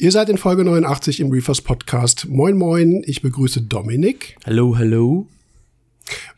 Ihr 0.00 0.12
seid 0.12 0.30
in 0.30 0.38
Folge 0.38 0.64
89 0.64 1.20
im 1.20 1.30
Reefers 1.30 1.60
Podcast. 1.60 2.26
Moin, 2.26 2.56
moin. 2.56 3.02
Ich 3.04 3.20
begrüße 3.20 3.60
Dominik. 3.60 4.34
Hallo, 4.46 4.78
hallo. 4.78 5.26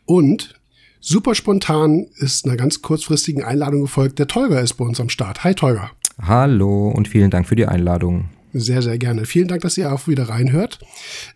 Und 0.03 0.59
super 0.99 1.33
spontan 1.33 2.07
ist 2.17 2.43
einer 2.43 2.57
ganz 2.57 2.81
kurzfristigen 2.81 3.41
Einladung 3.41 3.83
gefolgt. 3.83 4.19
Der 4.19 4.27
Tolga 4.27 4.59
ist 4.59 4.73
bei 4.73 4.83
uns 4.83 4.99
am 4.99 5.07
Start. 5.07 5.45
Hi, 5.45 5.55
Tolga. 5.55 5.91
Hallo 6.21 6.89
und 6.89 7.07
vielen 7.07 7.29
Dank 7.29 7.47
für 7.47 7.55
die 7.55 7.65
Einladung. 7.65 8.31
Sehr, 8.51 8.81
sehr 8.81 8.97
gerne. 8.97 9.25
Vielen 9.25 9.47
Dank, 9.47 9.61
dass 9.61 9.77
ihr 9.77 9.93
auch 9.93 10.09
wieder 10.09 10.27
reinhört. 10.27 10.79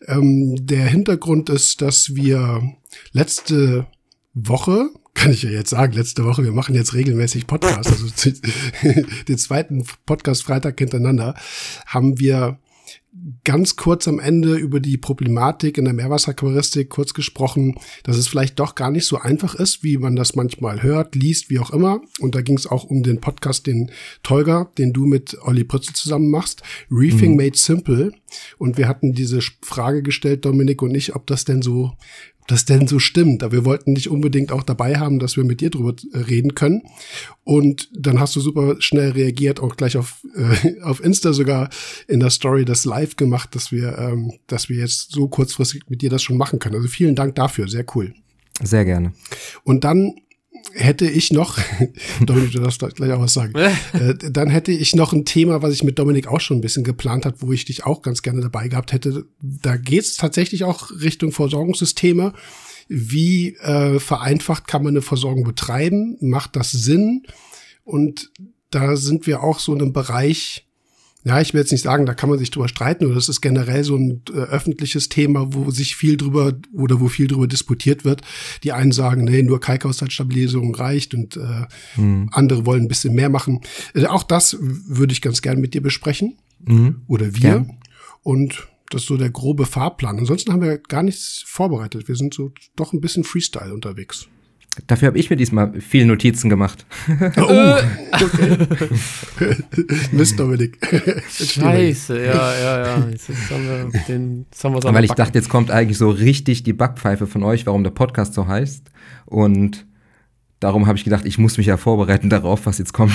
Ähm, 0.05 0.57
der 0.67 0.85
Hintergrund 0.85 1.49
ist, 1.49 1.81
dass 1.81 2.13
wir 2.13 2.61
letzte 3.13 3.87
Woche, 4.33 4.89
kann 5.17 5.31
ich 5.31 5.41
ja 5.41 5.49
jetzt 5.49 5.71
sagen, 5.71 5.93
letzte 5.93 6.23
Woche, 6.25 6.43
wir 6.43 6.51
machen 6.51 6.75
jetzt 6.75 6.93
regelmäßig 6.93 7.47
Podcast, 7.47 7.89
also 7.89 8.07
den 9.27 9.37
zweiten 9.37 9.83
Podcast 10.05 10.43
Freitag 10.43 10.77
hintereinander, 10.77 11.33
haben 11.87 12.19
wir 12.19 12.59
ganz 13.43 13.75
kurz 13.75 14.07
am 14.07 14.19
Ende 14.19 14.55
über 14.55 14.79
die 14.79 14.97
Problematik 14.97 15.79
in 15.79 15.85
der 15.85 15.95
Meerwasseraquaristik 15.95 16.89
kurz 16.89 17.15
gesprochen, 17.15 17.75
dass 18.03 18.15
es 18.15 18.27
vielleicht 18.27 18.59
doch 18.59 18.75
gar 18.75 18.91
nicht 18.91 19.05
so 19.05 19.17
einfach 19.17 19.55
ist, 19.55 19.83
wie 19.83 19.97
man 19.97 20.15
das 20.15 20.35
manchmal 20.35 20.83
hört, 20.83 21.15
liest, 21.15 21.49
wie 21.49 21.57
auch 21.57 21.71
immer. 21.71 21.99
Und 22.19 22.35
da 22.35 22.41
ging 22.41 22.55
es 22.55 22.67
auch 22.67 22.83
um 22.83 23.01
den 23.01 23.19
Podcast, 23.19 23.65
den 23.65 23.89
Tolga, 24.21 24.71
den 24.77 24.93
du 24.93 25.07
mit 25.07 25.35
Olli 25.41 25.63
Prützel 25.63 25.95
zusammen 25.95 26.29
machst, 26.29 26.61
Reefing 26.91 27.31
mhm. 27.31 27.37
Made 27.37 27.57
Simple. 27.57 28.11
Und 28.59 28.77
wir 28.77 28.87
hatten 28.87 29.13
diese 29.13 29.39
Frage 29.63 30.03
gestellt, 30.03 30.45
Dominik 30.45 30.83
und 30.83 30.93
ich, 30.93 31.15
ob 31.15 31.25
das 31.25 31.43
denn 31.43 31.63
so 31.63 31.93
das 32.47 32.65
denn 32.65 32.87
so 32.87 32.97
stimmt. 32.97 33.43
Aber 33.43 33.51
wir 33.51 33.65
wollten 33.65 33.93
nicht 33.93 34.09
unbedingt 34.09 34.51
auch 34.51 34.63
dabei 34.63 34.97
haben, 34.97 35.19
dass 35.19 35.37
wir 35.37 35.43
mit 35.43 35.61
dir 35.61 35.69
drüber 35.69 35.93
reden 36.13 36.55
können. 36.55 36.83
Und 37.43 37.89
dann 37.93 38.19
hast 38.19 38.35
du 38.35 38.39
super 38.39 38.75
schnell 38.79 39.11
reagiert, 39.11 39.59
auch 39.59 39.75
gleich 39.75 39.97
auf, 39.97 40.25
äh, 40.35 40.81
auf 40.81 41.03
Insta 41.03 41.33
sogar 41.33 41.69
in 42.07 42.19
der 42.19 42.29
Story 42.29 42.65
das 42.65 42.85
live 42.85 43.15
gemacht, 43.15 43.53
dass 43.55 43.71
wir, 43.71 43.97
ähm, 43.97 44.33
dass 44.47 44.69
wir 44.69 44.77
jetzt 44.77 45.11
so 45.11 45.27
kurzfristig 45.27 45.83
mit 45.89 46.01
dir 46.01 46.09
das 46.09 46.23
schon 46.23 46.37
machen 46.37 46.59
können. 46.59 46.75
Also 46.75 46.87
vielen 46.87 47.15
Dank 47.15 47.35
dafür, 47.35 47.67
sehr 47.67 47.85
cool. 47.95 48.13
Sehr 48.63 48.85
gerne. 48.85 49.13
Und 49.63 49.83
dann 49.83 50.15
hätte 50.73 51.09
ich 51.09 51.31
noch, 51.31 51.57
Dominik, 52.25 52.51
du 52.51 52.59
darfst 52.59 52.79
gleich 52.95 53.11
auch 53.11 53.21
was 53.21 53.33
sagen, 53.33 53.53
äh, 53.55 54.15
dann 54.31 54.49
hätte 54.49 54.71
ich 54.71 54.95
noch 54.95 55.13
ein 55.13 55.25
Thema, 55.25 55.61
was 55.61 55.73
ich 55.73 55.83
mit 55.83 55.97
Dominik 55.99 56.27
auch 56.27 56.39
schon 56.39 56.57
ein 56.57 56.61
bisschen 56.61 56.83
geplant 56.83 57.25
hat, 57.25 57.41
wo 57.41 57.51
ich 57.51 57.65
dich 57.65 57.85
auch 57.85 58.01
ganz 58.01 58.21
gerne 58.21 58.41
dabei 58.41 58.67
gehabt 58.67 58.93
hätte. 58.93 59.25
Da 59.41 59.77
geht 59.77 60.03
es 60.03 60.17
tatsächlich 60.17 60.63
auch 60.63 60.91
Richtung 60.91 61.31
Versorgungssysteme. 61.31 62.33
Wie 62.89 63.55
äh, 63.55 63.99
vereinfacht 63.99 64.67
kann 64.67 64.83
man 64.83 64.93
eine 64.93 65.01
Versorgung 65.01 65.43
betreiben? 65.43 66.17
Macht 66.21 66.55
das 66.55 66.71
Sinn? 66.71 67.23
Und 67.83 68.31
da 68.69 68.95
sind 68.95 69.27
wir 69.27 69.43
auch 69.43 69.59
so 69.59 69.73
in 69.73 69.81
einem 69.81 69.93
Bereich, 69.93 70.66
ja, 71.27 71.41
ich 71.41 71.53
will 71.53 71.59
jetzt 71.59 71.71
nicht 71.71 71.83
sagen, 71.83 72.05
da 72.05 72.13
kann 72.13 72.29
man 72.29 72.39
sich 72.39 72.51
drüber 72.51 72.69
streiten, 72.69 73.05
oder 73.05 73.15
das 73.15 73.27
ist 73.27 73.41
generell 73.41 73.83
so 73.83 73.97
ein 73.97 74.21
äh, 74.29 74.37
öffentliches 74.37 75.09
Thema, 75.09 75.53
wo 75.53 75.69
sich 75.71 75.97
viel 75.97 76.15
drüber 76.15 76.53
oder 76.73 77.01
wo 77.01 77.09
viel 77.09 77.27
drüber 77.27 77.47
diskutiert 77.47 78.05
wird. 78.05 78.21
Die 78.63 78.71
einen 78.71 78.93
sagen, 78.93 79.25
nee, 79.25 79.43
nur 79.43 79.59
Kalkhaushaltsstabilisierung 79.59 80.73
reicht 80.73 81.13
und 81.13 81.35
äh, 81.35 81.65
mhm. 81.99 82.29
andere 82.31 82.65
wollen 82.65 82.83
ein 82.83 82.87
bisschen 82.87 83.13
mehr 83.13 83.29
machen. 83.29 83.59
Äh, 83.93 84.05
auch 84.05 84.23
das 84.23 84.57
würde 84.61 85.11
ich 85.11 85.21
ganz 85.21 85.41
gern 85.41 85.59
mit 85.59 85.73
dir 85.73 85.81
besprechen. 85.81 86.37
Mhm. 86.63 87.01
Oder 87.07 87.35
wir. 87.35 87.49
Ja. 87.49 87.65
Und 88.23 88.67
das 88.89 89.01
ist 89.01 89.07
so 89.07 89.17
der 89.17 89.29
grobe 89.29 89.65
Fahrplan. 89.65 90.19
Ansonsten 90.19 90.53
haben 90.53 90.61
wir 90.61 90.77
gar 90.77 91.03
nichts 91.03 91.43
vorbereitet. 91.45 92.07
Wir 92.07 92.15
sind 92.15 92.33
so 92.33 92.51
doch 92.77 92.93
ein 92.93 93.01
bisschen 93.01 93.25
Freestyle 93.25 93.73
unterwegs. 93.73 94.29
Dafür 94.85 95.07
habe 95.07 95.17
ich 95.17 95.29
mir 95.29 95.35
diesmal 95.35 95.79
viel 95.81 96.05
Notizen 96.05 96.49
gemacht. 96.49 96.85
Oh, 97.37 97.75
okay. 98.13 98.57
Mist, 100.11 100.39
Dominik. 100.39 100.77
Scheiße, 101.29 102.25
ja, 102.25 102.53
ja, 102.59 102.85
ja. 102.85 103.09
Jetzt, 103.09 103.29
haben 103.29 103.67
wir 103.67 104.01
den, 104.07 104.45
jetzt 104.51 104.63
haben 104.63 104.73
wir 104.75 104.93
Weil 104.93 105.05
ich 105.05 105.11
dachte, 105.11 105.37
jetzt 105.37 105.49
kommt 105.49 105.71
eigentlich 105.71 105.97
so 105.97 106.09
richtig 106.09 106.63
die 106.63 106.73
Backpfeife 106.73 107.27
von 107.27 107.43
euch, 107.43 107.65
warum 107.65 107.83
der 107.83 107.91
Podcast 107.91 108.33
so 108.33 108.47
heißt. 108.47 108.89
Und 109.25 109.85
darum 110.59 110.87
habe 110.87 110.97
ich 110.97 111.03
gedacht, 111.03 111.25
ich 111.25 111.37
muss 111.37 111.57
mich 111.57 111.67
ja 111.67 111.77
vorbereiten 111.77 112.29
darauf, 112.29 112.65
was 112.65 112.77
jetzt 112.77 112.93
kommt. 112.93 113.13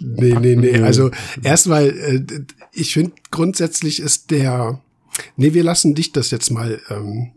nee, 0.00 0.34
nee, 0.40 0.56
nee. 0.56 0.78
Also 0.80 1.10
erstmal, 1.42 1.88
äh, 1.88 2.24
ich 2.72 2.92
finde 2.92 3.12
grundsätzlich 3.30 4.00
ist 4.00 4.30
der, 4.30 4.80
nee, 5.36 5.54
wir 5.54 5.64
lassen 5.64 5.94
dich 5.94 6.12
das 6.12 6.30
jetzt 6.30 6.50
mal 6.50 6.80
ähm, 6.90 7.30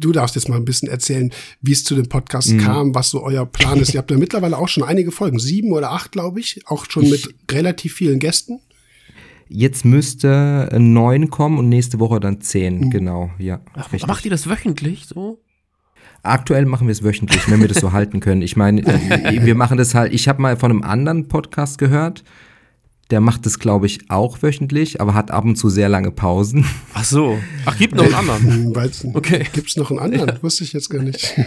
du 0.00 0.12
darfst 0.12 0.34
jetzt 0.34 0.48
mal 0.48 0.56
ein 0.56 0.64
bisschen 0.64 0.88
erzählen, 0.88 1.30
wie 1.60 1.72
es 1.72 1.84
zu 1.84 1.94
dem 1.94 2.08
Podcast 2.08 2.50
mhm. 2.50 2.58
kam, 2.58 2.94
was 2.94 3.10
so 3.10 3.22
euer 3.22 3.46
Plan 3.46 3.78
ist. 3.78 3.94
Ihr 3.94 3.98
habt 3.98 4.10
ja 4.10 4.18
mittlerweile 4.18 4.58
auch 4.58 4.68
schon 4.68 4.82
einige 4.82 5.12
Folgen, 5.12 5.38
sieben 5.38 5.72
oder 5.72 5.92
acht, 5.92 6.12
glaube 6.12 6.40
ich, 6.40 6.62
auch 6.66 6.86
schon 6.90 7.04
ich, 7.04 7.10
mit 7.10 7.34
relativ 7.52 7.94
vielen 7.94 8.18
Gästen. 8.18 8.60
Jetzt 9.48 9.84
müsste 9.84 10.68
neun 10.78 11.28
kommen 11.28 11.58
und 11.58 11.68
nächste 11.68 11.98
Woche 11.98 12.20
dann 12.20 12.40
zehn, 12.40 12.80
mhm. 12.80 12.90
genau, 12.90 13.30
ja. 13.38 13.60
Ach, 13.74 13.90
macht 14.06 14.24
ihr 14.24 14.30
das 14.30 14.48
wöchentlich 14.48 15.06
so? 15.06 15.40
Aktuell 16.22 16.66
machen 16.66 16.86
wir 16.86 16.92
es 16.92 17.02
wöchentlich, 17.02 17.50
wenn 17.50 17.60
wir 17.60 17.68
das 17.68 17.78
so 17.78 17.92
halten 17.92 18.20
können. 18.20 18.42
Ich 18.42 18.56
meine, 18.56 18.82
äh, 18.82 19.44
wir 19.44 19.54
machen 19.54 19.78
das 19.78 19.94
halt, 19.94 20.12
ich 20.12 20.28
habe 20.28 20.40
mal 20.40 20.56
von 20.56 20.70
einem 20.70 20.82
anderen 20.82 21.28
Podcast 21.28 21.78
gehört, 21.78 22.22
der 23.10 23.20
macht 23.20 23.46
es, 23.46 23.58
glaube 23.58 23.86
ich, 23.86 24.10
auch 24.10 24.42
wöchentlich, 24.42 25.00
aber 25.00 25.14
hat 25.14 25.30
ab 25.30 25.44
und 25.44 25.56
zu 25.56 25.68
sehr 25.68 25.88
lange 25.88 26.10
Pausen. 26.10 26.64
Ach 26.94 27.04
so. 27.04 27.38
Ach, 27.64 27.76
gibt 27.76 27.94
noch 27.94 28.04
einen 28.04 28.14
anderen. 28.14 28.74
Weizen. 28.74 29.14
Okay. 29.14 29.46
Gibt's 29.52 29.76
noch 29.76 29.90
einen 29.90 29.98
anderen? 29.98 30.28
Ja. 30.28 30.42
Wusste 30.42 30.64
ich 30.64 30.72
jetzt 30.72 30.90
gar 30.90 31.02
nicht. 31.02 31.34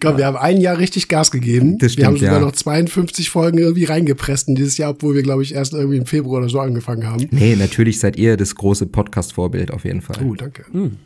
Komm, 0.00 0.16
wir 0.16 0.26
haben 0.26 0.36
ein 0.36 0.60
Jahr 0.60 0.78
richtig 0.78 1.08
Gas 1.08 1.30
gegeben. 1.30 1.78
Das 1.78 1.92
stimmt, 1.92 2.02
wir 2.02 2.06
haben 2.06 2.16
sogar 2.16 2.34
ja. 2.34 2.40
noch 2.40 2.52
52 2.52 3.30
Folgen 3.30 3.58
irgendwie 3.58 3.84
reingepresst 3.84 4.48
in 4.48 4.54
dieses 4.54 4.78
Jahr, 4.78 4.90
obwohl 4.90 5.14
wir, 5.14 5.22
glaube 5.22 5.42
ich, 5.42 5.54
erst 5.54 5.74
irgendwie 5.74 5.98
im 5.98 6.06
Februar 6.06 6.38
oder 6.38 6.48
so 6.48 6.60
angefangen 6.60 7.06
haben. 7.06 7.28
Nee, 7.30 7.56
natürlich 7.56 8.00
seid 8.00 8.16
ihr 8.16 8.36
das 8.36 8.54
große 8.54 8.86
Podcast-Vorbild 8.86 9.70
auf 9.70 9.84
jeden 9.84 10.00
Fall. 10.00 10.24
Oh, 10.24 10.34
danke. 10.34 10.64
Mhm. 10.72 10.96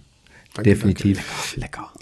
danke 0.54 0.70
Definitiv. 0.70 1.18
Danke. 1.18 1.60
Lecker. 1.60 1.92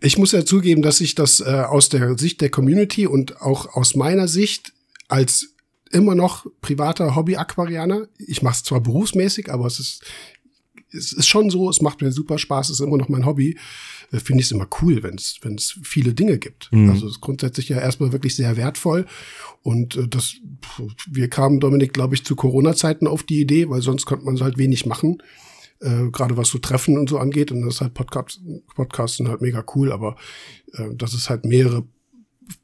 Ich 0.00 0.18
muss 0.18 0.32
ja 0.32 0.44
zugeben, 0.44 0.82
dass 0.82 1.00
ich 1.00 1.14
das 1.14 1.40
äh, 1.40 1.44
aus 1.44 1.88
der 1.88 2.18
Sicht 2.18 2.40
der 2.40 2.50
Community 2.50 3.06
und 3.06 3.40
auch 3.40 3.74
aus 3.74 3.94
meiner 3.94 4.28
Sicht 4.28 4.72
als 5.12 5.54
immer 5.90 6.14
noch 6.14 6.46
privater 6.62 7.14
Hobby-Aquarianer. 7.14 8.08
Ich 8.16 8.42
mache 8.42 8.54
es 8.54 8.62
zwar 8.62 8.80
berufsmäßig, 8.80 9.52
aber 9.52 9.66
es 9.66 9.78
ist, 9.78 10.02
es 10.90 11.12
ist 11.12 11.26
schon 11.26 11.50
so, 11.50 11.68
es 11.68 11.82
macht 11.82 12.00
mir 12.00 12.12
super 12.12 12.38
Spaß, 12.38 12.70
es 12.70 12.80
ist 12.80 12.86
immer 12.86 12.96
noch 12.96 13.10
mein 13.10 13.26
Hobby. 13.26 13.58
Äh, 14.10 14.20
Finde 14.20 14.40
ich 14.40 14.46
es 14.46 14.52
immer 14.52 14.66
cool, 14.80 15.02
wenn 15.02 15.16
es 15.16 15.38
wenn 15.42 15.56
es 15.56 15.78
viele 15.82 16.14
Dinge 16.14 16.38
gibt. 16.38 16.72
Mhm. 16.72 16.88
Also 16.88 17.06
es 17.06 17.16
ist 17.16 17.20
grundsätzlich 17.20 17.68
ja 17.68 17.78
erstmal 17.78 18.12
wirklich 18.12 18.34
sehr 18.34 18.56
wertvoll. 18.56 19.04
Und 19.62 19.96
äh, 19.96 20.08
das, 20.08 20.36
wir 21.06 21.28
kamen, 21.28 21.60
Dominik, 21.60 21.92
glaube 21.92 22.14
ich, 22.14 22.24
zu 22.24 22.34
Corona-Zeiten 22.34 23.06
auf 23.06 23.22
die 23.22 23.42
Idee, 23.42 23.68
weil 23.68 23.82
sonst 23.82 24.06
konnte 24.06 24.24
man 24.24 24.36
es 24.36 24.40
halt 24.40 24.56
wenig 24.56 24.86
machen. 24.86 25.22
Äh, 25.80 26.10
gerade 26.10 26.38
was 26.38 26.48
so 26.48 26.58
Treffen 26.58 26.96
und 26.96 27.10
so 27.10 27.18
angeht. 27.18 27.52
Und 27.52 27.66
das 27.66 27.74
ist 27.74 27.80
halt 27.82 27.92
Podcast, 27.92 28.40
Podcasts 28.74 29.18
sind 29.18 29.28
halt 29.28 29.42
mega 29.42 29.62
cool, 29.74 29.92
aber 29.92 30.16
äh, 30.72 30.94
dass 30.94 31.12
es 31.12 31.28
halt 31.28 31.44
mehrere 31.44 31.84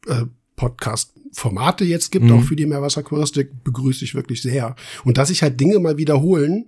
äh, 0.07 0.25
Podcast-Formate 0.59 1.85
jetzt 1.85 2.13
gibt, 2.13 2.27
mhm. 2.27 2.33
auch 2.33 2.43
für 2.43 2.57
die 2.57 2.67
Meerwasseraquaristik, 2.67 3.65
begrüße 3.65 4.05
ich 4.05 4.15
wirklich 4.15 4.43
sehr. 4.43 4.77
Und 5.05 5.17
dass 5.17 5.29
sich 5.29 5.43
halt 5.43 5.59
Dinge 5.59 5.79
mal 5.79 5.97
wiederholen, 5.97 6.67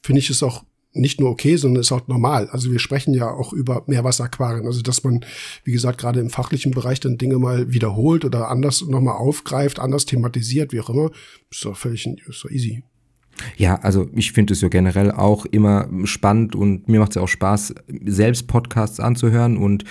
finde 0.00 0.20
ich 0.20 0.30
es 0.30 0.42
auch 0.44 0.64
nicht 0.92 1.20
nur 1.20 1.30
okay, 1.30 1.56
sondern 1.56 1.80
ist 1.80 1.92
auch 1.92 2.06
normal. 2.08 2.48
Also 2.50 2.72
wir 2.72 2.80
sprechen 2.80 3.14
ja 3.14 3.30
auch 3.30 3.52
über 3.52 3.84
Meerwasseraquarien. 3.86 4.66
Also 4.66 4.82
dass 4.82 5.04
man, 5.04 5.24
wie 5.64 5.72
gesagt, 5.72 5.98
gerade 5.98 6.20
im 6.20 6.30
fachlichen 6.30 6.72
Bereich 6.72 7.00
dann 7.00 7.18
Dinge 7.18 7.38
mal 7.38 7.72
wiederholt 7.72 8.24
oder 8.24 8.48
anders 8.48 8.82
nochmal 8.82 9.16
aufgreift, 9.16 9.78
anders 9.78 10.06
thematisiert, 10.06 10.72
wie 10.72 10.80
auch 10.80 10.90
immer, 10.90 11.10
ist 11.50 11.64
doch 11.64 11.76
völlig 11.76 12.06
ist 12.06 12.44
doch 12.44 12.50
easy. 12.50 12.82
Ja, 13.56 13.76
also 13.76 14.08
ich 14.14 14.32
finde 14.32 14.52
es 14.52 14.60
ja 14.60 14.68
generell 14.68 15.12
auch 15.12 15.46
immer 15.46 15.88
spannend 16.04 16.54
und 16.56 16.88
mir 16.88 17.00
macht 17.00 17.10
es 17.10 17.14
ja 17.16 17.22
auch 17.22 17.28
Spaß, 17.28 17.74
selbst 18.04 18.48
Podcasts 18.48 19.00
anzuhören 19.00 19.56
und 19.56 19.84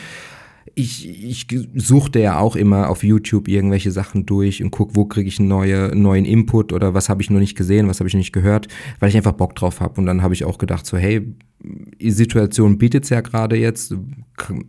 ich, 0.76 1.08
ich 1.08 1.48
suchte 1.76 2.20
ja 2.20 2.40
auch 2.40 2.56
immer 2.56 2.90
auf 2.90 3.04
YouTube 3.04 3.48
irgendwelche 3.48 3.92
Sachen 3.92 4.26
durch 4.26 4.64
und 4.64 4.72
guck, 4.72 4.96
wo 4.96 5.06
kriege 5.06 5.28
ich 5.28 5.40
einen 5.40 5.48
neue, 5.48 5.96
neuen 5.96 6.26
Input 6.26 6.74
oder 6.74 6.94
was 6.94 7.10
habe 7.10 7.22
ich 7.22 7.30
noch 7.30 7.40
nicht 7.40 7.58
gesehen, 7.58 7.88
was 7.88 8.00
habe 8.00 8.08
ich 8.08 8.14
noch 8.14 8.20
nicht 8.20 8.34
gehört, 8.34 8.68
weil 9.00 9.10
ich 9.10 9.18
einfach 9.18 9.34
Bock 9.34 9.56
drauf 9.56 9.82
habe. 9.82 10.00
Und 10.00 10.06
dann 10.06 10.22
habe 10.22 10.34
ich 10.34 10.46
auch 10.46 10.58
gedacht, 10.58 10.86
so, 10.86 10.98
hey, 10.98 11.36
die 11.62 12.12
Situation 12.12 12.78
bietet 12.78 13.04
es 13.04 13.10
ja 13.10 13.22
gerade 13.22 13.58
jetzt, 13.58 13.94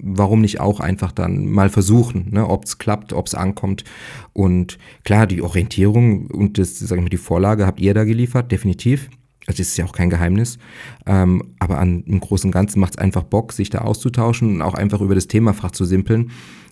warum 0.03 0.41
nicht 0.41 0.61
auch 0.61 0.81
einfach 0.81 1.13
dann 1.13 1.47
mal 1.47 1.71
versuchen, 1.71 2.29
ne, 2.31 2.49
ob 2.49 2.65
es 2.65 2.79
klappt, 2.79 3.13
ob 3.13 3.27
es 3.27 3.35
ankommt. 3.35 3.85
Und 4.33 4.79
klar, 5.05 5.27
die 5.27 5.43
Orientierung 5.43 6.27
und 6.27 6.59
das, 6.59 6.79
sag 6.79 6.99
ich 6.99 7.03
mal, 7.03 7.11
die 7.11 7.17
Vorlage 7.17 7.67
habt 7.67 7.81
ihr 7.81 7.95
da 7.95 8.05
geliefert, 8.05 8.51
definitiv. 8.51 9.09
Also 9.47 9.59
das 9.59 9.69
ist 9.69 9.77
ja 9.77 9.85
auch 9.85 9.93
kein 9.93 10.11
Geheimnis. 10.11 10.59
Ähm, 11.07 11.55
aber 11.59 11.79
an, 11.79 12.05
im 12.07 12.21
Großen 12.21 12.49
und 12.49 12.53
Ganzen 12.53 12.81
macht 12.81 12.95
es 12.95 12.99
einfach 12.99 13.23
Bock, 13.23 13.53
sich 13.53 13.71
da 13.71 13.79
auszutauschen 13.79 14.57
und 14.57 14.63
auch 14.63 14.75
einfach 14.75 15.01
über 15.01 15.15
das 15.15 15.29
Themafach 15.29 15.71
zu 15.71 15.85
simpeln. 15.85 16.31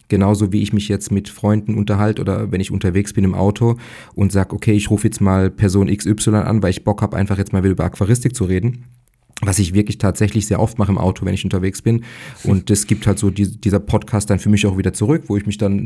Genauso 0.09 0.53
wie 0.53 0.63
ich 0.63 0.73
mich 0.73 0.89
jetzt 0.89 1.13
mit 1.13 1.29
Freunden 1.29 1.77
unterhalte 1.77 2.23
oder 2.23 2.51
wenn 2.51 2.61
ich 2.61 2.71
unterwegs 2.71 3.13
bin 3.13 3.25
im 3.25 3.35
Auto 3.35 3.77
und 4.15 4.33
sage, 4.33 4.55
okay, 4.55 4.73
ich 4.73 4.91
rufe 4.91 5.07
jetzt 5.07 5.21
mal 5.21 5.51
Person 5.51 5.95
XY 5.95 6.31
an, 6.37 6.63
weil 6.63 6.71
ich 6.71 6.85
Bock 6.85 7.03
habe, 7.03 7.17
einfach 7.17 7.37
jetzt 7.37 7.53
mal 7.53 7.63
wieder 7.63 7.73
über 7.73 7.85
Aquaristik 7.85 8.35
zu 8.35 8.45
reden. 8.45 8.85
Was 9.41 9.59
ich 9.59 9.73
wirklich 9.73 9.99
tatsächlich 9.99 10.47
sehr 10.47 10.61
oft 10.61 10.79
mache 10.79 10.91
im 10.91 10.99
Auto, 10.99 11.25
wenn 11.25 11.35
ich 11.35 11.45
unterwegs 11.45 11.81
bin. 11.81 12.05
Und 12.43 12.71
es 12.71 12.87
gibt 12.87 13.07
halt 13.07 13.19
so 13.19 13.31
die, 13.31 13.61
dieser 13.61 13.79
Podcast 13.79 14.31
dann 14.31 14.39
für 14.39 14.49
mich 14.49 14.67
auch 14.67 14.77
wieder 14.77 14.93
zurück, 14.93 15.25
wo 15.29 15.37
ich 15.37 15.47
mich 15.47 15.59
dann 15.59 15.79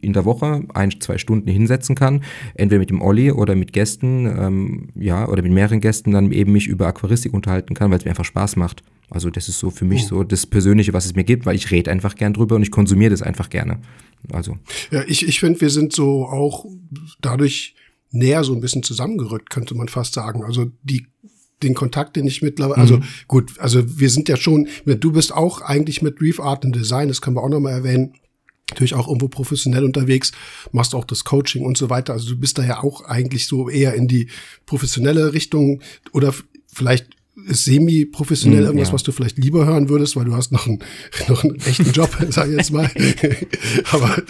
in 0.00 0.12
der 0.12 0.24
Woche 0.24 0.62
ein, 0.74 1.00
zwei 1.00 1.18
Stunden 1.18 1.50
hinsetzen 1.50 1.96
kann, 1.96 2.22
entweder 2.54 2.78
mit 2.78 2.90
dem 2.90 3.02
Olli 3.02 3.32
oder 3.32 3.56
mit 3.56 3.72
Gästen, 3.72 4.26
ähm, 4.26 4.88
ja, 4.94 5.28
oder 5.28 5.42
mit 5.42 5.52
mehreren 5.52 5.80
Gästen 5.80 6.12
dann 6.12 6.30
eben 6.30 6.52
mich 6.52 6.68
über 6.68 6.86
Aquaristik 6.86 7.34
unterhalten 7.34 7.74
kann, 7.74 7.90
weil 7.90 7.98
es 7.98 8.04
mir 8.04 8.10
einfach 8.10 8.24
Spaß 8.24 8.56
macht. 8.56 8.82
Also 9.10 9.30
das 9.30 9.48
ist 9.48 9.58
so 9.58 9.70
für 9.70 9.84
mich 9.84 10.04
oh. 10.04 10.08
so 10.08 10.24
das 10.24 10.46
Persönliche, 10.46 10.92
was 10.92 11.04
es 11.04 11.14
mir 11.14 11.24
gibt, 11.24 11.44
weil 11.44 11.56
ich 11.56 11.70
rede 11.70 11.90
einfach 11.90 12.14
gern 12.14 12.32
drüber 12.32 12.56
und 12.56 12.62
ich 12.62 12.70
konsumiere 12.70 13.10
das 13.10 13.20
einfach 13.20 13.50
gerne. 13.50 13.80
Also. 14.32 14.56
Ja, 14.90 15.02
ich, 15.06 15.26
ich 15.26 15.40
finde, 15.40 15.60
wir 15.60 15.70
sind 15.70 15.92
so 15.92 16.26
auch 16.26 16.66
dadurch 17.20 17.74
näher 18.10 18.44
so 18.44 18.54
ein 18.54 18.60
bisschen 18.60 18.82
zusammengerückt, 18.82 19.50
könnte 19.50 19.74
man 19.74 19.88
fast 19.88 20.14
sagen. 20.14 20.44
Also 20.44 20.70
die 20.82 21.06
den 21.62 21.74
Kontakt, 21.74 22.16
den 22.16 22.26
ich 22.26 22.42
mittlerweile, 22.42 22.80
also 22.80 22.98
mhm. 22.98 23.04
gut, 23.28 23.58
also 23.58 23.98
wir 23.98 24.10
sind 24.10 24.28
ja 24.28 24.36
schon, 24.36 24.68
du 24.84 25.12
bist 25.12 25.32
auch 25.32 25.60
eigentlich 25.60 26.02
mit 26.02 26.20
Reef 26.20 26.40
Art 26.40 26.64
and 26.64 26.74
Design, 26.74 27.08
das 27.08 27.20
können 27.20 27.36
wir 27.36 27.42
auch 27.42 27.48
nochmal 27.48 27.72
erwähnen, 27.72 28.14
natürlich 28.70 28.94
auch 28.94 29.08
irgendwo 29.08 29.28
professionell 29.28 29.84
unterwegs, 29.84 30.32
machst 30.72 30.94
auch 30.94 31.04
das 31.04 31.24
Coaching 31.24 31.64
und 31.64 31.76
so 31.76 31.90
weiter. 31.90 32.12
Also 32.14 32.30
du 32.30 32.38
bist 32.38 32.58
da 32.58 32.64
ja 32.64 32.82
auch 32.82 33.04
eigentlich 33.04 33.46
so 33.46 33.68
eher 33.68 33.94
in 33.94 34.08
die 34.08 34.28
professionelle 34.66 35.32
Richtung 35.32 35.82
oder 36.12 36.34
vielleicht 36.72 37.08
semi-professionell 37.46 38.62
mm, 38.62 38.66
irgendwas, 38.66 38.88
ja. 38.88 38.94
was 38.94 39.02
du 39.02 39.12
vielleicht 39.12 39.38
lieber 39.38 39.66
hören 39.66 39.88
würdest, 39.88 40.16
weil 40.16 40.24
du 40.24 40.34
hast 40.34 40.52
noch 40.52 40.66
einen, 40.66 40.80
noch 41.28 41.44
einen 41.44 41.56
echten 41.60 41.92
Job, 41.92 42.10
sag 42.30 42.48
ich 42.48 42.56
jetzt 42.56 42.72
mal. 42.72 42.90
Aber 43.92 44.22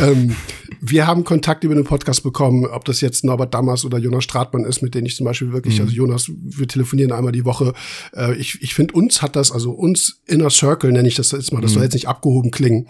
ähm, 0.00 0.36
wir 0.80 1.06
haben 1.06 1.24
Kontakt 1.24 1.64
über 1.64 1.74
den 1.74 1.84
Podcast 1.84 2.22
bekommen, 2.22 2.66
ob 2.66 2.84
das 2.84 3.00
jetzt 3.00 3.24
Norbert 3.24 3.54
Dammers 3.54 3.84
oder 3.84 3.98
Jonas 3.98 4.24
Stratmann 4.24 4.64
ist, 4.64 4.82
mit 4.82 4.94
denen 4.94 5.06
ich 5.06 5.16
zum 5.16 5.24
Beispiel 5.24 5.52
wirklich, 5.52 5.76
mhm. 5.76 5.82
also 5.82 5.94
Jonas, 5.94 6.30
wir 6.36 6.68
telefonieren 6.68 7.12
einmal 7.12 7.32
die 7.32 7.44
Woche. 7.44 7.72
Äh, 8.14 8.34
ich 8.36 8.62
ich 8.62 8.74
finde, 8.74 8.94
uns 8.94 9.22
hat 9.22 9.36
das, 9.36 9.52
also 9.52 9.72
uns 9.72 10.20
Inner 10.26 10.50
Circle 10.50 10.92
nenne 10.92 11.08
ich 11.08 11.14
das 11.14 11.32
jetzt 11.32 11.52
mal, 11.52 11.60
das 11.60 11.72
mhm. 11.72 11.74
soll 11.74 11.82
jetzt 11.84 11.94
nicht 11.94 12.08
abgehoben 12.08 12.50
klingen, 12.50 12.86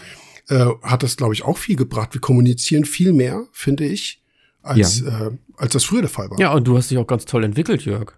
äh, 0.48 0.66
hat 0.82 1.02
das, 1.02 1.16
glaube 1.16 1.34
ich, 1.34 1.44
auch 1.44 1.58
viel 1.58 1.76
gebracht. 1.76 2.14
Wir 2.14 2.20
kommunizieren 2.20 2.84
viel 2.84 3.12
mehr, 3.12 3.44
finde 3.52 3.86
ich, 3.86 4.22
als, 4.62 5.00
ja. 5.00 5.28
äh, 5.28 5.30
als 5.56 5.72
das 5.72 5.84
früher 5.84 6.02
der 6.02 6.10
Fall 6.10 6.30
war. 6.30 6.38
Ja, 6.38 6.52
und 6.52 6.66
du 6.66 6.76
hast 6.76 6.90
dich 6.90 6.98
auch 6.98 7.06
ganz 7.06 7.24
toll 7.24 7.44
entwickelt, 7.44 7.84
Jörg. 7.84 8.12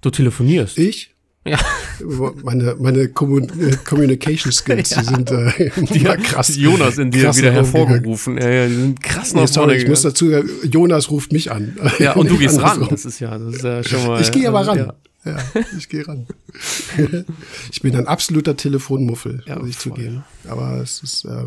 Du 0.00 0.10
telefonierst. 0.10 0.78
Ich? 0.78 1.14
Ja. 1.46 1.58
Meine, 2.42 2.74
meine 2.78 3.08
Commun 3.08 3.44
äh, 3.44 3.76
Communication 3.84 4.50
Skills, 4.50 4.90
ja. 4.96 5.00
die 5.00 5.06
sind 5.06 5.30
äh, 5.30 5.70
die 5.92 6.00
krass. 6.00 6.56
Jonas 6.56 6.98
in 6.98 7.12
dir 7.12 7.34
wieder 7.36 7.52
hervorgerufen. 7.52 8.36
Ja, 8.36 8.48
ja, 8.48 8.68
die 8.68 8.74
sind 8.74 9.02
krass 9.02 9.32
nee, 9.32 9.46
sorry, 9.46 9.76
ich 9.76 9.88
muss 9.88 10.02
dazu, 10.02 10.30
Jonas 10.64 11.08
ruft 11.10 11.32
mich 11.32 11.52
an. 11.52 11.76
Ja, 12.00 12.12
und 12.16 12.30
du 12.30 12.36
gehst 12.36 12.60
ran. 12.60 12.86
Das 12.90 13.04
ist 13.04 13.20
ja, 13.20 13.38
das 13.38 13.56
ist 13.56 13.62
ja 13.64 13.84
schon 13.84 14.06
mal. 14.06 14.20
Ich 14.20 14.32
gehe 14.32 14.48
aber 14.48 14.66
ran. 14.66 14.78
Ja. 14.78 14.94
Ja, 15.24 15.38
ich 15.76 15.88
gehe 15.88 16.06
ran. 16.06 16.26
ich 17.72 17.80
bin 17.82 17.96
ein 17.96 18.06
absoluter 18.06 18.56
Telefonmuffel, 18.56 19.42
muss 19.58 19.68
ich 19.68 19.78
zugeben. 19.78 20.24
Aber 20.48 20.80
es 20.80 21.02
ist, 21.02 21.24
äh, 21.24 21.46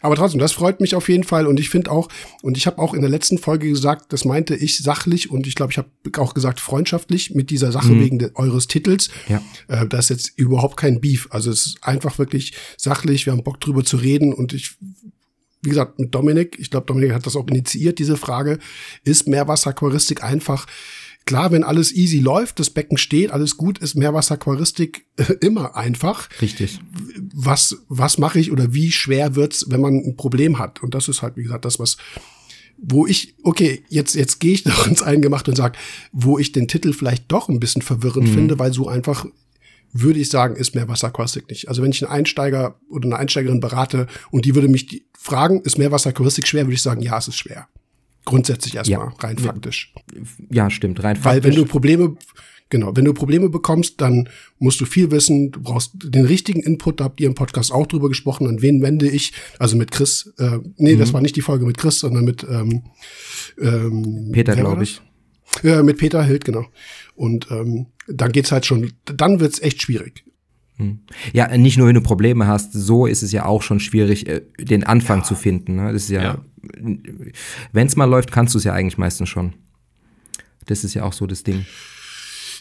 aber 0.00 0.16
trotzdem, 0.16 0.40
das 0.40 0.52
freut 0.52 0.80
mich 0.80 0.94
auf 0.94 1.08
jeden 1.08 1.24
Fall. 1.24 1.46
Und 1.46 1.58
ich 1.60 1.70
finde 1.70 1.90
auch, 1.90 2.08
und 2.42 2.56
ich 2.56 2.66
habe 2.66 2.78
auch 2.78 2.94
in 2.94 3.00
der 3.00 3.10
letzten 3.10 3.38
Folge 3.38 3.68
gesagt, 3.68 4.12
das 4.12 4.24
meinte 4.24 4.54
ich 4.54 4.78
sachlich 4.78 5.30
und 5.30 5.46
ich 5.46 5.54
glaube, 5.54 5.72
ich 5.72 5.78
habe 5.78 5.88
auch 6.18 6.34
gesagt 6.34 6.60
freundschaftlich 6.60 7.34
mit 7.34 7.50
dieser 7.50 7.72
Sache 7.72 7.92
mhm. 7.92 8.00
wegen 8.00 8.30
eures 8.34 8.66
Titels. 8.66 9.08
Ja. 9.28 9.42
Äh, 9.68 9.86
das 9.86 10.06
ist 10.06 10.08
jetzt 10.10 10.38
überhaupt 10.38 10.76
kein 10.76 11.00
Beef. 11.00 11.28
Also 11.30 11.50
es 11.50 11.66
ist 11.66 11.78
einfach 11.84 12.18
wirklich 12.18 12.54
sachlich. 12.76 13.26
Wir 13.26 13.32
haben 13.32 13.42
Bock 13.42 13.60
drüber 13.60 13.84
zu 13.84 13.96
reden 13.96 14.32
und 14.32 14.52
ich 14.52 14.76
wie 15.60 15.70
gesagt, 15.70 15.98
mit 15.98 16.14
Dominik, 16.14 16.56
ich 16.60 16.70
glaube, 16.70 16.86
Dominik 16.86 17.12
hat 17.12 17.26
das 17.26 17.34
auch 17.34 17.48
initiiert, 17.48 17.98
diese 17.98 18.16
Frage, 18.16 18.60
ist 19.02 19.26
Meerwasseraquaristik 19.26 20.22
einfach 20.22 20.66
Klar, 21.28 21.52
wenn 21.52 21.62
alles 21.62 21.92
easy 21.92 22.20
läuft, 22.20 22.58
das 22.58 22.70
Becken 22.70 22.96
steht, 22.96 23.32
alles 23.32 23.58
gut, 23.58 23.76
ist 23.80 23.96
Meerwasseraquaristik 23.96 25.04
äh, 25.18 25.34
immer 25.42 25.76
einfach. 25.76 26.30
Richtig. 26.40 26.80
Was, 27.34 27.84
was 27.88 28.16
mache 28.16 28.40
ich 28.40 28.50
oder 28.50 28.72
wie 28.72 28.90
schwer 28.90 29.34
wird's, 29.34 29.66
wenn 29.68 29.82
man 29.82 29.94
ein 29.94 30.16
Problem 30.16 30.58
hat? 30.58 30.82
Und 30.82 30.94
das 30.94 31.06
ist 31.06 31.20
halt, 31.20 31.36
wie 31.36 31.42
gesagt, 31.42 31.66
das, 31.66 31.78
was, 31.78 31.98
wo 32.78 33.06
ich, 33.06 33.34
okay, 33.42 33.84
jetzt, 33.90 34.14
jetzt 34.14 34.40
gehe 34.40 34.54
ich 34.54 34.64
noch 34.64 34.86
ins 34.86 35.02
Eingemacht 35.02 35.50
und 35.50 35.56
sag, 35.56 35.76
wo 36.12 36.38
ich 36.38 36.52
den 36.52 36.66
Titel 36.66 36.94
vielleicht 36.94 37.30
doch 37.30 37.50
ein 37.50 37.60
bisschen 37.60 37.82
verwirrend 37.82 38.28
mhm. 38.28 38.32
finde, 38.32 38.58
weil 38.58 38.72
so 38.72 38.88
einfach 38.88 39.26
würde 39.92 40.20
ich 40.20 40.30
sagen, 40.30 40.56
ist 40.56 40.74
Meerwasseraquaristik 40.74 41.50
nicht. 41.50 41.68
Also 41.68 41.82
wenn 41.82 41.90
ich 41.90 42.02
einen 42.02 42.10
Einsteiger 42.10 42.80
oder 42.88 43.04
eine 43.04 43.18
Einsteigerin 43.18 43.60
berate 43.60 44.06
und 44.30 44.46
die 44.46 44.54
würde 44.54 44.68
mich 44.68 45.04
fragen, 45.12 45.60
ist 45.60 45.76
Meerwasseraquaristik 45.76 46.46
schwer, 46.46 46.64
würde 46.64 46.74
ich 46.74 46.82
sagen, 46.82 47.02
ja, 47.02 47.18
es 47.18 47.28
ist 47.28 47.36
schwer. 47.36 47.68
Grundsätzlich 48.28 48.74
erstmal, 48.74 49.06
ja. 49.06 49.14
rein 49.20 49.38
faktisch. 49.38 49.94
Ja, 50.50 50.68
stimmt, 50.68 51.02
rein 51.02 51.16
faktisch. 51.16 51.32
Weil 51.32 51.44
wenn 51.44 51.54
du 51.54 51.64
Probleme, 51.64 52.14
genau, 52.68 52.94
wenn 52.94 53.06
du 53.06 53.14
Probleme 53.14 53.48
bekommst, 53.48 54.02
dann 54.02 54.28
musst 54.58 54.82
du 54.82 54.84
viel 54.84 55.10
wissen, 55.10 55.50
du 55.50 55.62
brauchst 55.62 55.92
den 55.94 56.26
richtigen 56.26 56.60
Input, 56.60 57.00
da 57.00 57.04
habt 57.04 57.22
ihr 57.22 57.26
im 57.26 57.34
Podcast 57.34 57.72
auch 57.72 57.86
drüber 57.86 58.10
gesprochen, 58.10 58.46
an 58.46 58.60
wen 58.60 58.82
wende 58.82 59.08
ich, 59.08 59.32
also 59.58 59.78
mit 59.78 59.92
Chris, 59.92 60.34
äh, 60.36 60.58
nee, 60.76 60.94
mhm. 60.94 60.98
das 60.98 61.14
war 61.14 61.22
nicht 61.22 61.36
die 61.36 61.40
Folge 61.40 61.64
mit 61.64 61.78
Chris, 61.78 62.00
sondern 62.00 62.26
mit 62.26 62.46
ähm, 62.50 62.82
ähm, 63.58 64.28
Peter, 64.30 64.54
glaube 64.54 64.82
ich. 64.82 65.00
Ja, 65.62 65.82
mit 65.82 65.96
Peter 65.96 66.22
Hild, 66.22 66.44
genau. 66.44 66.66
Und 67.14 67.50
ähm, 67.50 67.86
dann 68.08 68.30
geht's 68.30 68.52
halt 68.52 68.66
schon, 68.66 68.92
dann 69.06 69.40
wird's 69.40 69.62
echt 69.62 69.80
schwierig. 69.80 70.22
Hm. 70.78 71.00
Ja, 71.32 71.56
nicht 71.56 71.76
nur 71.76 71.88
wenn 71.88 71.94
du 71.94 72.00
Probleme 72.00 72.46
hast, 72.46 72.72
so 72.72 73.06
ist 73.06 73.22
es 73.22 73.32
ja 73.32 73.44
auch 73.44 73.62
schon 73.62 73.80
schwierig, 73.80 74.28
äh, 74.28 74.42
den 74.58 74.84
Anfang 74.84 75.18
ja. 75.18 75.24
zu 75.24 75.34
finden. 75.34 75.76
Ne? 75.76 75.92
Das 75.92 76.04
ist 76.04 76.10
ja, 76.10 76.22
ja. 76.22 76.44
wenn 77.72 77.86
es 77.86 77.96
mal 77.96 78.04
läuft, 78.04 78.32
kannst 78.32 78.54
du 78.54 78.58
es 78.58 78.64
ja 78.64 78.72
eigentlich 78.72 78.98
meistens 78.98 79.28
schon. 79.28 79.54
Das 80.66 80.84
ist 80.84 80.94
ja 80.94 81.04
auch 81.04 81.12
so 81.12 81.26
das 81.26 81.42
Ding. 81.42 81.66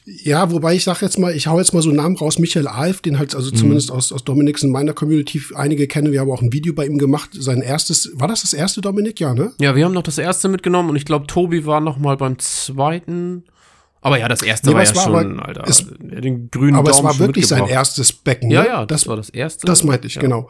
Ja, 0.06 0.52
wobei 0.52 0.74
ich 0.74 0.86
sage 0.86 1.00
jetzt 1.02 1.20
mal, 1.20 1.36
ich 1.36 1.48
hau 1.48 1.60
jetzt 1.60 1.74
mal 1.74 1.82
so 1.82 1.90
einen 1.90 1.98
Namen 1.98 2.16
raus, 2.16 2.40
Michael 2.40 2.68
Alf, 2.68 3.02
den 3.02 3.20
halt 3.20 3.36
also 3.36 3.52
mhm. 3.52 3.56
zumindest 3.56 3.92
aus, 3.92 4.14
aus 4.14 4.24
Dominik 4.24 4.64
in 4.64 4.72
meiner 4.72 4.94
Community 4.94 5.42
einige 5.54 5.86
kennen. 5.86 6.14
Wir 6.14 6.22
haben 6.22 6.32
auch 6.32 6.42
ein 6.42 6.54
Video 6.54 6.74
bei 6.74 6.86
ihm 6.86 6.98
gemacht. 6.98 7.32
Sein 7.34 7.62
erstes, 7.62 8.12
war 8.14 8.30
das 8.30 8.42
das 8.42 8.54
erste 8.54 8.80
Dominik? 8.80 9.20
Ja, 9.20 9.34
ne? 9.34 9.52
Ja, 9.60 9.76
wir 9.76 9.84
haben 9.84 9.94
noch 9.94 10.04
das 10.04 10.18
erste 10.18 10.48
mitgenommen 10.48 10.90
und 10.90 10.96
ich 10.96 11.04
glaube, 11.04 11.28
Tobi 11.28 11.66
war 11.66 11.82
noch 11.82 11.98
mal 11.98 12.16
beim 12.16 12.40
zweiten. 12.40 13.44
Aber 14.08 14.20
ja, 14.20 14.28
das 14.30 14.42
erste 14.42 14.70
nee, 14.70 14.76
war 14.76 14.84
ja 14.84 14.96
war 14.96 15.04
schon, 15.04 15.40
aber, 15.40 15.48
Alter, 15.48 15.64
es, 15.68 15.86
den 16.00 16.50
grünen 16.50 16.76
Aber 16.76 16.92
Daumen 16.92 17.10
es 17.10 17.20
war 17.20 17.20
wirklich 17.20 17.46
sein 17.48 17.68
erstes 17.68 18.14
Becken. 18.14 18.50
Ja, 18.50 18.62
ne? 18.62 18.68
ja, 18.68 18.86
das, 18.86 19.02
das, 19.02 19.08
war 19.10 19.18
das 19.18 19.30
erste. 19.30 19.68
Das 19.68 19.84
meinte 19.84 20.08
ich, 20.08 20.16
ja. 20.16 20.22
genau. 20.22 20.50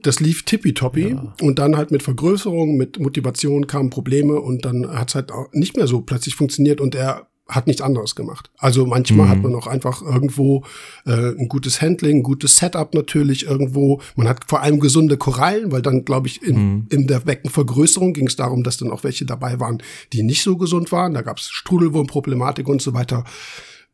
Das 0.00 0.20
lief 0.20 0.44
tippitoppi 0.44 1.10
ja. 1.10 1.34
und 1.42 1.58
dann 1.58 1.76
halt 1.76 1.90
mit 1.90 2.02
Vergrößerung, 2.02 2.76
mit 2.76 2.98
Motivation 2.98 3.66
kamen 3.66 3.90
Probleme 3.90 4.40
und 4.40 4.64
dann 4.64 4.88
hat 4.88 5.10
es 5.10 5.14
halt 5.14 5.30
auch 5.30 5.52
nicht 5.52 5.76
mehr 5.76 5.86
so 5.86 6.00
plötzlich 6.00 6.34
funktioniert 6.34 6.80
und 6.80 6.94
er 6.94 7.28
hat 7.48 7.66
nichts 7.66 7.82
anderes 7.82 8.14
gemacht. 8.14 8.50
Also 8.58 8.86
manchmal 8.86 9.26
mhm. 9.26 9.30
hat 9.30 9.42
man 9.42 9.54
auch 9.54 9.66
einfach 9.66 10.02
irgendwo 10.02 10.64
äh, 11.04 11.30
ein 11.36 11.48
gutes 11.48 11.82
Handling, 11.82 12.18
ein 12.18 12.22
gutes 12.22 12.56
Setup 12.56 12.94
natürlich 12.94 13.46
irgendwo. 13.46 14.00
Man 14.16 14.28
hat 14.28 14.44
vor 14.48 14.62
allem 14.62 14.80
gesunde 14.80 15.16
Korallen, 15.16 15.72
weil 15.72 15.82
dann, 15.82 16.04
glaube 16.04 16.28
ich, 16.28 16.42
in, 16.42 16.56
mhm. 16.56 16.86
in 16.90 17.06
der 17.06 17.20
Beckenvergrößerung 17.20 18.12
ging 18.12 18.26
es 18.26 18.36
darum, 18.36 18.62
dass 18.62 18.76
dann 18.76 18.90
auch 18.90 19.04
welche 19.04 19.26
dabei 19.26 19.60
waren, 19.60 19.82
die 20.12 20.22
nicht 20.22 20.42
so 20.42 20.56
gesund 20.56 20.92
waren. 20.92 21.14
Da 21.14 21.22
gab 21.22 21.38
es 21.38 21.50
Strudelwurmproblematik 21.50 22.68
und 22.68 22.80
so 22.80 22.94
weiter. 22.94 23.24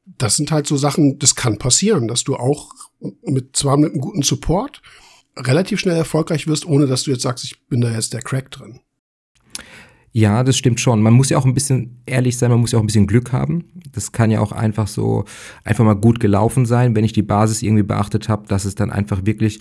Das 0.04 0.36
sind 0.36 0.52
halt 0.52 0.66
so 0.66 0.76
Sachen, 0.76 1.18
das 1.18 1.34
kann 1.34 1.58
passieren, 1.58 2.08
dass 2.08 2.24
du 2.24 2.36
auch 2.36 2.72
mit 3.22 3.56
zwar 3.56 3.76
mit 3.76 3.92
einem 3.92 4.00
guten 4.00 4.22
Support 4.22 4.82
relativ 5.36 5.80
schnell 5.80 5.96
erfolgreich 5.96 6.46
wirst, 6.46 6.66
ohne 6.66 6.86
dass 6.86 7.04
du 7.04 7.10
jetzt 7.10 7.22
sagst, 7.22 7.44
ich 7.44 7.66
bin 7.68 7.80
da 7.80 7.90
jetzt 7.90 8.12
der 8.12 8.22
Crack 8.22 8.50
drin. 8.50 8.80
Ja, 10.12 10.42
das 10.42 10.56
stimmt 10.56 10.80
schon. 10.80 11.02
Man 11.02 11.12
muss 11.12 11.30
ja 11.30 11.38
auch 11.38 11.44
ein 11.44 11.54
bisschen 11.54 12.02
ehrlich 12.06 12.38
sein, 12.38 12.50
man 12.50 12.60
muss 12.60 12.72
ja 12.72 12.78
auch 12.78 12.82
ein 12.82 12.86
bisschen 12.86 13.06
Glück 13.06 13.32
haben. 13.32 13.64
Das 13.92 14.12
kann 14.12 14.30
ja 14.30 14.40
auch 14.40 14.52
einfach 14.52 14.88
so, 14.88 15.24
einfach 15.64 15.84
mal 15.84 15.94
gut 15.94 16.20
gelaufen 16.20 16.66
sein, 16.66 16.96
wenn 16.96 17.04
ich 17.04 17.12
die 17.12 17.22
Basis 17.22 17.62
irgendwie 17.62 17.82
beachtet 17.82 18.28
habe, 18.28 18.46
dass 18.48 18.64
es 18.64 18.74
dann 18.74 18.90
einfach 18.90 19.26
wirklich, 19.26 19.60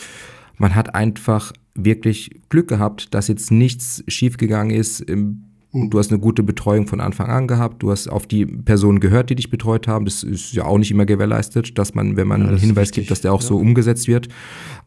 man 0.57 0.73
hat 0.75 0.95
einfach 0.95 1.51
wirklich 1.75 2.41
Glück 2.49 2.67
gehabt, 2.67 3.13
dass 3.13 3.27
jetzt 3.27 3.51
nichts 3.51 4.03
schiefgegangen 4.07 4.75
ist 4.75 5.01
im 5.01 5.43
du 5.89 5.99
hast 5.99 6.11
eine 6.11 6.19
gute 6.19 6.43
Betreuung 6.43 6.87
von 6.87 6.99
Anfang 6.99 7.27
an 7.27 7.47
gehabt. 7.47 7.83
Du 7.83 7.91
hast 7.91 8.07
auf 8.07 8.27
die 8.27 8.45
Personen 8.45 8.99
gehört, 8.99 9.29
die 9.29 9.35
dich 9.35 9.49
betreut 9.49 9.87
haben. 9.87 10.05
Das 10.05 10.23
ist 10.23 10.53
ja 10.53 10.65
auch 10.65 10.77
nicht 10.77 10.91
immer 10.91 11.05
gewährleistet, 11.05 11.77
dass 11.77 11.93
man, 11.93 12.17
wenn 12.17 12.27
man 12.27 12.41
ja, 12.41 12.47
einen 12.47 12.57
Hinweis 12.57 12.91
gibt, 12.91 13.11
dass 13.11 13.21
der 13.21 13.33
auch 13.33 13.41
ja. 13.41 13.47
so 13.47 13.57
umgesetzt 13.57 14.07
wird. 14.07 14.29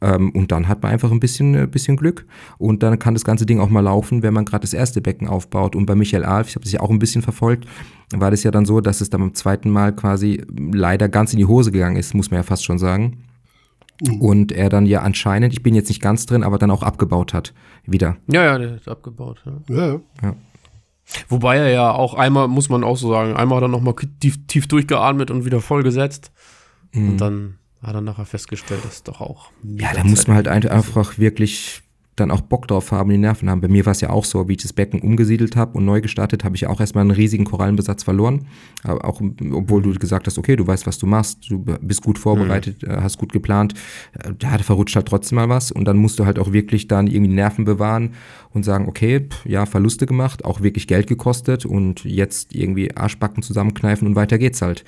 Ähm, 0.01 0.31
und 0.31 0.53
dann 0.53 0.69
hat 0.69 0.83
man 0.83 0.93
einfach 0.93 1.11
ein 1.11 1.21
bisschen, 1.21 1.55
ein 1.55 1.65
äh, 1.65 1.67
bisschen 1.67 1.97
Glück. 1.97 2.27
Und 2.59 2.83
dann 2.83 2.99
kann 2.99 3.15
das 3.15 3.25
ganze 3.25 3.47
Ding 3.47 3.61
auch 3.61 3.71
mal 3.71 3.81
laufen, 3.81 4.23
wenn 4.23 4.35
man 4.35 4.45
gerade 4.45 4.63
das 4.63 4.75
erste 4.75 5.01
Becken 5.01 5.29
aufbaut. 5.29 5.77
Und 5.77 5.87
bei 5.87 5.95
Michael 5.95 6.25
Alf, 6.25 6.49
ich 6.49 6.55
habe 6.55 6.65
das 6.65 6.73
ja 6.73 6.81
auch 6.81 6.91
ein 6.91 6.99
bisschen 6.99 7.23
verfolgt, 7.23 7.67
war 8.13 8.31
das 8.31 8.43
ja 8.43 8.51
dann 8.51 8.65
so, 8.65 8.81
dass 8.81 9.01
es 9.01 9.11
dann 9.11 9.21
beim 9.21 9.35
zweiten 9.35 9.71
Mal 9.71 9.95
quasi 9.95 10.43
leider 10.73 11.09
ganz 11.09 11.33
in 11.33 11.39
die 11.39 11.47
Hose 11.47 11.71
gegangen 11.71 11.97
ist, 11.97 12.15
muss 12.15 12.31
man 12.31 12.39
ja 12.39 12.43
fast 12.43 12.65
schon 12.65 12.79
sagen. 12.79 13.25
Mhm. 14.03 14.21
Und 14.21 14.53
er 14.53 14.69
dann 14.69 14.87
ja 14.87 15.03
anscheinend, 15.03 15.53
ich 15.53 15.63
bin 15.63 15.75
jetzt 15.75 15.89
nicht 15.89 16.01
ganz 16.01 16.27
drin, 16.27 16.43
aber 16.43 16.59
dann 16.59 16.71
auch 16.71 16.83
abgebaut 16.83 17.35
hat. 17.35 17.53
Wieder. 17.87 18.17
Ja, 18.27 18.45
ja, 18.45 18.59
der 18.59 18.77
ist 18.77 18.89
abgebaut. 18.89 19.43
Ja. 19.69 19.77
ja. 19.77 20.01
ja. 20.23 20.37
Wobei 21.29 21.57
er 21.57 21.71
ja 21.71 21.93
auch 21.93 22.15
einmal, 22.15 22.49
muss 22.49 22.69
man 22.69 22.85
auch 22.85 22.97
so 22.97 23.11
sagen, 23.11 23.37
einmal 23.37 23.57
hat 23.57 23.65
er 23.65 23.69
nochmal 23.69 23.95
tief, 24.21 24.47
tief 24.47 24.69
durchgeatmet 24.69 25.31
und 25.31 25.45
wieder 25.45 25.61
vollgesetzt. 25.61 26.33
Mhm. 26.93 27.11
Und 27.11 27.17
dann 27.19 27.59
hat 27.83 27.95
er 27.95 28.01
nachher 28.01 28.27
festgestellt, 28.27 28.85
dass 28.85 29.03
doch 29.03 29.21
auch. 29.21 29.51
Ja, 29.63 29.93
da 29.95 30.05
muss 30.05 30.27
man 30.27 30.37
halt 30.37 30.49
einfach 30.49 31.19
wirklich 31.19 31.83
dann 32.17 32.31
auch 32.31 32.41
Bock 32.41 32.69
drauf 32.69 32.93
haben, 32.93 33.11
die 33.11 33.19
Nerven 33.19 33.49
haben. 33.49 33.61
Bei 33.61 33.69
mir 33.69 33.87
war 33.87 33.93
es 33.93 34.01
ja 34.01 34.11
auch 34.11 34.25
so, 34.25 34.49
wie 34.49 34.53
ich 34.53 34.63
das 34.63 34.73
Becken 34.73 35.01
umgesiedelt 35.01 35.57
habe 35.57 35.79
und 35.79 35.85
neu 35.85 36.01
gestartet, 36.01 36.45
habe 36.45 36.57
ich 36.57 36.67
auch 36.67 36.81
erstmal 36.81 37.03
einen 37.03 37.13
riesigen 37.13 37.45
Korallenbesatz 37.45 38.03
verloren. 38.03 38.47
Aber 38.83 39.05
auch, 39.05 39.21
obwohl 39.53 39.83
du 39.83 39.95
gesagt 39.95 40.27
hast, 40.27 40.39
okay, 40.39 40.57
du 40.57 40.67
weißt, 40.67 40.87
was 40.87 40.99
du 40.99 41.07
machst, 41.07 41.51
du 41.51 41.59
bist 41.59 42.03
gut 42.03 42.19
vorbereitet, 42.19 42.83
mhm. 42.83 43.03
hast 43.03 43.19
gut 43.19 43.33
geplant, 43.33 43.75
äh, 44.19 44.33
da 44.39 44.59
verrutscht 44.59 44.97
halt 44.97 45.07
trotzdem 45.07 45.37
mal 45.37 45.49
was 45.49 45.73
und 45.73 45.85
dann 45.87 45.97
musst 45.97 46.19
du 46.19 46.27
halt 46.27 46.39
auch 46.39 46.53
wirklich 46.53 46.89
dann 46.89 47.07
irgendwie 47.07 47.33
Nerven 47.33 47.65
bewahren 47.65 48.15
und 48.53 48.65
sagen, 48.65 48.89
okay, 48.89 49.29
ja, 49.45 49.65
Verluste 49.65 50.07
gemacht, 50.07 50.45
auch 50.45 50.61
wirklich 50.61 50.87
Geld 50.87 51.07
gekostet 51.07 51.65
und 51.65 52.05
jetzt 52.05 52.55
irgendwie 52.55 52.95
Arschbacken 52.97 53.43
zusammenkneifen 53.43 54.07
und 54.07 54.17
weiter 54.17 54.39
geht's 54.39 54.61
halt. 54.63 54.85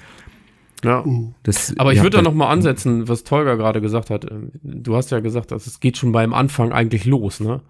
Ja. 0.85 1.05
Das, 1.43 1.75
Aber 1.79 1.93
ich 1.93 1.99
ja, 1.99 2.03
würde 2.03 2.17
da 2.19 2.23
nochmal 2.23 2.53
ansetzen, 2.53 3.09
was 3.09 3.25
Tolga 3.25 3.55
gerade 3.55 3.81
gesagt 3.81 4.11
hat. 4.11 4.31
Ähm, 4.31 4.51
du 4.63 4.97
hast 4.97 5.11
ja 5.11 5.21
gesagt, 5.21 5.53
dass 5.53 5.67
es 5.67 5.81
geht 5.81 5.97
schon 5.97 6.13
beim 6.13 6.35
Anfang 6.35 6.73
eigentlich 6.73 7.05
los, 7.05 7.41
ne? 7.41 7.61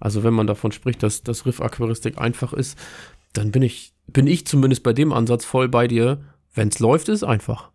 Also 0.00 0.22
wenn 0.22 0.34
man 0.34 0.46
davon 0.46 0.70
spricht, 0.70 1.02
dass 1.02 1.22
das 1.22 1.44
Riff-Aquaristik 1.44 2.18
einfach 2.18 2.52
ist, 2.52 2.78
dann 3.32 3.50
bin 3.50 3.62
ich, 3.62 3.92
bin 4.06 4.26
ich 4.26 4.46
zumindest 4.46 4.82
bei 4.82 4.92
dem 4.92 5.12
Ansatz 5.12 5.44
voll 5.44 5.68
bei 5.68 5.88
dir. 5.88 6.20
Wenn 6.54 6.68
es 6.68 6.78
läuft, 6.78 7.08
ist 7.08 7.24
einfach. 7.24 7.70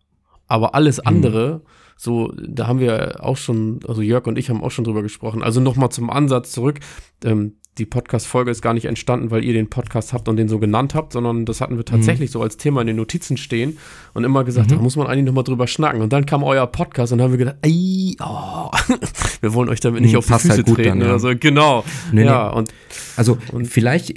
Aber 0.46 0.74
alles 0.74 0.98
mhm. 0.98 1.06
andere, 1.06 1.54
mhm. 1.54 1.60
so, 1.96 2.32
da 2.36 2.66
haben 2.66 2.80
wir 2.80 3.22
auch 3.22 3.36
schon, 3.36 3.80
also 3.86 4.00
Jörg 4.00 4.26
und 4.26 4.38
ich 4.38 4.48
haben 4.48 4.62
auch 4.62 4.70
schon 4.70 4.84
drüber 4.84 5.02
gesprochen. 5.02 5.42
Also 5.42 5.60
nochmal 5.60 5.90
zum 5.90 6.08
Ansatz 6.08 6.52
zurück. 6.52 6.80
Ähm, 7.24 7.56
die 7.78 7.86
Podcast-Folge 7.86 8.52
ist 8.52 8.62
gar 8.62 8.72
nicht 8.72 8.84
entstanden, 8.84 9.32
weil 9.32 9.42
ihr 9.42 9.52
den 9.52 9.68
Podcast 9.68 10.12
habt 10.12 10.28
und 10.28 10.36
den 10.36 10.48
so 10.48 10.60
genannt 10.60 10.94
habt, 10.94 11.12
sondern 11.12 11.44
das 11.44 11.60
hatten 11.60 11.76
wir 11.76 11.84
tatsächlich 11.84 12.30
mhm. 12.30 12.32
so 12.32 12.42
als 12.42 12.56
Thema 12.56 12.80
in 12.80 12.86
den 12.86 12.96
Notizen 12.96 13.36
stehen 13.36 13.78
und 14.12 14.22
immer 14.22 14.44
gesagt, 14.44 14.70
mhm. 14.70 14.76
da 14.76 14.82
muss 14.82 14.94
man 14.94 15.08
eigentlich 15.08 15.24
nochmal 15.24 15.42
drüber 15.42 15.66
schnacken. 15.66 16.00
Und 16.00 16.12
dann 16.12 16.24
kam 16.24 16.44
euer 16.44 16.66
Podcast 16.68 17.12
und 17.12 17.18
dann 17.18 17.24
haben 17.24 17.32
wir 17.32 17.38
gedacht, 17.38 17.56
ey, 17.62 18.16
oh, 18.20 18.70
wir 19.40 19.54
wollen 19.54 19.68
euch 19.68 19.80
damit 19.80 20.02
nicht 20.02 20.12
mhm, 20.12 20.18
auf 20.18 20.26
die 20.26 20.32
Füße 20.34 20.50
halt 20.50 20.66
treten 20.66 20.82
dann, 20.84 21.00
ja. 21.00 21.06
oder 21.06 21.18
so. 21.18 21.32
Genau. 21.38 21.84
Nee, 22.12 22.24
ja, 22.24 22.50
nee. 22.50 22.58
Und, 22.58 22.72
also 23.16 23.38
und 23.50 23.66
vielleicht 23.66 24.14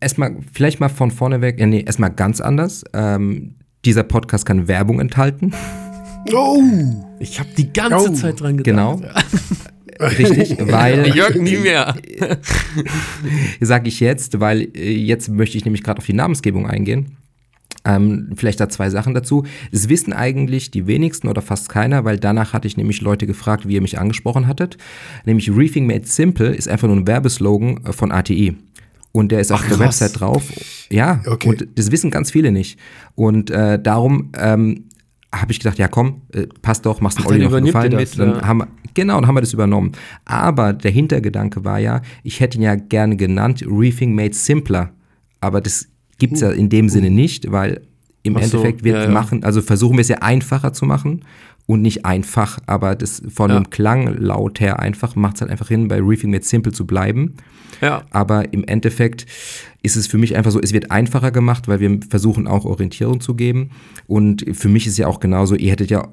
erstmal, 0.00 0.36
vielleicht 0.52 0.78
mal 0.78 0.88
von 0.88 1.10
vorne 1.10 1.40
weg, 1.40 1.58
ja, 1.58 1.66
nee, 1.66 1.80
erstmal 1.80 2.10
ganz 2.10 2.40
anders. 2.40 2.84
Ähm, 2.92 3.56
dieser 3.84 4.04
Podcast 4.04 4.46
kann 4.46 4.68
Werbung 4.68 5.00
enthalten. 5.00 5.52
Oh! 6.32 6.62
Ich 7.18 7.40
habe 7.40 7.48
die 7.56 7.72
ganze 7.72 8.10
oh. 8.10 8.14
Zeit 8.14 8.40
dran 8.40 8.58
gedacht. 8.58 8.64
Genau. 8.64 9.00
Richtig, 10.02 10.56
weil. 10.60 11.14
Jörg 11.14 11.36
nie 11.36 11.56
mehr. 11.56 11.96
Sage 13.60 13.88
ich 13.88 14.00
jetzt, 14.00 14.40
weil 14.40 14.68
äh, 14.76 14.92
jetzt 14.92 15.28
möchte 15.28 15.56
ich 15.56 15.64
nämlich 15.64 15.82
gerade 15.82 15.98
auf 15.98 16.06
die 16.06 16.12
Namensgebung 16.12 16.66
eingehen. 16.66 17.16
Ähm, 17.84 18.30
vielleicht 18.36 18.60
da 18.60 18.68
zwei 18.68 18.90
Sachen 18.90 19.14
dazu. 19.14 19.44
Es 19.72 19.88
wissen 19.88 20.12
eigentlich 20.12 20.70
die 20.70 20.86
wenigsten 20.86 21.28
oder 21.28 21.42
fast 21.42 21.68
keiner, 21.68 22.04
weil 22.04 22.18
danach 22.18 22.52
hatte 22.52 22.68
ich 22.68 22.76
nämlich 22.76 23.00
Leute 23.00 23.26
gefragt, 23.26 23.66
wie 23.66 23.74
ihr 23.74 23.80
mich 23.80 23.98
angesprochen 23.98 24.46
hattet. 24.46 24.76
Nämlich 25.24 25.50
Reefing 25.50 25.86
Made 25.86 26.06
Simple 26.06 26.54
ist 26.54 26.68
einfach 26.68 26.86
nur 26.86 26.96
ein 26.96 27.06
Werbeslogan 27.06 27.84
äh, 27.84 27.92
von 27.92 28.12
ATI. 28.12 28.56
Und 29.10 29.30
der 29.30 29.40
ist 29.40 29.52
Ach, 29.52 29.62
auf 29.62 29.68
der. 29.68 29.78
Website 29.78 30.20
drauf. 30.20 30.42
Ja, 30.90 31.20
okay. 31.26 31.48
und 31.48 31.68
das 31.74 31.90
wissen 31.90 32.10
ganz 32.10 32.30
viele 32.30 32.50
nicht. 32.50 32.78
Und 33.14 33.50
äh, 33.50 33.80
darum 33.80 34.32
ähm, 34.38 34.84
habe 35.34 35.52
ich 35.52 35.60
gedacht, 35.60 35.78
ja 35.78 35.88
komm, 35.88 36.22
äh, 36.32 36.46
passt 36.60 36.84
doch, 36.84 37.00
machst 37.00 37.18
du 37.18 37.26
Olli 37.26 37.44
noch 37.44 37.52
einen 37.52 37.66
Gefallen 37.66 37.96
mit. 37.96 38.18
Dann 38.18 38.36
ja. 38.36 38.46
haben 38.46 38.64
genau, 38.94 39.14
dann 39.14 39.26
haben 39.26 39.36
wir 39.36 39.40
das 39.40 39.52
übernommen. 39.52 39.92
Aber 40.24 40.72
der 40.72 40.90
Hintergedanke 40.90 41.64
war 41.64 41.78
ja, 41.78 42.02
ich 42.22 42.40
hätte 42.40 42.58
ihn 42.58 42.62
ja 42.62 42.74
gerne 42.74 43.16
genannt 43.16 43.64
Reefing 43.66 44.14
Made 44.14 44.34
Simpler. 44.34 44.90
Aber 45.40 45.60
das 45.60 45.88
gibt's 46.18 46.42
uh. 46.42 46.46
ja 46.46 46.52
in 46.52 46.68
dem 46.68 46.86
uh. 46.86 46.88
Sinne 46.88 47.10
nicht, 47.10 47.50
weil 47.50 47.80
im 48.22 48.36
Ach 48.36 48.42
Endeffekt 48.42 48.80
so, 48.80 48.84
wir 48.84 48.94
ja, 48.94 49.04
ja. 49.04 49.10
machen, 49.10 49.42
also 49.42 49.62
versuchen 49.62 49.96
wir 49.96 50.02
es 50.02 50.08
ja 50.08 50.18
einfacher 50.18 50.72
zu 50.72 50.84
machen 50.84 51.24
und 51.66 51.82
nicht 51.82 52.04
einfach, 52.04 52.58
aber 52.66 52.94
das 52.94 53.22
von 53.28 53.50
ja. 53.50 53.58
dem 53.58 53.70
Klanglaut 53.70 54.60
her 54.60 54.80
einfach 54.80 55.16
macht 55.16 55.36
es 55.36 55.40
halt 55.40 55.50
einfach 55.50 55.68
hin, 55.68 55.88
bei 55.88 56.00
Reefing 56.00 56.30
Made 56.30 56.44
Simple 56.44 56.72
zu 56.72 56.86
bleiben. 56.86 57.36
Ja. 57.80 58.02
Aber 58.10 58.52
im 58.52 58.64
Endeffekt 58.64 59.26
ist 59.82 59.96
es 59.96 60.06
für 60.06 60.18
mich 60.18 60.36
einfach 60.36 60.50
so, 60.50 60.60
es 60.60 60.72
wird 60.72 60.90
einfacher 60.90 61.30
gemacht, 61.30 61.68
weil 61.68 61.80
wir 61.80 61.98
versuchen 62.08 62.46
auch 62.46 62.64
Orientierung 62.64 63.20
zu 63.20 63.34
geben. 63.34 63.70
Und 64.06 64.44
für 64.52 64.68
mich 64.68 64.86
ist 64.86 64.98
ja 64.98 65.06
auch 65.06 65.20
genauso, 65.20 65.54
ihr 65.54 65.70
hättet 65.70 65.90
ja 65.90 66.08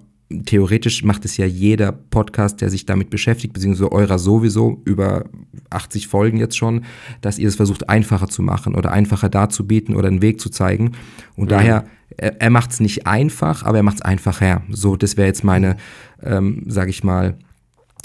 theoretisch 0.46 1.04
macht 1.04 1.26
es 1.26 1.38
ja 1.38 1.46
jeder 1.46 1.92
Podcast, 1.92 2.62
der 2.62 2.70
sich 2.70 2.86
damit 2.86 3.10
beschäftigt, 3.10 3.54
beziehungsweise 3.54 3.92
eurer 3.92 4.20
sowieso 4.20 4.82
über 4.86 5.26
80 5.72 6.08
Folgen 6.08 6.38
jetzt 6.38 6.58
schon, 6.58 6.86
dass 7.22 7.40
ihr 7.40 7.48
es 7.48 7.56
versucht 7.56 7.90
einfacher 7.90 8.28
zu 8.28 8.44
machen 8.44 8.76
oder 8.76 8.92
einfacher 8.92 9.30
darzubieten 9.30 9.96
oder 9.96 10.08
einen 10.08 10.22
Weg 10.22 10.40
zu 10.40 10.50
zeigen. 10.50 10.92
Und 11.36 11.46
mhm. 11.46 11.50
daher, 11.50 11.86
er, 12.16 12.42
er 12.42 12.50
macht 12.50 12.72
es 12.72 12.80
nicht 12.80 13.08
einfach, 13.08 13.64
aber 13.64 13.78
er 13.78 13.84
macht 13.84 13.98
es 13.98 14.02
einfacher. 14.02 14.62
So, 14.70 14.96
das 14.96 15.18
wäre 15.18 15.28
jetzt 15.28 15.44
meine, 15.44 15.78
ähm, 16.22 16.64
sage 16.68 16.92
ich 16.92 17.04
mal, 17.04 17.36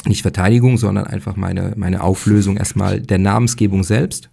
nicht 0.07 0.23
Verteidigung, 0.23 0.79
sondern 0.79 1.07
einfach 1.07 1.37
meine, 1.37 1.75
meine 1.77 2.03
Auflösung 2.03 2.57
erstmal 2.57 3.01
der 3.01 3.19
Namensgebung 3.19 3.85
selbst. 3.85 4.31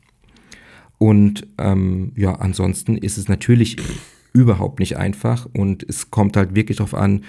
Und 0.98 1.48
ähm, 1.58 2.12
ja, 2.16 2.36
ansonsten 2.36 2.98
ist 2.98 3.18
es 3.18 3.28
natürlich 3.28 3.78
überhaupt 4.34 4.80
nicht 4.80 4.98
einfach 4.98 5.48
und 5.52 5.84
es 5.88 6.12
kommt 6.12 6.38
halt 6.38 6.56
wirklich 6.56 6.78
darauf 6.78 6.94
an, 6.94 7.24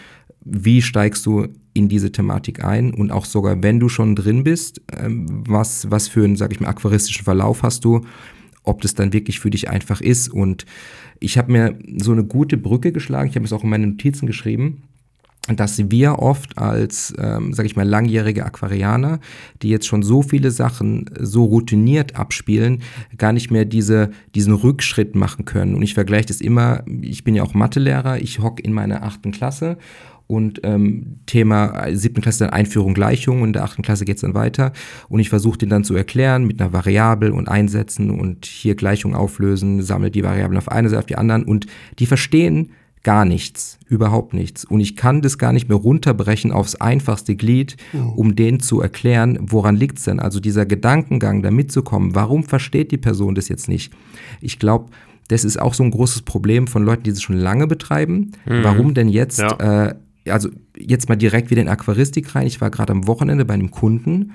wie 0.44 0.82
steigst 0.82 1.24
du 1.26 1.48
in 1.74 1.88
diese 1.88 2.12
Thematik 2.12 2.64
ein 2.64 2.92
und 2.92 3.10
auch 3.10 3.24
sogar 3.24 3.62
wenn 3.62 3.80
du 3.80 3.88
schon 3.88 4.14
drin 4.14 4.44
bist, 4.44 4.82
ähm, 4.96 5.26
was, 5.46 5.90
was 5.90 6.08
für 6.08 6.24
einen, 6.24 6.36
sag 6.36 6.52
ich 6.52 6.60
mal, 6.60 6.68
aquaristischen 6.68 7.24
Verlauf 7.24 7.62
hast 7.62 7.84
du, 7.84 8.02
ob 8.62 8.82
das 8.82 8.94
dann 8.94 9.12
wirklich 9.12 9.40
für 9.40 9.50
dich 9.50 9.68
einfach 9.68 10.00
ist. 10.00 10.28
Und 10.28 10.66
ich 11.18 11.38
habe 11.38 11.52
mir 11.52 11.78
so 11.96 12.12
eine 12.12 12.24
gute 12.24 12.56
Brücke 12.56 12.92
geschlagen, 12.92 13.30
ich 13.30 13.36
habe 13.36 13.46
es 13.46 13.52
auch 13.52 13.64
in 13.64 13.70
meine 13.70 13.86
Notizen 13.86 14.26
geschrieben, 14.26 14.82
dass 15.48 15.90
wir 15.90 16.20
oft 16.20 16.56
als, 16.56 17.12
ähm, 17.18 17.52
sage 17.52 17.66
ich 17.66 17.74
mal, 17.74 17.86
langjährige 17.86 18.46
Aquarianer, 18.46 19.18
die 19.60 19.70
jetzt 19.70 19.86
schon 19.86 20.02
so 20.02 20.22
viele 20.22 20.52
Sachen 20.52 21.06
so 21.18 21.44
routiniert 21.44 22.14
abspielen, 22.14 22.82
gar 23.18 23.32
nicht 23.32 23.50
mehr 23.50 23.64
diese, 23.64 24.10
diesen 24.36 24.54
Rückschritt 24.54 25.16
machen 25.16 25.44
können. 25.44 25.74
Und 25.74 25.82
ich 25.82 25.94
vergleiche 25.94 26.26
das 26.26 26.40
immer, 26.40 26.84
ich 26.86 27.24
bin 27.24 27.34
ja 27.34 27.42
auch 27.42 27.54
Mathelehrer, 27.54 28.20
ich 28.20 28.38
hocke 28.38 28.62
in 28.62 28.72
meiner 28.72 29.02
achten 29.02 29.32
Klasse 29.32 29.78
und 30.28 30.60
ähm, 30.62 31.18
Thema 31.26 31.86
äh, 31.86 31.96
siebten 31.96 32.22
Klasse 32.22 32.44
dann 32.44 32.50
Einführung 32.50 32.94
Gleichung 32.94 33.42
und 33.42 33.48
in 33.48 33.52
der 33.52 33.64
achten 33.64 33.82
Klasse 33.82 34.04
geht 34.04 34.16
es 34.16 34.22
dann 34.22 34.34
weiter 34.34 34.72
und 35.08 35.18
ich 35.18 35.28
versuche 35.28 35.58
den 35.58 35.68
dann 35.68 35.84
zu 35.84 35.94
erklären 35.94 36.46
mit 36.46 36.60
einer 36.60 36.72
Variable 36.72 37.32
und 37.32 37.48
einsetzen 37.48 38.10
und 38.10 38.46
hier 38.46 38.76
Gleichung 38.76 39.14
auflösen, 39.14 39.82
sammelt 39.82 40.14
die 40.14 40.22
Variablen 40.22 40.58
auf 40.58 40.70
eine 40.70 40.88
Seite 40.88 41.00
auf 41.00 41.06
die 41.06 41.18
anderen 41.18 41.44
und 41.44 41.66
die 41.98 42.06
verstehen 42.06 42.70
gar 43.02 43.24
nichts, 43.24 43.78
überhaupt 43.88 44.32
nichts. 44.32 44.64
Und 44.64 44.80
ich 44.80 44.96
kann 44.96 45.22
das 45.22 45.38
gar 45.38 45.52
nicht 45.52 45.68
mehr 45.68 45.78
runterbrechen 45.78 46.52
aufs 46.52 46.76
einfachste 46.76 47.34
Glied, 47.34 47.76
um 48.14 48.36
denen 48.36 48.60
zu 48.60 48.80
erklären, 48.80 49.38
woran 49.40 49.76
liegt's 49.76 50.04
denn? 50.04 50.20
Also 50.20 50.38
dieser 50.38 50.66
Gedankengang, 50.66 51.42
da 51.42 51.50
mitzukommen, 51.50 52.14
warum 52.14 52.44
versteht 52.44 52.92
die 52.92 52.98
Person 52.98 53.34
das 53.34 53.48
jetzt 53.48 53.68
nicht? 53.68 53.92
Ich 54.40 54.58
glaube, 54.58 54.90
das 55.28 55.44
ist 55.44 55.60
auch 55.60 55.74
so 55.74 55.82
ein 55.82 55.90
großes 55.90 56.22
Problem 56.22 56.66
von 56.66 56.84
Leuten, 56.84 57.04
die 57.04 57.10
das 57.10 57.22
schon 57.22 57.36
lange 57.36 57.66
betreiben. 57.66 58.32
Mhm. 58.46 58.62
Warum 58.62 58.94
denn 58.94 59.08
jetzt 59.08 59.38
ja. 59.38 59.86
äh, 59.88 59.94
also 60.30 60.50
jetzt 60.76 61.08
mal 61.08 61.16
direkt 61.16 61.50
wieder 61.50 61.62
in 61.62 61.68
Aquaristik 61.68 62.34
rein. 62.34 62.46
Ich 62.46 62.60
war 62.60 62.70
gerade 62.70 62.92
am 62.92 63.06
Wochenende 63.06 63.44
bei 63.44 63.54
einem 63.54 63.70
Kunden, 63.70 64.32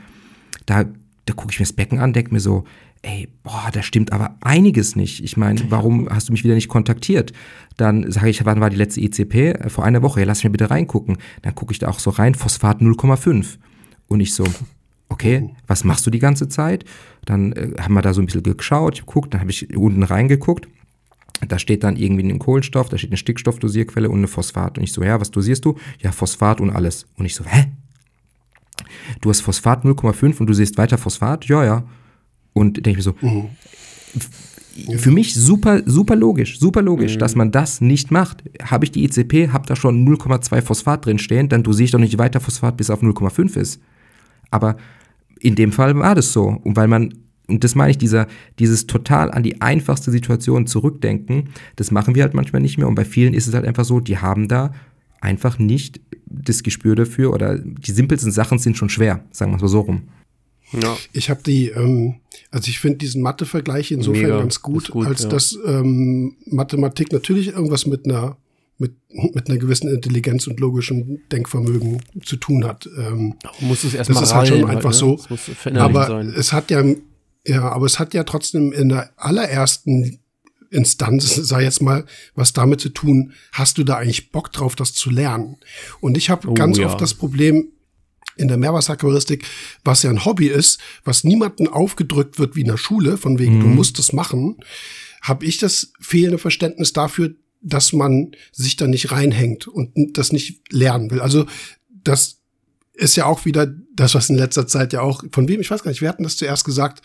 da, 0.66 0.84
da 1.26 1.34
gucke 1.34 1.52
ich 1.52 1.60
mir 1.60 1.66
das 1.66 1.74
Becken 1.74 2.00
an, 2.00 2.14
denke 2.14 2.34
mir 2.34 2.40
so, 2.40 2.66
ey, 3.02 3.30
boah, 3.44 3.70
da 3.72 3.82
stimmt 3.82 4.12
aber 4.12 4.36
einiges 4.42 4.96
nicht. 4.96 5.24
Ich 5.24 5.38
meine, 5.38 5.62
warum 5.70 6.10
hast 6.10 6.30
du 6.30 6.34
mich 6.34 6.44
wieder 6.44 6.56
nicht 6.56 6.68
kontaktiert? 6.68 7.34
Dann 7.78 8.12
sage 8.12 8.30
ich, 8.30 8.46
wann 8.46 8.60
war 8.60 8.70
die 8.70 8.76
letzte 8.76 9.02
ICP? 9.02 9.70
Vor 9.70 9.86
einer 9.86 10.02
Woche, 10.02 10.20
ja, 10.20 10.26
lass 10.26 10.44
mich 10.44 10.52
bitte 10.52 10.70
reingucken. 10.70 11.18
Dann 11.42 11.56
gucke 11.56 11.72
ich 11.72 11.80
da 11.80 11.88
auch 11.88 12.00
so 12.00 12.10
rein, 12.10 12.36
Phosphat 12.36 12.82
0,5. 12.82 13.58
Und 14.08 14.20
ich 14.20 14.34
so, 14.34 14.46
okay, 15.10 15.50
was 15.68 15.84
machst 15.84 16.06
du 16.06 16.10
die 16.10 16.20
ganze 16.20 16.48
Zeit? 16.50 16.86
Dann 17.26 17.52
äh, 17.54 17.74
haben 17.80 17.94
wir 17.94 18.02
da 18.02 18.14
so 18.14 18.22
ein 18.22 18.26
bisschen 18.26 18.44
geschaut, 18.44 18.96
ich 18.96 19.06
geguckt, 19.06 19.34
dann 19.34 19.42
habe 19.42 19.52
ich 19.52 19.76
unten 19.76 20.04
reingeguckt 20.04 20.68
da 21.48 21.60
steht 21.60 21.84
dann 21.84 21.96
irgendwie 21.96 22.24
ein 22.24 22.40
Kohlenstoff, 22.40 22.90
da 22.90 22.98
steht 22.98 23.12
eine 23.12 23.18
Stickstoffdosierquelle 23.18 24.10
und 24.10 24.18
eine 24.18 24.28
Phosphat. 24.28 24.78
Und 24.78 24.84
ich 24.84 24.94
so, 24.94 25.04
ja, 25.04 25.20
was 25.22 25.32
dosierst 25.32 25.66
du? 25.66 25.78
Ja, 26.02 26.12
Phosphat 26.12 26.60
und 26.60 26.72
alles. 26.72 27.06
Und 27.16 27.26
ich 27.26 27.36
so, 27.36 27.44
hä? 27.46 27.72
Du 29.22 29.30
hast 29.30 29.42
Phosphat 29.42 29.84
0,5 29.86 30.40
und 30.40 30.48
du 30.48 30.54
siehst 30.54 30.78
weiter 30.78 30.98
Phosphat? 30.98 31.46
Ja, 31.46 31.64
ja. 31.64 31.84
Und 32.58 32.86
denke 32.86 32.92
ich 32.92 32.98
mir 32.98 33.04
so, 33.04 33.16
mhm. 33.22 34.98
für 34.98 35.12
mich 35.12 35.34
super, 35.36 35.82
super 35.86 36.16
logisch, 36.16 36.60
super 36.60 36.82
logisch, 36.82 37.16
mhm. 37.16 37.20
dass 37.20 37.36
man 37.36 37.52
das 37.52 37.82
nicht 37.82 38.12
macht. 38.12 38.44
Habe 38.64 38.86
ich 38.86 38.92
die 38.92 39.04
ICP, 39.04 39.50
habe 39.50 39.68
da 39.68 39.76
schon 39.76 40.08
0,2 40.08 40.62
Phosphat 40.62 41.06
drin 41.06 41.20
stehen, 41.20 41.50
dann 41.50 41.64
dosiere 41.64 41.86
ich 41.86 41.92
doch 41.92 42.00
nicht 42.00 42.18
weiter 42.18 42.40
Phosphat, 42.40 42.78
bis 42.78 42.90
auf 42.90 43.02
0,5 43.02 43.58
ist. 43.58 43.82
Aber 44.50 44.78
in 45.40 45.56
dem 45.56 45.72
Fall 45.72 45.96
war 45.98 46.16
das 46.16 46.34
so. 46.34 46.60
Und 46.64 46.76
weil 46.76 46.88
man 46.88 47.14
und 47.48 47.64
das 47.64 47.76
meine 47.76 47.92
ich, 47.92 47.98
dieser, 47.98 48.28
dieses 48.60 48.88
total 48.88 49.32
an 49.32 49.42
die 49.42 49.62
einfachste 49.62 50.12
Situation 50.12 50.68
zurückdenken, 50.68 51.50
das 51.78 51.92
machen 51.92 52.14
wir 52.14 52.24
halt 52.24 52.34
manchmal 52.34 52.62
nicht 52.62 52.78
mehr. 52.78 52.88
Und 52.88 52.96
bei 52.96 53.06
vielen 53.06 53.34
ist 53.34 53.48
es 53.48 53.54
halt 53.54 53.66
einfach 53.66 53.86
so, 53.86 54.02
die 54.02 54.18
haben 54.18 54.50
da 54.50 54.74
einfach 55.22 55.58
nicht 55.58 56.02
das 56.26 56.64
Gespür 56.64 56.96
dafür 56.96 57.34
oder 57.34 57.58
die 57.58 57.92
simpelsten 57.92 58.32
Sachen 58.32 58.60
sind 58.60 58.78
schon 58.78 58.90
schwer, 58.90 59.24
sagen 59.32 59.52
wir 59.52 59.56
es 59.56 59.62
mal 59.62 59.68
so 59.70 59.82
rum. 59.82 60.04
Ja. 60.72 60.98
Ich 61.14 61.30
habe 61.30 61.42
die, 61.44 61.70
ähm, 61.70 62.16
also 62.52 62.70
ich 62.70 62.80
finde 62.80 62.98
diesen 63.00 63.22
Mathe-Vergleich 63.22 63.92
insofern 63.92 64.24
Mega. 64.24 64.40
ganz 64.40 64.62
gut, 64.62 64.90
gut 64.92 65.08
als 65.08 65.24
ja. 65.24 65.30
dass 65.30 65.58
ähm, 65.66 66.36
Mathematik 66.46 67.12
natürlich 67.12 67.48
irgendwas 67.48 67.86
mit 67.86 68.06
einer 68.06 68.38
mit, 68.80 68.94
mit 69.34 69.50
einer 69.50 69.58
gewissen 69.58 69.90
Intelligenz 69.90 70.46
und 70.46 70.60
logischem 70.60 71.20
Denkvermögen 71.32 72.00
zu 72.24 72.38
tun 72.38 72.64
hat. 72.64 72.88
Ähm, 72.98 73.34
muss 73.60 73.84
es 73.84 73.96
erstmal 73.96 74.22
Das 74.22 74.30
ist 74.30 74.36
halt 74.36 74.48
schon 74.50 74.66
einfach 74.66 74.94
halt, 74.94 75.02
ne? 75.02 75.40
so. 75.64 75.80
Aber 75.80 76.08
sein. 76.08 76.34
es 76.38 76.54
hat 76.54 76.70
ja, 76.70 76.84
ja, 77.46 77.70
aber 77.70 77.88
es 77.88 77.98
hat 77.98 78.14
ja 78.14 78.24
trotzdem 78.24 78.72
in 78.72 78.90
der 78.90 79.10
allerersten 79.18 80.20
Instanz, 80.70 81.34
sei 81.36 81.64
jetzt 81.64 81.82
mal, 81.82 82.06
was 82.36 82.54
damit 82.54 82.82
zu 82.82 82.90
tun, 82.90 83.34
hast 83.52 83.78
du 83.78 83.84
da 83.84 83.96
eigentlich 83.96 84.32
Bock 84.32 84.52
drauf, 84.52 84.76
das 84.76 84.94
zu 84.94 85.10
lernen? 85.10 85.58
Und 86.02 86.18
ich 86.18 86.30
habe 86.30 86.50
oh, 86.50 86.54
ganz 86.54 86.78
ja. 86.78 86.88
oft 86.88 87.02
das 87.02 87.14
Problem 87.14 87.70
in 88.38 88.48
der 88.48 88.58
Meerwasseraquaristik, 88.58 89.46
was 89.84 90.04
ja 90.04 90.10
ein 90.10 90.26
Hobby 90.26 90.48
ist, 90.48 90.80
was 91.04 91.24
niemandem 91.24 91.68
aufgedrückt 91.68 92.40
wird 92.40 92.56
wie 92.56 92.62
in 92.62 92.68
der 92.68 92.78
Schule, 92.78 93.18
von 93.18 93.40
wegen, 93.40 93.58
mhm. 93.58 93.62
du 93.62 93.68
musst 93.68 94.00
das 94.00 94.14
machen, 94.14 94.58
habe 95.22 95.46
ich 95.46 95.58
das 95.58 95.92
fehlende 96.00 96.38
Verständnis 96.38 96.94
dafür, 96.94 97.36
dass 97.62 97.94
man 97.94 98.32
sich 98.52 98.76
da 98.76 98.88
nicht 98.88 99.12
reinhängt 99.12 99.68
und 99.68 99.92
das 100.18 100.32
nicht 100.32 100.72
lernen 100.72 101.12
will. 101.12 101.22
Also 101.22 101.46
das 101.90 102.38
ist 102.94 103.16
ja 103.16 103.26
auch 103.26 103.46
wieder 103.46 103.68
das, 103.96 104.16
was 104.16 104.30
in 104.30 104.38
letzter 104.38 104.68
Zeit 104.68 104.94
ja 104.94 105.02
auch, 105.02 105.24
von 105.32 105.48
wem, 105.48 105.62
ich 105.62 105.70
weiß 105.70 105.84
gar 105.84 105.92
nicht, 105.92 106.02
wir 106.02 106.10
hatten 106.10 106.24
das 106.24 106.38
zuerst 106.38 106.66
gesagt, 106.66 107.02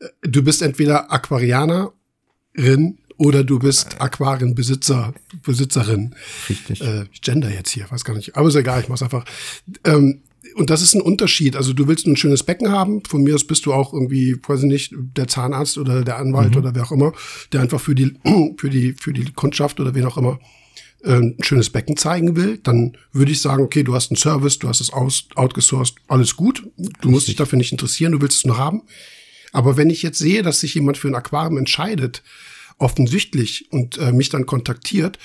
äh, 0.00 0.08
du 0.22 0.42
bist 0.42 0.62
entweder 0.62 1.12
Aquarianerin 1.12 2.98
oder 3.16 3.44
du 3.44 3.58
bist 3.58 4.00
Aquarienbesitzer, 4.00 5.14
Besitzerin. 5.42 6.14
Richtig. 6.48 6.80
Äh, 6.82 7.06
ich 7.12 7.22
gender 7.22 7.50
jetzt 7.50 7.70
hier, 7.70 7.90
weiß 7.90 8.04
gar 8.04 8.14
nicht. 8.14 8.36
Aber 8.36 8.48
ist 8.48 8.54
egal, 8.56 8.80
ich 8.80 8.88
mach's 8.88 9.02
einfach. 9.02 9.24
Ähm, 9.84 10.22
und 10.56 10.70
das 10.70 10.80
ist 10.80 10.94
ein 10.94 11.02
Unterschied. 11.02 11.54
Also 11.54 11.74
du 11.74 11.86
willst 11.86 12.06
ein 12.06 12.16
schönes 12.16 12.42
Becken 12.42 12.72
haben. 12.72 13.02
Von 13.04 13.22
mir 13.22 13.34
aus 13.34 13.44
bist 13.44 13.66
du 13.66 13.74
auch 13.74 13.92
irgendwie, 13.92 14.36
weiß 14.42 14.60
ich 14.60 14.66
nicht, 14.66 14.94
der 14.96 15.28
Zahnarzt 15.28 15.76
oder 15.76 16.02
der 16.02 16.16
Anwalt 16.16 16.52
mhm. 16.52 16.56
oder 16.56 16.74
wer 16.74 16.84
auch 16.84 16.92
immer, 16.92 17.12
der 17.52 17.60
einfach 17.60 17.78
für 17.78 17.94
die, 17.94 18.14
für 18.56 18.70
die, 18.70 18.94
für 18.98 19.12
die 19.12 19.30
Kundschaft 19.32 19.80
oder 19.80 19.94
wen 19.94 20.06
auch 20.06 20.16
immer 20.16 20.38
äh, 21.04 21.16
ein 21.16 21.36
schönes 21.42 21.68
Becken 21.68 21.98
zeigen 21.98 22.36
will. 22.36 22.58
Dann 22.62 22.96
würde 23.12 23.32
ich 23.32 23.42
sagen, 23.42 23.62
okay, 23.62 23.82
du 23.82 23.94
hast 23.94 24.10
einen 24.10 24.16
Service, 24.16 24.58
du 24.58 24.68
hast 24.68 24.80
es 24.80 24.90
aus, 24.90 25.28
outgesourced, 25.34 25.96
alles 26.08 26.36
gut. 26.36 26.66
Du 27.02 27.10
musst 27.10 27.28
dich 27.28 27.36
dafür 27.36 27.58
nicht 27.58 27.72
interessieren, 27.72 28.12
du 28.12 28.22
willst 28.22 28.38
es 28.38 28.46
nur 28.46 28.56
haben. 28.56 28.80
Aber 29.52 29.76
wenn 29.76 29.90
ich 29.90 30.02
jetzt 30.02 30.18
sehe, 30.18 30.42
dass 30.42 30.60
sich 30.60 30.74
jemand 30.74 30.96
für 30.96 31.08
ein 31.08 31.14
Aquarium 31.14 31.58
entscheidet, 31.58 32.22
offensichtlich 32.78 33.68
und 33.72 33.98
äh, 33.98 34.12
mich 34.12 34.30
dann 34.30 34.46
kontaktiert 34.46 35.18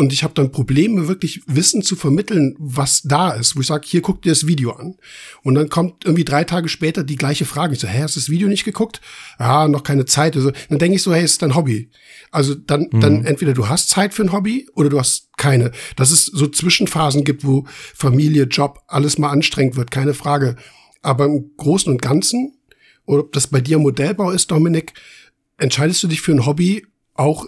und 0.00 0.14
ich 0.14 0.24
habe 0.24 0.32
dann 0.32 0.50
Probleme, 0.50 1.08
wirklich 1.08 1.42
Wissen 1.46 1.82
zu 1.82 1.94
vermitteln, 1.94 2.56
was 2.58 3.02
da 3.02 3.32
ist, 3.32 3.54
wo 3.54 3.60
ich 3.60 3.66
sage, 3.66 3.86
hier 3.86 4.00
guck 4.00 4.22
dir 4.22 4.30
das 4.30 4.46
Video 4.46 4.72
an. 4.72 4.96
Und 5.42 5.56
dann 5.56 5.68
kommt 5.68 6.06
irgendwie 6.06 6.24
drei 6.24 6.44
Tage 6.44 6.70
später 6.70 7.04
die 7.04 7.16
gleiche 7.16 7.44
Frage. 7.44 7.74
Ich 7.74 7.80
so, 7.80 7.86
hä, 7.86 8.00
hast 8.00 8.16
du 8.16 8.20
das 8.20 8.30
Video 8.30 8.48
nicht 8.48 8.64
geguckt? 8.64 9.02
Ja, 9.38 9.68
noch 9.68 9.82
keine 9.82 10.06
Zeit. 10.06 10.36
Also, 10.36 10.52
dann 10.70 10.78
denke 10.78 10.96
ich 10.96 11.02
so, 11.02 11.12
hey, 11.12 11.22
ist 11.22 11.42
dein 11.42 11.54
Hobby. 11.54 11.90
Also 12.30 12.54
dann, 12.54 12.88
mhm. 12.90 13.00
dann 13.00 13.24
entweder 13.26 13.52
du 13.52 13.68
hast 13.68 13.90
Zeit 13.90 14.14
für 14.14 14.22
ein 14.22 14.32
Hobby 14.32 14.70
oder 14.74 14.88
du 14.88 14.98
hast 14.98 15.36
keine. 15.36 15.70
Dass 15.96 16.12
es 16.12 16.24
so 16.24 16.46
Zwischenphasen 16.46 17.24
gibt, 17.24 17.44
wo 17.44 17.66
Familie, 17.68 18.44
Job, 18.44 18.80
alles 18.86 19.18
mal 19.18 19.28
anstrengend 19.28 19.76
wird, 19.76 19.90
keine 19.90 20.14
Frage. 20.14 20.56
Aber 21.02 21.26
im 21.26 21.50
Großen 21.58 21.92
und 21.92 22.00
Ganzen, 22.00 22.54
oder 23.04 23.20
ob 23.20 23.32
das 23.32 23.48
bei 23.48 23.60
dir 23.60 23.78
Modellbau 23.78 24.30
ist, 24.30 24.50
Dominik, 24.50 24.94
entscheidest 25.58 26.02
du 26.02 26.08
dich 26.08 26.22
für 26.22 26.32
ein 26.32 26.46
Hobby 26.46 26.86
auch 27.12 27.44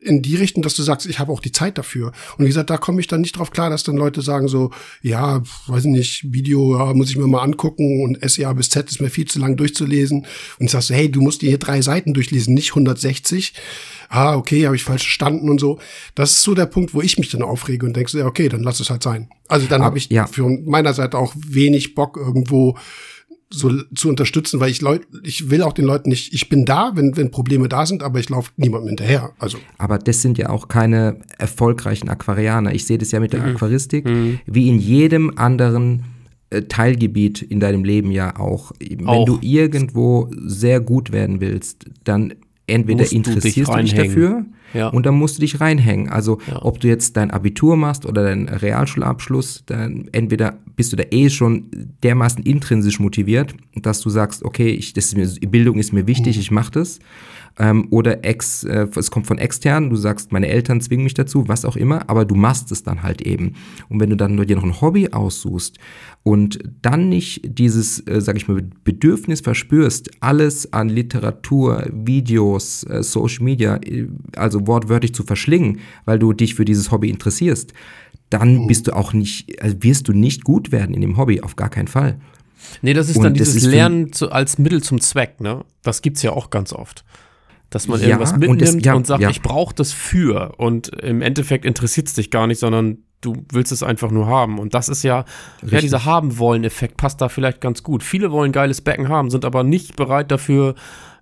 in 0.00 0.22
die 0.22 0.36
Richtung, 0.36 0.62
dass 0.62 0.74
du 0.74 0.82
sagst, 0.82 1.06
ich 1.06 1.18
habe 1.18 1.32
auch 1.32 1.40
die 1.40 1.52
Zeit 1.52 1.78
dafür. 1.78 2.12
Und 2.36 2.44
wie 2.44 2.48
gesagt, 2.48 2.70
da 2.70 2.78
komme 2.78 3.00
ich 3.00 3.06
dann 3.06 3.20
nicht 3.20 3.36
drauf 3.36 3.50
klar, 3.50 3.70
dass 3.70 3.82
dann 3.82 3.96
Leute 3.96 4.22
sagen 4.22 4.48
so, 4.48 4.70
ja, 5.02 5.42
weiß 5.66 5.84
nicht, 5.84 6.32
Video 6.32 6.78
ja, 6.78 6.94
muss 6.94 7.10
ich 7.10 7.16
mir 7.16 7.26
mal 7.26 7.42
angucken 7.42 8.02
und 8.02 8.18
SEA 8.28 8.52
bis 8.52 8.70
Z 8.70 8.88
ist 8.88 9.00
mir 9.00 9.10
viel 9.10 9.26
zu 9.26 9.38
lang 9.38 9.56
durchzulesen. 9.56 10.26
Und 10.58 10.66
ich 10.66 10.72
sag 10.72 10.82
so, 10.82 10.94
hey, 10.94 11.10
du 11.10 11.20
musst 11.20 11.42
dir 11.42 11.48
hier 11.48 11.58
drei 11.58 11.82
Seiten 11.82 12.14
durchlesen, 12.14 12.54
nicht 12.54 12.70
160. 12.70 13.54
Ah, 14.08 14.34
okay, 14.34 14.66
habe 14.66 14.76
ich 14.76 14.82
falsch 14.82 15.02
verstanden 15.02 15.48
und 15.48 15.60
so. 15.60 15.78
Das 16.14 16.32
ist 16.32 16.42
so 16.42 16.54
der 16.54 16.66
Punkt, 16.66 16.94
wo 16.94 17.00
ich 17.00 17.18
mich 17.18 17.30
dann 17.30 17.42
aufrege 17.42 17.86
und 17.86 17.94
denke 17.96 18.10
so, 18.10 18.18
ja, 18.18 18.26
okay, 18.26 18.48
dann 18.48 18.62
lass 18.62 18.80
es 18.80 18.90
halt 18.90 19.02
sein. 19.02 19.28
Also 19.48 19.66
dann 19.66 19.82
habe 19.82 19.98
ich 19.98 20.08
ja. 20.10 20.26
für 20.26 20.48
meiner 20.48 20.94
Seite 20.94 21.18
auch 21.18 21.34
wenig 21.36 21.94
Bock 21.94 22.16
irgendwo 22.16 22.76
so 23.52 23.82
zu 23.94 24.08
unterstützen, 24.08 24.60
weil 24.60 24.70
ich 24.70 24.80
Leute, 24.80 25.06
ich 25.24 25.50
will 25.50 25.62
auch 25.62 25.72
den 25.72 25.84
Leuten 25.84 26.08
nicht, 26.08 26.32
ich 26.32 26.48
bin 26.48 26.64
da, 26.64 26.92
wenn, 26.94 27.16
wenn 27.16 27.30
Probleme 27.30 27.68
da 27.68 27.84
sind, 27.84 28.02
aber 28.02 28.20
ich 28.20 28.28
laufe 28.28 28.52
niemandem 28.56 28.90
hinterher. 28.90 29.32
Also. 29.38 29.58
Aber 29.76 29.98
das 29.98 30.22
sind 30.22 30.38
ja 30.38 30.50
auch 30.50 30.68
keine 30.68 31.20
erfolgreichen 31.38 32.08
Aquarianer. 32.08 32.72
Ich 32.74 32.86
sehe 32.86 32.98
das 32.98 33.10
ja 33.10 33.18
mit 33.18 33.32
der 33.32 33.40
mhm. 33.40 33.56
Aquaristik, 33.56 34.04
mhm. 34.06 34.38
wie 34.46 34.68
in 34.68 34.78
jedem 34.78 35.36
anderen 35.36 36.04
äh, 36.50 36.62
Teilgebiet 36.62 37.42
in 37.42 37.58
deinem 37.58 37.84
Leben 37.84 38.12
ja 38.12 38.38
auch. 38.38 38.72
Wenn 38.78 39.06
auch. 39.06 39.24
du 39.24 39.38
irgendwo 39.40 40.30
sehr 40.36 40.80
gut 40.80 41.10
werden 41.10 41.40
willst, 41.40 41.86
dann 42.04 42.34
entweder 42.70 43.00
musst 43.00 43.12
interessierst 43.12 43.70
du 43.70 43.76
dich, 43.76 43.92
du 43.92 43.96
dich 43.96 44.06
dafür 44.06 44.44
ja. 44.72 44.88
und 44.88 45.04
dann 45.06 45.14
musst 45.14 45.36
du 45.36 45.40
dich 45.40 45.60
reinhängen. 45.60 46.08
Also 46.08 46.38
ja. 46.48 46.62
ob 46.62 46.80
du 46.80 46.88
jetzt 46.88 47.16
dein 47.16 47.30
Abitur 47.30 47.76
machst 47.76 48.06
oder 48.06 48.22
deinen 48.22 48.48
Realschulabschluss, 48.48 49.64
dann 49.66 50.08
entweder 50.12 50.58
bist 50.76 50.92
du 50.92 50.96
da 50.96 51.04
eh 51.10 51.28
schon 51.30 51.66
dermaßen 52.02 52.42
intrinsisch 52.44 53.00
motiviert, 53.00 53.54
dass 53.74 54.00
du 54.00 54.10
sagst, 54.10 54.44
okay, 54.44 54.70
ich, 54.70 54.92
das 54.92 55.12
ist 55.12 55.16
mir, 55.16 55.48
Bildung 55.48 55.78
ist 55.78 55.92
mir 55.92 56.06
wichtig, 56.06 56.36
mhm. 56.36 56.40
ich 56.40 56.50
mache 56.50 56.72
das 56.72 57.00
ähm, 57.58 57.88
oder 57.90 58.24
ex, 58.24 58.64
äh, 58.64 58.86
es 58.96 59.10
kommt 59.10 59.26
von 59.26 59.38
extern, 59.38 59.90
du 59.90 59.96
sagst, 59.96 60.32
meine 60.32 60.48
Eltern 60.48 60.80
zwingen 60.80 61.04
mich 61.04 61.14
dazu, 61.14 61.48
was 61.48 61.64
auch 61.64 61.76
immer, 61.76 62.08
aber 62.08 62.24
du 62.24 62.34
machst 62.34 62.72
es 62.72 62.82
dann 62.82 63.02
halt 63.02 63.22
eben. 63.22 63.54
Und 63.88 64.00
wenn 64.00 64.10
du 64.10 64.16
dann 64.16 64.36
dir 64.46 64.56
noch 64.56 64.64
ein 64.64 64.80
Hobby 64.80 65.08
aussuchst 65.08 65.78
und 66.22 66.58
dann 66.82 67.08
nicht 67.08 67.42
dieses, 67.44 68.06
äh, 68.06 68.20
sag 68.20 68.36
ich 68.36 68.48
mal, 68.48 68.62
Bedürfnis 68.84 69.40
verspürst, 69.40 70.10
alles 70.20 70.72
an 70.72 70.88
Literatur, 70.88 71.86
Videos, 71.92 72.84
äh, 72.84 73.02
Social 73.02 73.44
Media, 73.44 73.76
äh, 73.76 74.06
also 74.36 74.66
wortwörtlich 74.66 75.14
zu 75.14 75.22
verschlingen, 75.22 75.80
weil 76.04 76.18
du 76.18 76.32
dich 76.32 76.54
für 76.54 76.64
dieses 76.64 76.90
Hobby 76.90 77.10
interessierst, 77.10 77.72
dann 78.30 78.58
oh. 78.58 78.66
bist 78.66 78.86
du 78.86 78.96
auch 78.96 79.12
nicht, 79.12 79.60
also 79.62 79.76
wirst 79.80 80.08
du 80.08 80.12
nicht 80.12 80.44
gut 80.44 80.72
werden 80.72 80.94
in 80.94 81.00
dem 81.00 81.16
Hobby, 81.16 81.40
auf 81.42 81.56
gar 81.56 81.68
keinen 81.68 81.88
Fall. 81.88 82.18
Nee, 82.82 82.94
das 82.94 83.08
ist 83.08 83.16
und 83.16 83.24
dann 83.24 83.34
dieses 83.34 83.56
ist 83.56 83.64
Lernen 83.64 84.12
zu, 84.12 84.30
als 84.30 84.58
Mittel 84.58 84.82
zum 84.82 85.00
Zweck, 85.00 85.40
ne? 85.40 85.64
Das 85.82 86.02
gibt's 86.02 86.22
ja 86.22 86.32
auch 86.32 86.50
ganz 86.50 86.72
oft 86.72 87.04
dass 87.70 87.86
man 87.86 88.00
ja, 88.00 88.08
irgendwas 88.08 88.32
mitnimmt 88.32 88.62
und, 88.62 88.62
es, 88.62 88.84
ja, 88.84 88.94
und 88.94 89.06
sagt, 89.06 89.22
ja. 89.22 89.30
ich 89.30 89.42
brauche 89.42 89.74
das 89.74 89.92
für. 89.92 90.54
Und 90.58 90.88
im 90.88 91.22
Endeffekt 91.22 91.64
interessiert 91.64 92.08
es 92.08 92.14
dich 92.14 92.30
gar 92.30 92.46
nicht, 92.46 92.58
sondern 92.58 92.98
du 93.20 93.44
willst 93.52 93.70
es 93.70 93.82
einfach 93.82 94.10
nur 94.10 94.26
haben. 94.26 94.58
Und 94.58 94.74
das 94.74 94.88
ist 94.88 95.02
ja, 95.02 95.24
Richtig. 95.56 95.72
ja, 95.72 95.80
dieser 95.80 96.04
Haben-Wollen-Effekt 96.04 96.96
passt 96.96 97.20
da 97.20 97.28
vielleicht 97.28 97.60
ganz 97.60 97.82
gut. 97.82 98.02
Viele 98.02 98.32
wollen 98.32 98.50
geiles 98.52 98.80
Becken 98.80 99.08
haben, 99.08 99.30
sind 99.30 99.44
aber 99.44 99.62
nicht 99.62 99.96
bereit 99.96 100.30
dafür, 100.30 100.74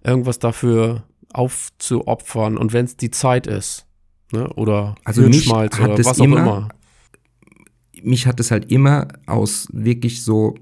irgendwas 0.02 0.38
dafür 0.38 1.04
aufzuopfern. 1.32 2.56
Und 2.56 2.72
wenn 2.72 2.86
es 2.86 2.96
die 2.96 3.10
Zeit 3.10 3.46
ist, 3.46 3.86
ne, 4.32 4.48
oder 4.54 4.94
also 5.04 5.22
Hirnschmalz 5.22 5.78
oder 5.78 5.98
was 5.98 6.20
auch 6.20 6.24
immer, 6.24 6.38
immer. 6.38 6.68
Mich 8.02 8.26
hat 8.26 8.40
es 8.40 8.50
halt 8.50 8.70
immer 8.70 9.08
aus 9.26 9.68
wirklich 9.72 10.22
so 10.22 10.54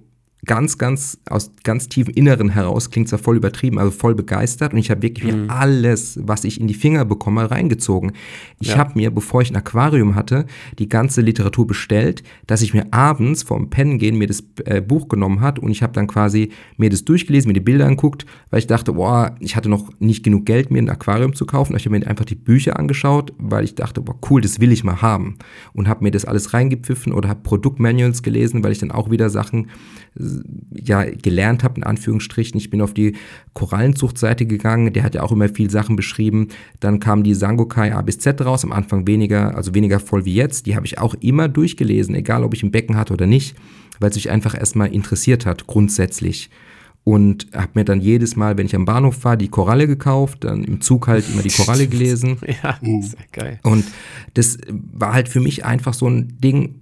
ganz, 0.47 0.79
ganz 0.79 1.19
aus 1.29 1.53
ganz 1.65 1.89
tiefem 1.89 2.15
Inneren 2.15 2.49
heraus, 2.49 2.91
klingt 2.91 3.09
zwar 3.09 3.19
voll 3.19 3.37
übertrieben, 3.37 3.79
aber 3.79 3.93
voll 3.93 4.15
begeistert 4.15 4.73
und 4.73 4.79
ich 4.79 4.91
habe 4.91 5.03
wirklich 5.03 5.35
mhm. 5.35 5.51
alles, 5.51 6.19
was 6.23 6.45
ich 6.45 6.61
in 6.61 6.67
die 6.67 6.75
Finger 6.75 7.05
bekomme, 7.05 7.51
reingezogen. 7.51 8.13
Ich 8.61 8.69
ja. 8.69 8.79
habe 8.79 8.93
mir, 8.95 9.11
bevor 9.11 9.43
ich 9.43 9.51
ein 9.51 9.57
Aquarium 9.57 10.15
hatte, 10.15 10.47
die 10.79 10.89
ganze 10.89 11.21
Literatur 11.21 11.67
bestellt, 11.67 12.23
dass 12.47 12.63
ich 12.63 12.75
mir 12.75 12.87
abends 12.93 13.43
vorm 13.43 13.71
Pennen 13.71 13.99
gehen 13.99 14.17
mir 14.17 14.27
das 14.27 14.45
äh, 14.65 14.81
Buch 14.81 15.09
genommen 15.09 15.41
hat 15.41 15.59
und 15.59 15.71
ich 15.71 15.83
habe 15.83 15.93
dann 15.93 16.07
quasi 16.07 16.51
mir 16.77 16.91
das 16.91 17.05
durchgelesen, 17.05 17.49
mir 17.49 17.55
die 17.55 17.61
Bilder 17.61 17.87
anguckt, 17.87 18.27
weil 18.51 18.61
ich 18.61 18.67
dachte, 18.67 18.95
boah, 18.95 19.35
ich 19.41 19.57
hatte 19.57 19.69
noch 19.69 19.91
nicht 19.99 20.25
genug 20.25 20.47
Geld, 20.47 20.71
mir 20.71 20.79
ein 20.79 20.89
Aquarium 20.89 21.35
zu 21.35 21.47
kaufen. 21.47 21.77
Ich 21.77 21.87
habe 21.87 21.99
mir 21.99 22.07
einfach 22.07 22.25
die 22.25 22.35
Bücher 22.35 22.79
angeschaut, 22.79 23.33
weil 23.39 23.65
ich 23.65 23.75
dachte, 23.75 24.01
boah, 24.01 24.17
cool, 24.31 24.41
das 24.41 24.61
will 24.61 24.73
ich 24.73 24.85
mal 24.85 25.03
haben 25.03 25.37
und 25.73 25.89
habe 25.89 26.05
mir 26.05 26.11
das 26.11 26.25
alles 26.25 26.55
reingepfiffen 26.55 27.13
oder 27.13 27.29
habe 27.29 27.41
Produktmanuals 27.43 28.23
gelesen, 28.23 28.63
weil 28.65 28.73
ich 28.73 28.79
dann 28.79 28.91
auch 28.91 29.11
wieder 29.11 29.31
Sachen 29.31 29.69
ja, 30.73 31.05
gelernt 31.05 31.65
habe, 31.65 31.77
in 31.77 31.85
Anführungsstrichen. 31.85 32.59
Ich 32.59 32.71
bin 32.71 32.81
auf 32.81 32.95
die 32.95 33.17
Korallenzuchtseite 33.55 34.47
gegangen, 34.47 34.93
der 34.93 35.03
hat 35.03 35.15
ja 35.15 35.23
auch 35.23 35.33
immer 35.33 35.49
viel 35.49 35.71
Sachen 35.71 35.97
beschrieben. 35.97 36.49
Dann 36.81 37.01
kam 37.01 37.23
die 37.23 37.35
Sangokai 37.35 37.95
A 37.95 38.03
bis 38.03 38.19
Z 38.19 38.41
raus, 38.45 38.65
am 38.65 38.73
Anfang 38.73 39.07
weniger, 39.07 39.57
also 39.57 39.75
weniger 39.75 40.01
voll 40.01 40.25
wie 40.25 40.35
jetzt. 40.35 40.67
Die 40.67 40.77
habe 40.77 40.87
ich 40.87 40.99
auch 40.99 41.15
immer 41.15 41.49
durchgelesen, 41.49 42.15
egal 42.15 42.45
ob 42.45 42.55
ich 42.55 42.63
ein 42.63 42.71
Becken 42.71 42.97
hatte 42.97 43.13
oder 43.13 43.27
nicht, 43.27 43.57
weil 44.01 44.11
es 44.11 44.17
mich 44.17 44.31
einfach 44.31 44.57
erstmal 44.59 44.93
interessiert 44.93 45.47
hat, 45.47 45.67
grundsätzlich 45.67 46.51
und 47.07 47.47
habe 47.55 47.71
mir 47.75 47.85
dann 47.85 48.01
jedes 48.01 48.35
Mal, 48.35 48.59
wenn 48.59 48.67
ich 48.67 48.75
am 48.75 48.85
Bahnhof 48.85 49.23
war, 49.23 49.37
die 49.37 49.47
Koralle 49.47 49.87
gekauft, 49.87 50.43
dann 50.43 50.65
im 50.65 50.81
Zug 50.81 51.07
halt 51.07 51.25
immer 51.33 51.43
die 51.43 51.51
Koralle 51.51 51.87
gelesen. 51.89 52.39
ja, 52.63 52.81
sehr 52.83 53.21
geil. 53.31 53.61
Und 53.63 53.85
das 54.35 54.59
war 54.69 55.15
halt 55.15 55.29
für 55.29 55.39
mich 55.39 55.65
einfach 55.65 55.95
so 55.95 56.09
ein 56.09 56.37
Ding, 56.41 56.81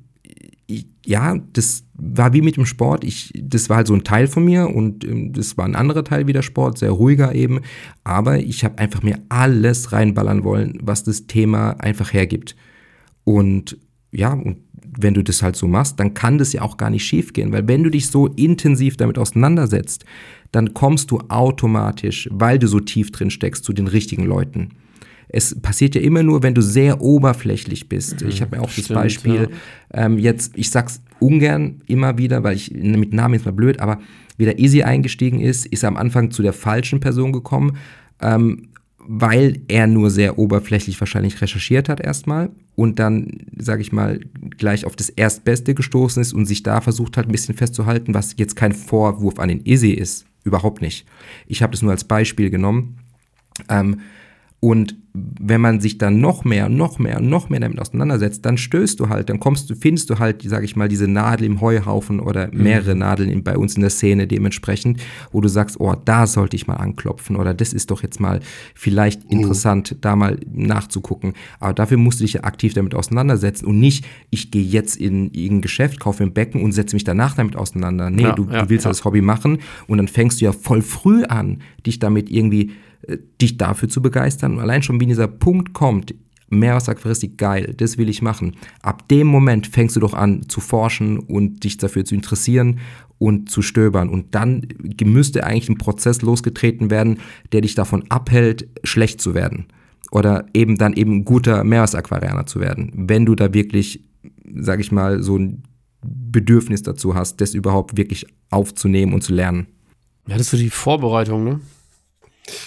ja, 1.05 1.37
das 1.53 1.85
war 1.95 2.33
wie 2.33 2.40
mit 2.40 2.57
dem 2.57 2.67
Sport. 2.67 3.05
Ich, 3.05 3.33
das 3.40 3.69
war 3.69 3.79
halt 3.79 3.87
so 3.87 3.95
ein 3.95 4.05
Teil 4.05 4.27
von 4.27 4.45
mir 4.45 4.69
und 4.69 5.05
ähm, 5.05 5.33
das 5.33 5.57
war 5.57 5.64
ein 5.64 5.77
anderer 5.77 6.05
Teil 6.05 6.27
wie 6.27 6.33
der 6.33 6.43
Sport, 6.43 6.79
sehr 6.79 6.90
ruhiger 6.90 7.35
eben. 7.35 7.61
Aber 8.03 8.38
ich 8.38 8.64
habe 8.64 8.79
einfach 8.79 9.03
mir 9.03 9.21
alles 9.29 9.93
reinballern 9.93 10.45
wollen, 10.45 10.79
was 10.83 11.05
das 11.05 11.27
Thema 11.27 11.73
einfach 11.73 12.12
hergibt. 12.12 12.57
Und 13.25 13.79
ja, 14.12 14.33
und 14.33 14.59
wenn 14.97 15.14
du 15.14 15.23
das 15.23 15.43
halt 15.43 15.57
so 15.57 15.67
machst, 15.67 15.99
dann 15.99 16.14
kann 16.14 16.38
das 16.38 16.53
ja 16.53 16.62
auch 16.62 16.77
gar 16.77 16.90
nicht 16.90 17.05
schief 17.05 17.33
gehen, 17.33 17.53
weil 17.53 17.67
wenn 17.67 17.83
du 17.83 17.90
dich 17.90 18.07
so 18.09 18.29
intensiv 18.29 18.97
damit 18.97 19.19
auseinandersetzt, 19.19 20.05
dann 20.53 20.73
kommst 20.73 21.11
du 21.11 21.19
automatisch, 21.29 22.29
weil 22.31 22.59
du 22.59 22.69
so 22.69 22.79
tief 22.79 23.11
drin 23.11 23.31
steckst, 23.31 23.64
zu 23.64 23.73
den 23.73 23.88
richtigen 23.88 24.25
Leuten. 24.25 24.71
Es 25.35 25.61
passiert 25.61 25.94
ja 25.97 26.01
immer 26.01 26.23
nur, 26.23 26.42
wenn 26.42 26.55
du 26.55 26.62
sehr 26.62 27.01
oberflächlich 27.01 27.88
bist. 27.88 28.23
Mhm, 28.23 28.29
ich 28.29 28.40
habe 28.40 28.57
mir 28.57 28.62
auch 28.62 28.68
stimmt, 28.68 28.90
das 28.90 28.94
Beispiel 28.94 29.49
ja. 29.92 30.07
ähm, 30.07 30.18
jetzt, 30.18 30.53
ich 30.57 30.70
sag's 30.70 31.03
ungern 31.18 31.83
immer 31.87 32.18
wieder, 32.18 32.44
weil 32.44 32.57
ich 32.57 32.70
mit 32.70 33.12
Namen 33.12 33.35
jetzt 33.35 33.44
mal 33.44 33.53
blöd, 33.53 33.81
aber 33.81 34.01
wie 34.37 34.44
der 34.44 34.59
Easy 34.59 34.83
eingestiegen 34.83 35.40
ist, 35.40 35.66
ist 35.66 35.83
er 35.83 35.88
am 35.88 35.97
Anfang 35.97 36.31
zu 36.31 36.42
der 36.42 36.53
falschen 36.53 37.01
Person 37.01 37.33
gekommen. 37.33 37.77
Ähm, 38.20 38.68
weil 39.07 39.61
er 39.68 39.87
nur 39.87 40.11
sehr 40.11 40.38
oberflächlich 40.38 40.99
wahrscheinlich 40.99 41.42
recherchiert 41.42 41.90
hat 41.90 42.01
erstmal 42.01 42.51
und 42.75 42.99
dann, 42.99 43.42
sage 43.59 43.83
ich 43.83 43.92
mal, 43.92 44.18
gleich 44.57 44.87
auf 44.87 44.97
das 44.97 45.11
Erstbeste 45.11 45.75
gestoßen 45.75 46.23
ist 46.23 46.33
und 46.33 46.47
sich 46.47 46.62
da 46.62 46.81
versucht 46.81 47.18
hat, 47.18 47.27
ein 47.27 47.33
bisschen 47.33 47.55
festzuhalten, 47.55 48.14
was 48.14 48.37
jetzt 48.38 48.57
kein 48.57 48.73
Vorwurf 48.73 49.38
an 49.38 49.51
den 49.51 49.61
Izzy 49.66 49.90
ist. 49.90 50.25
Überhaupt 50.42 50.81
nicht. 50.81 51.07
Ich 51.47 51.62
habe 51.62 51.73
das 51.73 51.83
nur 51.83 51.90
als 51.90 52.05
Beispiel 52.05 52.49
genommen. 52.49 52.97
Ähm, 53.68 54.01
und 54.64 54.96
wenn 55.12 55.61
man 55.61 55.79
sich 55.79 55.98
dann 55.98 56.20
noch 56.20 56.42
mehr, 56.44 56.70
noch 56.70 56.98
mehr, 56.98 57.20
noch 57.20 57.50
mehr 57.50 57.61
damit 57.61 57.79
auseinandersetzt, 57.79 58.46
dann 58.46 58.57
stößt 58.57 58.98
du 58.98 59.11
halt, 59.11 59.29
dann 59.29 59.38
kommst 59.38 59.68
du, 59.68 59.74
findest 59.74 60.09
du 60.09 60.18
halt, 60.18 60.40
sage 60.40 60.64
ich 60.64 60.74
mal, 60.74 60.88
diese 60.88 61.07
Nadel 61.07 61.46
im 61.46 61.61
Heuhaufen 61.61 62.18
oder 62.18 62.48
mhm. 62.50 62.62
mehrere 62.62 62.94
mhm. 62.94 63.00
Nadeln 63.00 63.29
in, 63.31 63.44
bei 63.44 63.59
uns 63.59 63.74
in 63.74 63.83
der 63.83 63.90
Szene 63.90 64.27
dementsprechend, 64.27 65.03
wo 65.33 65.42
du 65.42 65.48
sagst, 65.48 65.79
oh, 65.81 65.94
da 66.03 66.27
sollte 66.27 66.57
ich 66.57 66.66
mal 66.66 66.77
anklopfen 66.77 67.37
oder 67.37 67.53
das 67.53 67.74
ist 67.74 67.90
doch 67.90 68.03
jetzt 68.03 68.20
mal 68.20 68.40
vielleicht 68.74 69.24
mhm. 69.24 69.40
interessant, 69.40 69.96
da 70.00 70.16
mal 70.16 70.40
nachzugucken. 70.50 71.35
Aber 71.61 71.74
dafür 71.74 71.98
musst 71.98 72.20
du 72.20 72.24
dich 72.24 72.33
ja 72.33 72.44
aktiv 72.44 72.72
damit 72.72 72.94
auseinandersetzen 72.94 73.66
und 73.66 73.79
nicht, 73.79 74.07
ich 74.31 74.50
gehe 74.50 74.64
jetzt 74.64 74.96
in 74.96 75.27
irgendein 75.35 75.61
Geschäft, 75.61 76.00
kaufe 76.00 76.22
ein 76.22 76.33
Becken 76.33 76.62
und 76.62 76.72
setze 76.72 76.96
mich 76.96 77.05
danach 77.05 77.35
damit 77.35 77.55
auseinander. 77.55 78.09
Nee, 78.09 78.22
ja, 78.22 78.33
du, 78.33 78.48
ja, 78.50 78.62
du, 78.62 78.70
willst 78.70 78.87
ja. 78.87 78.90
das 78.90 79.05
Hobby 79.05 79.20
machen 79.20 79.59
und 79.88 79.98
dann 79.98 80.09
fängst 80.09 80.40
du 80.40 80.46
ja 80.46 80.53
voll 80.53 80.81
früh 80.81 81.24
an, 81.24 81.59
dich 81.85 81.98
damit 81.98 82.31
irgendwie 82.31 82.70
dich 83.40 83.57
dafür 83.57 83.88
zu 83.88 84.03
begeistern. 84.03 84.55
Und 84.55 84.61
allein 84.61 84.83
schon, 84.83 85.01
wie 85.01 85.07
dieser 85.07 85.29
Punkt 85.29 85.73
kommt, 85.73 86.14
Meeresaquaristik, 86.51 87.38
geil, 87.38 87.75
das 87.77 87.99
will 87.99 88.09
ich 88.09 88.23
machen. 88.23 88.57
Ab 88.83 89.09
dem 89.09 89.27
Moment 89.27 89.67
fängst 89.67 89.97
du 89.97 90.01
doch 90.01 90.14
an 90.14 90.49
zu 90.49 90.61
forschen 90.61 91.19
und 91.19 91.64
dich 91.64 91.79
dafür 91.79 92.05
zu 92.05 92.14
interessieren 92.14 92.81
und 93.19 93.51
zu 93.51 93.62
stöbern. 93.62 94.09
Und 94.09 94.35
dann 94.35 94.67
müsste 95.03 95.45
eigentlich 95.45 95.69
ein 95.69 95.79
Prozess 95.79 96.23
losgetreten 96.23 96.90
werden, 96.90 97.19
der 97.53 97.62
dich 97.62 97.75
davon 97.75 98.05
abhält, 98.11 98.69
schlecht 98.85 99.21
zu 99.21 99.35
werden. 99.35 99.67
Oder 100.11 100.47
eben 100.55 100.77
dann 100.77 100.93
eben 100.93 101.25
guter 101.25 101.64
Meeresaquarianer 101.64 102.47
zu 102.47 102.61
werden. 102.61 102.93
Wenn 102.95 103.27
du 103.27 103.35
da 103.35 103.53
wirklich, 103.53 104.05
sag 104.55 104.81
ich 104.81 104.93
mal, 104.93 105.23
so 105.23 105.38
ein 105.38 105.64
Bedürfnis 106.03 106.83
dazu 106.83 107.14
hast, 107.14 107.40
das 107.40 107.55
überhaupt 107.55 107.97
wirklich 107.97 108.27
aufzunehmen 108.51 109.14
und 109.14 109.23
zu 109.23 109.33
lernen. 109.33 109.67
Ja, 110.27 110.37
das 110.37 110.43
ist 110.43 110.51
so 110.51 110.57
die 110.57 110.71
Vorbereitung, 110.71 111.45
ne? 111.45 111.61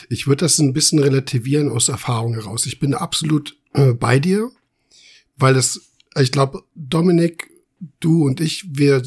Ich 0.10 0.28
würde 0.28 0.46
das 0.46 0.60
ein 0.60 0.74
bisschen 0.74 1.00
relativieren 1.00 1.70
aus 1.70 1.90
Erfahrung 1.90 2.34
heraus. 2.34 2.66
Ich 2.66 2.80
bin 2.80 2.94
absolut 2.94 3.58
äh, 3.74 3.94
bei 3.94 4.20
dir, 4.20 4.50
weil 5.38 5.54
das, 5.54 5.82
ich 6.20 6.32
glaube, 6.32 6.64
Dominik, 6.76 7.50
du 8.00 8.26
und 8.26 8.42
ich, 8.42 8.66
wir 8.70 9.04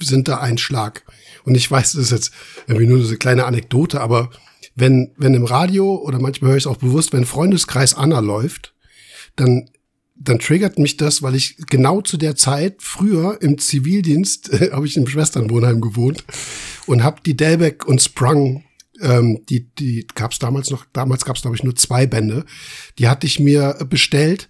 sind 0.00 0.28
da 0.28 0.38
ein 0.38 0.58
Schlag. 0.58 1.04
Und 1.44 1.54
ich 1.54 1.70
weiß, 1.70 1.92
das 1.92 2.02
ist 2.02 2.10
jetzt 2.10 2.32
irgendwie 2.66 2.86
nur 2.86 3.00
so 3.02 3.08
eine 3.08 3.18
kleine 3.18 3.44
Anekdote, 3.44 4.00
aber 4.00 4.30
wenn, 4.74 5.12
wenn 5.16 5.34
im 5.34 5.44
Radio 5.44 5.96
oder 5.96 6.18
manchmal 6.18 6.50
höre 6.50 6.56
ich 6.56 6.64
es 6.64 6.66
auch 6.66 6.78
bewusst, 6.78 7.12
wenn 7.12 7.26
Freundeskreis 7.26 7.94
Anna 7.94 8.20
läuft, 8.20 8.74
dann 9.36 9.68
dann 10.16 10.38
triggert 10.38 10.78
mich 10.78 10.96
das, 10.96 11.22
weil 11.22 11.34
ich 11.34 11.56
genau 11.68 12.00
zu 12.00 12.16
der 12.16 12.36
Zeit 12.36 12.76
früher 12.78 13.38
im 13.42 13.58
Zivildienst 13.58 14.50
habe 14.72 14.86
ich 14.86 14.96
im 14.96 15.06
Schwesternwohnheim 15.06 15.80
gewohnt 15.80 16.24
und 16.86 17.02
habe 17.02 17.20
die 17.24 17.36
Delbeck 17.36 17.86
und 17.86 18.00
Sprung 18.00 18.63
ähm, 19.00 19.44
die, 19.48 19.66
die 19.78 20.06
gab 20.14 20.32
es 20.32 20.38
damals 20.38 20.70
noch, 20.70 20.86
damals 20.92 21.24
gab 21.24 21.36
es, 21.36 21.42
glaube 21.42 21.56
ich, 21.56 21.64
nur 21.64 21.76
zwei 21.76 22.06
Bände. 22.06 22.44
Die 22.98 23.08
hatte 23.08 23.26
ich 23.26 23.40
mir 23.40 23.76
bestellt 23.88 24.48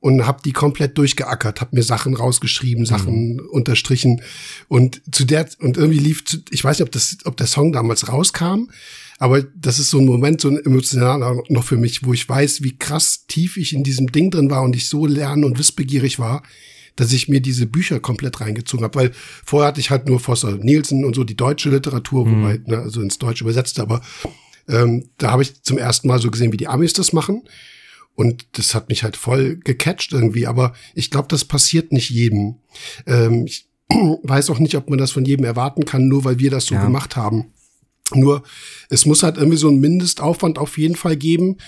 und 0.00 0.26
habe 0.26 0.42
die 0.44 0.52
komplett 0.52 0.96
durchgeackert, 0.96 1.60
habe 1.60 1.76
mir 1.76 1.82
Sachen 1.82 2.14
rausgeschrieben, 2.14 2.86
Sachen 2.86 3.34
mhm. 3.34 3.48
unterstrichen 3.50 4.22
und 4.68 5.02
zu 5.12 5.24
der 5.24 5.48
und 5.58 5.76
irgendwie 5.76 5.98
lief, 5.98 6.22
ich 6.50 6.62
weiß 6.62 6.78
nicht, 6.78 6.86
ob 6.86 6.92
das, 6.92 7.18
ob 7.24 7.36
der 7.36 7.46
Song 7.46 7.72
damals 7.72 8.08
rauskam, 8.08 8.70
aber 9.18 9.42
das 9.42 9.80
ist 9.80 9.90
so 9.90 9.98
ein 9.98 10.06
Moment, 10.06 10.40
so 10.40 10.48
ein 10.48 10.64
emotionaler 10.64 11.42
noch 11.48 11.64
für 11.64 11.76
mich, 11.76 12.04
wo 12.04 12.12
ich 12.12 12.28
weiß, 12.28 12.62
wie 12.62 12.76
krass 12.76 13.24
tief 13.26 13.56
ich 13.56 13.72
in 13.72 13.82
diesem 13.82 14.12
Ding 14.12 14.30
drin 14.30 14.50
war 14.50 14.62
und 14.62 14.76
ich 14.76 14.88
so 14.88 15.06
lernen 15.06 15.44
und 15.44 15.58
wissbegierig 15.58 16.20
war, 16.20 16.44
dass 16.98 17.12
ich 17.12 17.28
mir 17.28 17.40
diese 17.40 17.66
Bücher 17.66 18.00
komplett 18.00 18.40
reingezogen 18.40 18.84
habe, 18.84 18.98
weil 18.98 19.12
vorher 19.44 19.68
hatte 19.68 19.80
ich 19.80 19.90
halt 19.90 20.08
nur 20.08 20.18
Foster 20.18 20.56
Nielsen 20.56 21.04
und 21.04 21.14
so 21.14 21.22
die 21.22 21.36
deutsche 21.36 21.70
Literatur, 21.70 22.26
mhm. 22.26 22.42
wobei, 22.42 22.60
ne, 22.66 22.78
also 22.78 23.00
ins 23.00 23.18
Deutsche 23.18 23.44
übersetzt, 23.44 23.78
aber 23.78 24.02
ähm, 24.68 25.08
da 25.16 25.30
habe 25.30 25.42
ich 25.42 25.62
zum 25.62 25.78
ersten 25.78 26.08
Mal 26.08 26.20
so 26.20 26.30
gesehen, 26.30 26.52
wie 26.52 26.56
die 26.56 26.66
Amis 26.66 26.92
das 26.92 27.12
machen. 27.12 27.44
Und 28.16 28.48
das 28.58 28.74
hat 28.74 28.88
mich 28.88 29.04
halt 29.04 29.16
voll 29.16 29.58
gecatcht 29.58 30.12
irgendwie, 30.12 30.48
aber 30.48 30.72
ich 30.92 31.12
glaube, 31.12 31.28
das 31.28 31.44
passiert 31.44 31.92
nicht 31.92 32.10
jedem. 32.10 32.56
Ähm, 33.06 33.44
ich 33.46 33.68
weiß 34.24 34.50
auch 34.50 34.58
nicht, 34.58 34.74
ob 34.74 34.90
man 34.90 34.98
das 34.98 35.12
von 35.12 35.24
jedem 35.24 35.44
erwarten 35.44 35.84
kann, 35.84 36.08
nur 36.08 36.24
weil 36.24 36.40
wir 36.40 36.50
das 36.50 36.66
so 36.66 36.74
ja. 36.74 36.82
gemacht 36.82 37.14
haben. 37.14 37.52
Nur, 38.12 38.42
es 38.88 39.06
muss 39.06 39.22
halt 39.22 39.36
irgendwie 39.36 39.56
so 39.56 39.68
ein 39.68 39.78
Mindestaufwand 39.78 40.58
auf 40.58 40.78
jeden 40.78 40.96
Fall 40.96 41.16
geben, 41.16 41.58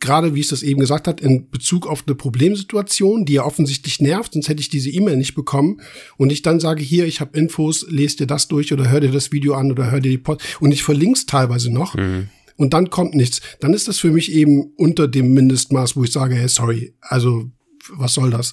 gerade 0.00 0.34
wie 0.34 0.40
ich 0.40 0.48
das 0.48 0.62
eben 0.62 0.80
gesagt 0.80 1.08
hat, 1.08 1.20
in 1.20 1.50
Bezug 1.50 1.86
auf 1.86 2.04
eine 2.06 2.14
Problemsituation, 2.14 3.24
die 3.24 3.34
ja 3.34 3.44
offensichtlich 3.44 4.00
nervt, 4.00 4.32
sonst 4.32 4.48
hätte 4.48 4.60
ich 4.60 4.68
diese 4.68 4.90
E-Mail 4.90 5.16
nicht 5.16 5.34
bekommen. 5.34 5.80
Und 6.16 6.30
ich 6.30 6.42
dann 6.42 6.60
sage, 6.60 6.82
hier, 6.82 7.06
ich 7.06 7.20
habe 7.20 7.36
Infos, 7.36 7.86
lest 7.88 8.20
dir 8.20 8.26
das 8.26 8.48
durch 8.48 8.72
oder 8.72 8.90
hör 8.90 9.00
dir 9.00 9.10
das 9.10 9.32
Video 9.32 9.54
an 9.54 9.72
oder 9.72 9.90
hör 9.90 10.00
dir 10.00 10.10
die 10.10 10.18
Pod 10.18 10.42
und 10.60 10.72
ich 10.72 10.82
verlinke 10.82 11.20
teilweise 11.26 11.72
noch. 11.72 11.94
Mhm. 11.94 12.28
Und 12.56 12.74
dann 12.74 12.90
kommt 12.90 13.14
nichts. 13.14 13.40
Dann 13.60 13.72
ist 13.72 13.88
das 13.88 13.98
für 13.98 14.10
mich 14.10 14.32
eben 14.32 14.72
unter 14.76 15.08
dem 15.08 15.32
Mindestmaß, 15.32 15.96
wo 15.96 16.04
ich 16.04 16.12
sage, 16.12 16.34
hey, 16.34 16.48
sorry, 16.48 16.94
also 17.00 17.50
was 17.90 18.14
soll 18.14 18.30
das? 18.30 18.52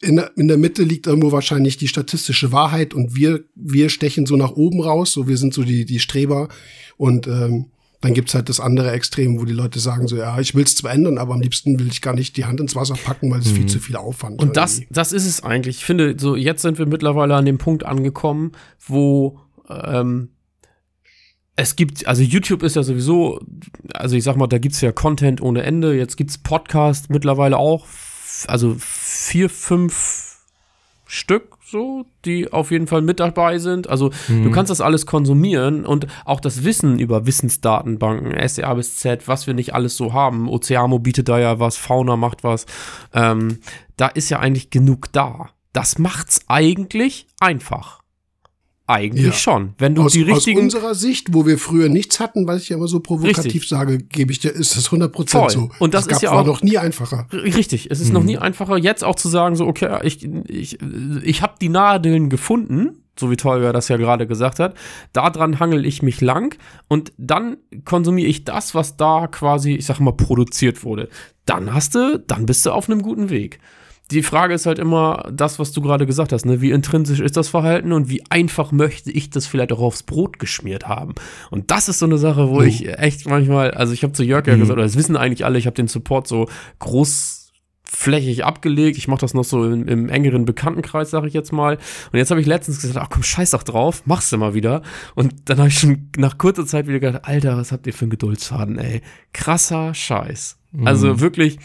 In 0.00 0.16
der, 0.16 0.30
in 0.36 0.46
der 0.46 0.58
Mitte 0.58 0.84
liegt 0.84 1.08
irgendwo 1.08 1.32
wahrscheinlich 1.32 1.76
die 1.76 1.88
statistische 1.88 2.52
Wahrheit 2.52 2.94
und 2.94 3.16
wir, 3.16 3.44
wir 3.56 3.88
stechen 3.88 4.26
so 4.26 4.36
nach 4.36 4.52
oben 4.52 4.80
raus, 4.80 5.12
so 5.12 5.26
wir 5.26 5.36
sind 5.36 5.54
so 5.54 5.64
die, 5.64 5.84
die 5.84 5.98
Streber 5.98 6.48
und 6.96 7.26
ähm, 7.26 7.66
dann 8.00 8.14
gibt's 8.14 8.34
halt 8.34 8.48
das 8.48 8.60
andere 8.60 8.92
Extrem, 8.92 9.40
wo 9.40 9.44
die 9.44 9.52
Leute 9.52 9.80
sagen 9.80 10.06
so, 10.06 10.16
ja, 10.16 10.38
ich 10.38 10.54
will's 10.54 10.76
zwar 10.76 10.92
ändern, 10.92 11.18
aber 11.18 11.34
am 11.34 11.40
liebsten 11.40 11.80
will 11.80 11.88
ich 11.88 12.00
gar 12.00 12.14
nicht 12.14 12.36
die 12.36 12.44
Hand 12.44 12.60
ins 12.60 12.76
Wasser 12.76 12.94
packen, 12.94 13.30
weil 13.30 13.40
es 13.40 13.50
mhm. 13.50 13.56
viel 13.56 13.66
zu 13.66 13.80
viel 13.80 13.96
Aufwand 13.96 14.40
Und 14.40 14.56
das, 14.56 14.82
das 14.88 15.12
ist 15.12 15.26
es 15.26 15.42
eigentlich. 15.42 15.78
Ich 15.78 15.84
finde, 15.84 16.14
so 16.18 16.36
jetzt 16.36 16.62
sind 16.62 16.78
wir 16.78 16.86
mittlerweile 16.86 17.34
an 17.34 17.44
dem 17.44 17.58
Punkt 17.58 17.84
angekommen, 17.84 18.52
wo 18.86 19.40
ähm, 19.68 20.30
es 21.56 21.74
gibt, 21.74 22.06
also 22.06 22.22
YouTube 22.22 22.62
ist 22.62 22.76
ja 22.76 22.84
sowieso, 22.84 23.40
also 23.92 24.14
ich 24.14 24.22
sag 24.22 24.36
mal, 24.36 24.46
da 24.46 24.58
gibt's 24.58 24.80
ja 24.80 24.92
Content 24.92 25.40
ohne 25.40 25.64
Ende. 25.64 25.96
Jetzt 25.96 26.16
gibt's 26.16 26.38
Podcast 26.38 27.10
mittlerweile 27.10 27.58
auch, 27.58 27.84
also 28.46 28.76
vier, 28.78 29.50
fünf 29.50 30.38
Stück 31.04 31.57
so, 31.70 32.06
die 32.24 32.52
auf 32.52 32.70
jeden 32.70 32.86
Fall 32.86 33.02
mit 33.02 33.20
dabei 33.20 33.58
sind. 33.58 33.88
Also 33.88 34.10
mhm. 34.28 34.44
du 34.44 34.50
kannst 34.50 34.70
das 34.70 34.80
alles 34.80 35.06
konsumieren 35.06 35.84
und 35.84 36.06
auch 36.24 36.40
das 36.40 36.64
Wissen 36.64 36.98
über 36.98 37.26
Wissensdatenbanken, 37.26 38.32
SDA 38.48 38.74
bis 38.74 38.96
Z, 38.96 39.28
was 39.28 39.46
wir 39.46 39.54
nicht 39.54 39.74
alles 39.74 39.96
so 39.96 40.12
haben. 40.12 40.48
Oceamo 40.48 40.98
bietet 40.98 41.28
da 41.28 41.38
ja 41.38 41.60
was, 41.60 41.76
Fauna 41.76 42.16
macht 42.16 42.44
was. 42.44 42.66
Ähm, 43.12 43.58
da 43.96 44.08
ist 44.08 44.30
ja 44.30 44.40
eigentlich 44.40 44.70
genug 44.70 45.12
da. 45.12 45.50
Das 45.72 45.98
macht's 45.98 46.40
eigentlich 46.48 47.26
einfach. 47.40 48.00
Eigentlich 48.90 49.26
ja. 49.26 49.32
schon. 49.32 49.74
Wenn 49.76 49.94
du 49.94 50.02
aus, 50.02 50.12
die 50.14 50.22
richtigen. 50.22 50.60
Aus 50.60 50.64
unserer 50.64 50.94
Sicht, 50.94 51.34
wo 51.34 51.44
wir 51.44 51.58
früher 51.58 51.90
nichts 51.90 52.20
hatten, 52.20 52.46
was 52.46 52.62
ich 52.62 52.70
ja 52.70 52.76
immer 52.78 52.88
so 52.88 53.00
provokativ 53.00 53.44
richtig. 53.44 53.68
sage, 53.68 53.98
gebe 53.98 54.32
ich 54.32 54.38
dir, 54.38 54.48
ist 54.48 54.78
das 54.78 54.88
100% 54.88 55.28
Voll. 55.28 55.50
so. 55.50 55.70
Und 55.78 55.92
das, 55.92 56.06
das 56.06 56.16
ist 56.16 56.22
ja 56.22 56.32
auch 56.32 56.46
noch 56.46 56.62
nie 56.62 56.78
einfacher. 56.78 57.26
Richtig. 57.30 57.90
Es 57.90 58.00
ist 58.00 58.08
mhm. 58.08 58.14
noch 58.14 58.24
nie 58.24 58.38
einfacher, 58.38 58.78
jetzt 58.78 59.04
auch 59.04 59.14
zu 59.14 59.28
sagen, 59.28 59.56
so, 59.56 59.66
okay, 59.66 59.98
ich, 60.04 60.24
ich, 60.48 60.78
ich 61.22 61.42
habe 61.42 61.54
die 61.60 61.68
Nadeln 61.68 62.30
gefunden, 62.30 63.02
so 63.20 63.30
wie 63.30 63.36
Tolga 63.36 63.74
das 63.74 63.88
ja 63.88 63.98
gerade 63.98 64.26
gesagt 64.26 64.58
hat. 64.58 64.74
Daran 65.12 65.60
hangel 65.60 65.84
ich 65.84 66.02
mich 66.02 66.22
lang 66.22 66.56
und 66.88 67.12
dann 67.18 67.58
konsumiere 67.84 68.28
ich 68.28 68.44
das, 68.44 68.74
was 68.74 68.96
da 68.96 69.26
quasi, 69.26 69.72
ich 69.72 69.84
sag 69.84 70.00
mal, 70.00 70.12
produziert 70.12 70.82
wurde. 70.82 71.10
Dann 71.44 71.74
hast 71.74 71.94
du, 71.94 72.18
dann 72.18 72.46
bist 72.46 72.64
du 72.64 72.70
auf 72.70 72.88
einem 72.88 73.02
guten 73.02 73.28
Weg 73.28 73.60
die 74.10 74.22
Frage 74.22 74.54
ist 74.54 74.64
halt 74.64 74.78
immer 74.78 75.28
das, 75.30 75.58
was 75.58 75.72
du 75.72 75.82
gerade 75.82 76.06
gesagt 76.06 76.32
hast, 76.32 76.46
ne? 76.46 76.62
Wie 76.62 76.70
intrinsisch 76.70 77.20
ist 77.20 77.36
das 77.36 77.48
Verhalten 77.48 77.92
und 77.92 78.08
wie 78.08 78.22
einfach 78.30 78.72
möchte 78.72 79.10
ich 79.10 79.28
das 79.28 79.46
vielleicht 79.46 79.70
auch 79.72 79.80
aufs 79.80 80.02
Brot 80.02 80.38
geschmiert 80.38 80.88
haben? 80.88 81.14
Und 81.50 81.70
das 81.70 81.88
ist 81.88 81.98
so 81.98 82.06
eine 82.06 82.16
Sache, 82.16 82.48
wo 82.48 82.60
mhm. 82.60 82.68
ich 82.68 82.88
echt 82.88 83.28
manchmal, 83.28 83.72
also 83.72 83.92
ich 83.92 84.02
habe 84.02 84.14
zu 84.14 84.24
Jörg 84.24 84.46
ja 84.46 84.56
mhm. 84.56 84.60
gesagt, 84.60 84.78
oder 84.78 84.84
das 84.84 84.96
wissen 84.96 85.16
eigentlich 85.16 85.44
alle, 85.44 85.58
ich 85.58 85.66
habe 85.66 85.74
den 85.74 85.88
Support 85.88 86.26
so 86.26 86.48
großflächig 86.78 88.46
abgelegt. 88.46 88.96
Ich 88.96 89.08
mache 89.08 89.20
das 89.20 89.34
noch 89.34 89.44
so 89.44 89.62
im, 89.70 89.86
im 89.86 90.08
engeren 90.08 90.46
Bekanntenkreis, 90.46 91.10
sage 91.10 91.28
ich 91.28 91.34
jetzt 91.34 91.52
mal. 91.52 91.76
Und 92.10 92.18
jetzt 92.18 92.30
habe 92.30 92.40
ich 92.40 92.46
letztens 92.46 92.80
gesagt, 92.80 92.98
ach 92.98 93.10
komm, 93.10 93.22
scheiß 93.22 93.50
doch 93.50 93.62
drauf, 93.62 94.04
mach's 94.06 94.32
immer 94.32 94.54
wieder. 94.54 94.80
Und 95.16 95.34
dann 95.50 95.58
habe 95.58 95.68
ich 95.68 95.78
schon 95.78 96.08
nach 96.16 96.38
kurzer 96.38 96.64
Zeit 96.64 96.86
wieder 96.86 97.00
gedacht, 97.00 97.26
Alter, 97.26 97.58
was 97.58 97.72
habt 97.72 97.86
ihr 97.86 97.92
für 97.92 98.06
einen 98.06 98.10
Geduldsfaden, 98.10 98.78
ey? 98.78 99.02
Krasser 99.34 99.92
Scheiß. 99.92 100.57
Also 100.84 101.14
mhm. 101.14 101.20
Wirklich 101.20 101.58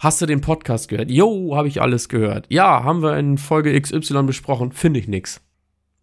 Hast 0.00 0.22
du 0.22 0.26
den 0.26 0.40
Podcast 0.40 0.88
gehört? 0.88 1.10
Jo, 1.10 1.56
habe 1.56 1.66
ich 1.66 1.82
alles 1.82 2.08
gehört. 2.08 2.46
Ja, 2.50 2.84
haben 2.84 3.02
wir 3.02 3.16
in 3.16 3.36
Folge 3.36 3.78
XY 3.80 4.22
besprochen. 4.22 4.70
Finde 4.70 5.00
ich 5.00 5.08
nix. 5.08 5.40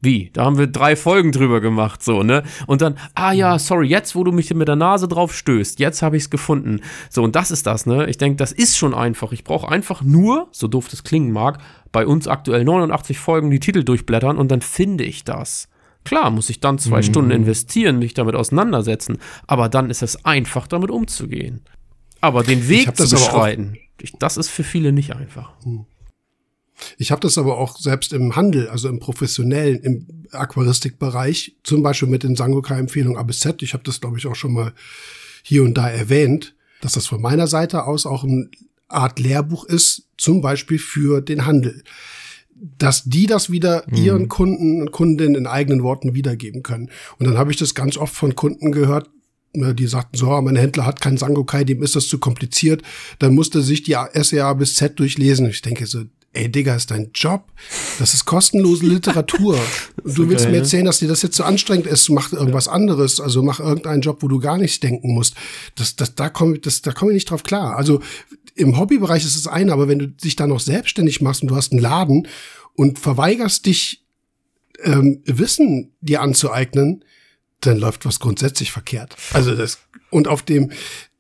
Wie? 0.02 0.32
Da 0.34 0.44
haben 0.44 0.58
wir 0.58 0.68
drei 0.68 0.98
Folgen 0.98 1.32
drüber 1.32 1.62
gemacht, 1.62 2.04
so, 2.04 2.22
ne? 2.22 2.44
Und 2.68 2.82
dann, 2.82 2.98
ah 3.16 3.32
ja, 3.32 3.58
sorry, 3.58 3.88
jetzt, 3.88 4.14
wo 4.14 4.26
du 4.26 4.34
mich 4.34 4.54
mit 4.54 4.68
der 4.68 4.76
Nase 4.76 5.08
drauf 5.08 5.34
stößt, 5.34 5.80
jetzt 5.80 6.02
habe 6.02 6.18
ich 6.18 6.24
es 6.24 6.30
gefunden. 6.30 6.82
So, 7.10 7.24
und 7.24 7.38
das 7.38 7.52
ist 7.52 7.66
das, 7.66 7.86
ne? 7.86 8.06
Ich 8.10 8.18
denke, 8.18 8.36
das 8.36 8.52
ist 8.52 8.78
schon 8.78 8.94
einfach. 8.94 9.32
Ich 9.32 9.46
brauche 9.46 9.70
einfach 9.70 10.02
nur, 10.04 10.50
so 10.52 10.68
doof 10.68 10.90
das 10.90 11.06
klingen 11.06 11.32
mag, 11.32 11.60
bei 11.94 12.06
uns 12.06 12.28
aktuell 12.28 12.66
89 12.66 13.18
Folgen 13.18 13.50
die 13.50 13.62
Titel 13.62 13.84
durchblättern 13.84 14.38
und 14.38 14.52
dann 14.52 14.62
finde 14.62 15.06
ich 15.06 15.24
das. 15.24 15.70
Klar, 16.04 16.30
muss 16.32 16.50
ich 16.50 16.60
dann 16.60 16.78
zwei 16.78 16.98
mhm. 16.98 17.04
Stunden 17.04 17.32
investieren, 17.32 17.98
mich 17.98 18.14
damit 18.14 18.36
auseinandersetzen, 18.36 19.18
aber 19.48 19.70
dann 19.70 19.90
ist 19.90 20.04
es 20.04 20.26
einfach, 20.26 20.68
damit 20.68 20.92
umzugehen. 20.92 21.62
Aber 22.26 22.44
den 22.44 22.68
Weg 22.68 22.98
zu 22.98 23.08
beschreiten, 23.08 23.78
das 24.18 24.38
ist 24.38 24.50
für 24.50 24.64
viele 24.64 24.92
nicht 24.92 25.16
einfach. 25.16 25.52
Mhm. 25.64 25.86
Ich 26.98 27.12
habe 27.12 27.22
das 27.22 27.38
aber 27.38 27.60
auch 27.60 27.78
selbst 27.78 28.14
im 28.14 28.36
Handel, 28.36 28.68
also 28.68 28.90
im 28.90 29.00
professionellen, 29.00 29.80
im 29.82 30.08
Aquaristikbereich, 30.32 31.56
zum 31.62 31.84
Beispiel 31.84 32.10
mit 32.10 32.24
den 32.24 32.36
Sangokai-Empfehlungen 32.36 33.18
A 33.18 33.24
bis 33.24 33.42
Z. 33.42 33.62
Ich 33.62 33.74
habe 33.74 33.84
das, 33.84 34.02
glaube 34.02 34.18
ich, 34.18 34.26
auch 34.26 34.36
schon 34.36 34.54
mal 34.54 34.74
hier 35.44 35.62
und 35.62 35.76
da 35.76 35.88
erwähnt, 35.88 36.56
dass 36.82 36.94
das 36.94 37.06
von 37.06 37.22
meiner 37.22 37.46
Seite 37.46 37.86
aus 37.86 38.08
auch 38.08 38.24
eine 38.24 38.50
Art 38.88 39.20
Lehrbuch 39.20 39.66
ist, 39.66 40.08
zum 40.18 40.42
Beispiel 40.42 40.80
für 40.80 41.22
den 41.22 41.46
Handel. 41.46 41.84
Dass 42.56 43.04
die 43.04 43.28
das 43.28 43.52
wieder 43.52 43.84
mhm. 43.88 43.98
ihren 43.98 44.30
Kunden 44.30 44.82
und 44.82 44.92
Kundinnen 44.92 45.36
in 45.36 45.46
eigenen 45.46 45.84
Worten 45.84 46.16
wiedergeben 46.16 46.64
können. 46.64 46.90
Und 47.20 47.28
dann 47.28 47.38
habe 47.38 47.52
ich 47.52 47.58
das 47.58 47.76
ganz 47.76 47.98
oft 47.98 48.16
von 48.16 48.36
Kunden 48.36 48.72
gehört, 48.72 49.12
die 49.56 49.88
sagten 49.88 50.18
so, 50.18 50.30
ah, 50.32 50.42
mein 50.42 50.56
Händler 50.56 50.86
hat 50.86 51.02
keinen 51.02 51.18
Sangokai, 51.18 51.64
dem 51.64 51.84
ist 51.84 51.96
das 51.96 52.08
zu 52.08 52.20
kompliziert. 52.20 52.82
Dann 53.20 53.34
musste 53.34 53.62
sich 53.62 53.84
die 53.84 53.96
SEA 54.14 54.54
bis 54.54 54.76
Z 54.76 55.00
durchlesen. 55.00 55.50
Ich 55.50 55.62
denke 55.62 55.86
so, 55.88 56.04
ey 56.36 56.50
Digga, 56.52 56.76
ist 56.76 56.92
dein 56.92 57.12
Job. 57.14 57.52
Das 57.98 58.14
ist 58.14 58.26
kostenlose 58.26 58.86
Literatur. 58.86 59.58
du 60.04 60.30
willst 60.30 60.46
geil, 60.46 60.52
mir 60.52 60.60
erzählen, 60.60 60.86
dass 60.86 61.00
dir 61.00 61.08
das 61.08 61.22
jetzt 61.22 61.38
so 61.38 61.44
anstrengend 61.44 61.88
ist, 61.88 62.10
mach 62.10 62.32
irgendwas 62.32 62.68
anderes, 62.68 63.20
also 63.20 63.42
mach 63.42 63.60
irgendeinen 63.60 64.02
Job, 64.02 64.22
wo 64.22 64.28
du 64.28 64.40
gar 64.40 64.58
nichts 64.58 64.80
denken 64.80 65.14
musst. 65.14 65.36
Das, 65.76 65.96
das, 65.96 66.16
da 66.16 66.30
komme 66.30 66.60
das, 66.60 66.82
da 66.82 66.92
komm 66.92 67.10
ich 67.10 67.16
nicht 67.16 67.30
drauf 67.30 67.44
klar. 67.44 67.78
Also 67.78 68.02
im 68.56 68.78
Hobbybereich 68.78 69.26
ist 69.26 69.36
es 69.36 69.48
eine, 69.48 69.74
aber 69.74 69.88
wenn 69.88 70.00
du 70.00 70.08
dich 70.08 70.36
da 70.36 70.48
noch 70.48 70.60
selbstständig 70.60 71.22
machst 71.22 71.42
und 71.42 71.50
du 71.50 71.56
hast 71.56 71.72
einen 71.72 71.82
Laden 71.82 72.28
und 72.74 73.00
verweigerst 73.00 73.66
dich, 73.66 74.02
ähm, 74.84 75.22
Wissen 75.26 75.94
dir 76.02 76.22
anzueignen, 76.22 77.04
dann 77.66 77.78
läuft 77.78 78.06
was 78.06 78.20
grundsätzlich 78.20 78.72
verkehrt. 78.72 79.16
Also 79.34 79.56
das, 79.56 79.80
und 80.10 80.28
auf 80.28 80.44
dem, 80.44 80.72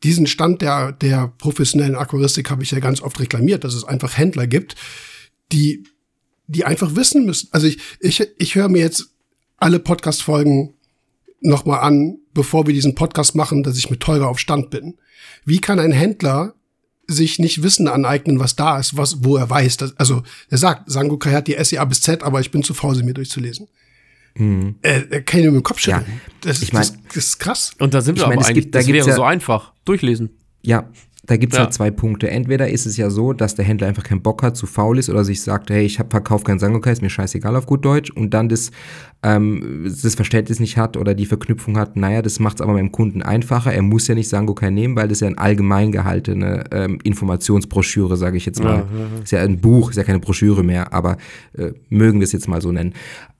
diesen 0.03 0.27
Stand 0.27 0.61
der, 0.61 0.91
der 0.91 1.33
professionellen 1.37 1.95
Aquaristik 1.95 2.49
habe 2.49 2.63
ich 2.63 2.71
ja 2.71 2.79
ganz 2.79 3.01
oft 3.01 3.19
reklamiert, 3.19 3.63
dass 3.63 3.73
es 3.73 3.83
einfach 3.83 4.17
Händler 4.17 4.47
gibt, 4.47 4.75
die, 5.51 5.83
die 6.47 6.65
einfach 6.65 6.95
wissen 6.95 7.25
müssen. 7.25 7.49
Also 7.51 7.67
ich, 7.67 7.79
ich, 7.99 8.25
ich 8.37 8.55
höre 8.55 8.69
mir 8.69 8.81
jetzt 8.81 9.09
alle 9.57 9.79
Podcast-Folgen 9.79 10.73
nochmal 11.41 11.81
an, 11.81 12.17
bevor 12.33 12.67
wir 12.67 12.73
diesen 12.73 12.95
Podcast 12.95 13.35
machen, 13.35 13.63
dass 13.63 13.77
ich 13.77 13.89
mit 13.89 14.01
Teurer 14.01 14.27
auf 14.27 14.39
Stand 14.39 14.69
bin. 14.69 14.97
Wie 15.45 15.59
kann 15.59 15.79
ein 15.79 15.91
Händler 15.91 16.55
sich 17.07 17.39
nicht 17.39 17.63
Wissen 17.63 17.87
aneignen, 17.87 18.39
was 18.39 18.55
da 18.55 18.79
ist, 18.79 18.97
was, 18.97 19.23
wo 19.23 19.37
er 19.37 19.49
weiß, 19.49 19.77
dass, 19.77 19.97
also, 19.97 20.23
er 20.49 20.57
sagt, 20.57 20.89
Sangokai 20.89 21.33
hat 21.33 21.47
die 21.47 21.55
SEA 21.63 21.85
bis 21.85 22.01
Z, 22.01 22.23
aber 22.23 22.39
ich 22.39 22.51
bin 22.51 22.63
zu 22.63 22.73
faul, 22.73 22.95
sie 22.95 23.03
mir 23.03 23.13
durchzulesen. 23.13 23.67
Mhm. 24.37 24.75
Äh, 24.81 25.21
kann 25.21 25.39
ich 25.39 25.45
nur 25.45 25.53
mit 25.53 25.61
dem 25.61 25.63
Kopf 25.63 25.79
schütteln. 25.79 26.05
Ja, 26.07 26.31
das, 26.41 26.61
ich 26.61 26.73
mein, 26.73 26.81
das, 26.81 26.97
das, 27.07 27.15
ist 27.17 27.39
krass. 27.39 27.71
Und 27.79 27.93
da 27.93 28.01
sind 28.01 28.17
wir 28.17 28.23
ich 28.23 28.27
mein, 28.27 28.37
aber 28.37 28.47
eigentlich, 28.47 28.65
gibt, 28.65 28.75
da 28.75 28.79
das 28.79 28.87
wäre 28.87 29.07
ja, 29.07 29.15
so 29.15 29.23
einfach. 29.23 29.73
Durchlesen. 29.85 30.29
Ja, 30.61 30.89
da 31.25 31.37
gibt's 31.37 31.55
ja. 31.55 31.63
halt 31.63 31.73
zwei 31.73 31.89
Punkte. 31.89 32.29
Entweder 32.29 32.69
ist 32.69 32.85
es 32.85 32.97
ja 32.97 33.09
so, 33.09 33.33
dass 33.33 33.55
der 33.55 33.65
Händler 33.65 33.87
einfach 33.87 34.03
keinen 34.03 34.21
Bock 34.21 34.43
hat, 34.43 34.55
zu 34.55 34.67
faul 34.67 34.99
ist 34.99 35.09
oder 35.09 35.23
sich 35.23 35.41
sagt, 35.41 35.69
hey, 35.69 35.85
ich 35.85 35.99
hab 35.99 36.11
verkauft 36.11 36.45
keinen 36.45 36.59
Sangokai, 36.59 36.91
ist 36.91 37.01
mir 37.01 37.09
scheißegal 37.09 37.55
auf 37.55 37.65
gut 37.65 37.83
Deutsch 37.83 38.11
und 38.11 38.33
dann 38.33 38.47
das, 38.47 38.71
ähm, 39.23 39.91
das 40.03 40.15
Verständnis 40.15 40.59
nicht 40.59 40.77
hat 40.77 40.97
oder 40.97 41.15
die 41.15 41.25
Verknüpfung 41.25 41.77
hat, 41.77 41.95
naja, 41.95 42.21
das 42.21 42.39
macht's 42.39 42.61
aber 42.61 42.73
beim 42.73 42.91
Kunden 42.91 43.23
einfacher. 43.23 43.73
Er 43.73 43.81
muss 43.81 44.07
ja 44.07 44.13
nicht 44.13 44.29
Sangokai 44.29 44.69
nehmen, 44.69 44.95
weil 44.95 45.07
das 45.07 45.21
ja 45.21 45.27
ein 45.27 45.37
allgemein 45.37 45.91
gehaltene 45.91 46.65
ähm, 46.71 46.99
Informationsbroschüre, 47.03 48.17
sage 48.17 48.37
ich 48.37 48.45
jetzt 48.45 48.63
mal. 48.63 48.85
Ja, 48.93 48.99
ja, 48.99 49.23
ist 49.23 49.31
ja 49.31 49.41
ein 49.41 49.59
Buch, 49.59 49.89
ist 49.89 49.95
ja 49.95 50.03
keine 50.03 50.19
Broschüre 50.19 50.63
mehr, 50.63 50.93
aber 50.93 51.17
äh, 51.57 51.71
mögen 51.89 52.19
wir 52.19 52.25
es 52.25 52.33
jetzt 52.33 52.47
mal 52.47 52.61
so 52.61 52.71
nennen. 52.71 52.93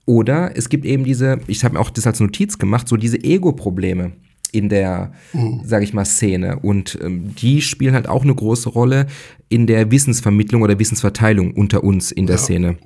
Oder 0.06 0.56
es 0.56 0.68
gibt 0.68 0.84
eben 0.84 1.04
diese, 1.04 1.40
ich 1.48 1.64
habe 1.64 1.74
mir 1.74 1.80
auch 1.80 1.90
das 1.90 2.06
als 2.06 2.20
Notiz 2.20 2.58
gemacht, 2.58 2.88
so 2.88 2.96
diese 2.96 3.22
Ego-Probleme 3.22 4.12
in 4.52 4.68
der, 4.68 5.12
mhm. 5.32 5.60
sage 5.64 5.84
ich 5.84 5.92
mal, 5.92 6.04
Szene. 6.04 6.60
Und 6.60 6.98
ähm, 7.02 7.34
die 7.34 7.60
spielen 7.60 7.94
halt 7.94 8.08
auch 8.08 8.22
eine 8.22 8.34
große 8.34 8.68
Rolle 8.68 9.06
in 9.48 9.66
der 9.66 9.90
Wissensvermittlung 9.90 10.62
oder 10.62 10.78
Wissensverteilung 10.78 11.52
unter 11.52 11.84
uns 11.84 12.12
in 12.12 12.26
der 12.26 12.36
ja. 12.36 12.42
Szene 12.42 12.78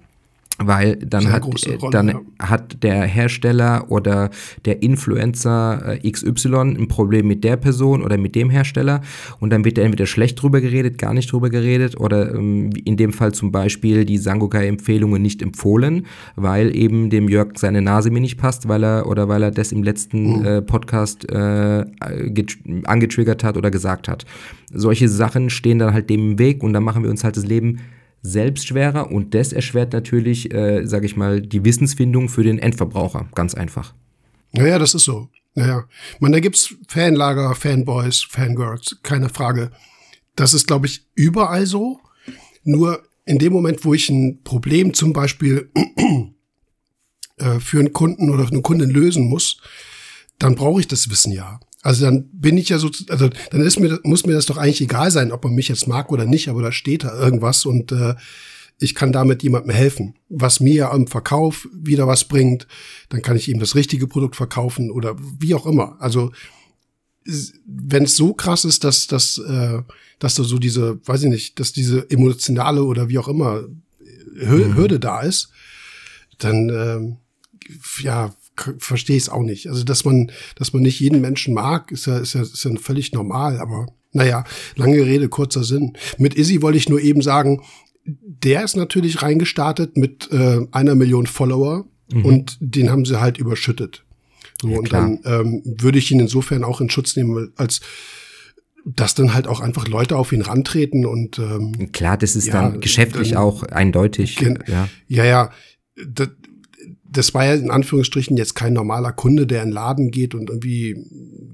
weil 0.62 0.96
dann, 0.96 1.33
hat, 1.33 1.44
Rolle, 1.44 1.90
dann 1.90 2.09
ja. 2.09 2.20
hat 2.38 2.83
der 2.83 3.03
Hersteller 3.03 3.87
oder 3.88 4.31
der 4.64 4.83
Influencer 4.83 5.99
äh, 6.03 6.11
XY 6.11 6.77
ein 6.79 6.88
Problem 6.88 7.27
mit 7.27 7.44
der 7.44 7.57
Person 7.57 8.03
oder 8.03 8.18
mit 8.18 8.35
dem 8.35 8.51
Hersteller 8.51 9.01
und 9.40 9.51
dann 9.51 9.64
wird 9.64 9.79
er 9.79 9.85
entweder 9.85 10.07
schlecht 10.07 10.40
drüber 10.40 10.61
geredet, 10.61 10.99
gar 10.99 11.14
nicht 11.14 11.33
drüber 11.33 11.51
geredet 11.51 11.99
oder 11.99 12.35
ähm, 12.35 12.70
in 12.85 12.96
dem 12.96 13.12
Fall 13.12 13.33
zum 13.33 13.53
Beispiel 13.53 14.05
die 14.05 14.18
Sangokai-Empfehlungen 14.18 15.23
nicht 15.23 15.42
empfohlen, 15.42 16.07
weil 16.37 16.77
eben 16.77 17.11
dem 17.11 17.29
Jörg 17.29 17.59
seine 17.59 17.83
Nase 17.83 18.11
mir 18.11 18.20
nicht 18.20 18.38
passt, 18.38 18.68
weil 18.68 18.85
er 18.85 19.07
oder 19.07 19.29
weil 19.29 19.42
er 19.42 19.51
das 19.51 19.73
im 19.73 19.83
letzten 19.83 20.40
mhm. 20.40 20.44
äh, 20.44 20.62
Podcast 20.62 21.29
äh, 21.31 21.85
angetriggert 22.85 23.44
hat 23.44 23.57
oder 23.57 23.70
gesagt 23.70 24.09
hat. 24.09 24.27
Solche 24.73 25.09
Sachen 25.09 25.51
stehen 25.51 25.79
dann 25.79 25.94
halt 25.94 26.11
dem 26.11 26.33
im 26.33 26.38
Weg 26.38 26.62
und 26.62 26.73
dann 26.73 26.85
machen 26.85 27.03
wir 27.03 27.11
uns 27.11 27.25
halt 27.25 27.37
das 27.37 27.46
Leben 27.46 27.81
selbst 28.22 28.66
schwerer 28.66 29.11
und 29.11 29.35
das 29.35 29.52
erschwert 29.52 29.92
natürlich, 29.92 30.52
äh, 30.52 30.87
sage 30.87 31.06
ich 31.06 31.16
mal, 31.16 31.40
die 31.40 31.64
Wissensfindung 31.64 32.28
für 32.28 32.42
den 32.42 32.59
Endverbraucher. 32.59 33.28
Ganz 33.35 33.54
einfach. 33.54 33.94
Naja, 34.52 34.78
das 34.78 34.94
ist 34.94 35.04
so. 35.04 35.28
Naja, 35.54 35.85
man, 36.20 36.33
da 36.33 36.40
gibt's 36.40 36.74
Fanlager, 36.88 37.54
Fanboys, 37.54 38.22
Fangirls, 38.22 38.98
keine 39.02 39.28
Frage. 39.28 39.70
Das 40.37 40.54
ist, 40.54 40.66
glaube 40.66 40.87
ich, 40.87 41.06
überall 41.14 41.66
so. 41.66 42.00
Nur 42.62 43.02
in 43.24 43.38
dem 43.38 43.52
Moment, 43.52 43.85
wo 43.85 43.94
ich 43.94 44.09
ein 44.11 44.42
Problem 44.42 44.94
zum 44.94 45.12
Beispiel 45.12 45.70
äh, 47.37 47.59
für 47.59 47.78
einen 47.78 47.92
Kunden 47.92 48.30
oder 48.30 48.44
für 48.44 48.52
eine 48.52 48.62
Kundin 48.62 48.90
lösen 48.90 49.28
muss, 49.28 49.61
dann 50.38 50.54
brauche 50.54 50.80
ich 50.80 50.88
das 50.88 51.11
Wissen 51.11 51.33
ja. 51.33 51.61
Also 51.82 52.04
dann 52.04 52.28
bin 52.32 52.58
ich 52.58 52.68
ja 52.68 52.78
so, 52.78 52.90
also 53.08 53.30
dann 53.50 53.62
ist 53.62 53.80
mir, 53.80 53.98
muss 54.02 54.26
mir 54.26 54.34
das 54.34 54.46
doch 54.46 54.58
eigentlich 54.58 54.82
egal 54.82 55.10
sein, 55.10 55.32
ob 55.32 55.44
man 55.44 55.54
mich 55.54 55.68
jetzt 55.68 55.88
mag 55.88 56.12
oder 56.12 56.26
nicht, 56.26 56.48
aber 56.48 56.62
da 56.62 56.72
steht 56.72 57.04
da 57.04 57.18
irgendwas 57.18 57.64
und 57.64 57.90
äh, 57.92 58.14
ich 58.78 58.94
kann 58.94 59.12
damit 59.12 59.42
jemandem 59.42 59.74
helfen, 59.74 60.14
was 60.28 60.60
mir 60.60 60.90
am 60.90 61.06
Verkauf 61.06 61.68
wieder 61.72 62.06
was 62.06 62.24
bringt, 62.24 62.66
dann 63.08 63.22
kann 63.22 63.36
ich 63.36 63.48
ihm 63.48 63.58
das 63.58 63.74
richtige 63.74 64.06
Produkt 64.06 64.36
verkaufen 64.36 64.90
oder 64.90 65.16
wie 65.38 65.54
auch 65.54 65.66
immer. 65.66 65.96
Also 66.00 66.32
wenn 67.66 68.04
es 68.04 68.16
so 68.16 68.32
krass 68.32 68.64
ist, 68.64 68.84
dass, 68.84 69.06
dass, 69.06 69.38
äh, 69.38 69.82
dass 70.18 70.34
da 70.34 70.44
so 70.44 70.58
diese, 70.58 70.98
weiß 71.06 71.24
ich 71.24 71.30
nicht, 71.30 71.60
dass 71.60 71.72
diese 71.72 72.10
emotionale 72.10 72.84
oder 72.84 73.08
wie 73.08 73.18
auch 73.18 73.28
immer 73.28 73.62
mhm. 74.34 74.74
Hürde 74.76 74.96
mhm. 74.96 75.00
da 75.00 75.20
ist, 75.20 75.50
dann 76.38 76.68
äh, 76.70 78.02
ja, 78.02 78.34
verstehe 78.79 79.16
ich 79.16 79.25
es 79.25 79.29
auch 79.29 79.42
nicht. 79.42 79.68
Also, 79.68 79.85
dass 79.85 80.05
man, 80.05 80.31
dass 80.57 80.73
man 80.73 80.83
nicht 80.83 81.01
jeden 81.01 81.20
Menschen 81.20 81.55
mag, 81.55 81.90
ist 81.92 82.07
ja, 82.07 82.18
ist 82.18 82.35
ja, 82.35 82.42
ist 82.42 82.64
ja 82.64 82.70
völlig 82.77 83.12
normal, 83.12 83.59
aber 83.59 83.87
naja, 84.12 84.44
lange 84.77 85.05
Rede, 85.05 85.29
kurzer 85.29 85.64
Sinn. 85.64 85.96
Mit 86.18 86.35
Izzy 86.35 86.62
wollte 86.62 86.79
ich 86.79 86.88
nur 86.88 87.01
eben 87.01 87.23
sagen, 87.23 87.62
der 88.05 88.64
ist 88.64 88.77
natürlich 88.77 89.23
reingestartet 89.23 89.96
mit 89.96 90.31
äh, 90.33 90.66
einer 90.73 90.94
Million 90.94 91.27
Follower 91.27 91.87
mhm. 92.12 92.25
und 92.25 92.59
den 92.61 92.90
haben 92.90 93.05
sie 93.05 93.20
halt 93.20 93.38
überschüttet. 93.38 94.05
So, 94.61 94.68
ja, 94.68 94.79
und 94.79 94.92
dann 94.92 95.20
ähm, 95.25 95.62
würde 95.64 95.99
ich 95.99 96.11
ihn 96.11 96.20
insofern 96.20 96.64
auch 96.64 96.81
in 96.81 96.90
Schutz 96.90 97.16
nehmen, 97.16 97.53
als 97.57 97.81
dass 98.85 99.14
dann 99.14 99.35
halt 99.35 99.46
auch 99.46 99.61
einfach 99.61 99.88
Leute 99.88 100.16
auf 100.16 100.33
ihn 100.33 100.42
rantreten 100.42 101.05
und 101.07 101.38
ähm, 101.38 101.92
klar, 101.92 102.16
das 102.16 102.35
ist 102.35 102.46
ja, 102.46 102.55
dann 102.55 102.81
geschäftlich 102.81 103.31
dann, 103.31 103.38
auch 103.38 103.62
eindeutig. 103.64 104.40
Ja, 104.40 104.88
ja, 105.07 105.25
ja 105.25 105.51
das, 105.94 106.31
das 107.11 107.35
war 107.35 107.44
ja 107.44 107.55
in 107.55 107.70
Anführungsstrichen 107.70 108.37
jetzt 108.37 108.55
kein 108.55 108.73
normaler 108.73 109.12
Kunde, 109.12 109.46
der 109.46 109.62
in 109.62 109.68
den 109.68 109.75
Laden 109.75 110.11
geht 110.11 110.35
und 110.35 110.49
irgendwie 110.49 110.96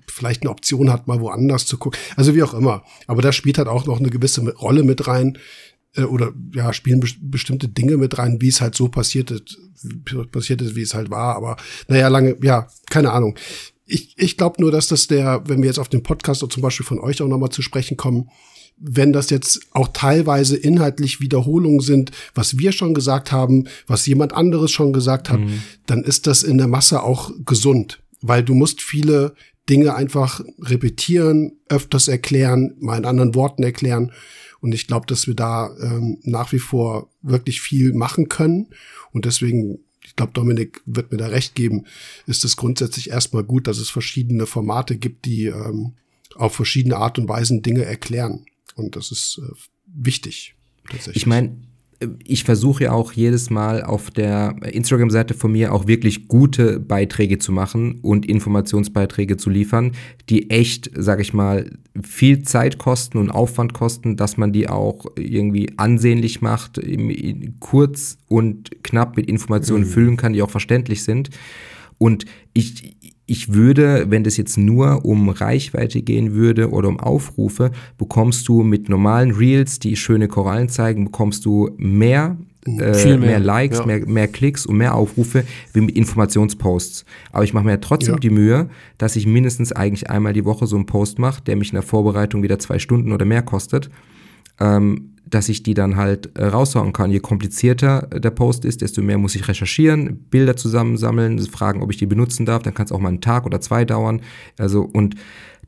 vielleicht 0.07 0.43
eine 0.43 0.51
Option 0.51 0.93
hat, 0.93 1.07
mal 1.07 1.21
woanders 1.21 1.67
zu 1.67 1.79
gucken. 1.79 1.99
Also 2.15 2.35
wie 2.35 2.43
auch 2.43 2.55
immer. 2.55 2.85
Aber 3.07 3.23
da 3.23 3.33
spielt 3.33 3.59
halt 3.59 3.69
auch 3.69 3.87
noch 3.87 3.99
eine 3.99 4.11
gewisse 4.11 4.43
Rolle 4.55 4.83
mit 4.83 5.07
rein 5.07 5.39
äh, 5.95 6.03
oder 6.03 6.33
ja, 6.55 6.73
spielen 6.73 7.01
be 7.01 7.09
bestimmte 7.21 7.69
Dinge 7.69 7.97
mit 7.97 8.19
rein, 8.19 8.41
wie 8.41 8.49
es 8.49 8.61
halt 8.61 8.75
so 8.75 8.89
passiert 8.89 9.31
ist, 9.31 9.59
passiert 10.31 10.61
ist, 10.61 10.77
wie 10.77 10.83
es 10.83 10.95
halt 10.95 11.11
war. 11.11 11.37
Aber 11.37 11.57
naja, 11.89 12.09
lange, 12.09 12.37
ja, 12.43 12.69
keine 12.91 13.13
Ahnung. 13.13 13.39
Ich, 13.87 14.15
ich 14.19 14.37
glaube 14.37 14.61
nur, 14.61 14.71
dass 14.71 14.89
das 14.89 15.07
der, 15.07 15.43
wenn 15.47 15.63
wir 15.63 15.67
jetzt 15.67 15.79
auf 15.79 15.89
den 15.89 16.03
Podcast 16.03 16.43
oder 16.43 16.53
zum 16.53 16.63
Beispiel 16.63 16.87
von 16.87 17.01
euch 17.01 17.23
auch 17.23 17.29
nochmal 17.29 17.51
zu 17.51 17.63
sprechen 17.63 17.97
kommen, 17.97 18.29
wenn 18.79 19.13
das 19.13 19.31
jetzt 19.31 19.61
auch 19.73 19.89
teilweise 19.89 20.57
inhaltlich 20.57 21.21
Wiederholungen 21.21 21.81
sind, 21.81 22.11
was 22.35 22.59
wir 22.59 22.73
schon 22.73 22.95
gesagt 22.95 23.33
haben, 23.33 23.65
was 23.87 24.07
jemand 24.07 24.35
anderes 24.35 24.71
schon 24.71 24.93
gesagt 24.93 25.31
hat, 25.31 25.41
mhm. 25.41 25.63
dann 25.87 26.05
ist 26.05 26.27
das 26.27 26.43
in 26.43 26.59
der 26.59 26.69
Masse 26.69 27.03
auch 27.03 27.31
gesund, 27.45 28.03
weil 28.21 28.43
du 28.43 28.55
musst 28.55 28.83
viele 28.83 29.35
Dinge 29.69 29.95
einfach 29.95 30.41
repetieren, 30.61 31.53
öfters 31.69 32.09
erklären, 32.09 32.75
mal 32.79 32.99
in 32.99 33.05
anderen 33.05 33.35
Worten 33.35 33.63
erklären. 33.63 34.13
Und 34.61 34.73
ich 34.73 34.87
glaube, 34.87 35.07
dass 35.07 35.27
wir 35.27 35.35
da 35.35 35.71
ähm, 35.81 36.19
nach 36.23 36.53
wie 36.53 36.59
vor 36.59 37.11
wirklich 37.23 37.61
viel 37.61 37.93
machen 37.93 38.29
können. 38.29 38.69
Und 39.13 39.25
deswegen 39.25 39.81
ich 40.07 40.15
glaube, 40.15 40.33
Dominik 40.33 40.83
wird 40.87 41.11
mir 41.11 41.19
da 41.19 41.27
recht 41.27 41.57
geben, 41.57 41.85
ist 42.27 42.45
es 42.45 42.57
grundsätzlich 42.57 43.11
erstmal 43.11 43.43
gut, 43.43 43.67
dass 43.67 43.79
es 43.79 43.91
verschiedene 43.91 44.47
Formate 44.47 44.97
gibt, 44.97 45.25
die 45.25 45.47
ähm, 45.47 45.95
auf 46.37 46.55
verschiedene 46.55 46.97
Art 46.97 47.19
und 47.19 47.29
Weisen 47.29 47.63
Dinge 47.63 47.85
erklären. 47.85 48.47
Und 48.77 48.95
das 48.95 49.11
ist 49.11 49.41
äh, 49.43 49.53
wichtig. 49.87 50.55
Tatsächlich. 50.89 51.17
Ich 51.17 51.27
meine, 51.27 51.57
ich 52.25 52.45
versuche 52.45 52.85
ja 52.85 52.93
auch 52.93 53.13
jedes 53.13 53.51
Mal 53.51 53.83
auf 53.83 54.11
der 54.11 54.57
Instagram-Seite 54.63 55.35
von 55.35 55.53
mir 55.53 55.73
auch 55.73 55.87
wirklich 55.87 56.29
gute 56.29 56.79
Beiträge 56.79 57.39
zu 57.39 57.53
machen 57.53 58.01
und 58.03 58.27
Informationsbeiträge 58.27 59.37
zu 59.37 59.49
liefern, 59.49 59.93
die 60.29 60.51
echt, 60.51 60.91
sag 60.95 61.21
ich 61.21 61.33
mal, 61.33 61.71
viel 62.03 62.43
Zeit 62.43 62.79
kosten 62.79 63.19
und 63.19 63.31
Aufwand 63.31 63.73
kosten, 63.73 64.17
dass 64.17 64.37
man 64.37 64.53
die 64.53 64.69
auch 64.69 65.07
irgendwie 65.17 65.73
ansehnlich 65.79 66.43
macht, 66.43 66.81
kurz 67.61 68.19
und 68.29 68.83
knapp 68.85 69.17
mit 69.17 69.27
Informationen 69.27 69.85
mhm. 69.85 69.91
füllen 69.91 70.17
kann, 70.17 70.35
die 70.35 70.43
auch 70.43 70.51
verständlich 70.51 71.03
sind. 71.03 71.31
Und 71.99 72.27
ich, 72.53 72.96
ich 73.27 73.53
würde, 73.53 74.07
wenn 74.09 74.25
das 74.25 74.37
jetzt 74.37 74.57
nur 74.57 75.05
um 75.05 75.29
Reichweite 75.29 76.01
gehen 76.03 76.35
würde 76.35 76.71
oder 76.71 76.89
um 76.89 77.01
Aufrufe, 77.01 77.73
bekommst 77.99 78.47
du 78.49 78.63
mit 78.63 78.89
normalen 78.89 79.33
Reels, 79.33 79.81
die 79.81 79.97
schöne 79.97 80.29
Korallen 80.29 80.69
zeigen, 80.69 81.07
bekommst 81.07 81.45
du 81.45 81.71
mehr 81.77 82.37
äh, 82.67 83.05
mehr. 83.05 83.19
mehr. 83.19 83.39
Likes, 83.39 83.79
ja. 83.79 83.87
mehr, 83.87 84.07
mehr 84.07 84.29
Klicks 84.29 84.67
und 84.67 84.77
mehr 84.77 84.95
Aufrufe 84.95 85.45
wie 85.73 85.81
mit 85.81 85.97
Informationsposts. 85.97 87.05
Aber 87.33 87.45
ich 87.45 87.53
mache 87.53 87.65
mir 87.65 87.73
ja 87.73 87.77
trotzdem 87.77 88.15
ja. 88.15 88.21
die 88.21 88.31
Mühe, 88.31 88.69
dass 88.99 89.17
ich 89.17 89.27
mindestens 89.27 89.73
eigentlich 89.73 90.11
einmal 90.11 90.33
die 90.33 90.45
Woche 90.45 90.67
so 90.67 90.77
einen 90.77 90.87
Post 90.87 91.19
mache, 91.19 91.43
der 91.43 91.57
mich 91.57 91.71
in 91.71 91.75
der 91.77 91.83
Vorbereitung 91.83 92.43
wieder 92.43 92.59
zwei 92.59 92.79
Stunden 92.79 93.13
oder 93.13 93.25
mehr 93.25 93.43
kostet. 93.43 93.91
Ähm, 94.61 95.13
dass 95.29 95.49
ich 95.49 95.63
die 95.63 95.75
dann 95.75 95.97
halt 95.97 96.39
äh, 96.39 96.45
raushauen 96.45 96.93
kann. 96.93 97.11
Je 97.11 97.19
komplizierter 97.19 98.03
der 98.03 98.31
Post 98.31 98.65
ist, 98.65 98.81
desto 98.81 99.03
mehr 99.03 99.19
muss 99.19 99.35
ich 99.35 99.49
recherchieren, 99.49 100.19
Bilder 100.31 100.57
zusammensammeln, 100.57 101.39
fragen, 101.41 101.83
ob 101.83 101.91
ich 101.91 101.97
die 101.97 102.07
benutzen 102.07 102.47
darf. 102.47 102.63
Dann 102.63 102.75
kann 102.75 102.87
es 102.87 102.93
auch 102.93 103.01
mal 103.01 103.09
einen 103.09 103.21
Tag 103.21 103.45
oder 103.45 103.61
zwei 103.61 103.85
dauern. 103.85 104.21
Also 104.57 104.83
und 104.83 105.17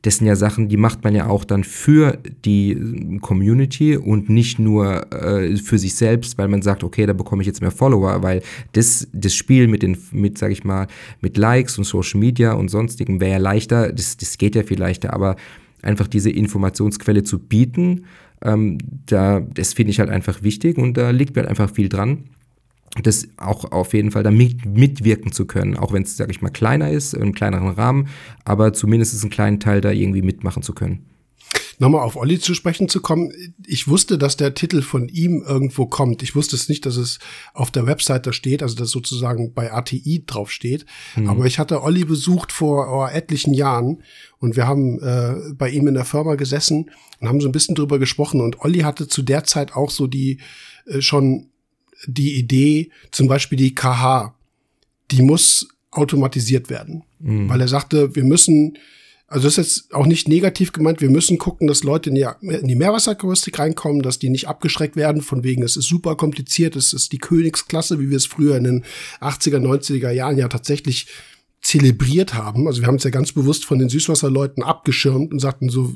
das 0.01 0.17
sind 0.17 0.27
ja 0.27 0.37
Sachen, 0.37 0.69
die 0.69 0.77
macht 0.77 1.03
man 1.03 1.13
ja 1.13 1.27
auch 1.27 1.43
dann 1.43 1.65
für 1.65 2.17
die 2.45 3.19
Community 3.21 3.97
und 3.97 4.29
nicht 4.29 4.57
nur 4.57 5.11
äh, 5.11 5.57
für 5.57 5.77
sich 5.77 5.95
selbst, 5.95 6.37
weil 6.37 6.47
man 6.47 6.61
sagt, 6.61 6.85
okay, 6.85 7.05
da 7.05 7.11
bekomme 7.11 7.41
ich 7.41 7.47
jetzt 7.47 7.59
mehr 7.61 7.71
Follower, 7.71 8.23
weil 8.23 8.41
das, 8.71 9.09
das 9.11 9.35
Spiel 9.35 9.67
mit 9.67 9.83
den, 9.83 9.97
mit, 10.11 10.37
sag 10.37 10.51
ich 10.53 10.63
mal, 10.63 10.87
mit 11.19 11.35
Likes 11.35 11.77
und 11.77 11.83
Social 11.83 12.19
Media 12.19 12.53
und 12.53 12.69
sonstigen 12.69 13.19
wäre 13.19 13.31
ja 13.31 13.37
leichter, 13.39 13.91
das, 13.91 14.15
das 14.15 14.37
geht 14.37 14.55
ja 14.55 14.63
viel 14.63 14.79
leichter, 14.79 15.13
aber 15.13 15.35
einfach 15.81 16.07
diese 16.07 16.29
Informationsquelle 16.29 17.23
zu 17.23 17.39
bieten, 17.39 18.05
ähm, 18.43 18.77
da, 19.05 19.39
das 19.39 19.73
finde 19.73 19.91
ich 19.91 19.99
halt 19.99 20.09
einfach 20.09 20.43
wichtig 20.43 20.77
und 20.77 20.95
da 20.95 21.09
liegt 21.11 21.35
mir 21.35 21.41
halt 21.41 21.49
einfach 21.49 21.73
viel 21.73 21.89
dran 21.89 22.25
das 23.03 23.27
auch 23.37 23.71
auf 23.71 23.93
jeden 23.93 24.11
Fall 24.11 24.23
da 24.23 24.31
mit, 24.31 24.65
mitwirken 24.65 25.31
zu 25.31 25.45
können, 25.45 25.77
auch 25.77 25.93
wenn 25.93 26.03
es, 26.03 26.17
sage 26.17 26.31
ich 26.31 26.41
mal, 26.41 26.49
kleiner 26.49 26.89
ist, 26.89 27.13
im 27.13 27.33
kleineren 27.33 27.69
Rahmen, 27.69 28.07
aber 28.45 28.73
zumindest 28.73 29.21
einen 29.21 29.29
kleinen 29.29 29.59
Teil 29.59 29.81
da 29.81 29.91
irgendwie 29.91 30.21
mitmachen 30.21 30.63
zu 30.63 30.73
können. 30.73 31.05
Nochmal 31.81 32.01
auf 32.01 32.17
Olli 32.17 32.39
zu 32.39 32.53
sprechen 32.53 32.89
zu 32.89 32.99
kommen. 32.99 33.31
Ich 33.65 33.87
wusste, 33.87 34.17
dass 34.17 34.35
der 34.35 34.53
Titel 34.53 34.81
von 34.81 35.07
ihm 35.07 35.43
irgendwo 35.47 35.85
kommt. 35.85 36.21
Ich 36.21 36.35
wusste 36.35 36.57
es 36.57 36.67
nicht, 36.67 36.85
dass 36.85 36.97
es 36.97 37.19
auf 37.53 37.71
der 37.71 37.87
Website 37.87 38.27
da 38.27 38.33
steht, 38.33 38.61
also 38.61 38.75
dass 38.75 38.91
sozusagen 38.91 39.53
bei 39.53 39.71
ATI 39.71 40.23
drauf 40.27 40.51
steht. 40.51 40.85
Mhm. 41.15 41.29
Aber 41.29 41.45
ich 41.45 41.57
hatte 41.57 41.81
Olli 41.81 42.03
besucht 42.03 42.51
vor 42.51 43.09
etlichen 43.11 43.53
Jahren 43.53 44.03
und 44.39 44.57
wir 44.57 44.67
haben 44.67 44.99
äh, 45.01 45.53
bei 45.53 45.69
ihm 45.69 45.87
in 45.87 45.93
der 45.93 46.03
Firma 46.03 46.35
gesessen 46.35 46.91
und 47.21 47.29
haben 47.29 47.39
so 47.39 47.47
ein 47.47 47.53
bisschen 47.53 47.75
drüber 47.75 47.97
gesprochen. 47.97 48.41
Und 48.41 48.59
Olli 48.59 48.79
hatte 48.79 49.07
zu 49.07 49.21
der 49.21 49.45
Zeit 49.45 49.73
auch 49.73 49.89
so 49.89 50.05
die 50.07 50.39
äh, 50.85 51.01
schon 51.01 51.47
die 52.07 52.35
Idee, 52.37 52.91
zum 53.11 53.27
Beispiel 53.27 53.57
die 53.57 53.73
KH, 53.73 54.35
die 55.11 55.21
muss 55.21 55.69
automatisiert 55.91 56.69
werden. 56.69 57.03
Mhm. 57.19 57.49
Weil 57.49 57.61
er 57.61 57.67
sagte, 57.67 58.15
wir 58.15 58.25
müssen 58.25 58.77
also 59.29 59.47
das 59.47 59.57
ist 59.57 59.77
jetzt 59.77 59.93
auch 59.93 60.07
nicht 60.07 60.27
negativ 60.27 60.71
gemeint. 60.71 61.01
Wir 61.01 61.09
müssen 61.09 61.37
gucken, 61.37 61.67
dass 61.67 61.83
Leute 61.83 62.09
in 62.09 62.15
die, 62.15 62.25
in 62.41 62.67
die 62.67 62.75
Meerwasserakrobatik 62.75 63.59
reinkommen, 63.59 64.01
dass 64.01 64.17
die 64.17 64.29
nicht 64.29 64.47
abgeschreckt 64.47 64.95
werden, 64.95 65.21
von 65.21 65.43
wegen, 65.43 65.63
es 65.63 65.77
ist 65.77 65.87
super 65.87 66.15
kompliziert, 66.15 66.75
es 66.75 66.93
ist 66.93 67.11
die 67.11 67.19
Königsklasse, 67.19 67.99
wie 67.99 68.09
wir 68.09 68.17
es 68.17 68.25
früher 68.25 68.57
in 68.57 68.63
den 68.63 68.85
80er, 69.21 69.59
90er 69.59 70.11
Jahren 70.11 70.37
ja 70.37 70.47
tatsächlich 70.47 71.07
zelebriert 71.61 72.33
haben. 72.33 72.67
Also 72.67 72.81
wir 72.81 72.87
haben 72.87 72.95
es 72.95 73.03
ja 73.03 73.11
ganz 73.11 73.31
bewusst 73.31 73.65
von 73.65 73.79
den 73.79 73.89
Süßwasserleuten 73.89 74.63
abgeschirmt 74.63 75.31
und 75.31 75.39
sagten 75.39 75.69
so, 75.69 75.93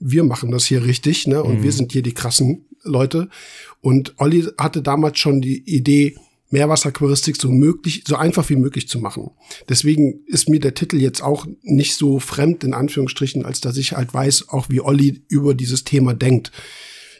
wir 0.00 0.24
machen 0.24 0.50
das 0.50 0.66
hier 0.66 0.84
richtig, 0.84 1.26
ne? 1.26 1.42
Und 1.42 1.60
mhm. 1.60 1.62
wir 1.62 1.72
sind 1.72 1.92
hier 1.92 2.02
die 2.02 2.14
krassen 2.14 2.66
Leute. 2.82 3.28
Und 3.80 4.14
Olli 4.18 4.46
hatte 4.58 4.82
damals 4.82 5.18
schon 5.18 5.40
die 5.40 5.62
Idee, 5.64 6.16
Meerwasseraquaristik 6.50 7.36
so 7.40 7.50
möglich, 7.50 8.04
so 8.06 8.16
einfach 8.16 8.48
wie 8.48 8.56
möglich 8.56 8.88
zu 8.88 8.98
machen. 8.98 9.30
Deswegen 9.68 10.20
ist 10.26 10.48
mir 10.48 10.60
der 10.60 10.74
Titel 10.74 10.96
jetzt 10.96 11.22
auch 11.22 11.46
nicht 11.62 11.94
so 11.94 12.18
fremd, 12.18 12.64
in 12.64 12.74
Anführungsstrichen, 12.74 13.44
als 13.44 13.60
dass 13.60 13.76
ich 13.76 13.92
halt 13.92 14.14
weiß, 14.14 14.48
auch 14.48 14.68
wie 14.70 14.80
Olli 14.80 15.22
über 15.28 15.54
dieses 15.54 15.84
Thema 15.84 16.14
denkt. 16.14 16.52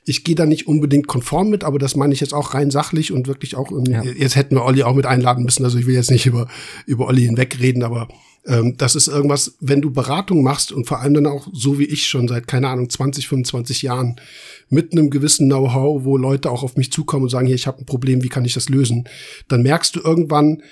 Ich 0.04 0.24
gehe 0.24 0.34
da 0.34 0.46
nicht 0.46 0.66
unbedingt 0.66 1.06
konform 1.06 1.50
mit, 1.50 1.64
aber 1.64 1.78
das 1.78 1.94
meine 1.94 2.14
ich 2.14 2.20
jetzt 2.20 2.32
auch 2.32 2.54
rein 2.54 2.70
sachlich 2.70 3.12
und 3.12 3.26
wirklich 3.26 3.56
auch, 3.56 3.70
ja. 3.86 4.02
jetzt 4.02 4.36
hätten 4.36 4.54
wir 4.54 4.64
Olli 4.64 4.82
auch 4.82 4.94
mit 4.94 5.04
einladen 5.04 5.44
müssen, 5.44 5.64
also 5.64 5.78
ich 5.78 5.86
will 5.86 5.94
jetzt 5.94 6.10
nicht 6.10 6.24
über, 6.24 6.48
über 6.86 7.06
Olli 7.06 7.22
hinwegreden, 7.22 7.82
aber 7.82 8.08
ähm, 8.48 8.76
das 8.78 8.96
ist 8.96 9.08
irgendwas, 9.08 9.56
wenn 9.60 9.82
du 9.82 9.90
Beratung 9.90 10.42
machst 10.42 10.72
und 10.72 10.86
vor 10.86 11.00
allem 11.00 11.14
dann 11.14 11.26
auch 11.26 11.46
so 11.52 11.78
wie 11.78 11.84
ich 11.84 12.08
schon 12.08 12.26
seit, 12.26 12.48
keine 12.48 12.68
Ahnung, 12.68 12.88
20, 12.88 13.28
25 13.28 13.82
Jahren 13.82 14.16
mit 14.70 14.92
einem 14.92 15.10
gewissen 15.10 15.48
Know-how, 15.48 16.04
wo 16.04 16.16
Leute 16.16 16.50
auch 16.50 16.62
auf 16.62 16.76
mich 16.76 16.90
zukommen 16.90 17.24
und 17.24 17.28
sagen, 17.28 17.46
hier, 17.46 17.54
ich 17.54 17.66
habe 17.66 17.80
ein 17.80 17.86
Problem, 17.86 18.22
wie 18.22 18.28
kann 18.28 18.44
ich 18.44 18.54
das 18.54 18.68
lösen? 18.68 19.08
Dann 19.48 19.62
merkst 19.62 19.94
du 19.94 20.00
irgendwann, 20.00 20.62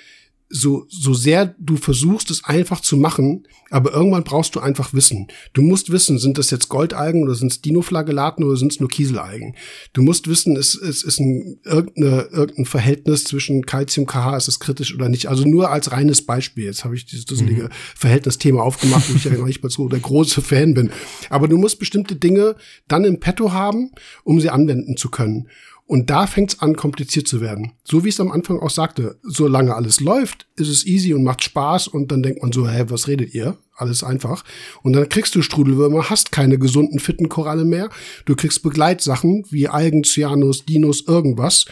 so, 0.49 0.85
so 0.89 1.13
sehr 1.13 1.55
du 1.59 1.75
versuchst, 1.75 2.31
es 2.31 2.45
einfach 2.45 2.79
zu 2.79 2.95
machen, 2.95 3.47
aber 3.69 3.91
irgendwann 3.91 4.23
brauchst 4.23 4.55
du 4.55 4.61
einfach 4.61 4.93
Wissen. 4.93 5.27
Du 5.53 5.61
musst 5.61 5.91
wissen, 5.91 6.19
sind 6.19 6.37
das 6.37 6.51
jetzt 6.51 6.69
Goldalgen 6.69 7.23
oder 7.23 7.35
sind 7.35 7.51
es 7.51 7.61
Dinoflagellaten 7.61 8.45
oder 8.45 8.55
sind 8.55 8.71
es 8.71 8.79
nur 8.79 8.87
Kieselalgen? 8.87 9.55
Du 9.91 10.01
musst 10.01 10.29
wissen, 10.29 10.55
es, 10.55 10.75
es 10.75 11.03
ist 11.03 11.19
ein, 11.19 11.59
irgendeine, 11.65 12.29
irgendein 12.31 12.65
Verhältnis 12.65 13.25
zwischen 13.25 13.65
Calcium, 13.65 14.05
KH, 14.05 14.37
ist 14.37 14.47
es 14.47 14.59
kritisch 14.59 14.95
oder 14.95 15.09
nicht. 15.09 15.27
Also 15.27 15.43
nur 15.43 15.69
als 15.69 15.91
reines 15.91 16.25
Beispiel. 16.25 16.65
Jetzt 16.65 16.85
habe 16.85 16.95
ich 16.95 17.05
dieses 17.05 17.25
dusselige 17.25 17.63
mhm. 17.63 17.69
Verhältnisthema 17.95 18.61
aufgemacht, 18.61 19.09
wo 19.09 19.15
ich 19.15 19.25
ja 19.25 19.31
noch 19.37 19.45
nicht 19.45 19.61
mal 19.63 19.69
so 19.69 19.89
der 19.89 19.99
große 19.99 20.41
Fan 20.41 20.73
bin. 20.73 20.91
Aber 21.29 21.49
du 21.49 21.57
musst 21.57 21.79
bestimmte 21.79 22.15
Dinge 22.15 22.55
dann 22.87 23.03
im 23.03 23.19
Petto 23.19 23.51
haben, 23.51 23.91
um 24.23 24.39
sie 24.39 24.49
anwenden 24.49 24.95
zu 24.95 25.09
können. 25.09 25.49
Und 25.87 26.09
da 26.09 26.27
fängt 26.27 26.53
es 26.53 26.59
an, 26.59 26.75
kompliziert 26.75 27.29
zu 27.29 27.39
werden. 27.39 27.71
So 27.85 28.03
wie 28.03 28.09
ich 28.09 28.15
es 28.15 28.19
am 28.19 28.31
Anfang 28.31 28.59
auch 28.59 28.69
sagte, 28.69 29.17
solange 29.23 29.73
alles 29.73 30.01
läuft, 30.01 30.45
ist 30.57 30.67
es 30.67 30.85
easy 30.85 31.13
und 31.13 31.23
macht 31.23 31.45
Spaß 31.45 31.87
und 31.87 32.11
dann 32.11 32.21
denkt 32.21 32.41
man 32.41 32.51
so, 32.51 32.69
hä, 32.69 32.83
was 32.89 33.07
redet 33.07 33.33
ihr? 33.33 33.57
Alles 33.73 34.03
einfach. 34.03 34.43
Und 34.83 34.93
dann 34.93 35.07
kriegst 35.07 35.33
du 35.35 35.41
Strudelwürmer, 35.41 36.09
hast 36.09 36.33
keine 36.33 36.59
gesunden, 36.59 36.99
fitten 36.99 37.29
Koralle 37.29 37.63
mehr. 37.63 37.89
Du 38.25 38.35
kriegst 38.35 38.63
Begleitsachen 38.63 39.45
wie 39.49 39.69
Algen, 39.69 40.03
Cyanus, 40.03 40.65
Dinos, 40.65 41.05
irgendwas. 41.07 41.65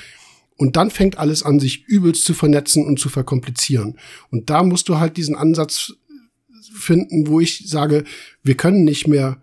Und 0.56 0.78
dann 0.78 0.92
fängt 0.92 1.18
alles 1.18 1.44
an, 1.44 1.60
sich 1.60 1.84
übelst 1.86 2.24
zu 2.24 2.34
vernetzen 2.34 2.86
und 2.86 3.00
zu 3.00 3.10
verkomplizieren. 3.10 4.00
Und 4.32 4.50
da 4.50 4.64
musst 4.64 4.88
du 4.88 4.98
halt 4.98 5.18
diesen 5.18 5.36
Ansatz 5.36 5.94
finden, 6.74 7.28
wo 7.28 7.42
ich 7.42 7.68
sage, 7.68 8.06
wir 8.44 8.56
können 8.56 8.86
nicht 8.86 9.08
mehr, 9.08 9.42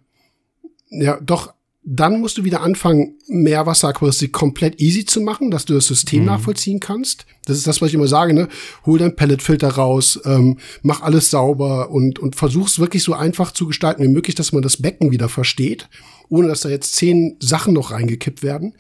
ja, 0.89 1.21
doch 1.21 1.53
dann 1.85 2.21
musst 2.21 2.39
du 2.39 2.45
wieder 2.45 2.61
anfangen, 2.61 3.17
Meerwasseraquaristik 3.27 4.33
komplett 4.33 4.81
easy 4.81 5.05
zu 5.05 5.21
machen, 5.21 5.51
dass 5.51 5.65
du 5.65 5.75
das 5.75 5.87
System 5.87 6.21
mhm. 6.21 6.27
nachvollziehen 6.27 6.79
kannst. 6.79 7.27
Das 7.45 7.57
ist 7.57 7.67
das, 7.67 7.83
was 7.83 7.89
ich 7.89 7.95
immer 7.95 8.07
sage, 8.07 8.35
ne? 8.35 8.49
Hol 8.87 9.01
dein 9.01 9.17
Pelletfilter 9.17 9.69
raus, 9.69 10.21
ähm, 10.25 10.59
mach 10.83 11.03
alles 11.03 11.31
sauber 11.31 11.91
und, 11.91 12.21
und 12.21 12.37
versuch's 12.37 12.79
wirklich 12.79 13.03
so 13.03 13.15
einfach 13.15 13.51
zu 13.51 13.67
gestalten 13.67 14.05
wie 14.05 14.09
möglich, 14.09 14.37
dass 14.37 14.53
man 14.53 14.63
das 14.63 14.81
Becken 14.81 15.11
wieder 15.11 15.29
versteht, 15.29 15.89
ohne 16.29 16.47
dass 16.47 16.61
da 16.61 16.69
jetzt 16.69 16.95
zehn 16.95 17.37
Sachen 17.41 17.75
noch 17.75 17.91
reingekippt 17.91 18.45
werden. 18.45 18.75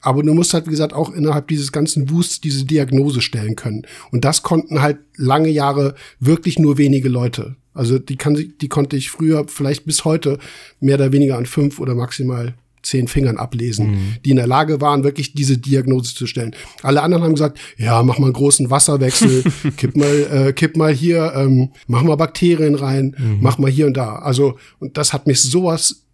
Aber 0.00 0.24
du 0.24 0.34
musst 0.34 0.52
halt, 0.52 0.66
wie 0.66 0.70
gesagt, 0.70 0.92
auch 0.92 1.10
innerhalb 1.12 1.46
dieses 1.46 1.70
ganzen 1.70 2.10
Wusts 2.10 2.40
diese 2.40 2.64
Diagnose 2.64 3.20
stellen 3.20 3.54
können. 3.54 3.86
Und 4.10 4.24
das 4.24 4.42
konnten 4.42 4.82
halt 4.82 4.98
lange 5.16 5.50
Jahre 5.50 5.94
wirklich 6.18 6.58
nur 6.58 6.78
wenige 6.78 7.08
Leute. 7.08 7.56
Also 7.72 7.98
die, 7.98 8.16
kann, 8.16 8.34
die 8.60 8.68
konnte 8.68 8.96
ich 8.96 9.10
früher 9.10 9.46
vielleicht 9.48 9.84
bis 9.84 10.04
heute 10.04 10.38
mehr 10.80 10.96
oder 10.96 11.12
weniger 11.12 11.38
an 11.38 11.46
fünf 11.46 11.78
oder 11.78 11.94
maximal 11.94 12.54
zehn 12.82 13.08
Fingern 13.08 13.36
ablesen, 13.36 13.90
mhm. 13.90 14.16
die 14.24 14.30
in 14.30 14.36
der 14.36 14.46
Lage 14.46 14.80
waren, 14.80 15.04
wirklich 15.04 15.34
diese 15.34 15.58
Diagnose 15.58 16.14
zu 16.14 16.26
stellen. 16.26 16.54
Alle 16.82 17.02
anderen 17.02 17.22
haben 17.22 17.34
gesagt, 17.34 17.58
ja, 17.76 18.02
mach 18.02 18.18
mal 18.18 18.26
einen 18.26 18.32
großen 18.32 18.70
Wasserwechsel, 18.70 19.44
kipp 19.76 19.96
mal, 19.96 20.46
äh, 20.48 20.52
kipp 20.52 20.76
mal 20.76 20.92
hier, 20.92 21.32
ähm, 21.36 21.70
mach 21.86 22.02
mal 22.02 22.16
Bakterien 22.16 22.74
rein, 22.74 23.14
mhm. 23.18 23.38
mach 23.40 23.58
mal 23.58 23.70
hier 23.70 23.86
und 23.86 23.96
da. 23.96 24.16
Also, 24.16 24.58
und 24.78 24.96
das 24.96 25.12
hat 25.12 25.26
mich 25.26 25.42
sowas 25.42 26.06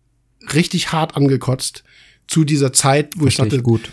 richtig 0.55 0.92
hart 0.92 1.16
angekotzt 1.16 1.85
zu 2.27 2.45
dieser 2.45 2.73
Zeit, 2.73 3.14
wo 3.16 3.23
Versteh 3.23 3.45
ich 3.45 3.49
dachte, 3.51 3.62
gut 3.62 3.90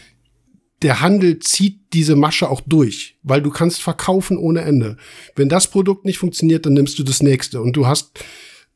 der 0.83 1.01
Handel 1.01 1.39
zieht 1.39 1.79
diese 1.93 2.15
Masche 2.15 2.49
auch 2.49 2.61
durch, 2.61 3.17
weil 3.23 3.41
du 3.41 3.49
kannst 3.49 3.81
verkaufen 3.81 4.37
ohne 4.37 4.61
Ende. 4.61 4.97
Wenn 5.35 5.49
das 5.49 5.67
Produkt 5.67 6.05
nicht 6.05 6.17
funktioniert, 6.17 6.65
dann 6.65 6.73
nimmst 6.73 6.99
du 6.99 7.03
das 7.03 7.23
nächste. 7.23 7.61
Und 7.61 7.75
du 7.75 7.87
hast 7.87 8.19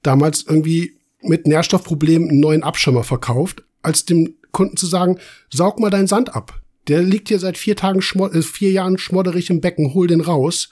damals 0.04 0.44
irgendwie 0.44 0.98
mit 1.22 1.48
Nährstoffproblemen 1.48 2.30
einen 2.30 2.40
neuen 2.40 2.64
Abschirmer 2.64 3.04
verkauft, 3.04 3.64
als 3.82 4.06
dem 4.06 4.36
Kunden 4.52 4.78
zu 4.78 4.86
sagen, 4.86 5.20
saug 5.50 5.80
mal 5.80 5.90
deinen 5.90 6.08
Sand 6.08 6.34
ab. 6.34 6.62
Der 6.88 7.04
liegt 7.04 7.28
hier 7.28 7.40
seit 7.40 7.58
vier 7.58 7.76
Tagen, 7.76 8.00
äh, 8.00 8.42
vier 8.42 8.72
Jahren 8.72 8.98
schmodderig 8.98 9.50
im 9.50 9.60
Becken, 9.60 9.94
hol 9.94 10.08
den 10.08 10.22
raus. 10.22 10.70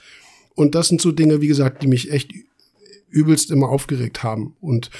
Und 0.54 0.74
das 0.74 0.88
sind 0.88 1.02
so 1.02 1.12
Dinge, 1.12 1.42
wie 1.42 1.48
gesagt, 1.48 1.82
die 1.82 1.86
mich 1.88 2.10
echt 2.10 2.32
übelst 3.10 3.50
immer 3.50 3.68
aufgeregt 3.68 4.22
haben. 4.22 4.56
Und 4.60 4.90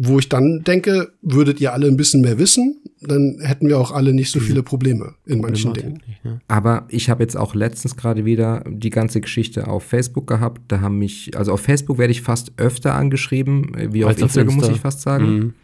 wo 0.00 0.20
ich 0.20 0.28
dann 0.28 0.62
denke, 0.62 1.12
würdet 1.22 1.60
ihr 1.60 1.72
alle 1.72 1.88
ein 1.88 1.96
bisschen 1.96 2.20
mehr 2.20 2.38
wissen, 2.38 2.80
dann 3.00 3.38
hätten 3.40 3.66
wir 3.66 3.80
auch 3.80 3.90
alle 3.90 4.12
nicht 4.12 4.30
so 4.30 4.38
viele 4.38 4.62
Probleme 4.62 5.14
in 5.26 5.40
manchen 5.40 5.74
Dingen. 5.74 6.02
Ne? 6.22 6.40
Aber 6.46 6.86
ich 6.88 7.10
habe 7.10 7.24
jetzt 7.24 7.36
auch 7.36 7.56
letztens 7.56 7.96
gerade 7.96 8.24
wieder 8.24 8.62
die 8.68 8.90
ganze 8.90 9.20
Geschichte 9.20 9.66
auf 9.66 9.82
Facebook 9.82 10.28
gehabt. 10.28 10.62
Da 10.68 10.80
haben 10.80 10.98
mich, 10.98 11.36
also 11.36 11.52
auf 11.52 11.62
Facebook 11.62 11.98
werde 11.98 12.12
ich 12.12 12.22
fast 12.22 12.52
öfter 12.58 12.94
angeschrieben, 12.94 13.72
wie 13.92 14.04
auf 14.04 14.16
Instagram, 14.16 14.54
muss 14.54 14.68
ich 14.68 14.80
fast 14.80 15.00
sagen. 15.00 15.26
Mhm. 15.26 15.54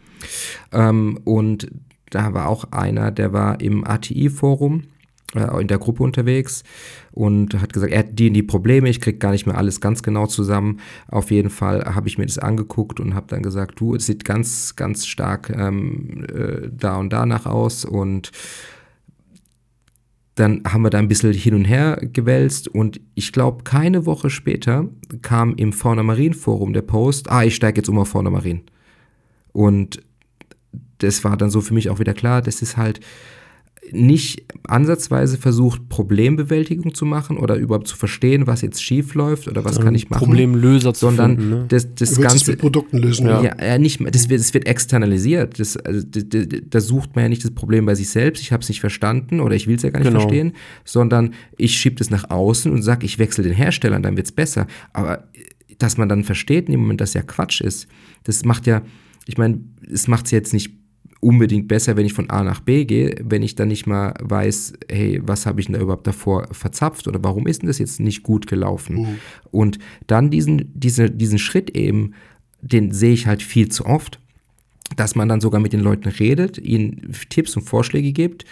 Ähm, 0.73 1.19
und 1.23 1.71
da 2.09 2.33
war 2.33 2.49
auch 2.49 2.71
einer, 2.71 3.11
der 3.11 3.31
war 3.31 3.61
im 3.61 3.85
ATI-Forum 3.85 4.81
äh, 4.81 4.94
in 5.33 5.67
der 5.67 5.79
Gruppe 5.79 6.03
unterwegs 6.03 6.63
und 7.11 7.59
hat 7.59 7.73
gesagt, 7.73 7.91
er 7.91 7.99
hat 7.99 8.19
die 8.19 8.27
in 8.27 8.33
die 8.33 8.43
Probleme, 8.43 8.89
ich 8.89 9.01
kriege 9.01 9.17
gar 9.17 9.31
nicht 9.31 9.45
mehr 9.45 9.57
alles 9.57 9.81
ganz 9.81 10.03
genau 10.03 10.27
zusammen. 10.27 10.79
Auf 11.07 11.31
jeden 11.31 11.49
Fall 11.49 11.83
habe 11.83 12.07
ich 12.07 12.17
mir 12.17 12.25
das 12.25 12.37
angeguckt 12.37 12.99
und 12.99 13.15
habe 13.15 13.27
dann 13.27 13.41
gesagt, 13.41 13.79
du, 13.79 13.95
es 13.95 14.05
sieht 14.05 14.23
ganz, 14.23 14.75
ganz 14.75 15.05
stark 15.05 15.49
ähm, 15.49 16.25
äh, 16.33 16.69
da 16.71 16.97
und 16.97 17.11
danach 17.11 17.45
aus 17.45 17.85
und 17.85 18.31
dann 20.35 20.63
haben 20.67 20.83
wir 20.83 20.89
da 20.89 20.99
ein 20.99 21.07
bisschen 21.07 21.31
hin 21.33 21.55
und 21.55 21.65
her 21.65 21.97
gewälzt 22.01 22.67
und 22.67 22.99
ich 23.15 23.31
glaube, 23.31 23.63
keine 23.63 24.05
Woche 24.05 24.29
später 24.29 24.89
kam 25.21 25.55
im 25.55 25.71
Fauna 25.71 26.03
Marien 26.03 26.33
Forum 26.33 26.73
der 26.73 26.81
Post, 26.81 27.31
ah, 27.31 27.43
ich 27.43 27.55
steige 27.55 27.79
jetzt 27.79 27.89
um 27.89 27.97
auf 27.97 28.09
Fauna 28.09 28.29
Marien. 28.29 28.63
Und 29.53 30.01
das 30.97 31.23
war 31.23 31.37
dann 31.37 31.49
so 31.49 31.61
für 31.61 31.73
mich 31.73 31.89
auch 31.89 31.99
wieder 31.99 32.13
klar, 32.13 32.41
das 32.41 32.61
ist 32.61 32.75
halt, 32.75 32.99
nicht 33.91 34.43
ansatzweise 34.67 35.37
versucht, 35.37 35.89
Problembewältigung 35.89 36.93
zu 36.93 37.05
machen 37.05 37.37
oder 37.37 37.55
überhaupt 37.55 37.87
zu 37.87 37.95
verstehen, 37.95 38.47
was 38.47 38.61
jetzt 38.61 38.81
schief 38.81 39.13
läuft 39.13 39.47
oder 39.47 39.63
was 39.63 39.77
ähm, 39.77 39.83
kann 39.83 39.95
ich 39.95 40.09
machen. 40.09 40.25
Problemlöser 40.25 40.93
zu 40.93 41.07
sondern 41.07 41.37
finden, 41.37 41.49
ne? 41.49 41.65
das, 41.67 41.93
das 41.93 42.19
Ganze 42.19 42.51
mit 42.51 42.59
Produkten 42.59 42.97
lösen. 42.97 43.27
Ja, 43.27 43.43
ja, 43.43 43.55
ja 43.63 43.77
nicht, 43.77 44.01
das 44.13 44.29
wird, 44.29 44.39
das 44.39 44.53
wird 44.53 44.67
externalisiert. 44.67 45.59
Das, 45.59 45.77
also, 45.77 46.05
da 46.05 46.81
sucht 46.81 47.15
man 47.15 47.25
ja 47.25 47.29
nicht 47.29 47.43
das 47.43 47.51
Problem 47.51 47.85
bei 47.85 47.95
sich 47.95 48.09
selbst. 48.09 48.41
Ich 48.41 48.51
habe 48.51 48.61
es 48.63 48.69
nicht 48.69 48.81
verstanden 48.81 49.39
oder 49.39 49.55
ich 49.55 49.67
will 49.67 49.75
es 49.75 49.83
ja 49.83 49.89
gar 49.89 49.99
nicht 49.99 50.07
genau. 50.07 50.21
verstehen, 50.21 50.53
sondern 50.83 51.33
ich 51.57 51.77
schiebe 51.77 51.95
das 51.95 52.09
nach 52.09 52.29
außen 52.29 52.71
und 52.71 52.81
sage, 52.81 53.05
ich 53.05 53.19
wechsle 53.19 53.43
den 53.43 53.53
Hersteller, 53.53 53.99
dann 53.99 54.17
wird 54.17 54.25
es 54.27 54.31
besser. 54.31 54.67
Aber 54.93 55.25
dass 55.77 55.97
man 55.97 56.09
dann 56.09 56.23
versteht 56.23 56.67
in 56.67 56.73
dem 56.73 56.81
Moment, 56.81 57.01
dass 57.01 57.13
ja 57.13 57.21
Quatsch 57.21 57.61
ist, 57.61 57.87
das 58.23 58.45
macht 58.45 58.65
ja, 58.67 58.81
ich 59.27 59.37
meine, 59.37 59.59
es 59.91 60.07
macht 60.07 60.25
es 60.25 60.31
jetzt 60.31 60.53
nicht 60.53 60.71
unbedingt 61.25 61.67
besser, 61.67 61.97
wenn 61.97 62.05
ich 62.05 62.13
von 62.13 62.29
A 62.29 62.43
nach 62.43 62.59
B 62.59 62.85
gehe, 62.85 63.15
wenn 63.23 63.41
ich 63.41 63.55
dann 63.55 63.69
nicht 63.69 63.87
mal 63.87 64.13
weiß, 64.21 64.73
hey, 64.91 65.19
was 65.23 65.47
habe 65.47 65.59
ich 65.59 65.65
denn 65.65 65.73
da 65.73 65.81
überhaupt 65.81 66.05
davor 66.05 66.47
verzapft 66.51 67.07
oder 67.07 67.23
warum 67.23 67.47
ist 67.47 67.63
denn 67.63 67.67
das 67.67 67.79
jetzt 67.79 67.99
nicht 67.99 68.21
gut 68.21 68.45
gelaufen? 68.45 68.95
Mhm. 68.95 69.15
Und 69.49 69.79
dann 70.05 70.29
diesen, 70.29 70.71
diese, 70.75 71.09
diesen 71.09 71.39
Schritt 71.39 71.75
eben, 71.75 72.13
den 72.61 72.91
sehe 72.91 73.13
ich 73.13 73.25
halt 73.25 73.41
viel 73.41 73.69
zu 73.69 73.87
oft 73.87 74.19
dass 74.95 75.15
man 75.15 75.27
dann 75.27 75.41
sogar 75.41 75.59
mit 75.59 75.73
den 75.73 75.79
Leuten 75.79 76.07
redet, 76.07 76.59
ihnen 76.59 77.11
Tipps 77.29 77.57
und 77.57 77.63
Vorschläge 77.63 78.11
gibt, 78.11 78.45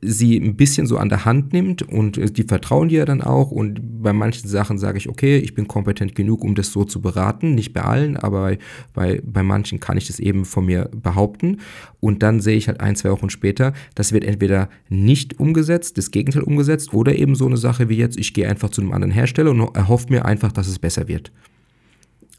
sie 0.00 0.36
ein 0.36 0.56
bisschen 0.56 0.86
so 0.86 0.98
an 0.98 1.08
der 1.08 1.24
Hand 1.24 1.52
nimmt 1.52 1.82
und 1.82 2.36
die 2.36 2.42
vertrauen 2.42 2.88
dir 2.88 3.06
dann 3.06 3.22
auch. 3.22 3.52
Und 3.52 4.02
bei 4.02 4.12
manchen 4.12 4.48
Sachen 4.48 4.78
sage 4.78 4.98
ich, 4.98 5.08
okay, 5.08 5.38
ich 5.38 5.54
bin 5.54 5.68
kompetent 5.68 6.16
genug, 6.16 6.42
um 6.42 6.56
das 6.56 6.72
so 6.72 6.84
zu 6.84 7.00
beraten, 7.00 7.54
nicht 7.54 7.72
bei 7.72 7.82
allen, 7.82 8.16
aber 8.16 8.56
bei, 8.94 9.22
bei 9.24 9.44
manchen 9.44 9.78
kann 9.78 9.96
ich 9.96 10.08
das 10.08 10.18
eben 10.18 10.44
von 10.44 10.66
mir 10.66 10.90
behaupten. 10.92 11.58
Und 12.00 12.22
dann 12.24 12.40
sehe 12.40 12.56
ich 12.56 12.66
halt 12.66 12.80
ein, 12.80 12.96
zwei 12.96 13.10
Wochen 13.12 13.30
später, 13.30 13.72
das 13.94 14.12
wird 14.12 14.24
entweder 14.24 14.68
nicht 14.88 15.38
umgesetzt, 15.38 15.98
das 15.98 16.10
Gegenteil 16.10 16.42
umgesetzt 16.42 16.92
oder 16.92 17.14
eben 17.14 17.36
so 17.36 17.46
eine 17.46 17.56
Sache 17.56 17.88
wie 17.88 17.96
jetzt, 17.96 18.18
ich 18.18 18.34
gehe 18.34 18.48
einfach 18.48 18.70
zu 18.70 18.80
einem 18.80 18.92
anderen 18.92 19.12
Hersteller 19.12 19.52
und 19.52 19.76
erhoffe 19.76 20.06
mir 20.10 20.24
einfach, 20.24 20.50
dass 20.50 20.66
es 20.66 20.80
besser 20.80 21.06
wird. 21.06 21.30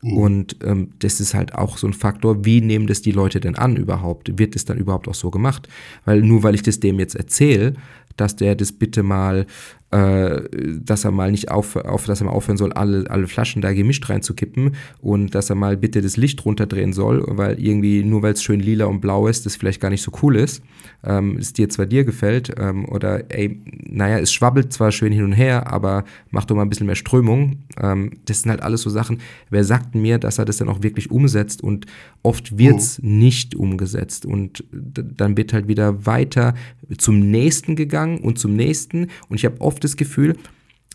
Mhm. 0.01 0.17
Und 0.17 0.55
ähm, 0.63 0.89
das 0.99 1.19
ist 1.19 1.33
halt 1.33 1.55
auch 1.55 1.77
so 1.77 1.87
ein 1.87 1.93
Faktor, 1.93 2.45
wie 2.45 2.61
nehmen 2.61 2.87
das 2.87 3.01
die 3.01 3.11
Leute 3.11 3.39
denn 3.39 3.55
an 3.55 3.75
überhaupt? 3.75 4.37
Wird 4.37 4.55
es 4.55 4.65
dann 4.65 4.77
überhaupt 4.77 5.07
auch 5.07 5.15
so 5.15 5.31
gemacht? 5.31 5.67
Weil 6.05 6.21
nur 6.21 6.43
weil 6.43 6.55
ich 6.55 6.63
das 6.63 6.79
dem 6.79 6.99
jetzt 6.99 7.15
erzähle, 7.15 7.73
dass 8.17 8.35
der 8.35 8.55
das 8.55 8.71
bitte 8.71 9.03
mal 9.03 9.45
dass 9.91 11.03
er 11.03 11.11
mal 11.11 11.31
nicht 11.31 11.51
auf, 11.51 11.75
auf, 11.75 12.05
dass 12.05 12.21
er 12.21 12.25
mal 12.25 12.31
aufhören 12.31 12.57
soll, 12.57 12.71
alle, 12.71 13.09
alle 13.09 13.27
Flaschen 13.27 13.61
da 13.61 13.73
gemischt 13.73 14.09
reinzukippen 14.09 14.75
und 15.01 15.35
dass 15.35 15.49
er 15.49 15.57
mal 15.57 15.75
bitte 15.75 16.01
das 16.01 16.15
Licht 16.15 16.45
runterdrehen 16.45 16.93
soll, 16.93 17.23
weil 17.27 17.59
irgendwie, 17.59 18.03
nur 18.03 18.21
weil 18.21 18.33
es 18.33 18.41
schön 18.41 18.61
lila 18.61 18.85
und 18.85 19.01
blau 19.01 19.27
ist, 19.27 19.45
das 19.45 19.57
vielleicht 19.57 19.81
gar 19.81 19.89
nicht 19.89 20.01
so 20.01 20.11
cool 20.21 20.37
ist, 20.37 20.63
ähm, 21.03 21.37
es 21.37 21.53
dir 21.53 21.67
zwar 21.69 21.85
dir 21.85 22.03
gefällt, 22.05 22.53
ähm, 22.57 22.85
oder 22.87 23.29
ey, 23.31 23.61
naja, 23.83 24.19
es 24.19 24.31
schwabbelt 24.31 24.71
zwar 24.71 24.91
schön 24.91 25.11
hin 25.11 25.23
und 25.23 25.33
her, 25.33 25.71
aber 25.71 26.05
mach 26.29 26.45
doch 26.45 26.55
mal 26.55 26.61
ein 26.61 26.69
bisschen 26.69 26.87
mehr 26.87 26.95
Strömung. 26.95 27.57
Ähm, 27.81 28.11
das 28.25 28.41
sind 28.41 28.51
halt 28.51 28.61
alles 28.61 28.81
so 28.81 28.89
Sachen, 28.89 29.19
wer 29.49 29.63
sagt 29.63 29.95
mir, 29.95 30.19
dass 30.19 30.37
er 30.37 30.45
das 30.45 30.57
dann 30.57 30.69
auch 30.69 30.83
wirklich 30.83 31.11
umsetzt 31.11 31.63
und 31.63 31.85
oft 32.23 32.57
wird 32.57 32.77
es 32.77 32.99
oh. 33.01 33.05
nicht 33.05 33.55
umgesetzt 33.55 34.25
und 34.25 34.63
dann 34.71 35.37
wird 35.37 35.53
halt 35.53 35.67
wieder 35.67 36.05
weiter 36.05 36.53
zum 36.97 37.19
nächsten 37.19 37.75
gegangen 37.75 38.19
und 38.19 38.37
zum 38.37 38.55
nächsten 38.55 39.07
und 39.27 39.37
ich 39.37 39.45
habe 39.45 39.59
oft 39.59 39.80
das 39.83 39.97
Gefühl, 39.97 40.37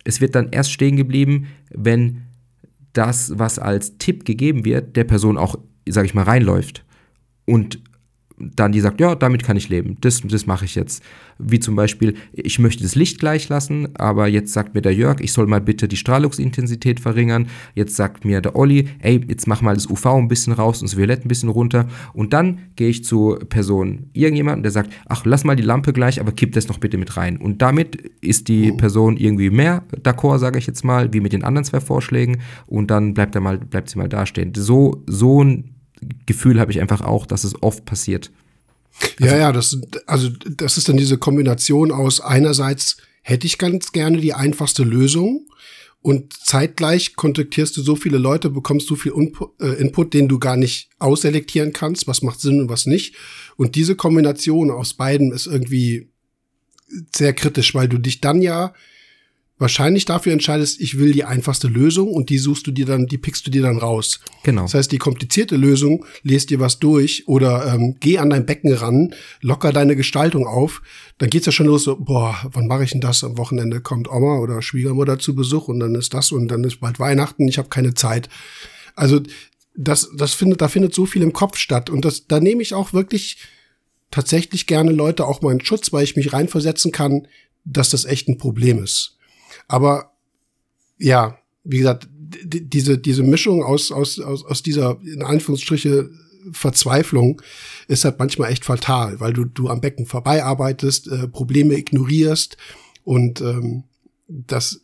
es 0.04 0.20
wird 0.20 0.34
dann 0.34 0.50
erst 0.50 0.72
stehen 0.72 0.96
geblieben, 0.96 1.48
wenn 1.70 2.22
das, 2.92 3.38
was 3.38 3.58
als 3.58 3.98
Tipp 3.98 4.24
gegeben 4.24 4.64
wird, 4.64 4.96
der 4.96 5.04
Person 5.04 5.36
auch, 5.36 5.56
sag 5.88 6.04
ich 6.06 6.14
mal, 6.14 6.22
reinläuft. 6.22 6.84
Und 7.44 7.80
dann 8.38 8.72
die 8.72 8.80
sagt, 8.80 9.00
ja, 9.00 9.14
damit 9.14 9.44
kann 9.44 9.56
ich 9.56 9.68
leben, 9.68 9.96
das, 10.00 10.20
das 10.22 10.46
mache 10.46 10.64
ich 10.64 10.74
jetzt. 10.74 11.02
Wie 11.38 11.60
zum 11.60 11.76
Beispiel, 11.76 12.14
ich 12.32 12.58
möchte 12.58 12.82
das 12.82 12.94
Licht 12.94 13.18
gleich 13.18 13.48
lassen, 13.48 13.88
aber 13.96 14.26
jetzt 14.26 14.52
sagt 14.52 14.74
mir 14.74 14.82
der 14.82 14.94
Jörg, 14.94 15.20
ich 15.20 15.32
soll 15.32 15.46
mal 15.46 15.60
bitte 15.60 15.88
die 15.88 15.96
Strahlungsintensität 15.96 17.00
verringern. 17.00 17.48
Jetzt 17.74 17.96
sagt 17.96 18.24
mir 18.24 18.40
der 18.40 18.56
Olli, 18.56 18.88
ey, 19.00 19.20
jetzt 19.28 19.46
mach 19.46 19.62
mal 19.62 19.74
das 19.74 19.88
UV 19.88 20.06
ein 20.06 20.28
bisschen 20.28 20.52
raus 20.52 20.80
und 20.80 20.90
das 20.90 20.96
Violett 20.96 21.24
ein 21.24 21.28
bisschen 21.28 21.48
runter. 21.48 21.88
Und 22.12 22.32
dann 22.32 22.58
gehe 22.76 22.88
ich 22.88 23.04
zu 23.04 23.38
Person 23.48 24.10
irgendjemanden, 24.12 24.62
der 24.62 24.72
sagt, 24.72 24.92
ach, 25.06 25.24
lass 25.24 25.44
mal 25.44 25.56
die 25.56 25.62
Lampe 25.62 25.92
gleich, 25.92 26.20
aber 26.20 26.32
kipp 26.32 26.52
das 26.52 26.68
noch 26.68 26.78
bitte 26.78 26.98
mit 26.98 27.16
rein. 27.16 27.36
Und 27.36 27.62
damit 27.62 27.96
ist 28.20 28.48
die 28.48 28.72
oh. 28.72 28.76
Person 28.76 29.16
irgendwie 29.16 29.50
mehr 29.50 29.82
d'accord, 30.02 30.38
sage 30.38 30.58
ich 30.58 30.66
jetzt 30.66 30.84
mal, 30.84 31.12
wie 31.12 31.20
mit 31.20 31.32
den 31.32 31.44
anderen 31.44 31.64
zwei 31.64 31.80
Vorschlägen. 31.80 32.38
Und 32.66 32.90
dann 32.90 33.14
bleibt, 33.14 33.34
er 33.34 33.40
mal, 33.40 33.58
bleibt 33.58 33.90
sie 33.90 33.98
mal 33.98 34.08
dastehen. 34.08 34.52
So, 34.54 35.02
so 35.06 35.42
ein 35.42 35.75
Gefühl 36.26 36.60
habe 36.60 36.72
ich 36.72 36.80
einfach 36.80 37.00
auch, 37.00 37.26
dass 37.26 37.44
es 37.44 37.62
oft 37.62 37.84
passiert. 37.84 38.30
Also, 39.20 39.34
ja, 39.34 39.36
ja, 39.38 39.52
das, 39.52 39.78
also 40.06 40.30
das 40.30 40.78
ist 40.78 40.88
dann 40.88 40.96
diese 40.96 41.18
Kombination 41.18 41.92
aus 41.92 42.20
einerseits 42.20 42.96
hätte 43.22 43.46
ich 43.46 43.58
ganz 43.58 43.92
gerne 43.92 44.18
die 44.18 44.34
einfachste 44.34 44.84
Lösung 44.84 45.46
und 46.06 46.32
zeitgleich 46.32 47.16
kontaktierst 47.16 47.76
du 47.76 47.82
so 47.82 47.96
viele 47.96 48.18
Leute, 48.18 48.48
bekommst 48.48 48.88
du 48.88 48.94
viel 48.94 49.12
Input, 49.12 49.60
äh, 49.60 49.72
Input, 49.80 50.14
den 50.14 50.28
du 50.28 50.38
gar 50.38 50.56
nicht 50.56 50.88
ausselektieren 51.00 51.72
kannst, 51.72 52.06
was 52.06 52.22
macht 52.22 52.40
Sinn 52.40 52.60
und 52.60 52.68
was 52.68 52.86
nicht. 52.86 53.16
Und 53.56 53.74
diese 53.74 53.96
Kombination 53.96 54.70
aus 54.70 54.94
beiden 54.94 55.32
ist 55.32 55.46
irgendwie 55.46 56.08
sehr 57.12 57.32
kritisch, 57.32 57.74
weil 57.74 57.88
du 57.88 57.98
dich 57.98 58.20
dann 58.20 58.40
ja 58.40 58.72
wahrscheinlich 59.58 60.04
dafür 60.04 60.32
entscheidest, 60.32 60.80
ich 60.80 60.98
will 60.98 61.12
die 61.12 61.24
einfachste 61.24 61.68
Lösung 61.68 62.10
und 62.12 62.28
die 62.28 62.38
suchst 62.38 62.66
du 62.66 62.70
dir 62.70 62.84
dann, 62.84 63.06
die 63.06 63.16
pickst 63.16 63.46
du 63.46 63.50
dir 63.50 63.62
dann 63.62 63.78
raus. 63.78 64.20
Genau. 64.42 64.62
Das 64.62 64.74
heißt, 64.74 64.92
die 64.92 64.98
komplizierte 64.98 65.56
Lösung, 65.56 66.04
lest 66.22 66.50
dir 66.50 66.60
was 66.60 66.78
durch 66.78 67.26
oder 67.26 67.72
ähm, 67.72 67.96
geh 68.00 68.18
an 68.18 68.30
dein 68.30 68.44
Becken 68.44 68.72
ran, 68.72 69.14
locker 69.40 69.72
deine 69.72 69.96
Gestaltung 69.96 70.46
auf, 70.46 70.82
dann 71.18 71.30
geht's 71.30 71.46
ja 71.46 71.52
schon 71.52 71.66
los 71.66 71.84
so, 71.84 71.96
boah, 71.96 72.36
wann 72.52 72.66
mache 72.66 72.84
ich 72.84 72.90
denn 72.90 73.00
das? 73.00 73.24
Am 73.24 73.38
Wochenende 73.38 73.80
kommt 73.80 74.10
Oma 74.10 74.38
oder 74.38 74.60
Schwiegermutter 74.60 75.18
zu 75.18 75.34
Besuch 75.34 75.68
und 75.68 75.80
dann 75.80 75.94
ist 75.94 76.12
das 76.12 76.32
und 76.32 76.48
dann 76.48 76.62
ist 76.64 76.80
bald 76.80 76.98
Weihnachten, 76.98 77.48
ich 77.48 77.58
habe 77.58 77.68
keine 77.68 77.94
Zeit. 77.94 78.28
Also 78.94 79.20
das, 79.74 80.10
das 80.16 80.34
findet, 80.34 80.60
da 80.60 80.68
findet 80.68 80.94
so 80.94 81.06
viel 81.06 81.22
im 81.22 81.32
Kopf 81.32 81.56
statt 81.56 81.88
und 81.88 82.04
das, 82.04 82.26
da 82.26 82.40
nehme 82.40 82.62
ich 82.62 82.74
auch 82.74 82.92
wirklich 82.92 83.38
tatsächlich 84.10 84.66
gerne 84.66 84.92
Leute 84.92 85.26
auch 85.26 85.40
mal 85.42 85.52
in 85.52 85.64
Schutz, 85.64 85.92
weil 85.92 86.04
ich 86.04 86.16
mich 86.16 86.32
reinversetzen 86.32 86.92
kann, 86.92 87.26
dass 87.64 87.90
das 87.90 88.04
echt 88.04 88.28
ein 88.28 88.38
Problem 88.38 88.82
ist. 88.82 89.15
Aber 89.68 90.12
ja, 90.98 91.38
wie 91.64 91.78
gesagt, 91.78 92.08
diese, 92.12 92.98
diese 92.98 93.22
Mischung 93.22 93.62
aus, 93.62 93.92
aus, 93.92 94.20
aus, 94.20 94.44
aus 94.44 94.62
dieser, 94.62 94.98
in 95.02 95.22
Anführungsstriche, 95.22 96.10
Verzweiflung 96.52 97.42
ist 97.88 98.04
halt 98.04 98.18
manchmal 98.18 98.52
echt 98.52 98.64
fatal, 98.64 99.20
weil 99.20 99.32
du, 99.32 99.44
du 99.44 99.68
am 99.68 99.80
Becken 99.80 100.06
vorbei 100.06 100.44
arbeitest, 100.44 101.08
äh, 101.08 101.28
Probleme 101.28 101.74
ignorierst 101.74 102.56
und 103.04 103.40
ähm, 103.40 103.84
das 104.28 104.80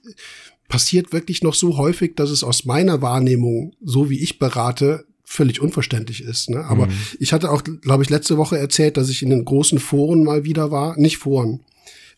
passiert 0.69 1.13
wirklich 1.13 1.43
noch 1.43 1.55
so 1.55 1.77
häufig, 1.77 2.15
dass 2.17 2.31
es 2.31 2.45
aus 2.45 2.65
meiner 2.65 3.03
Wahrnehmung, 3.03 3.75
so 3.83 4.11
wie 4.11 4.21
ich 4.21 4.39
berate, 4.39 5.05
völlig 5.25 5.61
unverständlich 5.61 6.23
ist. 6.23 6.51
Ne? 6.51 6.65
Aber 6.65 6.87
mhm. 6.87 6.93
ich 7.19 7.33
hatte 7.33 7.51
auch, 7.51 7.63
glaube 7.63 8.03
ich, 8.03 8.11
letzte 8.11 8.37
Woche 8.37 8.59
erzählt, 8.59 8.97
dass 8.97 9.09
ich 9.09 9.23
in 9.23 9.31
den 9.31 9.45
großen 9.45 9.79
Foren 9.79 10.25
mal 10.25 10.45
wieder 10.45 10.71
war, 10.71 10.99
nicht 10.99 11.19
Foren, 11.19 11.61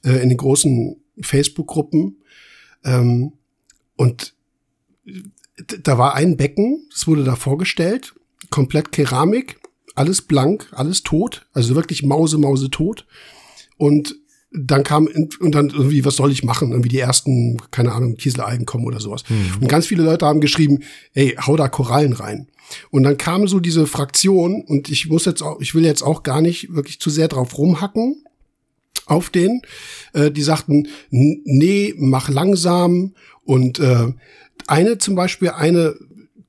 äh, 0.04 0.22
in 0.22 0.28
den 0.28 0.38
großen 0.38 0.96
Facebook-Gruppen 1.20 2.16
ähm, 2.84 3.32
und 3.96 4.34
da 5.82 5.98
war 5.98 6.14
ein 6.14 6.36
Becken, 6.36 6.86
das 6.90 7.06
wurde 7.06 7.24
da 7.24 7.36
vorgestellt, 7.36 8.14
komplett 8.50 8.92
Keramik, 8.92 9.60
alles 9.94 10.22
blank, 10.22 10.68
alles 10.72 11.02
tot, 11.02 11.46
also 11.52 11.74
wirklich 11.74 12.02
Mause, 12.02 12.38
Mause 12.38 12.70
tot. 12.70 13.06
Und 13.76 14.16
dann 14.50 14.84
kam, 14.84 15.08
und 15.40 15.54
dann 15.54 15.70
irgendwie, 15.70 16.04
was 16.04 16.16
soll 16.16 16.30
ich 16.30 16.44
machen? 16.44 16.70
Irgendwie 16.70 16.88
die 16.88 16.98
ersten, 16.98 17.58
keine 17.70 17.92
Ahnung, 17.92 18.16
Kieselalgen 18.16 18.66
kommen 18.66 18.84
oder 18.84 19.00
sowas. 19.00 19.24
Mhm. 19.28 19.62
Und 19.62 19.68
ganz 19.68 19.86
viele 19.86 20.04
Leute 20.04 20.26
haben 20.26 20.40
geschrieben, 20.40 20.80
ey, 21.12 21.36
hau 21.44 21.56
da 21.56 21.68
Korallen 21.68 22.12
rein. 22.12 22.48
Und 22.90 23.02
dann 23.02 23.18
kam 23.18 23.46
so 23.48 23.60
diese 23.60 23.86
Fraktion, 23.86 24.62
und 24.62 24.88
ich 24.90 25.08
muss 25.08 25.24
jetzt 25.24 25.42
auch, 25.42 25.60
ich 25.60 25.74
will 25.74 25.84
jetzt 25.84 26.02
auch 26.02 26.22
gar 26.22 26.40
nicht 26.40 26.74
wirklich 26.74 27.00
zu 27.00 27.10
sehr 27.10 27.28
drauf 27.28 27.58
rumhacken 27.58 28.23
auf 29.06 29.30
den. 29.30 29.62
Äh, 30.12 30.30
die 30.30 30.42
sagten, 30.42 30.88
nee, 31.10 31.94
mach 31.96 32.28
langsam. 32.28 33.14
Und 33.42 33.78
äh, 33.78 34.12
eine 34.66 34.98
zum 34.98 35.14
Beispiel, 35.14 35.50
eine 35.50 35.94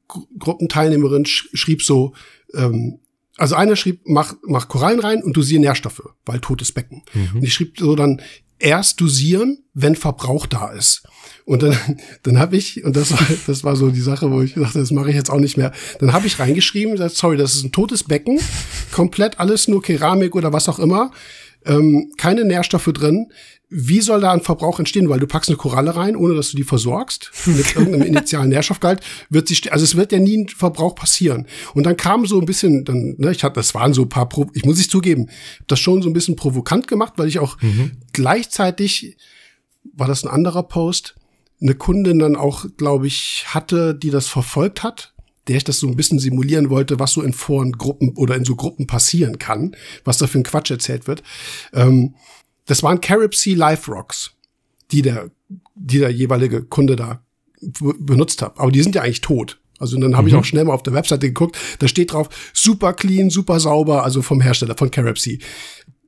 Gruppenteilnehmerin 0.07 1.25
sch 1.25 1.49
schrieb 1.53 1.81
so, 1.81 2.13
ähm, 2.53 2.99
also 3.37 3.55
einer 3.55 3.75
schrieb, 3.75 4.01
mach, 4.05 4.35
mach 4.43 4.69
Korallen 4.69 4.99
rein 4.99 5.23
und 5.23 5.35
dosiere 5.35 5.61
Nährstoffe, 5.61 6.01
weil 6.25 6.39
totes 6.39 6.71
Becken. 6.71 7.03
Mhm. 7.13 7.37
Und 7.37 7.43
ich 7.43 7.53
schrieb 7.53 7.77
so 7.77 7.95
dann, 7.95 8.21
erst 8.59 9.01
dosieren, 9.01 9.59
wenn 9.73 9.95
Verbrauch 9.95 10.45
da 10.45 10.71
ist. 10.71 11.03
Und 11.43 11.63
dann, 11.63 11.77
dann 12.23 12.39
habe 12.39 12.55
ich, 12.55 12.83
und 12.83 12.95
das 12.95 13.11
war, 13.11 13.27
das 13.47 13.63
war 13.63 13.75
so 13.75 13.89
die 13.89 14.01
Sache, 14.01 14.31
wo 14.31 14.41
ich 14.41 14.53
dachte, 14.53 14.79
das 14.79 14.91
mache 14.91 15.09
ich 15.09 15.15
jetzt 15.15 15.29
auch 15.29 15.39
nicht 15.39 15.57
mehr. 15.57 15.71
Dann 15.99 16.13
habe 16.13 16.27
ich 16.27 16.39
reingeschrieben, 16.39 16.97
sorry, 17.09 17.37
das 17.37 17.55
ist 17.55 17.63
ein 17.63 17.71
totes 17.71 18.03
Becken, 18.03 18.39
komplett 18.91 19.39
alles 19.39 19.67
nur 19.67 19.81
Keramik 19.81 20.35
oder 20.35 20.53
was 20.53 20.69
auch 20.69 20.79
immer, 20.79 21.11
ähm, 21.65 22.11
keine 22.17 22.45
Nährstoffe 22.45 22.91
drin 22.93 23.27
wie 23.69 24.01
soll 24.01 24.21
da 24.21 24.31
ein 24.31 24.41
Verbrauch 24.41 24.79
entstehen? 24.79 25.09
Weil 25.09 25.19
du 25.19 25.27
packst 25.27 25.49
eine 25.49 25.57
Koralle 25.57 25.95
rein, 25.95 26.15
ohne 26.15 26.35
dass 26.35 26.51
du 26.51 26.57
die 26.57 26.63
versorgst, 26.63 27.31
mit 27.45 27.75
irgendeinem 27.75 28.07
initialen 28.07 28.49
Nährstoffgehalt, 28.49 29.01
wird 29.29 29.47
sich, 29.47 29.71
also 29.71 29.83
es 29.83 29.95
wird 29.95 30.11
ja 30.11 30.19
nie 30.19 30.37
ein 30.37 30.47
Verbrauch 30.49 30.95
passieren. 30.95 31.47
Und 31.73 31.85
dann 31.85 31.97
kam 31.97 32.25
so 32.25 32.39
ein 32.39 32.45
bisschen, 32.45 32.85
dann, 32.85 33.15
ne, 33.17 33.31
ich 33.31 33.43
hatte, 33.43 33.55
das 33.55 33.73
waren 33.73 33.93
so 33.93 34.03
ein 34.03 34.09
paar, 34.09 34.29
ich 34.53 34.65
muss 34.65 34.79
es 34.79 34.87
zugeben, 34.87 35.29
das 35.67 35.79
schon 35.79 36.01
so 36.01 36.09
ein 36.09 36.13
bisschen 36.13 36.35
provokant 36.35 36.87
gemacht, 36.87 37.13
weil 37.17 37.27
ich 37.27 37.39
auch 37.39 37.59
mhm. 37.61 37.91
gleichzeitig, 38.13 39.17
war 39.93 40.07
das 40.07 40.23
ein 40.23 40.29
anderer 40.29 40.63
Post, 40.63 41.15
eine 41.61 41.75
Kundin 41.75 42.19
dann 42.19 42.35
auch, 42.35 42.65
glaube 42.77 43.07
ich, 43.07 43.45
hatte, 43.47 43.95
die 43.95 44.09
das 44.09 44.27
verfolgt 44.27 44.83
hat, 44.83 45.14
der 45.47 45.57
ich 45.57 45.63
das 45.63 45.79
so 45.79 45.87
ein 45.87 45.95
bisschen 45.95 46.19
simulieren 46.19 46.69
wollte, 46.69 46.99
was 46.99 47.13
so 47.13 47.21
in 47.21 47.33
Forengruppen 47.33 48.13
oder 48.15 48.35
in 48.35 48.45
so 48.45 48.55
Gruppen 48.55 48.87
passieren 48.87 49.37
kann, 49.37 49.75
was 50.03 50.17
da 50.17 50.27
für 50.27 50.39
ein 50.39 50.43
Quatsch 50.43 50.71
erzählt 50.71 51.07
wird. 51.07 51.23
Ähm, 51.73 52.15
das 52.65 52.83
waren 52.83 53.01
Carib 53.01 53.35
Sea 53.35 53.55
Life 53.55 53.91
Rocks, 53.91 54.31
die 54.91 55.01
der, 55.01 55.29
die 55.75 55.99
der 55.99 56.09
jeweilige 56.09 56.63
Kunde 56.63 56.95
da 56.95 57.21
benutzt 57.61 58.41
hat. 58.41 58.59
Aber 58.59 58.71
die 58.71 58.81
sind 58.81 58.95
ja 58.95 59.01
eigentlich 59.01 59.21
tot. 59.21 59.59
Also 59.77 59.99
dann 59.99 60.15
habe 60.15 60.23
mhm. 60.23 60.27
ich 60.29 60.35
auch 60.35 60.45
schnell 60.45 60.63
mal 60.63 60.73
auf 60.73 60.83
der 60.83 60.93
Webseite 60.93 61.27
geguckt, 61.27 61.57
da 61.79 61.87
steht 61.87 62.13
drauf, 62.13 62.29
super 62.53 62.93
clean, 62.93 63.29
super 63.29 63.59
sauber, 63.59 64.03
also 64.03 64.21
vom 64.21 64.41
Hersteller, 64.41 64.75
von 64.77 64.89
Carib 64.89 65.19
Sea. 65.19 65.37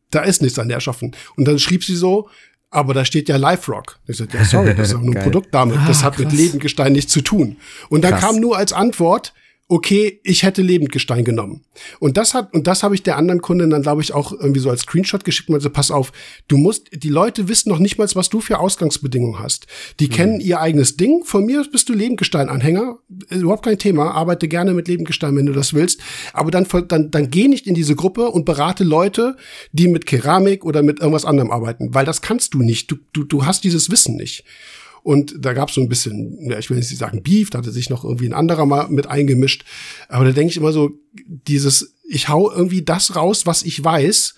Da 0.10 0.22
ist 0.22 0.42
nichts 0.42 0.58
an 0.58 0.70
der 0.70 0.76
erschaffen. 0.76 1.16
Und 1.36 1.48
dann 1.48 1.60
schrieb 1.60 1.84
sie 1.84 1.96
so, 1.96 2.30
aber 2.70 2.94
da 2.94 3.06
steht 3.06 3.30
ja 3.30 3.38
Life 3.38 3.72
Rock. 3.72 4.00
Ich 4.08 4.18
sagte, 4.18 4.38
ja, 4.38 4.46
sorry, 4.46 4.76
das 4.76 4.90
ist 4.90 4.94
ja 4.94 5.00
nur 5.00 5.16
ein 5.16 5.24
Produkt 5.24 5.54
damit. 5.54 5.78
Das 5.88 6.02
ah, 6.02 6.06
hat 6.06 6.20
mit 6.20 6.32
Lebendgestein 6.32 6.94
nichts 6.94 7.12
zu 7.12 7.22
tun. 7.22 7.58
Und 7.90 8.04
dann 8.04 8.12
krass. 8.12 8.22
kam 8.22 8.40
nur 8.40 8.58
als 8.58 8.74
Antwort, 8.74 9.34
okay, 9.70 10.22
ich 10.24 10.44
hätte 10.44 10.62
Lebendgestein 10.62 11.26
genommen. 11.26 11.66
Und 12.00 12.16
das 12.16 12.34
hat, 12.34 12.54
und 12.54 12.68
das 12.68 12.84
habe 12.84 12.96
ich 12.96 13.04
der 13.04 13.18
anderen 13.18 13.42
Kundin 13.42 13.70
dann, 13.70 13.82
glaube 13.82 14.02
ich, 14.02 14.14
auch 14.14 14.32
irgendwie 14.32 14.62
so 14.62 14.70
als 14.70 14.82
Screenshot 14.82 15.26
geschickt 15.26 15.50
also 15.52 15.70
pass 15.70 15.92
auf, 15.92 16.14
du 16.48 16.58
musst, 16.58 16.90
die 16.94 17.10
Leute 17.10 17.48
wissen 17.48 17.70
noch 17.70 17.80
nicht 17.80 17.98
mal, 17.98 18.08
was 18.14 18.30
du 18.30 18.40
für 18.40 18.60
Ausgangsbedingungen 18.60 19.40
hast. 19.40 19.68
Die 20.00 20.08
mhm. 20.08 20.12
kennen 20.12 20.40
ihr 20.40 20.62
eigenes 20.62 20.96
Ding. 20.96 21.24
Von 21.26 21.46
mir 21.46 21.66
bist 21.70 21.90
du 21.90 21.94
Lebendgestein-Anhänger. 21.94 22.98
Überhaupt 23.30 23.66
kein 23.66 23.78
Thema. 23.78 24.12
Arbeite 24.12 24.48
gerne 24.48 24.74
mit 24.74 24.88
Lebendgestein, 24.88 25.36
wenn 25.36 25.46
du 25.46 25.54
das 25.54 25.74
willst. 25.74 26.02
Aber 26.32 26.50
dann, 26.50 26.66
dann, 26.88 27.12
dann 27.12 27.30
geh 27.30 27.50
nicht 27.50 27.68
in 27.68 27.76
diese 27.76 27.96
Gruppe 27.96 28.30
und 28.30 28.46
berate 28.46 28.86
Leute, 28.86 29.36
die 29.74 29.88
mit 29.88 30.06
Keramik 30.06 30.64
oder 30.64 30.82
mit 30.82 31.00
irgendwas 31.00 31.26
anderem 31.26 31.52
arbeiten. 31.52 31.94
Weil 31.94 32.06
das 32.06 32.22
kannst 32.22 32.54
du 32.54 32.62
nicht. 32.62 32.90
Du, 32.90 32.96
du, 33.12 33.26
du 33.26 33.46
hast 33.46 33.66
dieses 33.66 33.92
Wissen 33.92 34.16
nicht. 34.16 34.46
Und 35.08 35.36
da 35.40 35.54
gab 35.54 35.70
es 35.70 35.76
so 35.76 35.80
ein 35.80 35.88
bisschen, 35.88 36.38
ja, 36.52 36.60
ich 36.60 36.70
will 36.70 36.76
nicht 36.76 36.90
sagen 36.90 37.24
Beef, 37.24 37.50
da 37.50 37.60
hatte 37.60 37.72
sich 37.72 37.90
noch 37.90 38.04
irgendwie 38.04 38.28
ein 38.28 38.34
anderer 38.34 38.66
mal 38.66 38.90
mit 38.90 39.08
eingemischt. 39.08 39.64
Aber 40.10 40.26
da 40.26 40.34
denke 40.34 40.52
ich 40.52 40.58
immer 40.58 40.74
so, 40.74 41.00
dieses, 41.14 41.96
ich 42.10 42.28
hau 42.28 42.52
irgendwie 42.52 42.82
das 42.82 43.16
raus, 43.16 43.46
was 43.46 43.64
ich 43.64 43.82
weiß, 43.82 44.36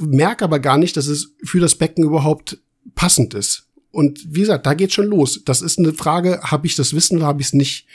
merke 0.00 0.42
aber 0.42 0.58
gar 0.58 0.76
nicht, 0.76 0.96
dass 0.96 1.06
es 1.06 1.36
für 1.44 1.60
das 1.60 1.76
Becken 1.76 2.02
überhaupt 2.02 2.58
passend 2.96 3.32
ist. 3.34 3.68
Und 3.92 4.34
wie 4.34 4.40
gesagt, 4.40 4.66
da 4.66 4.74
geht's 4.74 4.94
schon 4.94 5.06
los. 5.06 5.42
Das 5.44 5.62
ist 5.62 5.78
eine 5.78 5.94
Frage, 5.94 6.40
habe 6.42 6.66
ich 6.66 6.74
das 6.74 6.92
Wissen 6.92 7.18
oder 7.18 7.26
habe 7.26 7.40
ich 7.40 7.46
es 7.46 7.52
nicht? 7.52 7.86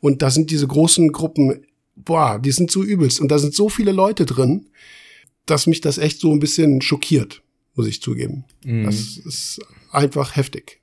Und 0.00 0.20
da 0.20 0.30
sind 0.30 0.50
diese 0.50 0.66
großen 0.66 1.12
Gruppen, 1.12 1.64
boah, 1.96 2.40
die 2.40 2.52
sind 2.52 2.70
so 2.70 2.82
übelst. 2.82 3.22
Und 3.22 3.32
da 3.32 3.38
sind 3.38 3.54
so 3.54 3.70
viele 3.70 3.92
Leute 3.92 4.26
drin, 4.26 4.66
dass 5.46 5.66
mich 5.66 5.80
das 5.80 5.96
echt 5.96 6.20
so 6.20 6.30
ein 6.30 6.40
bisschen 6.40 6.82
schockiert, 6.82 7.40
muss 7.74 7.86
ich 7.86 8.02
zugeben. 8.02 8.44
Mhm. 8.66 8.84
Das 8.84 9.16
ist 9.16 9.60
einfach 9.92 10.36
heftig. 10.36 10.81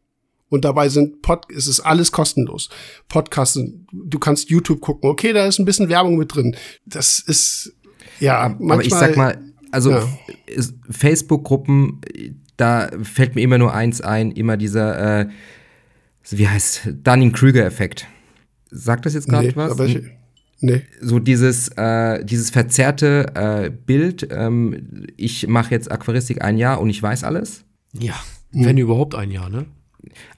Und 0.49 0.65
dabei 0.65 0.89
sind 0.89 1.21
Pod, 1.21 1.45
es 1.55 1.67
ist 1.67 1.79
alles 1.81 2.11
kostenlos. 2.11 2.69
Podcasts, 3.07 3.59
du 3.91 4.19
kannst 4.19 4.49
YouTube 4.49 4.81
gucken. 4.81 5.09
Okay, 5.09 5.31
da 5.31 5.45
ist 5.45 5.59
ein 5.59 5.65
bisschen 5.65 5.89
Werbung 5.89 6.17
mit 6.17 6.33
drin. 6.33 6.55
Das 6.85 7.19
ist, 7.19 7.75
ja, 8.19 8.49
manchmal. 8.59 8.73
Aber 8.73 8.83
ich 8.83 8.93
sag 8.93 9.15
mal, 9.15 9.37
also 9.71 9.91
ja. 9.91 10.07
Facebook-Gruppen, 10.89 12.01
da 12.57 12.89
fällt 13.03 13.35
mir 13.35 13.41
immer 13.41 13.57
nur 13.57 13.73
eins 13.73 14.01
ein, 14.01 14.31
immer 14.31 14.57
dieser, 14.57 15.21
äh, 15.21 15.29
wie 16.29 16.47
heißt, 16.47 16.89
Dunning-Krüger-Effekt. 17.03 18.07
Sagt 18.71 19.05
das 19.05 19.13
jetzt 19.13 19.27
gerade 19.27 19.47
nee, 19.47 19.55
was? 19.55 19.79
Ich, 19.79 20.01
nee. 20.59 20.81
So 21.01 21.19
dieses, 21.19 21.69
äh, 21.69 22.23
dieses 22.23 22.49
verzerrte 22.49 23.31
äh, 23.35 23.69
Bild, 23.69 24.27
ähm, 24.31 25.07
ich 25.15 25.47
mache 25.47 25.71
jetzt 25.71 25.91
Aquaristik 25.91 26.43
ein 26.43 26.57
Jahr 26.57 26.81
und 26.81 26.89
ich 26.89 27.01
weiß 27.01 27.23
alles. 27.23 27.63
Ja, 27.93 28.15
wenn 28.51 28.75
mhm. 28.75 28.81
überhaupt 28.81 29.15
ein 29.15 29.31
Jahr, 29.31 29.49
ne? 29.49 29.65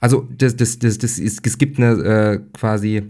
Also 0.00 0.28
das, 0.36 0.56
das, 0.56 0.78
das, 0.78 0.98
das 0.98 1.18
ist, 1.18 1.46
es 1.46 1.58
gibt 1.58 1.78
eine 1.78 1.92
äh, 1.92 2.40
quasi 2.52 3.02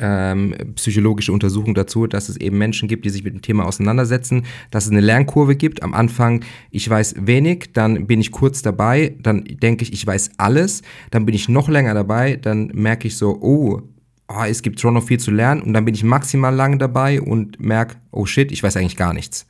ähm, 0.00 0.54
psychologische 0.74 1.32
Untersuchung 1.32 1.74
dazu, 1.74 2.06
dass 2.06 2.28
es 2.28 2.36
eben 2.36 2.58
Menschen 2.58 2.88
gibt, 2.88 3.04
die 3.04 3.10
sich 3.10 3.24
mit 3.24 3.34
dem 3.34 3.42
Thema 3.42 3.66
auseinandersetzen, 3.66 4.44
dass 4.70 4.86
es 4.86 4.90
eine 4.90 5.00
Lernkurve 5.00 5.56
gibt. 5.56 5.82
Am 5.82 5.94
Anfang, 5.94 6.44
ich 6.70 6.88
weiß 6.88 7.16
wenig, 7.20 7.72
dann 7.72 8.06
bin 8.06 8.20
ich 8.20 8.30
kurz 8.30 8.62
dabei, 8.62 9.16
dann 9.20 9.44
denke 9.44 9.82
ich, 9.82 9.92
ich 9.92 10.06
weiß 10.06 10.32
alles, 10.38 10.82
dann 11.10 11.26
bin 11.26 11.34
ich 11.34 11.48
noch 11.48 11.68
länger 11.68 11.94
dabei, 11.94 12.36
dann 12.36 12.68
merke 12.68 13.08
ich 13.08 13.16
so, 13.16 13.38
oh, 13.40 13.82
oh, 14.28 14.42
es 14.46 14.62
gibt 14.62 14.80
schon 14.80 14.94
noch 14.94 15.04
viel 15.04 15.18
zu 15.18 15.30
lernen 15.30 15.62
und 15.62 15.72
dann 15.72 15.84
bin 15.84 15.94
ich 15.94 16.04
maximal 16.04 16.54
lange 16.54 16.78
dabei 16.78 17.20
und 17.20 17.60
merke, 17.60 17.96
oh 18.12 18.26
shit, 18.26 18.52
ich 18.52 18.62
weiß 18.62 18.76
eigentlich 18.76 18.96
gar 18.96 19.12
nichts. 19.12 19.46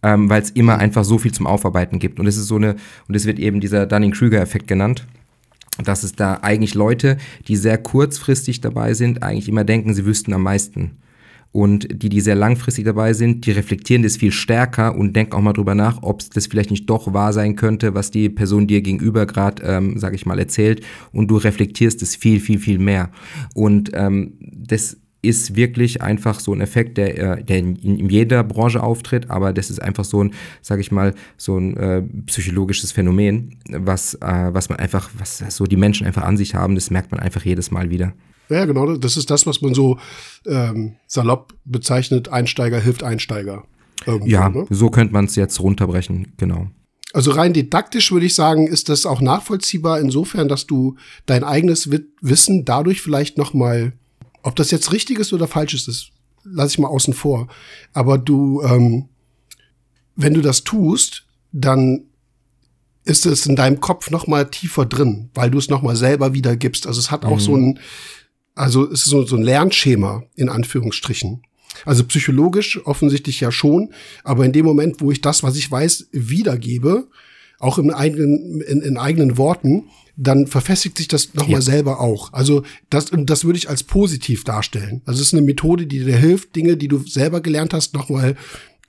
Ähm, 0.00 0.30
Weil 0.30 0.42
es 0.42 0.50
immer 0.50 0.78
einfach 0.78 1.02
so 1.02 1.18
viel 1.18 1.32
zum 1.32 1.48
Aufarbeiten 1.48 1.98
gibt. 1.98 2.20
Und 2.20 2.28
es 2.28 2.36
ist 2.36 2.46
so 2.46 2.54
eine, 2.54 2.76
und 3.08 3.16
es 3.16 3.24
wird 3.24 3.40
eben 3.40 3.60
dieser 3.60 3.84
Dunning-Krüger-Effekt 3.84 4.68
genannt 4.68 5.04
dass 5.84 6.02
es 6.02 6.12
da 6.12 6.38
eigentlich 6.42 6.74
Leute, 6.74 7.16
die 7.46 7.56
sehr 7.56 7.78
kurzfristig 7.78 8.60
dabei 8.60 8.94
sind, 8.94 9.22
eigentlich 9.22 9.48
immer 9.48 9.64
denken, 9.64 9.94
sie 9.94 10.04
wüssten 10.04 10.32
am 10.32 10.42
meisten. 10.42 10.98
Und 11.50 12.02
die, 12.02 12.10
die 12.10 12.20
sehr 12.20 12.34
langfristig 12.34 12.84
dabei 12.84 13.14
sind, 13.14 13.46
die 13.46 13.52
reflektieren 13.52 14.02
das 14.02 14.18
viel 14.18 14.32
stärker 14.32 14.94
und 14.94 15.16
denken 15.16 15.32
auch 15.32 15.40
mal 15.40 15.54
drüber 15.54 15.74
nach, 15.74 16.02
ob 16.02 16.22
das 16.34 16.46
vielleicht 16.46 16.70
nicht 16.70 16.90
doch 16.90 17.14
wahr 17.14 17.32
sein 17.32 17.56
könnte, 17.56 17.94
was 17.94 18.10
die 18.10 18.28
Person 18.28 18.66
dir 18.66 18.82
gegenüber 18.82 19.24
gerade, 19.24 19.62
ähm, 19.62 19.98
sage 19.98 20.14
ich 20.14 20.26
mal, 20.26 20.38
erzählt. 20.38 20.84
Und 21.10 21.28
du 21.28 21.36
reflektierst 21.36 22.02
es 22.02 22.16
viel, 22.16 22.40
viel, 22.40 22.58
viel 22.58 22.78
mehr. 22.78 23.10
Und 23.54 23.90
ähm, 23.94 24.34
das 24.40 24.98
ist 25.20 25.56
wirklich 25.56 26.00
einfach 26.00 26.38
so 26.38 26.52
ein 26.52 26.60
Effekt, 26.60 26.96
der, 26.96 27.38
äh, 27.38 27.44
der 27.44 27.58
in, 27.58 27.76
in 27.76 28.08
jeder 28.08 28.44
Branche 28.44 28.82
auftritt, 28.82 29.30
aber 29.30 29.52
das 29.52 29.70
ist 29.70 29.82
einfach 29.82 30.04
so 30.04 30.22
ein, 30.22 30.32
sage 30.62 30.80
ich 30.80 30.92
mal, 30.92 31.14
so 31.36 31.58
ein 31.58 31.76
äh, 31.76 32.02
psychologisches 32.26 32.92
Phänomen, 32.92 33.58
was, 33.68 34.14
äh, 34.14 34.50
was 34.52 34.68
man 34.68 34.78
einfach, 34.78 35.10
was 35.18 35.38
so 35.38 35.64
die 35.64 35.76
Menschen 35.76 36.06
einfach 36.06 36.22
an 36.22 36.36
sich 36.36 36.54
haben, 36.54 36.74
das 36.74 36.90
merkt 36.90 37.10
man 37.10 37.20
einfach 37.20 37.44
jedes 37.44 37.70
Mal 37.70 37.90
wieder. 37.90 38.12
Ja, 38.48 38.64
genau, 38.64 38.96
das 38.96 39.16
ist 39.16 39.30
das, 39.30 39.46
was 39.46 39.60
man 39.60 39.74
so 39.74 39.98
ähm, 40.46 40.96
salopp 41.06 41.52
bezeichnet, 41.64 42.28
Einsteiger 42.28 42.80
hilft 42.80 43.02
Einsteiger. 43.02 43.64
Irgendwo, 44.06 44.26
ja, 44.26 44.48
ne? 44.48 44.66
so 44.70 44.90
könnte 44.90 45.12
man 45.12 45.26
es 45.26 45.34
jetzt 45.34 45.60
runterbrechen, 45.60 46.32
genau. 46.36 46.68
Also 47.12 47.30
rein 47.32 47.52
didaktisch 47.52 48.12
würde 48.12 48.26
ich 48.26 48.34
sagen, 48.34 48.66
ist 48.66 48.88
das 48.88 49.06
auch 49.06 49.20
nachvollziehbar 49.20 50.00
insofern, 50.00 50.48
dass 50.48 50.66
du 50.66 50.96
dein 51.26 51.42
eigenes 51.42 51.90
Wissen 52.20 52.64
dadurch 52.64 53.00
vielleicht 53.00 53.38
noch 53.38 53.54
mal 53.54 53.92
ob 54.42 54.56
das 54.56 54.70
jetzt 54.70 54.92
richtig 54.92 55.18
ist 55.18 55.32
oder 55.32 55.48
falsch 55.48 55.74
ist, 55.74 55.88
das 55.88 56.08
lasse 56.44 56.72
ich 56.72 56.78
mal 56.78 56.88
außen 56.88 57.14
vor. 57.14 57.48
Aber 57.92 58.18
du, 58.18 58.62
ähm, 58.62 59.08
wenn 60.16 60.34
du 60.34 60.40
das 60.40 60.64
tust, 60.64 61.26
dann 61.52 62.04
ist 63.04 63.24
es 63.24 63.46
in 63.46 63.56
deinem 63.56 63.80
Kopf 63.80 64.10
noch 64.10 64.26
mal 64.26 64.50
tiefer 64.50 64.84
drin, 64.84 65.30
weil 65.34 65.50
du 65.50 65.58
es 65.58 65.70
noch 65.70 65.82
mal 65.82 65.96
selber 65.96 66.34
wiedergibst. 66.34 66.86
Also 66.86 67.00
es 67.00 67.10
hat 67.10 67.24
auch 67.24 67.36
mhm. 67.36 67.40
so 67.40 67.56
ein, 67.56 67.80
also 68.54 68.84
es 68.90 69.04
ist 69.04 69.10
so, 69.10 69.24
so 69.24 69.36
ein 69.36 69.42
Lernschema 69.42 70.24
in 70.34 70.48
Anführungsstrichen. 70.48 71.42
Also 71.84 72.04
psychologisch 72.04 72.84
offensichtlich 72.86 73.40
ja 73.40 73.52
schon, 73.52 73.94
aber 74.24 74.44
in 74.44 74.52
dem 74.52 74.66
Moment, 74.66 75.00
wo 75.00 75.10
ich 75.10 75.20
das, 75.20 75.42
was 75.42 75.56
ich 75.56 75.70
weiß, 75.70 76.08
wiedergebe, 76.12 77.08
auch 77.58 77.78
im 77.78 77.90
eigenen, 77.90 78.60
in, 78.60 78.82
in 78.82 78.96
eigenen 78.96 79.36
Worten, 79.36 79.84
dann 80.16 80.46
verfestigt 80.46 80.98
sich 80.98 81.08
das 81.08 81.34
nochmal 81.34 81.60
ja. 81.60 81.60
selber 81.60 82.00
auch. 82.00 82.32
Also 82.32 82.62
das, 82.90 83.06
das 83.12 83.44
würde 83.44 83.58
ich 83.58 83.68
als 83.68 83.84
positiv 83.84 84.44
darstellen. 84.44 85.00
Also 85.06 85.20
es 85.20 85.28
ist 85.28 85.34
eine 85.34 85.42
Methode, 85.42 85.86
die 85.86 86.00
dir 86.04 86.16
hilft, 86.16 86.56
Dinge, 86.56 86.76
die 86.76 86.88
du 86.88 86.98
selber 86.98 87.40
gelernt 87.40 87.72
hast, 87.72 87.94
nochmal 87.94 88.36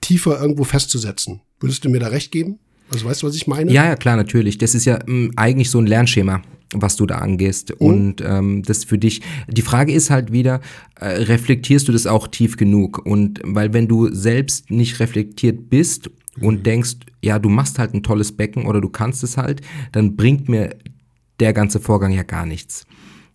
tiefer 0.00 0.40
irgendwo 0.40 0.64
festzusetzen. 0.64 1.40
Würdest 1.60 1.84
du 1.84 1.88
mir 1.88 2.00
da 2.00 2.08
recht 2.08 2.32
geben? 2.32 2.58
Also 2.92 3.04
weißt 3.04 3.22
du, 3.22 3.28
was 3.28 3.36
ich 3.36 3.46
meine? 3.46 3.72
Ja, 3.72 3.84
ja, 3.84 3.94
klar, 3.94 4.16
natürlich. 4.16 4.58
Das 4.58 4.74
ist 4.74 4.84
ja 4.84 4.96
mh, 4.96 5.04
hm, 5.06 5.32
eigentlich 5.36 5.70
so 5.70 5.78
ein 5.78 5.86
Lernschema 5.86 6.42
was 6.72 6.96
du 6.96 7.06
da 7.06 7.18
angehst. 7.18 7.70
Mhm. 7.80 7.86
Und 7.86 8.24
ähm, 8.24 8.62
das 8.62 8.84
für 8.84 8.98
dich, 8.98 9.22
die 9.48 9.62
Frage 9.62 9.92
ist 9.92 10.10
halt 10.10 10.32
wieder, 10.32 10.60
äh, 11.00 11.06
reflektierst 11.06 11.88
du 11.88 11.92
das 11.92 12.06
auch 12.06 12.28
tief 12.28 12.56
genug? 12.56 13.04
Und 13.04 13.40
weil 13.44 13.72
wenn 13.72 13.88
du 13.88 14.12
selbst 14.12 14.70
nicht 14.70 15.00
reflektiert 15.00 15.68
bist 15.68 16.10
und 16.40 16.60
mhm. 16.60 16.62
denkst, 16.62 16.96
ja, 17.22 17.38
du 17.38 17.48
machst 17.48 17.78
halt 17.78 17.94
ein 17.94 18.02
tolles 18.02 18.32
Becken 18.32 18.66
oder 18.66 18.80
du 18.80 18.88
kannst 18.88 19.22
es 19.22 19.36
halt, 19.36 19.60
dann 19.92 20.16
bringt 20.16 20.48
mir 20.48 20.76
der 21.38 21.52
ganze 21.52 21.80
Vorgang 21.80 22.12
ja 22.12 22.22
gar 22.22 22.46
nichts. 22.46 22.86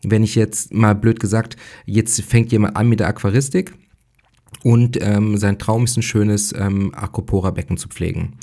Wenn 0.04 0.24
ich 0.24 0.36
jetzt 0.36 0.74
mal 0.74 0.94
blöd 0.94 1.20
gesagt, 1.20 1.58
jetzt 1.86 2.22
fängt 2.22 2.52
jemand 2.52 2.76
an 2.76 2.88
mit 2.88 3.00
der 3.00 3.08
Aquaristik 3.08 3.74
und 4.64 4.98
ähm, 5.02 5.38
sein 5.38 5.58
Traum 5.58 5.84
ist 5.84 5.98
ein 5.98 6.04
schönes 6.04 6.54
ähm, 6.58 6.94
Acropora-Becken 6.94 7.78
zu 7.78 7.90
pflegen. 7.90 8.34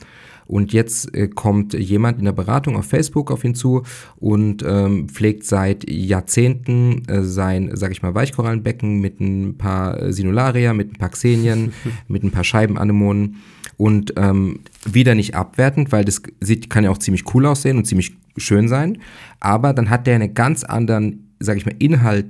Und 0.47 0.73
jetzt 0.73 1.15
äh, 1.15 1.29
kommt 1.29 1.73
jemand 1.73 2.19
in 2.19 2.25
der 2.25 2.33
Beratung 2.33 2.77
auf 2.77 2.87
Facebook 2.87 3.31
auf 3.31 3.45
ihn 3.45 3.55
zu 3.55 3.85
und 4.17 4.63
ähm, 4.67 5.09
pflegt 5.09 5.47
seit 5.47 5.89
Jahrzehnten 5.89 7.09
äh, 7.09 7.23
sein, 7.23 7.71
sag 7.75 7.93
ich 7.93 8.03
mal, 8.03 8.15
Weichkorallenbecken 8.15 9.01
mit 9.01 9.21
ein 9.21 9.57
paar 9.57 10.13
Sinularia, 10.13 10.75
mit 10.75 10.93
ein 10.93 10.99
paar 10.99 11.11
Xenien, 11.11 11.73
mit 12.09 12.25
ein 12.25 12.33
paar 12.33 12.45
Scheibenanemonen 12.45 13.37
und 13.77 14.15
ähm, 14.17 14.61
wieder 14.85 15.15
nicht 15.15 15.35
abwertend, 15.35 15.93
weil 15.93 16.05
das 16.05 16.23
sieht, 16.41 16.71
kann 16.71 16.85
ja 16.85 16.91
auch 16.91 16.99
ziemlich 16.99 17.35
cool 17.35 17.47
aussehen 17.47 17.77
und 17.77 17.85
ziemlich 17.87 18.17
schön 18.37 18.69
sein, 18.69 18.99
aber 19.41 19.73
dann 19.73 19.91
hat 19.91 20.07
der 20.07 20.15
einen 20.15 20.35
ganz 20.35 20.65
anderen, 20.65 21.35
sag 21.41 21.57
ich 21.57 21.67
mal, 21.67 21.75
Inhalt, 21.79 22.27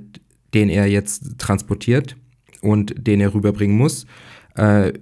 den 0.53 0.69
er 0.69 0.87
jetzt 0.87 1.37
transportiert 1.37 2.15
und 2.61 2.93
den 3.07 3.21
er 3.21 3.33
rüberbringen 3.33 3.77
muss. 3.77 4.05
Äh, 4.55 4.93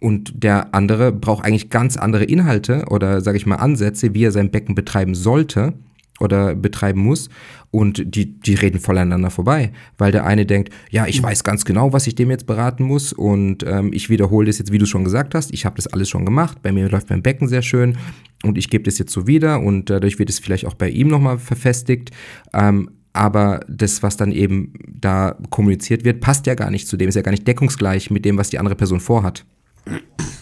und 0.00 0.42
der 0.42 0.74
andere 0.74 1.12
braucht 1.12 1.44
eigentlich 1.44 1.70
ganz 1.70 1.96
andere 1.96 2.24
Inhalte 2.24 2.86
oder 2.88 3.20
sage 3.20 3.36
ich 3.36 3.46
mal 3.46 3.56
Ansätze, 3.56 4.14
wie 4.14 4.24
er 4.24 4.32
sein 4.32 4.50
Becken 4.50 4.74
betreiben 4.74 5.14
sollte 5.14 5.74
oder 6.20 6.54
betreiben 6.54 7.00
muss. 7.00 7.28
Und 7.70 8.14
die, 8.14 8.38
die 8.38 8.54
reden 8.54 8.80
voneinander 8.80 9.30
vorbei, 9.30 9.72
weil 9.96 10.12
der 10.12 10.24
eine 10.26 10.44
denkt, 10.44 10.70
ja, 10.90 11.06
ich 11.06 11.22
weiß 11.22 11.42
ganz 11.42 11.64
genau, 11.64 11.92
was 11.92 12.06
ich 12.06 12.14
dem 12.14 12.30
jetzt 12.30 12.46
beraten 12.46 12.84
muss. 12.84 13.12
Und 13.12 13.64
ähm, 13.66 13.92
ich 13.94 14.10
wiederhole 14.10 14.46
das 14.46 14.58
jetzt, 14.58 14.72
wie 14.72 14.78
du 14.78 14.86
schon 14.86 15.04
gesagt 15.04 15.34
hast, 15.34 15.52
ich 15.54 15.64
habe 15.64 15.76
das 15.76 15.86
alles 15.86 16.08
schon 16.10 16.26
gemacht, 16.26 16.62
bei 16.62 16.70
mir 16.70 16.88
läuft 16.88 17.08
mein 17.08 17.22
Becken 17.22 17.48
sehr 17.48 17.62
schön. 17.62 17.96
Und 18.44 18.58
ich 18.58 18.68
gebe 18.68 18.84
das 18.84 18.98
jetzt 18.98 19.12
so 19.12 19.26
wieder. 19.26 19.60
Und 19.60 19.88
dadurch 19.88 20.18
wird 20.18 20.28
es 20.28 20.38
vielleicht 20.38 20.66
auch 20.66 20.74
bei 20.74 20.90
ihm 20.90 21.08
nochmal 21.08 21.38
verfestigt, 21.38 22.10
ähm, 22.52 22.90
aber 23.14 23.60
das, 23.68 24.02
was 24.02 24.16
dann 24.16 24.32
eben 24.32 24.72
da 24.88 25.36
kommuniziert 25.50 26.04
wird, 26.04 26.20
passt 26.20 26.46
ja 26.46 26.54
gar 26.54 26.70
nicht 26.70 26.88
zu 26.88 26.96
dem, 26.96 27.08
ist 27.08 27.14
ja 27.14 27.22
gar 27.22 27.30
nicht 27.30 27.46
deckungsgleich 27.46 28.10
mit 28.10 28.24
dem, 28.24 28.38
was 28.38 28.48
die 28.48 28.58
andere 28.58 28.74
Person 28.74 29.00
vorhat. 29.00 29.44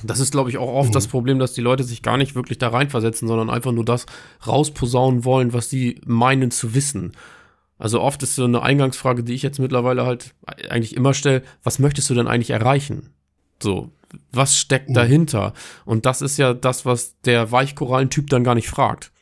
Das 0.03 0.20
ist, 0.20 0.32
glaube 0.32 0.51
ich, 0.51 0.59
auch 0.59 0.72
oft 0.72 0.91
mhm. 0.91 0.95
das 0.95 1.09
Problem, 1.09 1.38
dass 1.38 1.53
die 1.53 1.61
Leute 1.61 1.84
sich 1.84 2.03
gar 2.03 2.16
nicht 2.16 2.34
wirklich 2.34 2.59
da 2.59 2.68
reinversetzen, 2.68 3.28
sondern 3.28 3.51
einfach 3.51 3.72
nur 3.72 3.84
das 3.84 4.07
rausposaunen 4.47 5.24
wollen, 5.24 5.53
was 5.53 5.70
sie 5.70 6.01
meinen 6.05 6.51
zu 6.51 6.74
wissen. 6.74 7.12
Also 7.78 8.01
oft 8.01 8.22
ist 8.22 8.34
so 8.34 8.45
eine 8.45 8.62
Eingangsfrage, 8.62 9.24
die 9.24 9.34
ich 9.34 9.43
jetzt 9.43 9.59
mittlerweile 9.59 10.05
halt 10.05 10.34
eigentlich 10.68 10.97
immer 10.97 11.14
stelle, 11.14 11.43
was 11.62 11.78
möchtest 11.78 12.11
du 12.11 12.14
denn 12.14 12.28
eigentlich 12.28 12.51
erreichen? 12.51 13.11
So, 13.62 13.91
was 14.32 14.59
steckt 14.59 14.91
mhm. 14.91 14.95
dahinter? 14.95 15.55
Und 15.84 16.07
das 16.07 16.22
ist 16.22 16.36
ja 16.36 16.55
das, 16.55 16.84
was 16.84 17.18
der 17.22 17.53
Weichkorallentyp 17.53 18.28
dann 18.28 18.45
gar 18.45 18.55
nicht 18.55 18.68
fragt. 18.68 19.12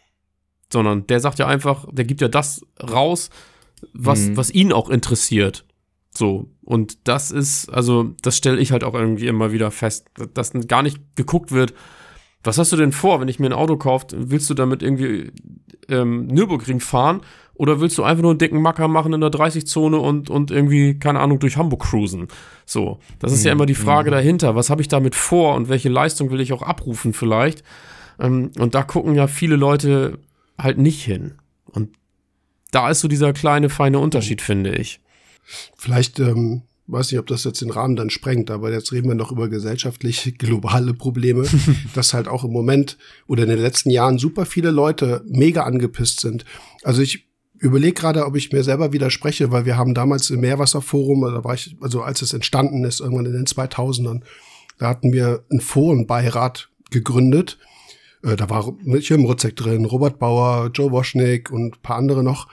Sondern 0.73 1.07
der 1.07 1.21
sagt 1.21 1.39
ja 1.39 1.47
einfach, 1.47 1.87
der 1.91 2.05
gibt 2.05 2.21
ja 2.21 2.29
das 2.29 2.65
raus, 2.83 3.31
was, 3.93 4.21
mhm. 4.21 4.37
was 4.37 4.51
ihn 4.51 4.73
auch 4.73 4.91
interessiert. 4.91 5.65
So, 6.11 6.51
und 6.69 7.09
das 7.09 7.31
ist, 7.31 7.71
also, 7.71 8.11
das 8.21 8.37
stelle 8.37 8.59
ich 8.59 8.73
halt 8.73 8.85
auch 8.85 8.93
irgendwie 8.93 9.27
immer 9.27 9.53
wieder 9.53 9.71
fest, 9.71 10.07
dass 10.35 10.53
gar 10.69 10.83
nicht 10.83 11.01
geguckt 11.17 11.51
wird, 11.51 11.73
was 12.45 12.59
hast 12.59 12.73
du 12.73 12.77
denn 12.77 12.93
vor, 12.93 13.23
wenn 13.23 13.29
ich 13.29 13.39
mir 13.39 13.47
ein 13.47 13.55
Auto 13.55 13.79
kaufe, 13.79 14.09
willst 14.13 14.51
du 14.51 14.55
damit 14.55 14.83
irgendwie 14.83 15.33
ähm, 15.89 16.27
Nürburgring 16.27 16.81
fahren 16.81 17.23
oder 17.55 17.81
willst 17.81 17.97
du 17.97 18.03
einfach 18.03 18.21
nur 18.21 18.33
einen 18.33 18.39
dicken 18.39 18.61
Macker 18.61 18.87
machen 18.87 19.15
in 19.15 19.23
der 19.23 19.31
30-Zone 19.31 19.99
und, 19.99 20.29
und 20.29 20.51
irgendwie, 20.51 20.99
keine 20.99 21.21
Ahnung, 21.21 21.39
durch 21.39 21.57
Hamburg 21.57 21.85
cruisen? 21.85 22.29
So, 22.67 22.99
das 23.19 23.33
ist 23.33 23.41
mhm. 23.41 23.47
ja 23.47 23.53
immer 23.53 23.67
die 23.67 23.75
Frage 23.75 24.11
mhm. 24.11 24.17
dahinter, 24.17 24.55
was 24.55 24.69
habe 24.69 24.83
ich 24.83 24.89
damit 24.89 25.15
vor 25.15 25.55
und 25.55 25.71
welche 25.71 25.89
Leistung 25.89 26.31
will 26.31 26.41
ich 26.43 26.53
auch 26.53 26.61
abrufen 26.61 27.15
vielleicht? 27.15 27.65
Ähm, 28.21 28.51
und 28.59 28.75
da 28.75 28.83
gucken 28.83 29.15
ja 29.15 29.27
viele 29.27 29.57
Leute 29.57 30.19
halt 30.59 30.77
nicht 30.77 31.03
hin. 31.03 31.37
Und 31.65 31.97
da 32.73 32.91
ist 32.91 33.01
so 33.01 33.09
dieser 33.09 33.33
kleine, 33.33 33.71
feine 33.71 34.01
Unterschied, 34.01 34.43
finde 34.43 34.75
ich. 34.75 35.01
Vielleicht, 35.77 36.19
ähm, 36.21 36.63
weiß 36.87 37.13
nicht, 37.13 37.21
ob 37.21 37.27
das 37.27 37.45
jetzt 37.45 37.61
den 37.61 37.71
Rahmen 37.71 37.97
dann 37.97 38.11
sprengt, 38.11 38.51
aber 38.51 38.73
jetzt 38.73 38.93
reden 38.93 39.09
wir 39.09 39.15
noch 39.15 39.31
über 39.31 39.49
gesellschaftliche, 39.49 40.33
globale 40.39 40.95
Probleme, 40.95 41.47
dass 41.95 42.15
halt 42.15 42.29
auch 42.29 42.45
im 42.45 42.53
Moment 42.53 42.99
oder 43.27 43.45
in 43.45 43.51
den 43.51 43.61
letzten 43.61 43.91
Jahren 43.91 44.19
super 44.19 44.47
viele 44.47 44.71
Leute 44.71 45.23
mega 45.27 45.65
angepisst 45.65 46.21
sind. 46.21 46.45
Also 46.83 47.03
ich 47.03 47.29
überlege 47.59 47.95
gerade, 47.95 48.25
ob 48.25 48.37
ich 48.37 48.53
mir 48.53 48.63
selber 48.63 48.93
widerspreche, 48.93 49.51
weil 49.51 49.67
wir 49.67 49.77
haben 49.77 49.95
damals 49.95 50.31
im 50.31 50.41
Meerwasserforum, 50.41 51.23
da 51.23 51.45
war 51.45 51.55
ich, 51.55 51.77
also 51.81 52.03
als 52.03 52.23
es 52.23 52.33
entstanden 52.33 52.85
ist, 52.85 53.01
irgendwann 53.01 53.27
in 53.27 53.33
den 53.33 53.47
2000ern, 53.47 54.23
da 54.79 54.89
hatten 54.89 55.13
wir 55.13 55.45
einen 55.51 55.61
Forenbeirat 55.61 56.71
gegründet. 56.91 57.59
Äh, 58.23 58.37
da 58.37 58.49
war 58.49 58.75
Jim 58.85 59.25
Rutzek 59.25 59.57
drin, 59.57 59.85
Robert 59.85 60.19
Bauer, 60.19 60.71
Joe 60.73 60.93
Woschnick 60.93 61.51
und 61.51 61.83
paar 61.83 61.97
andere 61.97 62.23
noch, 62.23 62.49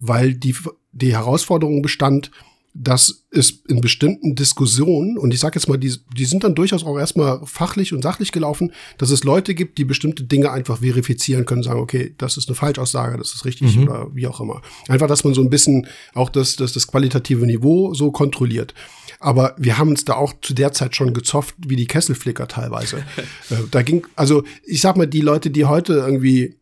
weil 0.00 0.34
die 0.34 0.54
die 0.96 1.12
Herausforderung 1.12 1.82
bestand, 1.82 2.30
dass 2.78 3.24
es 3.30 3.62
in 3.68 3.80
bestimmten 3.80 4.34
Diskussionen, 4.34 5.16
und 5.16 5.32
ich 5.32 5.40
sage 5.40 5.58
jetzt 5.58 5.66
mal, 5.66 5.78
die, 5.78 5.94
die 6.16 6.24
sind 6.26 6.44
dann 6.44 6.54
durchaus 6.54 6.84
auch 6.84 6.98
erstmal 6.98 7.40
fachlich 7.44 7.94
und 7.94 8.02
sachlich 8.02 8.32
gelaufen, 8.32 8.72
dass 8.98 9.10
es 9.10 9.24
Leute 9.24 9.54
gibt, 9.54 9.78
die 9.78 9.84
bestimmte 9.84 10.24
Dinge 10.24 10.50
einfach 10.50 10.78
verifizieren 10.80 11.46
können, 11.46 11.62
sagen, 11.62 11.80
okay, 11.80 12.14
das 12.18 12.36
ist 12.36 12.48
eine 12.48 12.54
Falschaussage, 12.54 13.16
das 13.16 13.32
ist 13.32 13.44
richtig 13.46 13.76
mhm. 13.76 13.84
oder 13.84 14.08
wie 14.14 14.26
auch 14.26 14.40
immer. 14.40 14.60
Einfach, 14.88 15.06
dass 15.06 15.24
man 15.24 15.32
so 15.32 15.40
ein 15.40 15.50
bisschen 15.50 15.86
auch 16.12 16.28
das, 16.28 16.56
das, 16.56 16.72
das 16.72 16.86
qualitative 16.86 17.46
Niveau 17.46 17.94
so 17.94 18.10
kontrolliert. 18.10 18.74
Aber 19.20 19.54
wir 19.56 19.78
haben 19.78 19.90
uns 19.90 20.04
da 20.04 20.14
auch 20.14 20.34
zu 20.42 20.52
der 20.52 20.72
Zeit 20.72 20.94
schon 20.94 21.14
gezofft, 21.14 21.54
wie 21.66 21.76
die 21.76 21.86
Kesselflicker 21.86 22.46
teilweise. 22.46 22.98
äh, 23.50 23.54
da 23.70 23.82
ging, 23.82 24.06
also 24.16 24.44
ich 24.64 24.82
sag 24.82 24.96
mal, 24.96 25.06
die 25.06 25.22
Leute, 25.22 25.50
die 25.50 25.64
heute 25.64 25.94
irgendwie 25.94 26.56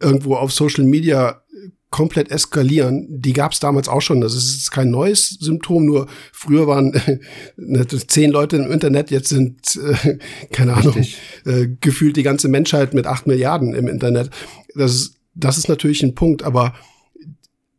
irgendwo 0.00 0.36
auf 0.36 0.52
Social 0.52 0.84
Media 0.84 1.42
komplett 1.90 2.30
eskalieren, 2.30 3.06
die 3.08 3.32
gab 3.32 3.52
es 3.52 3.60
damals 3.60 3.88
auch 3.88 4.02
schon. 4.02 4.20
Das 4.20 4.34
ist 4.34 4.70
kein 4.70 4.90
neues 4.90 5.30
Symptom, 5.40 5.86
nur 5.86 6.06
früher 6.32 6.66
waren 6.66 6.92
äh, 6.94 7.86
zehn 8.06 8.30
Leute 8.30 8.56
im 8.56 8.70
Internet, 8.70 9.10
jetzt 9.10 9.30
sind, 9.30 9.76
äh, 9.76 10.18
keine 10.52 10.74
Ahnung, 10.74 11.06
äh, 11.46 11.68
gefühlt 11.80 12.16
die 12.16 12.22
ganze 12.22 12.48
Menschheit 12.48 12.92
mit 12.92 13.06
acht 13.06 13.26
Milliarden 13.26 13.74
im 13.74 13.88
Internet. 13.88 14.30
Das 14.74 14.94
ist, 14.94 15.14
das 15.34 15.56
ist 15.56 15.68
natürlich 15.68 16.02
ein 16.02 16.14
Punkt, 16.14 16.42
aber 16.42 16.74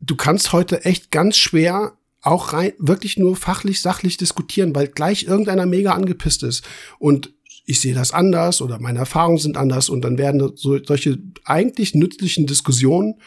du 0.02 0.16
kannst 0.16 0.54
heute 0.54 0.86
echt 0.86 1.12
ganz 1.12 1.38
schwer 1.38 1.94
auch 2.22 2.54
rein, 2.54 2.74
wirklich 2.80 3.18
nur 3.18 3.36
fachlich, 3.36 3.82
sachlich 3.82 4.18
diskutieren, 4.18 4.76
weil 4.76 4.88
gleich 4.88 5.24
irgendeiner 5.24 5.66
mega 5.66 5.94
angepisst 5.94 6.44
ist. 6.44 6.64
Und 6.98 7.34
ich 7.66 7.80
sehe 7.80 7.94
das 7.94 8.12
anders 8.12 8.62
oder 8.62 8.80
meine 8.80 9.00
Erfahrungen 9.00 9.38
sind 9.38 9.56
anders 9.56 9.90
und 9.90 10.02
dann 10.02 10.18
werden 10.18 10.54
so, 10.56 10.84
solche 10.84 11.20
eigentlich 11.46 11.94
nützlichen 11.94 12.48
Diskussionen 12.48 13.20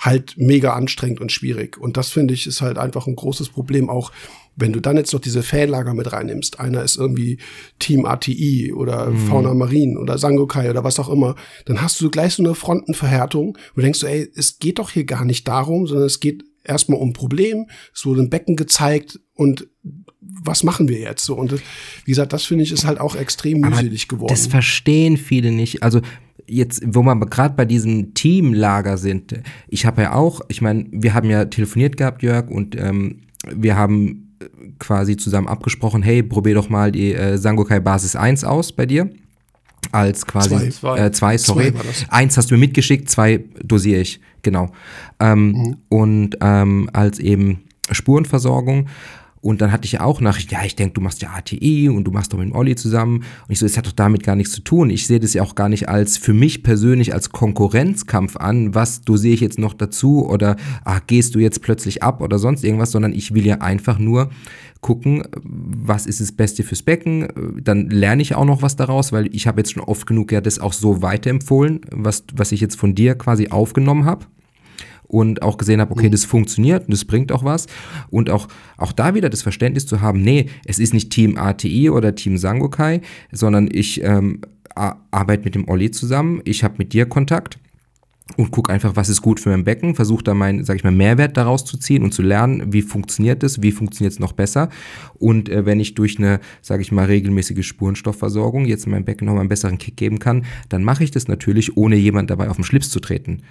halt 0.00 0.34
mega 0.38 0.72
anstrengend 0.72 1.20
und 1.20 1.30
schwierig. 1.30 1.78
Und 1.78 1.96
das 1.96 2.08
finde 2.08 2.34
ich 2.34 2.46
ist 2.46 2.62
halt 2.62 2.78
einfach 2.78 3.06
ein 3.06 3.16
großes 3.16 3.50
Problem 3.50 3.90
auch, 3.90 4.10
wenn 4.56 4.72
du 4.72 4.80
dann 4.80 4.96
jetzt 4.96 5.12
noch 5.12 5.20
diese 5.20 5.42
Fanlager 5.42 5.94
mit 5.94 6.12
reinnimmst. 6.12 6.58
Einer 6.58 6.82
ist 6.82 6.96
irgendwie 6.96 7.38
Team 7.78 8.06
ATI 8.06 8.72
oder 8.72 9.10
mhm. 9.10 9.26
Fauna 9.28 9.54
Marine 9.54 10.00
oder 10.00 10.18
Sangokai 10.18 10.70
oder 10.70 10.84
was 10.84 10.98
auch 10.98 11.08
immer. 11.08 11.36
Dann 11.66 11.82
hast 11.82 12.00
du 12.00 12.10
gleich 12.10 12.34
so 12.34 12.42
eine 12.42 12.54
Frontenverhärtung 12.54 13.58
und 13.76 13.82
denkst 13.82 14.00
du, 14.00 14.06
ey, 14.06 14.28
es 14.34 14.58
geht 14.58 14.78
doch 14.78 14.90
hier 14.90 15.04
gar 15.04 15.24
nicht 15.24 15.46
darum, 15.46 15.86
sondern 15.86 16.06
es 16.06 16.18
geht 16.18 16.44
erstmal 16.64 16.98
um 16.98 17.10
ein 17.10 17.14
Problem. 17.14 17.68
Es 17.94 18.06
wurde 18.06 18.22
ein 18.22 18.30
Becken 18.30 18.56
gezeigt 18.56 19.20
und 19.34 19.68
was 20.20 20.62
machen 20.64 20.88
wir 20.88 20.98
jetzt 20.98 21.24
so? 21.24 21.34
Und 21.34 21.52
wie 21.52 22.10
gesagt, 22.10 22.32
das 22.32 22.44
finde 22.44 22.64
ich 22.64 22.72
ist 22.72 22.84
halt 22.84 23.00
auch 23.00 23.16
extrem 23.16 23.60
mühselig 23.60 24.08
geworden. 24.08 24.28
Das 24.28 24.46
verstehen 24.46 25.16
viele 25.16 25.50
nicht. 25.50 25.82
Also 25.82 26.00
jetzt, 26.46 26.82
wo 26.84 27.02
wir 27.02 27.16
gerade 27.26 27.54
bei 27.54 27.64
diesem 27.64 28.14
Teamlager 28.14 28.98
sind, 28.98 29.40
ich 29.68 29.86
habe 29.86 30.02
ja 30.02 30.12
auch, 30.12 30.40
ich 30.48 30.60
meine, 30.60 30.86
wir 30.90 31.14
haben 31.14 31.30
ja 31.30 31.46
telefoniert 31.46 31.96
gehabt, 31.96 32.22
Jörg, 32.22 32.48
und 32.48 32.76
ähm, 32.76 33.20
wir 33.50 33.76
haben 33.76 34.34
äh, 34.40 34.46
quasi 34.78 35.16
zusammen 35.16 35.48
abgesprochen, 35.48 36.02
hey, 36.02 36.22
probier 36.22 36.54
doch 36.54 36.68
mal 36.68 36.92
die 36.92 37.14
äh, 37.14 37.38
Sangokai 37.38 37.80
Basis 37.80 38.16
1 38.16 38.44
aus 38.44 38.72
bei 38.72 38.86
dir. 38.86 39.10
Als 39.92 40.26
quasi 40.26 40.68
zwei, 40.70 40.98
äh, 40.98 41.10
zwei 41.10 41.38
sorry. 41.38 41.72
Zwei 41.72 42.06
Eins 42.10 42.36
hast 42.36 42.50
du 42.50 42.54
mir 42.54 42.60
mitgeschickt, 42.60 43.08
zwei 43.08 43.44
dosiere 43.64 44.00
ich, 44.00 44.20
genau. 44.42 44.70
Ähm, 45.18 45.52
mhm. 45.52 45.76
Und 45.88 46.36
ähm, 46.42 46.90
als 46.92 47.18
eben 47.18 47.62
Spurenversorgung. 47.90 48.88
Und 49.42 49.62
dann 49.62 49.72
hatte 49.72 49.86
ich 49.86 49.92
ja 49.92 50.02
auch 50.02 50.20
Nachrichten, 50.20 50.54
ja, 50.54 50.64
ich 50.64 50.76
denke, 50.76 50.94
du 50.94 51.00
machst 51.00 51.22
ja 51.22 51.30
ATI 51.30 51.88
und 51.88 52.04
du 52.04 52.10
machst 52.10 52.32
doch 52.32 52.38
mit 52.38 52.48
dem 52.48 52.54
Olli 52.54 52.76
zusammen. 52.76 53.18
Und 53.18 53.50
ich 53.50 53.58
so, 53.58 53.64
es 53.64 53.78
hat 53.78 53.86
doch 53.86 53.92
damit 53.92 54.22
gar 54.22 54.36
nichts 54.36 54.52
zu 54.52 54.60
tun. 54.60 54.90
Ich 54.90 55.06
sehe 55.06 55.18
das 55.18 55.32
ja 55.32 55.42
auch 55.42 55.54
gar 55.54 55.70
nicht 55.70 55.88
als 55.88 56.18
für 56.18 56.34
mich 56.34 56.62
persönlich 56.62 57.14
als 57.14 57.30
Konkurrenzkampf 57.30 58.36
an, 58.36 58.74
was 58.74 59.00
du 59.00 59.16
sehe 59.16 59.32
ich 59.32 59.40
jetzt 59.40 59.58
noch 59.58 59.72
dazu 59.72 60.26
oder 60.26 60.56
ach, 60.84 61.00
gehst 61.06 61.34
du 61.34 61.38
jetzt 61.38 61.62
plötzlich 61.62 62.02
ab 62.02 62.20
oder 62.20 62.38
sonst 62.38 62.64
irgendwas, 62.64 62.90
sondern 62.90 63.14
ich 63.14 63.32
will 63.32 63.46
ja 63.46 63.56
einfach 63.62 63.98
nur 63.98 64.28
gucken, 64.82 65.22
was 65.42 66.06
ist 66.06 66.20
das 66.20 66.32
Beste 66.32 66.62
fürs 66.62 66.82
Becken. 66.82 67.28
Dann 67.62 67.88
lerne 67.88 68.20
ich 68.20 68.34
auch 68.34 68.44
noch 68.44 68.60
was 68.60 68.76
daraus, 68.76 69.10
weil 69.10 69.34
ich 69.34 69.46
habe 69.46 69.60
jetzt 69.60 69.72
schon 69.72 69.82
oft 69.82 70.06
genug 70.06 70.32
ja 70.32 70.42
das 70.42 70.58
auch 70.58 70.74
so 70.74 71.00
weiterempfohlen, 71.00 71.80
was, 71.90 72.24
was 72.34 72.52
ich 72.52 72.60
jetzt 72.60 72.76
von 72.76 72.94
dir 72.94 73.14
quasi 73.14 73.48
aufgenommen 73.48 74.04
habe 74.04 74.26
und 75.10 75.42
auch 75.42 75.58
gesehen 75.58 75.80
habe, 75.80 75.92
okay, 75.92 76.06
mhm. 76.06 76.12
das 76.12 76.24
funktioniert 76.24 76.84
und 76.84 76.92
das 76.92 77.04
bringt 77.04 77.32
auch 77.32 77.44
was. 77.44 77.66
Und 78.10 78.30
auch, 78.30 78.46
auch 78.76 78.92
da 78.92 79.14
wieder 79.14 79.28
das 79.28 79.42
Verständnis 79.42 79.86
zu 79.86 80.00
haben, 80.00 80.22
nee, 80.22 80.46
es 80.64 80.78
ist 80.78 80.94
nicht 80.94 81.10
Team 81.10 81.36
ATI 81.36 81.90
oder 81.90 82.14
Team 82.14 82.38
Sangokai, 82.38 83.00
sondern 83.32 83.68
ich 83.70 84.02
ähm, 84.04 84.40
arbeite 84.74 85.44
mit 85.44 85.56
dem 85.56 85.68
Olli 85.68 85.90
zusammen, 85.90 86.40
ich 86.44 86.62
habe 86.62 86.74
mit 86.78 86.92
dir 86.92 87.06
Kontakt 87.06 87.58
und 88.36 88.52
gucke 88.52 88.72
einfach, 88.72 88.94
was 88.94 89.08
ist 89.08 89.20
gut 89.20 89.40
für 89.40 89.50
mein 89.50 89.64
Becken, 89.64 89.96
versuche 89.96 90.22
da 90.22 90.32
meinen, 90.32 90.62
sag 90.62 90.76
ich 90.76 90.84
mal, 90.84 90.92
Mehrwert 90.92 91.36
daraus 91.36 91.64
zu 91.64 91.76
ziehen 91.76 92.04
und 92.04 92.14
zu 92.14 92.22
lernen, 92.22 92.72
wie 92.72 92.82
funktioniert 92.82 93.42
es, 93.42 93.62
wie 93.62 93.72
funktioniert 93.72 94.12
es 94.12 94.20
noch 94.20 94.32
besser. 94.32 94.68
Und 95.18 95.48
äh, 95.48 95.66
wenn 95.66 95.80
ich 95.80 95.96
durch 95.96 96.18
eine, 96.18 96.38
sage 96.62 96.82
ich 96.82 96.92
mal, 96.92 97.06
regelmäßige 97.06 97.66
Spurenstoffversorgung 97.66 98.64
jetzt 98.64 98.86
in 98.86 98.92
meinem 98.92 99.04
Becken 99.04 99.26
nochmal 99.26 99.40
einen 99.40 99.48
besseren 99.48 99.78
Kick 99.78 99.96
geben 99.96 100.20
kann, 100.20 100.44
dann 100.68 100.84
mache 100.84 101.02
ich 101.02 101.10
das 101.10 101.26
natürlich, 101.26 101.76
ohne 101.76 101.96
jemand 101.96 102.30
dabei 102.30 102.48
auf 102.48 102.56
den 102.56 102.64
Schlips 102.64 102.90
zu 102.90 103.00
treten. 103.00 103.42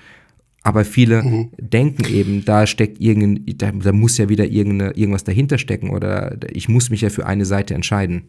Aber 0.62 0.84
viele 0.84 1.24
mhm. 1.24 1.52
denken 1.58 2.06
eben, 2.06 2.44
da 2.44 2.68
steckt 2.68 3.00
irgendein, 3.00 3.58
da, 3.58 3.72
da 3.72 3.92
muss 3.92 4.18
ja 4.18 4.30
wieder 4.30 4.46
irgendwas 4.46 5.24
dahinter 5.24 5.58
stecken 5.58 5.90
oder 5.90 6.38
ich 6.52 6.68
muss 6.68 6.90
mich 6.90 7.02
ja 7.02 7.10
für 7.10 7.26
eine 7.26 7.46
Seite 7.46 7.74
entscheiden. 7.74 8.26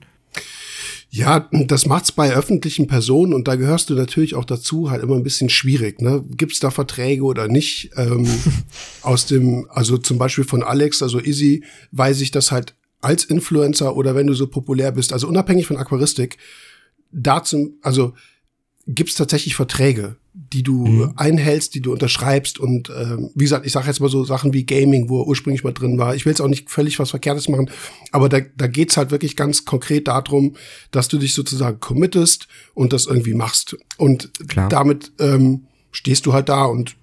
Ja, 1.13 1.49
das 1.51 1.87
macht's 1.87 2.13
bei 2.13 2.33
öffentlichen 2.33 2.87
Personen 2.87 3.35
und 3.35 3.49
da 3.49 3.57
gehörst 3.57 3.91
du 3.91 3.95
natürlich 3.95 4.37
auch 4.37 4.45
dazu 4.45 4.91
halt 4.93 5.03
immer 5.03 5.17
ein 5.17 5.25
bisschen 5.25 5.51
schwierig. 5.51 6.01
Ne? 6.01 6.25
Gibt's 6.37 6.61
da 6.61 6.71
Verträge 6.71 7.25
oder 7.25 7.49
nicht? 7.49 7.91
Ähm, 7.97 8.29
aus 9.03 9.27
dem, 9.27 9.67
also 9.71 9.99
zum 9.99 10.19
Beispiel 10.19 10.45
von 10.45 10.63
Alex, 10.63 11.03
also 11.03 11.19
Izzy, 11.19 11.65
weiß 11.91 12.21
ich 12.21 12.31
das 12.31 12.53
halt 12.53 12.77
als 13.01 13.25
Influencer 13.25 13.97
oder 13.97 14.15
wenn 14.15 14.29
du 14.29 14.35
so 14.35 14.47
populär 14.47 14.93
bist, 14.93 15.13
also 15.13 15.27
unabhängig 15.27 15.67
von 15.67 15.79
Aquaristik, 15.79 16.39
dazu, 17.11 17.77
also 17.83 18.15
gibt's 18.87 19.17
tatsächlich 19.17 19.57
Verträge 19.57 20.17
die 20.33 20.63
du 20.63 20.87
mhm. 20.87 21.13
einhältst, 21.17 21.75
die 21.75 21.81
du 21.81 21.93
unterschreibst 21.93 22.59
und 22.61 22.89
äh, 22.89 23.17
wie 23.35 23.45
gesagt, 23.45 23.67
ich 23.67 23.73
sage 23.73 23.89
jetzt 23.89 24.01
mal 24.01 24.09
so 24.09 24.25
Sachen 24.25 24.53
wie 24.53 24.65
Gaming, 24.65 25.09
wo 25.09 25.21
er 25.21 25.27
ursprünglich 25.27 25.65
mal 25.65 25.73
drin 25.73 25.99
war. 25.99 26.15
Ich 26.15 26.25
will 26.25 26.31
jetzt 26.31 26.41
auch 26.41 26.49
nicht 26.49 26.71
völlig 26.71 26.99
was 27.01 27.11
Verkehrtes 27.11 27.49
machen, 27.49 27.71
aber 28.13 28.29
da, 28.29 28.41
da 28.57 28.69
geht's 28.69 28.97
halt 28.97 29.11
wirklich 29.11 29.37
ganz 29.37 29.65
konkret 29.65 30.07
darum, 30.07 30.57
dass 30.93 31.09
du 31.09 31.19
dich 31.19 31.35
sozusagen 31.35 31.81
committest 31.81 32.47
und 32.75 32.93
das 32.93 33.07
irgendwie 33.07 33.35
machst. 33.35 33.77
Und 33.97 34.31
Klar. 34.49 34.69
damit 34.69 35.13
ähm, 35.19 35.67
stehst 35.91 36.27
du 36.27 36.33
halt 36.33 36.49
da 36.49 36.65
und 36.65 36.97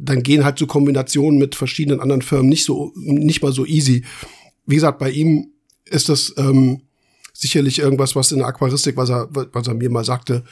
dann 0.00 0.22
gehen 0.22 0.44
halt 0.44 0.58
so 0.58 0.66
Kombinationen 0.66 1.40
mit 1.40 1.56
verschiedenen 1.56 2.00
anderen 2.00 2.22
Firmen 2.22 2.48
nicht 2.48 2.64
so 2.64 2.92
nicht 2.94 3.42
mal 3.42 3.52
so 3.52 3.66
easy. 3.66 4.04
Wie 4.66 4.76
gesagt, 4.76 5.00
bei 5.00 5.10
ihm 5.10 5.48
ist 5.84 6.08
das 6.08 6.32
ähm, 6.36 6.82
sicherlich 7.32 7.80
irgendwas, 7.80 8.14
was 8.14 8.30
in 8.30 8.38
der 8.38 8.46
Aquaristik, 8.46 8.96
was 8.96 9.10
er, 9.10 9.28
was 9.30 9.66
er 9.66 9.74
mir 9.74 9.90
mal 9.90 10.04
sagte, 10.04 10.44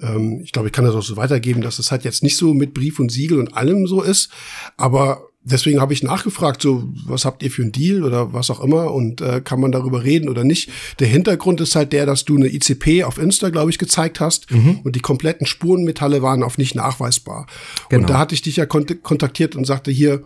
ähm, 0.00 0.40
ich 0.42 0.52
glaube, 0.52 0.68
ich 0.68 0.72
kann 0.72 0.84
das 0.84 0.94
auch 0.94 1.02
so 1.02 1.16
weitergeben, 1.16 1.62
dass 1.62 1.78
es 1.78 1.90
halt 1.90 2.04
jetzt 2.04 2.22
nicht 2.22 2.36
so 2.36 2.54
mit 2.54 2.74
Brief 2.74 2.98
und 2.98 3.10
Siegel 3.10 3.38
und 3.38 3.54
allem 3.54 3.86
so 3.86 4.02
ist. 4.02 4.30
Aber 4.76 5.28
deswegen 5.46 5.80
habe 5.80 5.92
ich 5.92 6.02
nachgefragt, 6.02 6.60
so, 6.60 6.88
was 7.06 7.24
habt 7.24 7.42
ihr 7.42 7.50
für 7.50 7.62
einen 7.62 7.72
Deal 7.72 8.02
oder 8.02 8.32
was 8.32 8.50
auch 8.50 8.60
immer 8.60 8.92
und 8.92 9.20
äh, 9.20 9.40
kann 9.40 9.60
man 9.60 9.72
darüber 9.72 10.04
reden 10.04 10.28
oder 10.28 10.44
nicht? 10.44 10.70
Der 10.98 11.06
Hintergrund 11.06 11.60
ist 11.60 11.76
halt 11.76 11.92
der, 11.92 12.04
dass 12.04 12.24
du 12.24 12.36
eine 12.36 12.52
ICP 12.52 13.04
auf 13.04 13.18
Insta, 13.18 13.50
glaube 13.50 13.70
ich, 13.70 13.78
gezeigt 13.78 14.20
hast 14.20 14.50
mhm. 14.50 14.80
und 14.82 14.96
die 14.96 15.00
kompletten 15.00 15.46
Spurenmetalle 15.46 16.20
waren 16.20 16.42
auf 16.42 16.58
nicht 16.58 16.74
nachweisbar. 16.74 17.46
Genau. 17.88 18.02
Und 18.02 18.10
da 18.10 18.18
hatte 18.18 18.34
ich 18.34 18.42
dich 18.42 18.56
ja 18.56 18.66
kont 18.66 19.02
kontaktiert 19.02 19.56
und 19.56 19.66
sagte 19.66 19.90
hier, 19.90 20.24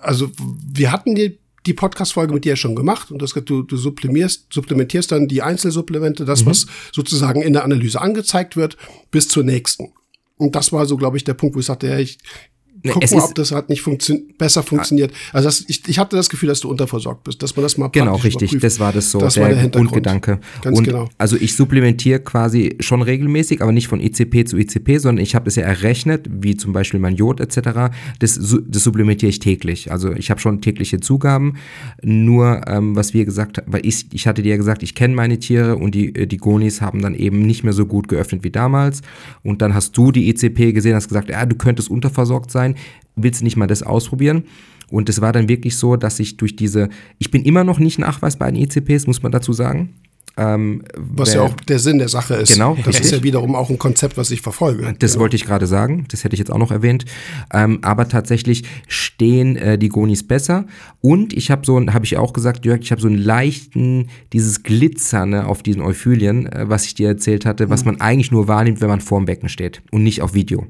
also 0.00 0.30
wir 0.72 0.92
hatten 0.92 1.14
die 1.14 1.39
die 1.66 1.74
Podcast-Folge 1.74 2.32
mit 2.32 2.44
dir 2.44 2.56
schon 2.56 2.74
gemacht 2.74 3.10
und 3.10 3.20
das, 3.20 3.32
du, 3.32 3.62
du 3.62 3.76
supplemierst, 3.76 4.52
supplementierst 4.52 5.12
dann 5.12 5.28
die 5.28 5.42
Einzelsupplemente, 5.42 6.24
das, 6.24 6.44
mhm. 6.44 6.50
was 6.50 6.66
sozusagen 6.92 7.42
in 7.42 7.52
der 7.52 7.64
Analyse 7.64 8.00
angezeigt 8.00 8.56
wird, 8.56 8.76
bis 9.10 9.28
zur 9.28 9.44
nächsten. 9.44 9.92
Und 10.36 10.56
das 10.56 10.72
war 10.72 10.86
so, 10.86 10.96
glaube 10.96 11.18
ich, 11.18 11.24
der 11.24 11.34
Punkt, 11.34 11.54
wo 11.54 11.60
ich 11.60 11.66
sagte, 11.66 11.88
ja, 11.88 11.98
ich 11.98 12.18
Guck 12.88 13.04
es 13.04 13.12
mal, 13.12 13.22
ob 13.22 13.34
das 13.34 13.52
hat 13.52 13.68
nicht 13.68 13.82
funktio 13.82 14.16
besser 14.38 14.62
funktioniert. 14.62 15.12
Also 15.32 15.48
das, 15.48 15.64
ich, 15.68 15.86
ich 15.86 15.98
hatte 15.98 16.16
das 16.16 16.30
Gefühl, 16.30 16.48
dass 16.48 16.60
du 16.60 16.70
unterversorgt 16.70 17.24
bist, 17.24 17.42
dass 17.42 17.54
man 17.56 17.62
das 17.62 17.76
mal 17.76 17.88
Genau, 17.88 18.16
richtig. 18.16 18.52
Überprüft. 18.52 18.64
Das 18.64 18.80
war 18.80 18.92
das 18.92 19.10
so, 19.10 19.18
das 19.18 19.34
der, 19.34 19.42
war 19.44 19.50
der 19.50 19.68
Grundgedanke. 19.68 20.40
Ganz 20.62 20.78
und 20.78 20.84
genau. 20.84 21.08
Also 21.18 21.36
ich 21.36 21.54
supplementiere 21.54 22.20
quasi 22.20 22.76
schon 22.80 23.02
regelmäßig, 23.02 23.60
aber 23.62 23.72
nicht 23.72 23.88
von 23.88 24.00
ECP 24.00 24.46
zu 24.46 24.56
ECP, 24.56 24.98
sondern 24.98 25.22
ich 25.22 25.34
habe 25.34 25.44
das 25.44 25.56
ja 25.56 25.64
errechnet, 25.64 26.26
wie 26.30 26.56
zum 26.56 26.72
Beispiel 26.72 27.00
mein 27.00 27.16
Jod 27.16 27.40
etc. 27.40 27.92
Das, 28.18 28.38
das 28.38 28.84
supplementiere 28.84 29.28
ich 29.28 29.40
täglich. 29.40 29.92
Also 29.92 30.12
ich 30.12 30.30
habe 30.30 30.40
schon 30.40 30.60
tägliche 30.60 31.00
Zugaben. 31.00 31.58
Nur 32.02 32.62
ähm, 32.66 32.96
was 32.96 33.12
wir 33.12 33.24
gesagt 33.24 33.58
haben, 33.58 33.72
weil 33.72 33.84
ich, 33.84 34.06
ich 34.12 34.26
hatte 34.26 34.42
dir 34.42 34.50
ja 34.50 34.56
gesagt, 34.56 34.82
ich 34.82 34.94
kenne 34.94 35.14
meine 35.14 35.38
Tiere 35.38 35.76
und 35.76 35.94
die, 35.94 36.14
äh, 36.14 36.26
die 36.26 36.38
Gonis 36.38 36.80
haben 36.80 37.02
dann 37.02 37.14
eben 37.14 37.42
nicht 37.42 37.62
mehr 37.64 37.72
so 37.72 37.84
gut 37.84 38.08
geöffnet 38.08 38.42
wie 38.42 38.50
damals. 38.50 39.02
Und 39.42 39.60
dann 39.60 39.74
hast 39.74 39.96
du 39.96 40.12
die 40.12 40.30
ECP 40.30 40.72
gesehen, 40.72 40.94
hast 40.94 41.08
gesagt, 41.08 41.28
ja, 41.28 41.44
du 41.44 41.56
könntest 41.56 41.90
unterversorgt 41.90 42.50
sein 42.50 42.69
sein, 42.74 42.82
willst 43.16 43.40
du 43.40 43.44
nicht 43.44 43.56
mal 43.56 43.66
das 43.66 43.82
ausprobieren? 43.82 44.44
Und 44.90 45.08
es 45.08 45.20
war 45.20 45.32
dann 45.32 45.48
wirklich 45.48 45.76
so, 45.76 45.96
dass 45.96 46.18
ich 46.18 46.36
durch 46.36 46.56
diese, 46.56 46.88
ich 47.18 47.30
bin 47.30 47.44
immer 47.44 47.64
noch 47.64 47.78
nicht 47.78 47.98
nachweisbar 47.98 48.48
in 48.48 48.56
ECPs, 48.56 49.06
muss 49.06 49.22
man 49.22 49.30
dazu 49.30 49.52
sagen. 49.52 49.94
Ähm, 50.36 50.82
was 50.96 51.34
ja 51.34 51.42
auch 51.42 51.54
der 51.54 51.78
Sinn 51.78 51.98
der 51.98 52.08
Sache 52.08 52.34
ist. 52.34 52.54
Genau. 52.54 52.74
Das 52.76 52.86
richtig. 52.86 53.04
ist 53.06 53.12
ja 53.12 53.22
wiederum 53.22 53.54
auch 53.54 53.68
ein 53.68 53.78
Konzept, 53.78 54.16
was 54.16 54.30
ich 54.30 54.40
verfolge. 54.40 54.94
Das 54.98 55.14
ja. 55.14 55.20
wollte 55.20 55.36
ich 55.36 55.44
gerade 55.44 55.66
sagen. 55.66 56.06
Das 56.08 56.24
hätte 56.24 56.34
ich 56.34 56.38
jetzt 56.38 56.50
auch 56.50 56.58
noch 56.58 56.70
erwähnt. 56.70 57.04
Ähm, 57.52 57.80
aber 57.82 58.08
tatsächlich 58.08 58.62
stehen 58.88 59.56
äh, 59.56 59.76
die 59.76 59.88
Gonis 59.88 60.26
besser. 60.26 60.66
Und 61.00 61.32
ich 61.34 61.50
habe 61.50 61.66
so, 61.66 61.78
habe 61.78 62.04
ich 62.04 62.16
auch 62.16 62.32
gesagt, 62.32 62.64
Jörg, 62.64 62.80
ich 62.80 62.90
habe 62.90 63.02
so 63.02 63.08
einen 63.08 63.18
leichten, 63.18 64.08
dieses 64.32 64.62
Glitzern 64.62 65.30
ne, 65.30 65.46
auf 65.46 65.62
diesen 65.62 65.82
Euphylien, 65.82 66.46
äh, 66.46 66.68
was 66.68 66.86
ich 66.86 66.94
dir 66.94 67.08
erzählt 67.08 67.44
hatte, 67.44 67.66
mhm. 67.66 67.70
was 67.70 67.84
man 67.84 68.00
eigentlich 68.00 68.30
nur 68.30 68.48
wahrnimmt, 68.48 68.80
wenn 68.80 68.88
man 68.88 69.00
vorm 69.00 69.26
Becken 69.26 69.48
steht 69.48 69.82
und 69.90 70.04
nicht 70.04 70.22
auf 70.22 70.32
Video. 70.32 70.66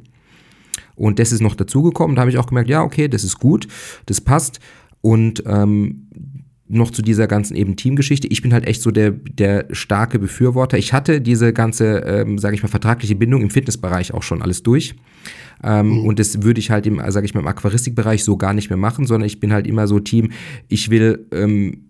Und 1.01 1.19
das 1.19 1.33
ist 1.33 1.41
noch 1.41 1.55
dazugekommen. 1.55 2.15
Da 2.15 2.21
habe 2.21 2.31
ich 2.31 2.37
auch 2.37 2.47
gemerkt, 2.47 2.69
ja, 2.69 2.83
okay, 2.83 3.09
das 3.09 3.25
ist 3.25 3.39
gut, 3.39 3.67
das 4.05 4.21
passt. 4.21 4.61
Und 5.01 5.43
ähm, 5.47 6.09
noch 6.69 6.91
zu 6.91 7.01
dieser 7.01 7.27
ganzen 7.27 7.57
eben 7.57 7.75
Teamgeschichte. 7.75 8.29
Ich 8.29 8.43
bin 8.43 8.53
halt 8.53 8.67
echt 8.67 8.83
so 8.83 8.91
der, 8.91 9.11
der 9.11 9.67
starke 9.73 10.19
Befürworter. 10.19 10.77
Ich 10.77 10.93
hatte 10.93 11.23
diese 11.23 11.55
ganze, 11.55 12.01
ähm, 12.01 12.37
sage 12.37 12.55
ich 12.55 12.63
mal, 12.63 12.69
vertragliche 12.69 13.17
Bindung 13.17 13.41
im 13.41 13.49
Fitnessbereich 13.49 14.13
auch 14.13 14.23
schon 14.23 14.43
alles 14.43 14.63
durch. 14.63 14.95
Ähm, 15.65 15.89
mhm. 15.89 16.05
Und 16.05 16.19
das 16.19 16.43
würde 16.43 16.61
ich 16.61 16.71
halt 16.71 16.87
im, 16.87 17.01
sage 17.09 17.25
ich 17.25 17.33
mal, 17.33 17.41
im 17.41 17.49
Aquaristikbereich 17.49 18.23
so 18.23 18.37
gar 18.37 18.53
nicht 18.53 18.69
mehr 18.69 18.77
machen, 18.77 19.07
sondern 19.07 19.27
ich 19.27 19.41
bin 19.41 19.55
halt 19.55 19.67
immer 19.67 19.89
so 19.89 20.01
Team, 20.01 20.33
ich 20.69 20.91
will 20.91 21.27
ähm, 21.33 21.89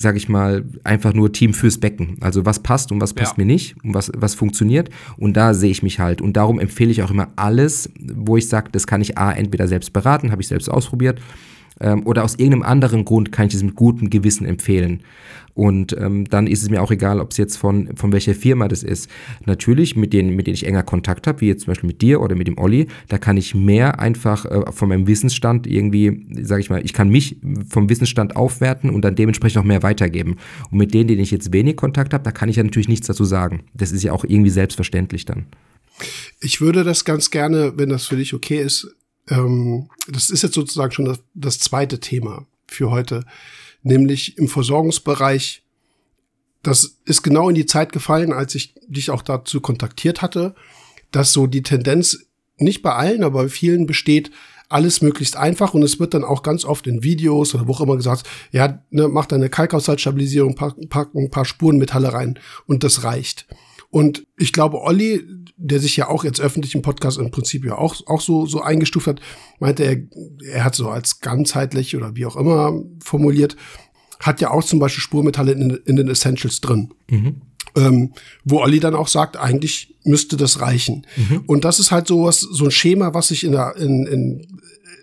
sage 0.00 0.16
ich 0.16 0.30
mal, 0.30 0.64
einfach 0.82 1.12
nur 1.12 1.30
Team 1.30 1.52
fürs 1.52 1.76
Becken. 1.76 2.16
Also 2.20 2.46
was 2.46 2.60
passt 2.60 2.90
und 2.90 3.02
was 3.02 3.12
passt 3.12 3.36
ja. 3.36 3.44
mir 3.44 3.44
nicht 3.44 3.76
und 3.84 3.92
was, 3.92 4.10
was 4.16 4.34
funktioniert. 4.34 4.88
Und 5.18 5.36
da 5.36 5.52
sehe 5.52 5.70
ich 5.70 5.82
mich 5.82 6.00
halt. 6.00 6.22
Und 6.22 6.38
darum 6.38 6.58
empfehle 6.58 6.90
ich 6.90 7.02
auch 7.02 7.10
immer 7.10 7.28
alles, 7.36 7.90
wo 8.00 8.38
ich 8.38 8.48
sage, 8.48 8.70
das 8.72 8.86
kann 8.86 9.02
ich 9.02 9.18
A, 9.18 9.30
entweder 9.30 9.68
selbst 9.68 9.92
beraten, 9.92 10.30
habe 10.30 10.40
ich 10.40 10.48
selbst 10.48 10.70
ausprobiert, 10.70 11.20
ähm, 11.80 12.06
oder 12.06 12.24
aus 12.24 12.34
irgendeinem 12.34 12.62
anderen 12.62 13.04
Grund 13.04 13.32
kann 13.32 13.46
ich 13.46 13.54
es 13.54 13.62
mit 13.62 13.74
gutem 13.74 14.10
Gewissen 14.10 14.46
empfehlen. 14.46 15.02
Und 15.54 15.96
ähm, 15.98 16.24
dann 16.28 16.46
ist 16.46 16.62
es 16.62 16.70
mir 16.70 16.80
auch 16.80 16.90
egal, 16.90 17.20
ob 17.20 17.32
es 17.32 17.36
jetzt 17.36 17.56
von, 17.56 17.90
von 17.96 18.12
welcher 18.12 18.34
Firma 18.34 18.68
das 18.68 18.82
ist. 18.82 19.10
Natürlich, 19.44 19.96
mit 19.96 20.12
denen, 20.12 20.36
mit 20.36 20.46
denen 20.46 20.54
ich 20.54 20.66
enger 20.66 20.82
Kontakt 20.82 21.26
habe, 21.26 21.40
wie 21.40 21.48
jetzt 21.48 21.64
zum 21.64 21.72
Beispiel 21.72 21.88
mit 21.88 22.00
dir 22.02 22.20
oder 22.20 22.34
mit 22.36 22.46
dem 22.46 22.58
Olli, 22.58 22.86
da 23.08 23.18
kann 23.18 23.36
ich 23.36 23.54
mehr 23.54 23.98
einfach 23.98 24.46
äh, 24.46 24.72
von 24.72 24.88
meinem 24.88 25.06
Wissensstand 25.06 25.66
irgendwie, 25.66 26.26
sage 26.42 26.60
ich 26.60 26.70
mal, 26.70 26.80
ich 26.84 26.92
kann 26.92 27.08
mich 27.08 27.36
vom 27.68 27.90
Wissensstand 27.90 28.36
aufwerten 28.36 28.90
und 28.90 29.04
dann 29.04 29.16
dementsprechend 29.16 29.58
auch 29.58 29.66
mehr 29.66 29.82
weitergeben. 29.82 30.36
Und 30.70 30.78
mit 30.78 30.94
denen, 30.94 31.08
denen 31.08 31.20
ich 31.20 31.30
jetzt 31.30 31.52
wenig 31.52 31.76
Kontakt 31.76 32.14
habe, 32.14 32.24
da 32.24 32.30
kann 32.30 32.48
ich 32.48 32.56
ja 32.56 32.62
natürlich 32.62 32.88
nichts 32.88 33.06
dazu 33.06 33.24
sagen. 33.24 33.64
Das 33.74 33.92
ist 33.92 34.02
ja 34.02 34.12
auch 34.12 34.24
irgendwie 34.24 34.50
selbstverständlich 34.50 35.24
dann. 35.24 35.46
Ich 36.40 36.60
würde 36.60 36.84
das 36.84 37.04
ganz 37.04 37.30
gerne, 37.30 37.74
wenn 37.76 37.90
das 37.90 38.06
für 38.06 38.16
dich 38.16 38.32
okay 38.32 38.60
ist, 38.62 38.96
ähm, 39.30 39.88
das 40.08 40.30
ist 40.30 40.42
jetzt 40.42 40.54
sozusagen 40.54 40.92
schon 40.92 41.06
das, 41.06 41.20
das 41.34 41.58
zweite 41.58 42.00
Thema 42.00 42.46
für 42.66 42.90
heute 42.90 43.24
nämlich 43.82 44.36
im 44.38 44.48
Versorgungsbereich. 44.48 45.62
Das 46.62 46.98
ist 47.04 47.22
genau 47.22 47.48
in 47.48 47.54
die 47.54 47.66
Zeit 47.66 47.92
gefallen, 47.92 48.32
als 48.32 48.54
ich 48.54 48.74
dich 48.86 49.10
auch 49.10 49.22
dazu 49.22 49.60
kontaktiert 49.60 50.20
hatte, 50.20 50.54
dass 51.10 51.32
so 51.32 51.46
die 51.46 51.62
Tendenz 51.62 52.26
nicht 52.58 52.82
bei 52.82 52.92
allen, 52.92 53.24
aber 53.24 53.44
bei 53.44 53.48
vielen 53.48 53.86
besteht, 53.86 54.30
alles 54.68 55.02
möglichst 55.02 55.36
einfach 55.36 55.74
und 55.74 55.82
es 55.82 55.98
wird 55.98 56.14
dann 56.14 56.22
auch 56.22 56.42
ganz 56.42 56.64
oft 56.64 56.86
in 56.86 57.02
Videos 57.02 57.54
oder 57.54 57.66
wo 57.66 57.72
auch 57.72 57.80
immer 57.80 57.96
gesagt, 57.96 58.28
ja, 58.52 58.82
ne, 58.90 59.08
mach 59.08 59.26
deine 59.26 59.48
Kalkhaushaltsstabilisierung, 59.48 60.54
pack, 60.54 60.76
pack 60.88 61.14
ein 61.14 61.30
paar 61.30 61.44
Spurenmetalle 61.44 62.12
rein 62.12 62.38
und 62.66 62.84
das 62.84 63.02
reicht. 63.02 63.46
Und 63.90 64.24
ich 64.38 64.52
glaube, 64.52 64.80
Olli, 64.80 65.22
der 65.56 65.80
sich 65.80 65.96
ja 65.96 66.08
auch 66.08 66.24
jetzt 66.24 66.40
öffentlich 66.40 66.74
im 66.74 66.82
Podcast 66.82 67.18
im 67.18 67.30
Prinzip 67.30 67.64
ja 67.64 67.76
auch, 67.76 67.96
auch 68.06 68.20
so, 68.20 68.46
so 68.46 68.62
eingestuft 68.62 69.08
hat, 69.08 69.20
meinte 69.58 69.84
er, 69.84 69.96
er 70.52 70.64
hat 70.64 70.74
so 70.74 70.88
als 70.88 71.20
ganzheitlich 71.20 71.96
oder 71.96 72.14
wie 72.14 72.24
auch 72.24 72.36
immer 72.36 72.80
formuliert, 73.02 73.56
hat 74.20 74.40
ja 74.40 74.50
auch 74.50 74.64
zum 74.64 74.78
Beispiel 74.78 75.02
Spurmetalle 75.02 75.52
in, 75.52 75.70
in 75.84 75.96
den 75.96 76.08
Essentials 76.08 76.60
drin. 76.60 76.94
Mhm. 77.10 77.42
Ähm, 77.76 78.12
wo 78.44 78.60
Olli 78.60 78.80
dann 78.80 78.94
auch 78.94 79.08
sagt, 79.08 79.36
eigentlich 79.36 79.94
müsste 80.04 80.36
das 80.36 80.60
reichen. 80.60 81.06
Mhm. 81.16 81.42
Und 81.46 81.64
das 81.64 81.78
ist 81.78 81.90
halt 81.90 82.06
so 82.06 82.24
was, 82.24 82.40
so 82.40 82.64
ein 82.64 82.70
Schema, 82.70 83.14
was 83.14 83.30
ich 83.30 83.44
in 83.44 83.52
der, 83.52 83.76
in, 83.76 84.06
in, 84.06 84.60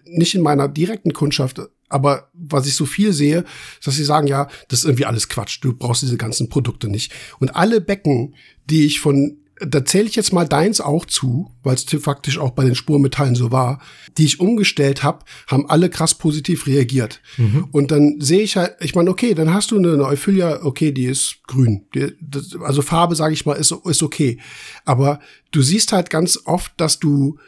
nicht 0.10 0.36
in 0.36 0.42
meiner 0.42 0.68
direkten 0.68 1.14
Kundschaft, 1.14 1.62
aber 1.90 2.30
was 2.34 2.68
ich 2.68 2.76
so 2.76 2.86
viel 2.86 3.14
sehe, 3.14 3.46
dass 3.84 3.96
sie 3.96 4.04
sagen, 4.04 4.28
ja, 4.28 4.48
das 4.68 4.80
ist 4.80 4.86
irgendwie 4.86 5.06
alles 5.06 5.30
Quatsch, 5.30 5.60
du 5.62 5.74
brauchst 5.74 6.02
diese 6.02 6.18
ganzen 6.18 6.50
Produkte 6.50 6.90
nicht. 6.90 7.14
Und 7.40 7.56
alle 7.56 7.82
Becken, 7.82 8.36
die 8.70 8.86
ich 8.86 9.00
von 9.00 9.38
da 9.60 9.84
zähle 9.84 10.06
ich 10.06 10.16
jetzt 10.16 10.34
mal 10.34 10.48
deins 10.48 10.82
auch 10.82 11.06
zu, 11.06 11.52
weil 11.64 11.76
es 11.76 11.86
faktisch 12.02 12.38
auch 12.38 12.52
bei 12.52 12.64
den 12.64 12.76
Spurmetallen 12.76 13.36
so 13.36 13.52
war, 13.52 13.82
die 14.18 14.26
ich 14.26 14.40
umgestellt 14.40 15.04
habe, 15.04 15.26
haben 15.48 15.70
alle 15.70 15.90
krass 15.90 16.16
positiv 16.16 16.68
reagiert. 16.68 17.22
Mhm. 17.38 17.68
Und 17.72 17.92
dann 17.92 18.20
sehe 18.20 18.42
ich 18.42 18.58
halt, 18.58 18.76
ich 18.80 18.96
meine, 18.96 19.10
okay, 19.10 19.34
dann 19.34 19.54
hast 19.54 19.72
du 19.72 19.78
eine, 19.78 19.94
eine 19.94 20.06
Euphilia, 20.06 20.64
okay, 20.64 20.92
die 20.92 21.06
ist 21.06 21.40
grün. 21.48 21.86
Die, 21.96 22.14
das, 22.22 22.56
also 22.62 22.82
Farbe, 22.82 23.16
sage 23.16 23.34
ich 23.34 23.46
mal, 23.46 23.54
ist, 23.54 23.74
ist 23.86 24.04
okay. 24.04 24.40
Aber 24.86 25.20
du 25.52 25.62
siehst 25.62 25.92
halt 25.92 26.10
ganz 26.10 26.40
oft, 26.46 26.74
dass 26.78 27.00
du 27.00 27.40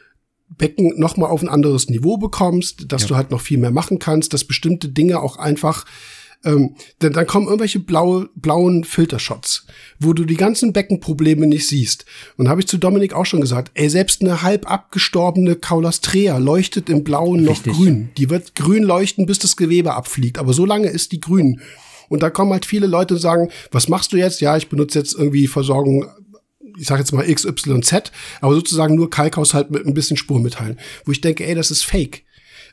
Becken 0.57 0.99
noch 0.99 1.17
mal 1.17 1.27
auf 1.27 1.41
ein 1.41 1.49
anderes 1.49 1.89
Niveau 1.89 2.17
bekommst, 2.17 2.91
dass 2.91 3.03
ja. 3.03 3.07
du 3.09 3.15
halt 3.15 3.31
noch 3.31 3.41
viel 3.41 3.57
mehr 3.57 3.71
machen 3.71 3.99
kannst, 3.99 4.33
dass 4.33 4.43
bestimmte 4.43 4.89
Dinge 4.89 5.21
auch 5.21 5.37
einfach 5.37 5.85
ähm, 6.45 6.75
denn 7.01 7.11
dann 7.11 7.27
kommen 7.27 7.47
irgendwelche 7.47 7.79
blaue, 7.79 8.29
blauen 8.35 8.85
Filtershots, 8.85 9.65
wo 9.99 10.13
du 10.13 10.23
die 10.23 10.37
ganzen 10.37 10.71
Beckenprobleme 10.71 11.45
nicht 11.47 11.67
siehst. 11.67 12.05
Und 12.37 12.47
habe 12.47 12.61
ich 12.61 12.67
zu 12.67 12.77
Dominik 12.77 13.13
auch 13.13 13.25
schon 13.25 13.41
gesagt, 13.41 13.71
ey, 13.73 13.89
selbst 13.89 14.21
eine 14.21 14.41
halb 14.41 14.69
abgestorbene 14.71 15.55
Caulastrea 15.55 16.37
leuchtet 16.37 16.89
im 16.89 17.03
Blauen 17.03 17.43
noch 17.43 17.65
Richtig. 17.65 17.73
grün. 17.73 18.09
Die 18.17 18.29
wird 18.29 18.55
grün 18.55 18.83
leuchten, 18.83 19.25
bis 19.25 19.39
das 19.39 19.57
Gewebe 19.57 19.95
abfliegt. 19.95 20.37
Aber 20.37 20.53
so 20.53 20.65
lange 20.65 20.87
ist 20.87 21.11
die 21.11 21.19
grün. 21.19 21.59
Und 22.07 22.23
da 22.23 22.29
kommen 22.29 22.53
halt 22.53 22.65
viele 22.65 22.87
Leute 22.87 23.15
und 23.15 23.19
sagen, 23.19 23.49
was 23.71 23.89
machst 23.89 24.13
du 24.13 24.17
jetzt? 24.17 24.39
Ja, 24.39 24.55
ich 24.55 24.69
benutze 24.69 24.97
jetzt 24.97 25.15
irgendwie 25.15 25.47
Versorgung 25.47 26.07
ich 26.79 26.87
sage 26.87 27.01
jetzt 27.01 27.11
mal 27.11 27.25
XYZ, 27.25 28.11
aber 28.41 28.55
sozusagen 28.55 28.95
nur 28.95 29.09
Kalkhaushalt 29.09 29.71
mit 29.71 29.85
ein 29.85 29.93
bisschen 29.93 30.17
Spurmetallen, 30.17 30.79
wo 31.05 31.11
ich 31.11 31.21
denke, 31.21 31.45
ey, 31.45 31.55
das 31.55 31.71
ist 31.71 31.83
fake. 31.83 32.23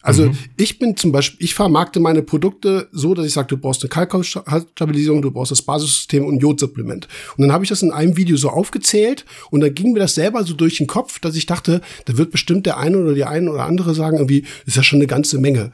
Also 0.06 0.26
mhm. 0.26 0.38
ich 0.56 0.78
bin 0.78 0.96
zum 0.96 1.10
Beispiel, 1.10 1.44
ich 1.44 1.54
vermarkte 1.54 1.98
meine 1.98 2.22
Produkte 2.22 2.88
so, 2.92 3.12
dass 3.14 3.26
ich 3.26 3.32
sage, 3.32 3.48
du 3.48 3.56
brauchst 3.56 3.82
eine 3.82 3.88
Kalkstabilisierung, 3.88 5.20
du 5.20 5.32
brauchst 5.32 5.50
das 5.50 5.62
Basissystem 5.62 6.24
und 6.24 6.36
ein 6.36 6.38
Jodsupplement. 6.38 7.08
Und 7.36 7.42
dann 7.42 7.52
habe 7.52 7.64
ich 7.64 7.70
das 7.70 7.82
in 7.82 7.90
einem 7.90 8.16
Video 8.16 8.36
so 8.36 8.50
aufgezählt 8.50 9.24
und 9.50 9.62
dann 9.62 9.74
ging 9.74 9.92
mir 9.92 9.98
das 9.98 10.14
selber 10.14 10.44
so 10.44 10.54
durch 10.54 10.78
den 10.78 10.86
Kopf, 10.86 11.18
dass 11.18 11.34
ich 11.34 11.46
dachte, 11.46 11.80
da 12.04 12.16
wird 12.16 12.30
bestimmt 12.30 12.66
der 12.66 12.78
eine 12.78 12.98
oder 12.98 13.14
die 13.14 13.24
eine 13.24 13.50
oder 13.50 13.64
andere 13.64 13.96
sagen, 13.96 14.18
irgendwie, 14.18 14.44
ist 14.64 14.76
ja 14.76 14.84
schon 14.84 15.00
eine 15.00 15.08
ganze 15.08 15.38
Menge 15.38 15.72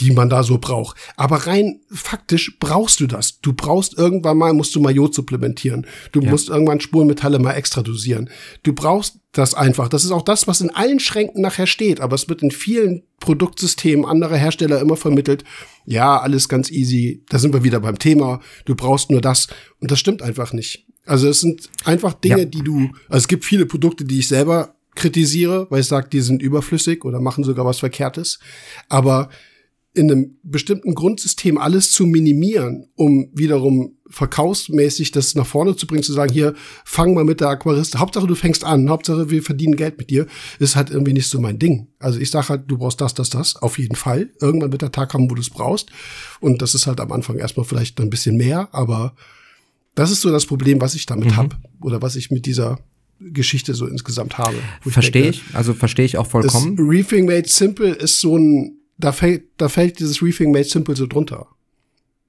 die 0.00 0.10
man 0.12 0.28
da 0.28 0.42
so 0.42 0.58
braucht. 0.58 0.96
Aber 1.16 1.46
rein 1.46 1.80
faktisch 1.90 2.56
brauchst 2.58 3.00
du 3.00 3.06
das. 3.06 3.40
Du 3.40 3.52
brauchst 3.52 3.96
irgendwann 3.96 4.38
mal, 4.38 4.52
musst 4.52 4.74
du 4.74 4.80
mal 4.80 4.94
Jod 4.94 5.14
supplementieren. 5.14 5.86
Du 6.12 6.20
ja. 6.20 6.30
musst 6.30 6.48
irgendwann 6.48 6.80
Spurenmetalle 6.80 7.38
mal 7.38 7.52
extra 7.52 7.82
dosieren. 7.82 8.30
Du 8.62 8.72
brauchst 8.72 9.18
das 9.32 9.54
einfach. 9.54 9.88
Das 9.88 10.04
ist 10.04 10.10
auch 10.10 10.22
das, 10.22 10.48
was 10.48 10.60
in 10.60 10.70
allen 10.70 11.00
Schränken 11.00 11.42
nachher 11.42 11.66
steht. 11.66 12.00
Aber 12.00 12.14
es 12.14 12.28
wird 12.28 12.42
in 12.42 12.50
vielen 12.50 13.02
Produktsystemen 13.20 14.06
anderer 14.06 14.36
Hersteller 14.36 14.80
immer 14.80 14.96
vermittelt. 14.96 15.44
Ja, 15.84 16.18
alles 16.18 16.48
ganz 16.48 16.70
easy. 16.70 17.24
Da 17.28 17.38
sind 17.38 17.52
wir 17.52 17.62
wieder 17.62 17.80
beim 17.80 17.98
Thema. 17.98 18.40
Du 18.64 18.74
brauchst 18.74 19.10
nur 19.10 19.20
das. 19.20 19.48
Und 19.80 19.90
das 19.90 20.00
stimmt 20.00 20.22
einfach 20.22 20.52
nicht. 20.52 20.86
Also 21.04 21.28
es 21.28 21.40
sind 21.40 21.68
einfach 21.84 22.14
Dinge, 22.14 22.40
ja. 22.40 22.44
die 22.44 22.62
du, 22.62 22.90
also 23.08 23.24
es 23.24 23.28
gibt 23.28 23.44
viele 23.44 23.66
Produkte, 23.66 24.04
die 24.04 24.20
ich 24.20 24.28
selber 24.28 24.74
kritisiere, 24.94 25.66
weil 25.70 25.80
ich 25.80 25.86
sage, 25.86 26.08
die 26.08 26.20
sind 26.20 26.42
überflüssig 26.42 27.04
oder 27.04 27.20
machen 27.20 27.44
sogar 27.44 27.64
was 27.64 27.78
Verkehrtes. 27.78 28.38
Aber 28.88 29.30
in 29.92 30.10
einem 30.10 30.38
bestimmten 30.44 30.94
Grundsystem 30.94 31.58
alles 31.58 31.90
zu 31.90 32.06
minimieren, 32.06 32.88
um 32.94 33.28
wiederum 33.34 33.96
verkaufsmäßig 34.08 35.10
das 35.10 35.34
nach 35.34 35.46
vorne 35.46 35.74
zu 35.74 35.86
bringen, 35.86 36.02
zu 36.02 36.12
sagen, 36.12 36.32
hier, 36.32 36.54
fang 36.84 37.14
mal 37.14 37.24
mit 37.24 37.40
der 37.40 37.48
Aquariste. 37.48 37.98
Hauptsache, 37.98 38.26
du 38.26 38.34
fängst 38.34 38.64
an. 38.64 38.88
Hauptsache, 38.88 39.30
wir 39.30 39.42
verdienen 39.42 39.76
Geld 39.76 39.98
mit 39.98 40.10
dir. 40.10 40.26
Ist 40.58 40.76
halt 40.76 40.90
irgendwie 40.90 41.12
nicht 41.12 41.28
so 41.28 41.40
mein 41.40 41.58
Ding. 41.58 41.88
Also 41.98 42.20
ich 42.20 42.30
sage 42.30 42.50
halt, 42.50 42.62
du 42.68 42.78
brauchst 42.78 43.00
das, 43.00 43.14
das, 43.14 43.30
das. 43.30 43.56
Auf 43.56 43.78
jeden 43.78 43.96
Fall. 43.96 44.30
Irgendwann 44.40 44.70
wird 44.70 44.82
der 44.82 44.92
Tag 44.92 45.10
kommen, 45.10 45.30
wo 45.30 45.34
du 45.34 45.40
es 45.40 45.50
brauchst. 45.50 45.90
Und 46.40 46.62
das 46.62 46.74
ist 46.74 46.86
halt 46.86 47.00
am 47.00 47.10
Anfang 47.10 47.38
erstmal 47.38 47.66
vielleicht 47.66 48.00
ein 48.00 48.10
bisschen 48.10 48.36
mehr, 48.36 48.68
aber 48.72 49.14
das 49.96 50.10
ist 50.10 50.20
so 50.20 50.30
das 50.30 50.46
Problem, 50.46 50.80
was 50.80 50.94
ich 50.94 51.06
damit 51.06 51.32
mhm. 51.32 51.36
habe. 51.36 51.56
Oder 51.80 52.00
was 52.00 52.14
ich 52.14 52.30
mit 52.30 52.46
dieser 52.46 52.78
Geschichte 53.20 53.74
so 53.74 53.86
insgesamt 53.86 54.38
habe. 54.38 54.56
Verstehe 54.82 55.30
ich, 55.30 55.42
also 55.52 55.74
verstehe 55.74 56.04
ich 56.04 56.16
auch 56.16 56.26
vollkommen. 56.26 56.76
Reefing 56.78 57.26
Made 57.26 57.48
Simple 57.48 57.90
ist 57.90 58.20
so 58.20 58.36
ein 58.38 58.79
da 59.00 59.12
fällt, 59.12 59.44
da 59.56 59.68
fällt 59.68 59.98
dieses 59.98 60.22
Reefing 60.22 60.52
Made 60.52 60.64
Simple 60.64 60.96
so 60.96 61.06
drunter. 61.06 61.46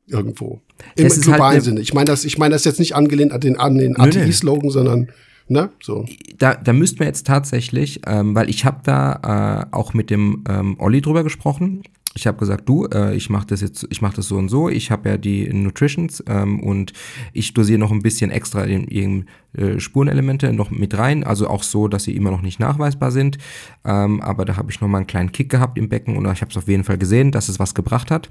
Irgendwo. 0.07 0.61
Im 0.95 1.05
es 1.05 1.21
globalen 1.21 1.53
halt 1.53 1.63
Sinne. 1.63 1.79
Ich 1.79 1.93
meine 1.93 2.05
das, 2.05 2.25
ich 2.25 2.37
meine 2.37 2.53
das 2.53 2.65
jetzt 2.65 2.79
nicht 2.79 2.95
angelehnt 2.95 3.31
an 3.31 3.39
den, 3.39 3.57
an 3.57 3.77
den 3.77 3.97
ATI-Slogan, 3.97 4.69
sondern 4.71 5.09
Ne? 5.51 5.69
So. 5.83 6.05
Da, 6.37 6.55
da 6.55 6.71
müssten 6.71 6.99
wir 6.99 7.07
jetzt 7.07 7.27
tatsächlich, 7.27 7.99
ähm, 8.07 8.35
weil 8.35 8.49
ich 8.49 8.63
habe 8.63 8.79
da 8.85 9.67
äh, 9.69 9.75
auch 9.75 9.93
mit 9.93 10.09
dem 10.09 10.45
ähm, 10.47 10.77
Olli 10.79 11.01
drüber 11.01 11.23
gesprochen. 11.23 11.83
Ich 12.13 12.27
habe 12.27 12.37
gesagt, 12.37 12.67
du, 12.67 12.85
äh, 12.87 13.15
ich 13.15 13.29
mache 13.29 13.47
das 13.47 13.61
jetzt, 13.61 13.87
ich 13.89 14.01
mache 14.01 14.17
das 14.17 14.27
so 14.27 14.35
und 14.35 14.49
so. 14.49 14.67
Ich 14.67 14.91
habe 14.91 15.09
ja 15.09 15.17
die 15.17 15.51
Nutritions 15.53 16.21
ähm, 16.27 16.59
und 16.59 16.91
ich 17.31 17.53
dosiere 17.53 17.79
noch 17.79 17.91
ein 17.91 18.01
bisschen 18.01 18.31
extra 18.31 18.65
in, 18.65 18.83
in 18.85 19.25
äh, 19.53 19.79
Spurenelemente 19.79 20.51
noch 20.51 20.71
mit 20.71 20.97
rein, 20.97 21.23
also 21.23 21.47
auch 21.47 21.63
so, 21.63 21.87
dass 21.87 22.03
sie 22.03 22.15
immer 22.15 22.31
noch 22.31 22.41
nicht 22.41 22.59
nachweisbar 22.59 23.11
sind. 23.11 23.37
Ähm, 23.85 24.19
aber 24.21 24.43
da 24.43 24.57
habe 24.57 24.71
ich 24.71 24.81
noch 24.81 24.89
mal 24.89 24.97
einen 24.97 25.07
kleinen 25.07 25.31
Kick 25.31 25.49
gehabt 25.49 25.77
im 25.77 25.87
Becken 25.87 26.17
und 26.17 26.29
ich 26.31 26.41
habe 26.41 26.51
es 26.51 26.57
auf 26.57 26.67
jeden 26.67 26.83
Fall 26.83 26.97
gesehen, 26.97 27.31
dass 27.31 27.47
es 27.47 27.59
was 27.59 27.73
gebracht 27.73 28.11
hat. 28.11 28.29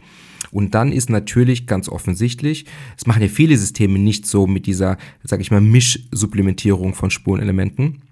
Und 0.50 0.74
dann 0.74 0.92
ist 0.92 1.08
natürlich 1.08 1.66
ganz 1.66 1.88
offensichtlich, 1.88 2.66
es 2.98 3.06
machen 3.06 3.22
ja 3.22 3.28
viele 3.28 3.56
Systeme 3.56 3.98
nicht 3.98 4.26
so 4.26 4.46
mit 4.46 4.66
dieser, 4.66 4.98
sage 5.22 5.42
ich 5.42 5.50
mal, 5.50 5.60
Mischsupplementierung 5.60 6.94
von 6.94 7.10
Spurenelementen. 7.10 8.02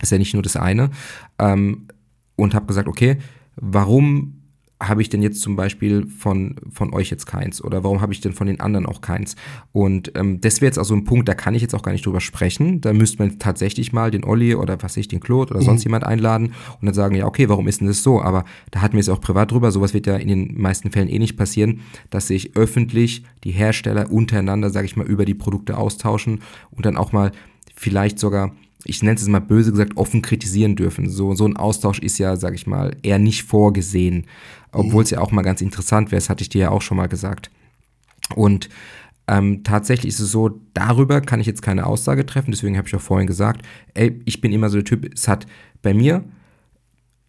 Ist 0.00 0.12
ja 0.12 0.18
nicht 0.18 0.32
nur 0.32 0.42
das 0.42 0.56
eine. 0.56 0.90
Ähm, 1.38 1.88
und 2.36 2.54
habe 2.54 2.66
gesagt, 2.66 2.88
okay, 2.88 3.18
warum 3.56 4.39
habe 4.82 5.02
ich 5.02 5.10
denn 5.10 5.22
jetzt 5.22 5.42
zum 5.42 5.56
Beispiel 5.56 6.06
von, 6.06 6.56
von 6.72 6.94
euch 6.94 7.10
jetzt 7.10 7.26
keins? 7.26 7.62
Oder 7.62 7.84
warum 7.84 8.00
habe 8.00 8.14
ich 8.14 8.20
denn 8.22 8.32
von 8.32 8.46
den 8.46 8.60
anderen 8.60 8.86
auch 8.86 9.02
keins? 9.02 9.36
Und 9.72 10.12
ähm, 10.16 10.40
das 10.40 10.62
wäre 10.62 10.68
jetzt 10.68 10.78
also 10.78 10.94
ein 10.94 11.04
Punkt, 11.04 11.28
da 11.28 11.34
kann 11.34 11.54
ich 11.54 11.60
jetzt 11.60 11.74
auch 11.74 11.82
gar 11.82 11.92
nicht 11.92 12.06
drüber 12.06 12.20
sprechen. 12.20 12.80
Da 12.80 12.94
müsste 12.94 13.18
man 13.18 13.38
tatsächlich 13.38 13.92
mal 13.92 14.10
den 14.10 14.24
Olli 14.24 14.54
oder 14.54 14.82
was 14.82 14.96
ich, 14.96 15.06
den 15.06 15.20
Claude 15.20 15.52
oder 15.52 15.62
sonst 15.62 15.82
mhm. 15.82 15.90
jemand 15.90 16.04
einladen 16.04 16.54
und 16.80 16.86
dann 16.86 16.94
sagen, 16.94 17.14
ja, 17.14 17.26
okay, 17.26 17.50
warum 17.50 17.68
ist 17.68 17.80
denn 17.80 17.88
das 17.88 18.02
so? 18.02 18.22
Aber 18.22 18.46
da 18.70 18.80
hatten 18.80 18.94
wir 18.94 19.00
es 19.00 19.10
auch 19.10 19.20
privat 19.20 19.50
drüber. 19.50 19.70
Sowas 19.70 19.92
wird 19.92 20.06
ja 20.06 20.16
in 20.16 20.28
den 20.28 20.58
meisten 20.60 20.90
Fällen 20.90 21.08
eh 21.08 21.18
nicht 21.18 21.36
passieren, 21.36 21.80
dass 22.08 22.28
sich 22.28 22.56
öffentlich 22.56 23.22
die 23.44 23.52
Hersteller 23.52 24.10
untereinander, 24.10 24.70
sage 24.70 24.86
ich 24.86 24.96
mal, 24.96 25.06
über 25.06 25.26
die 25.26 25.34
Produkte 25.34 25.76
austauschen 25.76 26.40
und 26.70 26.86
dann 26.86 26.96
auch 26.96 27.12
mal 27.12 27.32
vielleicht 27.74 28.18
sogar 28.18 28.52
ich 28.84 29.02
nenne 29.02 29.16
es 29.16 29.26
mal 29.28 29.40
böse 29.40 29.70
gesagt, 29.72 29.96
offen 29.96 30.22
kritisieren 30.22 30.76
dürfen. 30.76 31.08
So, 31.10 31.34
so 31.34 31.46
ein 31.46 31.56
Austausch 31.56 31.98
ist 31.98 32.18
ja, 32.18 32.36
sage 32.36 32.54
ich 32.54 32.66
mal, 32.66 32.96
eher 33.02 33.18
nicht 33.18 33.42
vorgesehen. 33.42 34.24
Obwohl 34.72 35.02
es 35.02 35.10
ja 35.10 35.20
auch 35.20 35.32
mal 35.32 35.42
ganz 35.42 35.60
interessant 35.60 36.10
wäre, 36.10 36.20
das 36.20 36.28
hatte 36.28 36.42
ich 36.42 36.48
dir 36.48 36.60
ja 36.60 36.70
auch 36.70 36.82
schon 36.82 36.96
mal 36.96 37.08
gesagt. 37.08 37.50
Und 38.34 38.68
ähm, 39.26 39.62
tatsächlich 39.64 40.08
ist 40.08 40.20
es 40.20 40.30
so, 40.30 40.60
darüber 40.74 41.20
kann 41.20 41.40
ich 41.40 41.46
jetzt 41.46 41.62
keine 41.62 41.86
Aussage 41.86 42.26
treffen, 42.26 42.50
deswegen 42.50 42.76
habe 42.76 42.88
ich 42.88 42.94
auch 42.96 43.00
vorhin 43.00 43.26
gesagt, 43.26 43.64
ey, 43.94 44.20
ich 44.24 44.40
bin 44.40 44.52
immer 44.52 44.68
so 44.70 44.78
der 44.78 44.84
Typ, 44.84 45.12
es 45.12 45.28
hat 45.28 45.46
bei 45.82 45.94
mir, 45.94 46.24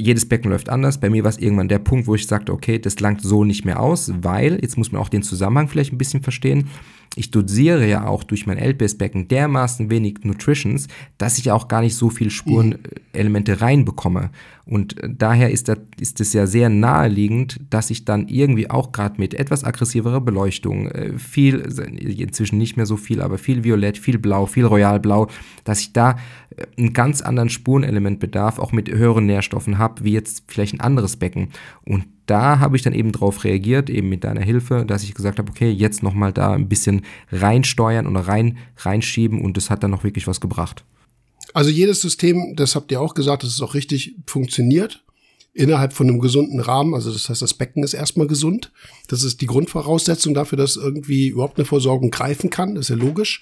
jedes 0.02 0.28
Becken 0.28 0.50
läuft 0.50 0.70
anders. 0.70 1.00
Bei 1.00 1.10
mir 1.10 1.24
war 1.24 1.30
es 1.30 1.38
irgendwann 1.38 1.68
der 1.68 1.80
Punkt, 1.80 2.08
wo 2.08 2.16
ich 2.16 2.26
sagte, 2.26 2.52
okay, 2.52 2.80
das 2.80 3.00
langt 3.00 3.22
so 3.22 3.44
nicht 3.44 3.66
mehr 3.66 3.80
aus, 3.80 4.12
weil, 4.22 4.60
jetzt 4.62 4.78
muss 4.78 4.92
man 4.92 5.02
auch 5.02 5.10
den 5.10 5.22
Zusammenhang 5.22 5.68
vielleicht 5.68 5.94
ein 5.94 6.00
bisschen 6.00 6.24
verstehen, 6.24 6.70
ich 7.16 7.30
dosiere 7.30 7.86
ja 7.88 8.08
auch 8.08 8.24
durch 8.24 8.48
mein 8.48 8.58
LPS-Becken 8.58 9.28
dermaßen 9.28 9.90
wenig 9.90 10.20
Nutritions, 10.24 10.88
dass 11.18 11.38
ich 11.38 11.52
auch 11.52 11.68
gar 11.68 11.82
nicht 11.82 11.96
so 11.96 12.10
viel 12.10 12.30
Spurenelemente 12.30 13.60
reinbekomme. 13.60 14.30
Und 14.66 14.96
daher 15.06 15.52
ist 15.52 15.68
das, 15.68 15.80
ist 16.00 16.22
es 16.22 16.32
ja 16.32 16.48
sehr 16.48 16.70
naheliegend, 16.70 17.60
dass 17.70 17.90
ich 17.90 18.06
dann 18.06 18.30
irgendwie 18.30 18.70
auch 18.70 18.94
gerade 18.94 19.20
mit 19.20 19.34
etwas 19.34 19.66
aggressiverer 19.66 20.22
Beleuchtung, 20.22 20.88
äh, 20.88 21.18
viel, 21.18 21.60
inzwischen 21.60 22.58
nicht 22.58 22.78
mehr 22.78 22.86
so 22.86 22.96
viel, 22.96 23.22
aber 23.22 23.38
viel 23.38 23.66
Violett, 23.66 23.98
viel 23.98 24.18
Blau, 24.18 24.46
viel 24.46 24.66
Royalblau, 24.66 25.28
dass 25.66 25.82
ich 25.82 25.92
da 25.92 26.16
äh, 26.56 26.66
einen 26.78 26.94
ganz 26.94 27.22
anderen 27.22 27.50
Spurenelementbedarf 27.50 28.58
auch 28.58 28.72
mit 28.72 28.90
höheren 28.90 29.26
Nährstoffen 29.26 29.78
habe, 29.78 30.06
wie 30.06 30.14
jetzt 30.14 30.46
vielleicht 30.48 30.76
ein 30.76 30.80
anderes 30.80 31.18
Becken. 31.18 31.50
Und 31.84 32.06
da 32.26 32.60
habe 32.60 32.76
ich 32.76 32.82
dann 32.82 32.94
eben 32.94 33.12
drauf 33.12 33.44
reagiert, 33.44 33.90
eben 33.90 34.10
mit 34.10 34.24
deiner 34.24 34.42
Hilfe, 34.42 34.86
dass 34.86 35.04
ich 35.04 35.14
gesagt 35.14 35.40
habe, 35.40 35.50
okay, 35.50 35.70
jetzt 35.70 36.04
nochmal 36.04 36.32
da 36.32 36.54
ein 36.54 36.70
bisschen 36.70 37.04
reinsteuern 37.32 38.08
und 38.08 38.16
rein, 38.16 38.58
reinschieben 38.78 39.42
und 39.42 39.58
das 39.58 39.70
hat 39.70 39.84
dann 39.84 39.92
noch 39.92 40.04
wirklich 40.04 40.28
was 40.28 40.40
gebracht. 40.40 40.84
Also 41.54 41.70
jedes 41.70 42.02
System, 42.02 42.56
das 42.56 42.76
habt 42.76 42.92
ihr 42.92 43.02
auch 43.02 43.14
gesagt, 43.14 43.44
dass 43.44 43.50
es 43.50 43.62
auch 43.62 43.74
richtig 43.74 44.16
funktioniert, 44.26 45.04
innerhalb 45.54 45.94
von 45.94 46.08
einem 46.08 46.20
gesunden 46.20 46.60
Rahmen. 46.60 46.94
Also 46.94 47.12
das 47.12 47.30
heißt, 47.30 47.42
das 47.42 47.54
Becken 47.54 47.84
ist 47.84 47.94
erstmal 47.94 48.28
gesund. 48.28 48.72
Das 49.08 49.24
ist 49.24 49.42
die 49.42 49.48
Grundvoraussetzung 49.48 50.34
dafür, 50.34 50.58
dass 50.58 50.78
irgendwie 50.78 51.28
überhaupt 51.28 51.58
eine 51.58 51.66
Versorgung 51.66 52.10
greifen 52.10 52.50
kann. 52.50 52.76
Das 52.76 52.86
ist 52.86 52.90
ja 52.90 52.96
logisch. 52.96 53.42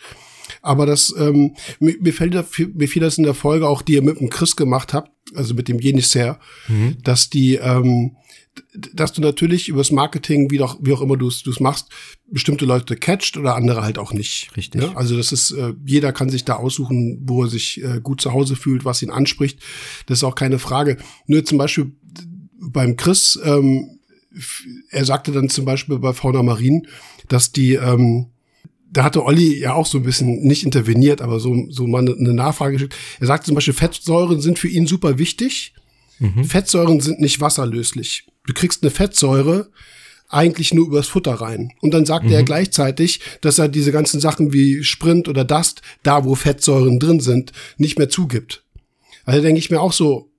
Aber 0.64 0.88
das, 0.88 1.14
ähm, 1.18 1.56
mir, 1.80 1.96
mir, 2.00 2.14
fällt, 2.14 2.34
mir 2.34 2.88
fiel 2.88 3.02
das 3.02 3.20
in 3.20 3.24
der 3.24 3.36
Folge 3.36 3.68
auch, 3.68 3.84
die 3.84 3.94
ihr 3.94 4.02
mit 4.02 4.20
dem 4.20 4.32
Chris 4.32 4.56
gemacht 4.56 4.94
habt, 4.94 5.12
also 5.36 5.54
mit 5.54 5.68
dem 5.68 5.80
Jenisser, 5.80 6.40
mhm. 6.68 6.98
dass 7.04 7.30
die, 7.30 7.56
ähm, 7.56 8.16
dass 8.74 9.14
du 9.14 9.22
natürlich 9.22 9.70
übers 9.70 9.92
Marketing, 9.92 10.52
wie, 10.52 10.58
doch, 10.58 10.78
wie 10.82 10.94
auch 10.94 11.02
immer 11.02 11.18
du 11.18 11.28
es 11.28 11.60
machst, 11.60 11.90
bestimmte 12.28 12.66
Leute 12.66 12.96
catcht 12.96 13.38
oder 13.38 13.56
andere 13.56 13.82
halt 13.84 13.98
auch 13.98 14.14
nicht. 14.14 14.50
Richtig. 14.56 14.82
Ja? 14.82 14.96
Also 14.96 15.18
das 15.18 15.32
ist, 15.32 15.52
äh, 15.52 15.74
jeder 15.86 16.12
kann 16.12 16.30
sich 16.30 16.46
da 16.46 16.56
aussuchen, 16.56 17.20
wo 17.24 17.44
er 17.44 17.50
sich 17.50 17.82
äh, 17.84 18.00
gut 18.02 18.22
zu 18.22 18.34
Hause 18.34 18.56
fühlt, 18.56 18.86
was 18.86 19.02
ihn 19.02 19.12
anspricht. 19.12 19.60
Das 20.06 20.20
ist 20.20 20.24
auch 20.24 20.36
keine 20.36 20.60
Frage. 20.60 20.98
Nur 21.28 21.46
zum 21.46 21.58
Beispiel 21.58 21.92
beim 22.60 22.96
Chris, 22.96 23.40
ähm, 23.44 24.00
er 24.90 25.06
sagte 25.06 25.32
dann 25.32 25.50
zum 25.50 25.66
Beispiel 25.66 25.98
bei 26.00 26.14
Fauna 26.14 26.44
Marin, 26.44 26.88
dass 27.28 27.52
die, 27.52 27.74
ähm, 27.74 28.28
da 28.92 29.04
hatte 29.04 29.24
Olli 29.24 29.60
ja 29.60 29.74
auch 29.74 29.86
so 29.86 30.00
ein 30.00 30.04
bisschen 30.04 30.42
nicht 30.42 30.64
interveniert, 30.64 31.22
aber 31.22 31.40
so, 31.40 31.56
so 31.70 31.88
mal 31.88 32.00
eine 32.00 32.34
Nachfrage 32.34 32.74
geschickt. 32.74 32.96
Er 33.20 33.28
sagte 33.28 33.48
zum 33.48 33.56
Beispiel, 33.56 33.74
Fettsäuren 33.74 34.42
sind 34.42 34.60
für 34.60 34.68
ihn 34.68 34.88
super 34.88 35.18
wichtig. 35.18 35.74
Mhm. 36.20 36.44
Fettsäuren 36.44 37.00
sind 37.00 37.20
nicht 37.20 37.40
wasserlöslich. 37.40 38.26
Du 38.50 38.56
kriegst 38.56 38.82
eine 38.82 38.90
Fettsäure 38.90 39.70
eigentlich 40.28 40.74
nur 40.74 40.88
übers 40.88 41.08
Futter 41.08 41.34
rein. 41.34 41.72
Und 41.82 41.94
dann 41.94 42.08
sagte 42.08 42.30
mhm. 42.30 42.34
er 42.34 42.44
gleichzeitig, 42.44 43.20
dass 43.42 43.60
er 43.60 43.68
diese 43.68 43.92
ganzen 43.92 44.20
Sachen 44.20 44.52
wie 44.52 44.84
Sprint 44.84 45.28
oder 45.28 45.46
Dust, 45.46 45.84
da 46.02 46.26
wo 46.26 46.34
Fettsäuren 46.34 47.00
drin 47.00 47.20
sind, 47.20 47.52
nicht 47.78 48.00
mehr 48.00 48.10
zugibt. 48.10 48.64
Also 49.24 49.44
denke 49.44 49.60
ich 49.60 49.70
mir 49.70 49.80
auch 49.80 49.94
so, 49.94 50.32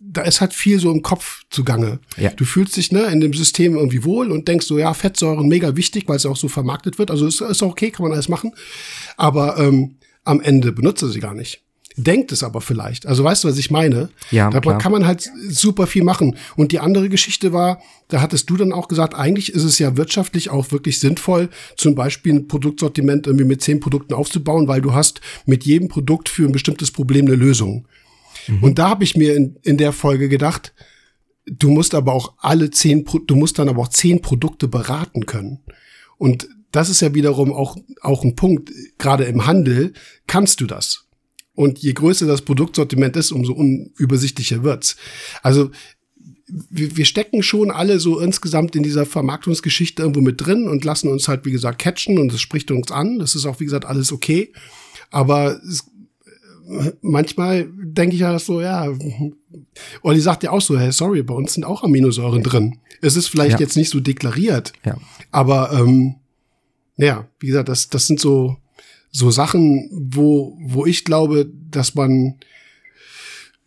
da 0.00 0.22
ist 0.22 0.40
halt 0.40 0.54
viel 0.54 0.80
so 0.80 0.90
im 0.90 1.02
Kopf 1.02 1.44
zugange. 1.50 2.00
Ja. 2.16 2.30
Du 2.30 2.44
fühlst 2.44 2.76
dich 2.76 2.90
ne, 2.90 3.02
in 3.04 3.20
dem 3.20 3.32
System 3.32 3.76
irgendwie 3.76 4.02
wohl 4.02 4.32
und 4.32 4.48
denkst 4.48 4.66
so, 4.66 4.76
ja, 4.76 4.92
Fettsäuren 4.92 5.46
mega 5.46 5.76
wichtig, 5.76 6.08
weil 6.08 6.16
es 6.16 6.26
auch 6.26 6.36
so 6.36 6.48
vermarktet 6.48 6.98
wird. 6.98 7.12
Also 7.12 7.28
ist, 7.28 7.40
ist 7.42 7.62
auch 7.62 7.70
okay, 7.70 7.92
kann 7.92 8.02
man 8.02 8.12
alles 8.12 8.28
machen. 8.28 8.56
Aber 9.16 9.56
ähm, 9.58 9.98
am 10.24 10.40
Ende 10.40 10.72
benutze 10.72 11.08
sie 11.10 11.20
gar 11.20 11.34
nicht. 11.34 11.62
Denkt 11.96 12.32
es 12.32 12.42
aber 12.42 12.60
vielleicht. 12.60 13.06
Also 13.06 13.24
weißt 13.24 13.44
du, 13.44 13.48
was 13.48 13.58
ich 13.58 13.70
meine? 13.70 14.10
Ja, 14.30 14.50
da 14.50 14.60
klar. 14.60 14.78
kann 14.78 14.92
man 14.92 15.06
halt 15.06 15.30
super 15.48 15.86
viel 15.86 16.04
machen. 16.04 16.36
Und 16.56 16.72
die 16.72 16.80
andere 16.80 17.08
Geschichte 17.08 17.52
war, 17.52 17.80
da 18.08 18.20
hattest 18.20 18.48
du 18.48 18.56
dann 18.56 18.72
auch 18.72 18.88
gesagt, 18.88 19.14
eigentlich 19.14 19.52
ist 19.52 19.64
es 19.64 19.78
ja 19.78 19.96
wirtschaftlich 19.96 20.50
auch 20.50 20.72
wirklich 20.72 21.00
sinnvoll, 21.00 21.50
zum 21.76 21.94
Beispiel 21.94 22.34
ein 22.34 22.48
Produktsortiment 22.48 23.26
irgendwie 23.26 23.44
mit 23.44 23.62
zehn 23.62 23.80
Produkten 23.80 24.14
aufzubauen, 24.14 24.68
weil 24.68 24.80
du 24.80 24.94
hast 24.94 25.20
mit 25.46 25.64
jedem 25.64 25.88
Produkt 25.88 26.28
für 26.28 26.44
ein 26.44 26.52
bestimmtes 26.52 26.90
Problem 26.90 27.26
eine 27.26 27.36
Lösung. 27.36 27.86
Mhm. 28.46 28.62
Und 28.62 28.78
da 28.78 28.90
habe 28.90 29.04
ich 29.04 29.16
mir 29.16 29.36
in, 29.36 29.56
in 29.62 29.76
der 29.76 29.92
Folge 29.92 30.28
gedacht, 30.28 30.72
du 31.46 31.70
musst 31.70 31.94
aber 31.94 32.12
auch 32.12 32.34
alle 32.38 32.70
zehn, 32.70 33.04
du 33.26 33.36
musst 33.36 33.58
dann 33.58 33.68
aber 33.68 33.82
auch 33.82 33.88
zehn 33.88 34.22
Produkte 34.22 34.68
beraten 34.68 35.26
können. 35.26 35.60
Und 36.18 36.48
das 36.70 36.88
ist 36.88 37.02
ja 37.02 37.14
wiederum 37.14 37.52
auch, 37.52 37.76
auch 38.00 38.24
ein 38.24 38.34
Punkt, 38.34 38.70
gerade 38.98 39.24
im 39.24 39.46
Handel 39.46 39.92
kannst 40.26 40.60
du 40.60 40.66
das. 40.66 41.01
Und 41.54 41.80
je 41.80 41.92
größer 41.92 42.26
das 42.26 42.42
Produktsortiment 42.42 43.16
ist, 43.16 43.30
umso 43.30 43.52
unübersichtlicher 43.52 44.62
wird's. 44.62 44.96
Also 45.42 45.70
wir, 46.46 46.96
wir 46.96 47.04
stecken 47.04 47.42
schon 47.42 47.70
alle 47.70 47.98
so 47.98 48.20
insgesamt 48.20 48.76
in 48.76 48.82
dieser 48.82 49.06
Vermarktungsgeschichte 49.06 50.02
irgendwo 50.02 50.20
mit 50.20 50.44
drin 50.44 50.68
und 50.68 50.84
lassen 50.84 51.08
uns 51.08 51.28
halt, 51.28 51.44
wie 51.44 51.52
gesagt, 51.52 51.78
catchen 51.78 52.18
und 52.18 52.32
es 52.32 52.40
spricht 52.40 52.70
uns 52.70 52.90
an. 52.90 53.18
Das 53.18 53.34
ist 53.34 53.46
auch, 53.46 53.60
wie 53.60 53.64
gesagt, 53.64 53.84
alles 53.84 54.12
okay. 54.12 54.52
Aber 55.10 55.60
es 55.62 55.84
manchmal 57.00 57.68
denke 57.76 58.14
ich 58.14 58.20
ja 58.20 58.38
so, 58.38 58.60
ja, 58.60 58.88
Olli 60.02 60.20
sagt 60.20 60.42
ja 60.42 60.50
auch 60.50 60.60
so, 60.60 60.78
hey, 60.78 60.92
sorry, 60.92 61.22
bei 61.22 61.34
uns 61.34 61.54
sind 61.54 61.64
auch 61.64 61.82
Aminosäuren 61.82 62.42
drin. 62.42 62.78
Es 63.00 63.16
ist 63.16 63.28
vielleicht 63.28 63.52
ja. 63.52 63.60
jetzt 63.60 63.76
nicht 63.76 63.90
so 63.90 64.00
deklariert, 64.00 64.72
ja. 64.84 64.96
aber 65.30 65.72
ähm, 65.72 66.16
ja, 66.96 67.26
wie 67.40 67.48
gesagt, 67.48 67.68
das, 67.68 67.88
das 67.88 68.06
sind 68.06 68.20
so, 68.20 68.56
so 69.12 69.30
Sachen, 69.30 69.88
wo, 69.92 70.58
wo 70.60 70.86
ich 70.86 71.04
glaube, 71.04 71.48
dass 71.70 71.94
man, 71.94 72.36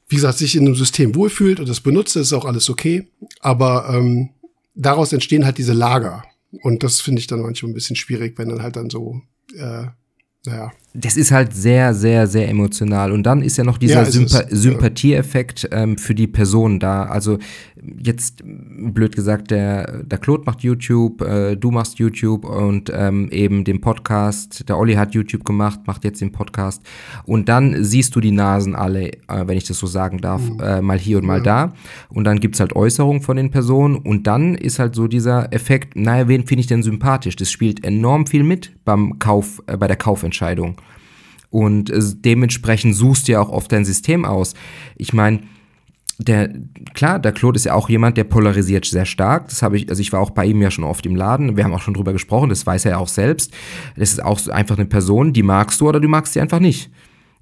wie 0.09 0.15
gesagt, 0.15 0.39
sich 0.39 0.55
in 0.55 0.65
einem 0.65 0.75
System 0.75 1.15
wohlfühlt 1.15 1.59
und 1.59 1.69
das 1.69 1.79
benutzt, 1.79 2.15
ist 2.15 2.33
auch 2.33 2.45
alles 2.45 2.69
okay. 2.69 3.07
Aber 3.39 3.87
ähm, 3.93 4.31
daraus 4.73 5.13
entstehen 5.13 5.45
halt 5.45 5.59
diese 5.59 5.73
Lager. 5.73 6.23
Und 6.63 6.83
das 6.83 6.99
finde 6.99 7.19
ich 7.19 7.27
dann 7.27 7.41
manchmal 7.41 7.71
ein 7.71 7.75
bisschen 7.75 7.95
schwierig, 7.95 8.37
wenn 8.37 8.49
dann 8.49 8.63
halt 8.63 8.75
dann 8.75 8.89
so, 8.89 9.21
äh, 9.55 9.85
naja, 10.45 10.71
das 10.97 11.17
ist 11.17 11.31
halt 11.31 11.53
sehr, 11.53 11.93
sehr, 11.93 12.25
sehr 12.25 12.47
emotional. 12.47 13.11
Und 13.11 13.23
dann 13.23 13.41
ist 13.41 13.57
ja 13.57 13.65
noch 13.65 13.77
dieser 13.77 14.03
ja, 14.03 14.05
Sympa 14.05 14.45
Sympathieeffekt 14.49 15.67
ähm, 15.71 15.97
für 15.97 16.15
die 16.15 16.27
Person 16.27 16.79
da. 16.79 17.03
Also 17.03 17.37
jetzt, 18.01 18.43
blöd 18.45 19.15
gesagt, 19.15 19.51
der, 19.51 20.03
der 20.03 20.17
Claude 20.17 20.43
macht 20.45 20.61
YouTube, 20.61 21.21
äh, 21.21 21.55
du 21.55 21.71
machst 21.71 21.99
YouTube 21.99 22.45
und 22.45 22.91
ähm, 22.93 23.29
eben 23.31 23.63
den 23.63 23.81
Podcast. 23.81 24.67
Der 24.69 24.77
Olli 24.77 24.95
hat 24.95 25.13
YouTube 25.13 25.45
gemacht, 25.45 25.81
macht 25.85 26.03
jetzt 26.03 26.21
den 26.21 26.31
Podcast. 26.31 26.81
Und 27.25 27.49
dann 27.49 27.83
siehst 27.83 28.15
du 28.15 28.21
die 28.21 28.31
Nasen 28.31 28.75
alle, 28.75 29.07
äh, 29.09 29.45
wenn 29.45 29.57
ich 29.57 29.65
das 29.65 29.79
so 29.79 29.87
sagen 29.87 30.19
darf, 30.19 30.41
mhm. 30.41 30.59
äh, 30.59 30.81
mal 30.81 30.97
hier 30.97 31.17
und 31.17 31.25
mal 31.25 31.37
ja. 31.37 31.43
da. 31.43 31.73
Und 32.09 32.23
dann 32.25 32.39
gibt's 32.39 32.59
halt 32.59 32.75
Äußerungen 32.75 33.21
von 33.21 33.37
den 33.37 33.51
Personen. 33.51 33.95
Und 33.95 34.27
dann 34.27 34.55
ist 34.55 34.79
halt 34.79 34.95
so 34.95 35.07
dieser 35.07 35.53
Effekt, 35.53 35.95
naja, 35.95 36.27
wen 36.27 36.45
finde 36.45 36.61
ich 36.61 36.67
denn 36.67 36.83
sympathisch? 36.83 37.35
Das 37.35 37.51
spielt 37.51 37.83
enorm 37.83 38.27
viel 38.27 38.43
mit 38.43 38.71
beim 38.85 39.19
Kauf, 39.19 39.61
äh, 39.67 39.77
bei 39.77 39.87
der 39.87 39.97
Kaufentscheidung. 39.97 40.77
Und 41.49 41.89
äh, 41.89 42.01
dementsprechend 42.01 42.95
suchst 42.95 43.27
du 43.27 43.33
ja 43.33 43.41
auch 43.41 43.49
oft 43.49 43.71
dein 43.71 43.85
System 43.85 44.25
aus. 44.25 44.55
Ich 44.97 45.13
meine, 45.13 45.39
der, 46.17 46.53
klar, 46.93 47.19
der 47.19 47.33
Claude 47.33 47.57
ist 47.57 47.65
ja 47.65 47.73
auch 47.73 47.89
jemand, 47.89 48.17
der 48.17 48.23
polarisiert 48.23 48.85
sehr 48.85 49.05
stark. 49.05 49.49
Das 49.49 49.61
habe 49.61 49.77
ich, 49.77 49.89
also 49.89 50.01
ich 50.01 50.13
war 50.13 50.21
auch 50.21 50.29
bei 50.29 50.45
ihm 50.45 50.61
ja 50.61 50.71
schon 50.71 50.85
oft 50.85 51.05
im 51.05 51.15
Laden. 51.15 51.57
Wir 51.57 51.63
haben 51.63 51.73
auch 51.73 51.81
schon 51.81 51.93
drüber 51.93 52.13
gesprochen, 52.13 52.49
das 52.49 52.65
weiß 52.65 52.85
er 52.85 52.91
ja 52.91 52.97
auch 52.97 53.07
selbst. 53.07 53.53
Das 53.97 54.11
ist 54.11 54.23
auch 54.23 54.47
einfach 54.47 54.77
eine 54.77 54.85
Person, 54.85 55.33
die 55.33 55.43
magst 55.43 55.81
du 55.81 55.89
oder 55.89 55.99
du 55.99 56.07
magst 56.07 56.33
sie 56.33 56.41
einfach 56.41 56.59
nicht. 56.59 56.89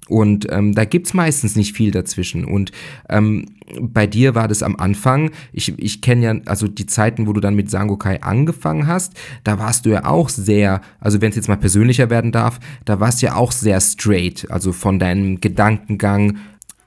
Und 0.08 0.46
ähm, 0.50 0.74
da 0.74 0.84
gibt's 0.84 1.14
meistens 1.14 1.56
nicht 1.56 1.74
viel 1.74 1.90
dazwischen. 1.90 2.44
Und 2.44 2.72
ähm, 3.08 3.46
bei 3.80 4.06
dir 4.06 4.34
war 4.34 4.48
das 4.48 4.62
am 4.62 4.76
Anfang, 4.76 5.30
ich, 5.52 5.78
ich 5.78 6.02
kenne 6.02 6.24
ja, 6.24 6.34
also 6.44 6.68
die 6.68 6.86
Zeiten, 6.86 7.26
wo 7.26 7.32
du 7.32 7.40
dann 7.40 7.54
mit 7.54 7.70
Sangokai 7.70 8.20
angefangen 8.20 8.86
hast, 8.86 9.14
da 9.44 9.58
warst 9.58 9.86
du 9.86 9.90
ja 9.90 10.04
auch 10.04 10.28
sehr, 10.28 10.82
also 11.00 11.22
wenn 11.22 11.30
es 11.30 11.36
jetzt 11.36 11.48
mal 11.48 11.56
persönlicher 11.56 12.10
werden 12.10 12.32
darf, 12.32 12.60
da 12.84 13.00
warst 13.00 13.22
du 13.22 13.26
ja 13.26 13.36
auch 13.36 13.52
sehr 13.52 13.80
straight, 13.80 14.50
also 14.50 14.72
von 14.72 14.98
deinem 14.98 15.40
Gedankengang, 15.40 16.36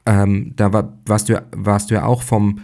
ähm, 0.07 0.53
da 0.55 0.73
war, 0.73 0.97
warst, 1.05 1.29
du, 1.29 1.43
warst 1.55 1.91
du 1.91 1.95
ja 1.95 2.05
auch 2.05 2.23
vom 2.23 2.59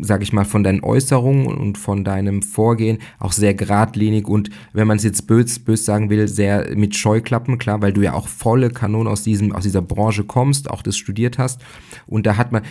sag 0.00 0.22
ich 0.22 0.32
mal, 0.32 0.44
von 0.44 0.62
deinen 0.62 0.82
Äußerungen 0.82 1.46
und 1.46 1.78
von 1.78 2.04
deinem 2.04 2.42
Vorgehen 2.42 2.98
auch 3.18 3.32
sehr 3.32 3.54
geradlinig 3.54 4.26
und, 4.26 4.50
wenn 4.72 4.86
man 4.86 4.98
es 4.98 5.04
jetzt 5.04 5.26
bös, 5.26 5.58
bös 5.58 5.84
sagen 5.84 6.10
will, 6.10 6.28
sehr 6.28 6.76
mit 6.76 6.96
Scheuklappen, 6.96 7.58
klar, 7.58 7.80
weil 7.82 7.92
du 7.92 8.02
ja 8.02 8.14
auch 8.14 8.28
volle 8.28 8.70
Kanone 8.70 9.08
aus, 9.08 9.22
diesem, 9.22 9.52
aus 9.52 9.62
dieser 9.62 9.82
Branche 9.82 10.24
kommst, 10.24 10.70
auch 10.70 10.82
das 10.82 10.96
studiert 10.96 11.38
hast. 11.38 11.62
Und 12.06 12.26
da 12.26 12.36
hat 12.36 12.52
man, 12.52 12.62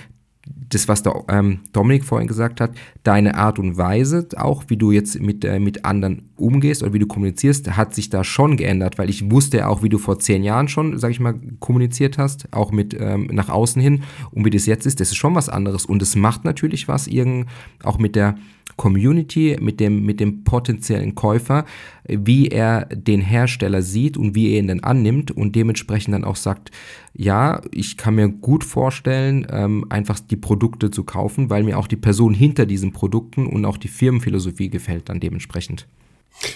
das, 0.69 0.87
was 0.87 1.03
der 1.03 1.23
ähm, 1.29 1.59
Dominik 1.73 2.05
vorhin 2.05 2.27
gesagt 2.27 2.61
hat, 2.61 2.71
deine 3.03 3.35
Art 3.35 3.59
und 3.59 3.77
Weise, 3.77 4.27
auch 4.37 4.63
wie 4.67 4.77
du 4.77 4.91
jetzt 4.91 5.19
mit, 5.19 5.43
äh, 5.45 5.59
mit 5.59 5.85
anderen 5.85 6.28
umgehst 6.39 6.83
oder 6.83 6.93
wie 6.93 6.99
du 6.99 7.07
kommunizierst, 7.07 7.75
hat 7.77 7.93
sich 7.93 8.09
da 8.09 8.23
schon 8.23 8.57
geändert, 8.57 8.97
weil 8.97 9.09
ich 9.09 9.29
wusste 9.31 9.57
ja 9.57 9.67
auch, 9.67 9.83
wie 9.83 9.89
du 9.89 9.97
vor 9.97 10.19
zehn 10.19 10.43
Jahren 10.43 10.67
schon, 10.67 10.97
sag 10.97 11.11
ich 11.11 11.19
mal, 11.19 11.39
kommuniziert 11.59 12.17
hast, 12.17 12.51
auch 12.51 12.71
mit 12.71 12.95
ähm, 12.99 13.29
nach 13.31 13.49
außen 13.49 13.81
hin 13.81 14.03
und 14.31 14.45
wie 14.45 14.49
das 14.49 14.65
jetzt 14.65 14.85
ist, 14.85 14.99
das 14.99 15.09
ist 15.09 15.17
schon 15.17 15.35
was 15.35 15.49
anderes 15.49 15.85
und 15.85 16.01
es 16.01 16.15
macht 16.15 16.45
natürlich 16.45 16.87
was, 16.87 17.07
irgend, 17.07 17.47
auch 17.83 17.97
mit 17.97 18.15
der 18.15 18.35
Community, 18.79 19.57
mit 19.59 19.81
dem, 19.81 20.05
mit 20.05 20.21
dem 20.21 20.45
potenziellen 20.45 21.13
Käufer, 21.13 21.65
wie 22.07 22.47
er 22.47 22.85
den 22.85 23.19
Hersteller 23.19 23.81
sieht 23.81 24.15
und 24.15 24.35
wie 24.35 24.53
er 24.53 24.59
ihn 24.59 24.67
dann 24.67 24.79
annimmt 24.79 25.31
und 25.31 25.53
dementsprechend 25.53 26.13
dann 26.13 26.23
auch 26.23 26.37
sagt, 26.37 26.71
ja, 27.13 27.61
ich 27.71 27.97
kann 27.97 28.15
mir 28.15 28.29
gut 28.29 28.63
vorstellen, 28.63 29.45
ähm, 29.51 29.85
einfach 29.89 30.21
die 30.21 30.37
Produkte 30.37 30.91
zu 30.91 31.03
kaufen, 31.03 31.49
weil 31.49 31.63
mir 31.63 31.77
auch 31.77 31.87
die 31.87 31.97
Person 31.97 32.33
hinter 32.33 32.65
diesen 32.65 32.93
Produkten 32.93 33.47
und 33.47 33.65
auch 33.65 33.75
die 33.75 33.89
Firmenphilosophie 33.89 34.69
gefällt 34.69 35.09
dann 35.09 35.19
dementsprechend. 35.19 35.85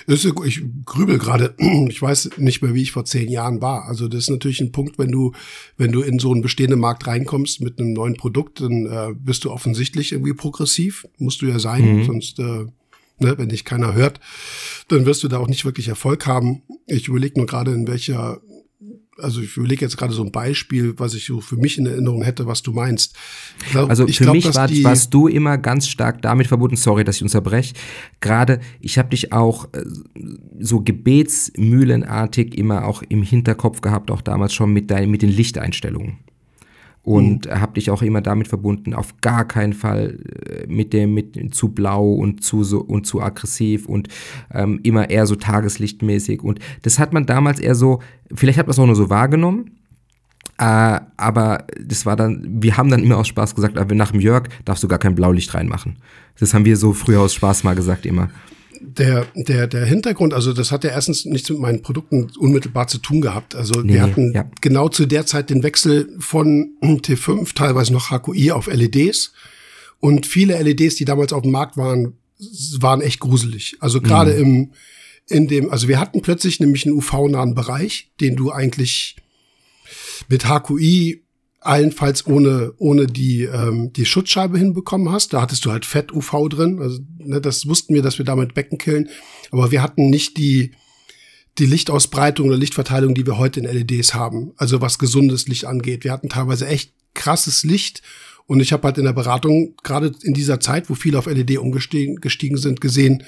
Ich 0.08 0.64
grübel 0.86 1.18
gerade. 1.18 1.56
Ich 1.90 2.02
weiß 2.02 2.32
nicht 2.38 2.62
mehr, 2.62 2.74
wie 2.74 2.82
ich 2.82 2.92
vor 2.92 3.06
zehn 3.06 3.30
Jahren 3.30 3.62
war. 3.62 3.86
Also 3.86 4.08
das 4.08 4.22
ist 4.22 4.30
natürlich 4.30 4.62
ein 4.62 4.72
Punkt, 4.72 4.98
wenn 4.98 5.12
du, 5.12 5.34
wenn 5.78 5.92
du 5.92 6.02
in 6.02 6.20
so 6.20 6.32
einen 6.32 6.42
bestehenden 6.42 6.80
Markt 6.80 7.06
reinkommst 7.08 7.62
mit 7.62 7.80
einem 7.80 7.94
neuen 7.94 8.16
Produkt, 8.16 8.62
dann 8.62 8.86
äh, 8.86 9.14
bist 9.14 9.44
du 9.44 9.52
offensichtlich 9.52 10.12
irgendwie 10.12 10.34
progressiv. 10.34 11.06
Musst 11.18 11.42
du 11.42 11.48
ja 11.48 11.60
sein, 11.60 11.98
mhm. 11.98 12.06
sonst, 12.06 12.40
äh, 12.40 12.66
ne, 13.20 13.38
wenn 13.38 13.50
dich 13.50 13.66
keiner 13.66 13.94
hört, 13.94 14.20
dann 14.88 15.06
wirst 15.06 15.24
du 15.24 15.28
da 15.28 15.38
auch 15.38 15.48
nicht 15.48 15.66
wirklich 15.66 15.88
Erfolg 15.88 16.26
haben. 16.26 16.62
Ich 16.88 17.08
überlege 17.08 17.38
nur 17.38 17.48
gerade, 17.48 17.72
in 17.72 17.88
welcher 17.88 18.42
also 19.18 19.42
ich 19.42 19.56
überlege 19.58 19.86
jetzt 19.86 19.98
gerade 19.98 20.14
so 20.14 20.24
ein 20.24 20.32
Beispiel, 20.32 20.94
was 20.98 21.14
ich 21.14 21.26
so 21.26 21.42
für 21.42 21.56
mich 21.56 21.78
in 21.78 21.86
Erinnerung 21.86 22.24
hätte, 22.24 22.48
was 22.48 22.64
du 22.64 22.72
meinst. 22.72 23.16
Glaub, 23.72 23.90
also 23.90 24.08
für 24.08 24.24
glaub, 24.24 24.36
mich 24.36 24.46
war, 24.56 24.70
warst 24.70 25.14
du 25.14 25.28
immer 25.28 25.58
ganz 25.58 25.88
stark 25.88 26.22
damit 26.22 26.48
verbunden, 26.48 26.76
sorry, 26.76 27.04
dass 27.04 27.18
ich 27.18 27.24
unterbreche, 27.24 27.74
gerade 28.22 28.60
ich 28.82 28.98
habe 28.98 29.10
dich 29.10 29.32
auch 29.32 29.66
äh, 29.74 29.84
so 30.60 30.82
gebetsmühlenartig 30.82 32.58
immer 32.58 32.86
auch 32.86 33.04
im 33.04 33.24
Hinterkopf 33.24 33.82
gehabt, 33.82 34.12
auch 34.12 34.22
damals 34.22 34.54
schon 34.54 34.74
mit, 34.74 34.90
dein, 34.90 35.10
mit 35.10 35.22
den 35.22 35.30
Lichteinstellungen. 35.30 36.18
Und 37.04 37.46
mhm. 37.46 37.62
habe 37.62 37.74
dich 37.74 37.92
auch 37.92 38.02
immer 38.02 38.22
damit 38.22 38.48
verbunden, 38.48 38.94
auf 38.94 39.20
gar 39.22 39.46
keinen 39.46 39.74
Fall 39.74 40.20
äh, 40.48 40.68
mit 40.68 40.94
dem 40.94 41.14
mit 41.14 41.54
zu 41.54 41.70
blau 41.70 42.14
und 42.14 42.44
zu 42.44 42.64
so 42.64 42.80
und 42.80 43.06
zu 43.06 43.22
aggressiv 43.22 43.86
und 43.86 44.08
ähm, 44.52 44.80
immer 44.84 45.10
eher 45.10 45.28
so 45.28 45.36
tageslichtmäßig 45.36 46.42
und 46.42 46.60
das 46.82 47.00
hat 47.00 47.14
man 47.14 47.26
damals 47.26 47.60
eher 47.60 47.76
so, 47.76 48.00
vielleicht 48.34 48.58
hat 48.58 48.68
man 48.68 48.72
es 48.72 48.80
auch 48.80 48.86
nur 48.86 48.96
so 48.96 49.10
wahrgenommen, 49.10 49.72
äh, 50.58 51.00
aber 51.18 51.66
das 51.80 52.06
war 52.06 52.16
dann, 52.16 52.46
wir 52.62 52.78
haben 52.78 52.90
dann 52.90 53.04
immer 53.04 53.18
aus 53.18 53.28
Spaß 53.28 53.54
gesagt, 53.56 53.78
aber 53.78 53.96
nach 53.96 54.12
dem 54.12 54.22
Jörg 54.22 54.48
darfst 54.66 54.84
du 54.84 54.88
gar 54.88 55.00
kein 55.00 55.16
Blaulicht 55.16 55.54
reinmachen. 55.54 55.98
Das 56.40 56.54
haben 56.54 56.66
wir 56.66 56.78
so 56.78 56.94
früher 56.94 57.22
aus 57.22 57.34
Spaß 57.34 57.64
mal 57.64 57.76
gesagt 57.76 58.06
immer 58.06 58.30
der, 58.84 59.26
der, 59.36 59.68
der 59.68 59.86
Hintergrund, 59.86 60.34
also 60.34 60.54
das 60.54 60.72
hat 60.72 60.84
ja 60.84 60.92
erstens 60.92 61.26
nichts 61.26 61.50
mit 61.50 61.60
meinen 61.60 61.82
Produkten 61.82 62.32
unmittelbar 62.38 62.88
zu 62.88 62.98
tun 62.98 63.22
gehabt. 63.22 63.56
Also 63.56 63.82
nee, 63.82 63.94
wir 63.94 64.02
hatten 64.04 64.34
ja. 64.34 64.50
genau 64.62 64.90
zu 64.90 65.06
der 65.06 65.26
Zeit 65.26 65.50
den 65.50 65.64
Wechsel 65.64 66.16
von 66.20 66.72
T5, 66.82 67.56
teilweise 67.56 67.94
noch 67.94 68.12
HQI 68.12 68.52
auf 68.52 68.68
LEDs. 68.68 69.34
Und 70.00 70.26
viele 70.26 70.62
LEDs, 70.62 70.96
die 70.96 71.06
damals 71.06 71.34
auf 71.34 71.44
dem 71.44 71.52
Markt 71.52 71.78
waren, 71.78 72.14
waren 72.80 73.02
echt 73.02 73.20
gruselig. 73.20 73.78
Also 73.80 74.02
gerade 74.02 74.34
mhm. 74.34 74.40
im, 74.40 74.72
in 75.28 75.48
dem, 75.48 75.70
also 75.72 75.88
wir 75.88 76.00
hatten 76.00 76.22
plötzlich 76.22 76.60
nämlich 76.60 76.86
einen 76.86 76.96
UV-nahen 76.96 77.56
Bereich, 77.56 78.12
den 78.20 78.36
du 78.36 78.52
eigentlich 78.52 79.16
mit 80.28 80.46
HQI 80.46 81.23
allenfalls 81.66 82.28
ohne, 82.28 82.74
ohne 82.78 83.08
die, 83.08 83.44
ähm, 83.44 83.94
die 83.94 84.06
Schutzscheibe 84.06 84.58
hinbekommen 84.58 85.12
hast. 85.12 85.34
Da 85.34 85.42
hattest 85.42 85.66
du 85.66 85.72
halt 85.72 85.86
Fett-UV 85.86 86.50
drin. 86.50 86.80
Also, 86.80 87.00
ne, 87.20 87.42
das 87.42 87.68
wussten 87.68 87.94
wir, 87.94 88.02
dass 88.02 88.18
wir 88.18 88.26
damit 88.26 88.54
Becken 88.54 88.78
killen. 88.78 89.10
Aber 89.52 89.72
wir 89.72 89.82
hatten 89.82 90.10
nicht 90.10 90.38
die, 90.38 90.72
die 91.58 91.66
Lichtausbreitung 91.66 92.48
oder 92.48 92.58
Lichtverteilung, 92.58 93.14
die 93.14 93.26
wir 93.26 93.38
heute 93.38 93.60
in 93.60 93.66
LEDs 93.66 94.14
haben. 94.14 94.54
Also 94.58 94.82
was 94.82 95.00
gesundes 95.00 95.48
Licht 95.48 95.66
angeht. 95.66 96.04
Wir 96.04 96.12
hatten 96.12 96.30
teilweise 96.30 96.68
echt 96.68 96.94
krasses 97.14 97.64
Licht. 97.64 98.02
Und 98.46 98.60
ich 98.60 98.74
habe 98.74 98.84
halt 98.84 98.98
in 98.98 99.06
der 99.06 99.14
Beratung, 99.14 99.76
gerade 99.84 100.12
in 100.24 100.34
dieser 100.34 100.60
Zeit, 100.60 100.90
wo 100.90 100.96
viele 100.96 101.18
auf 101.18 101.28
LED 101.28 101.58
umgestiegen 101.58 102.18
gestiegen 102.18 102.58
sind, 102.58 102.82
gesehen, 102.82 103.24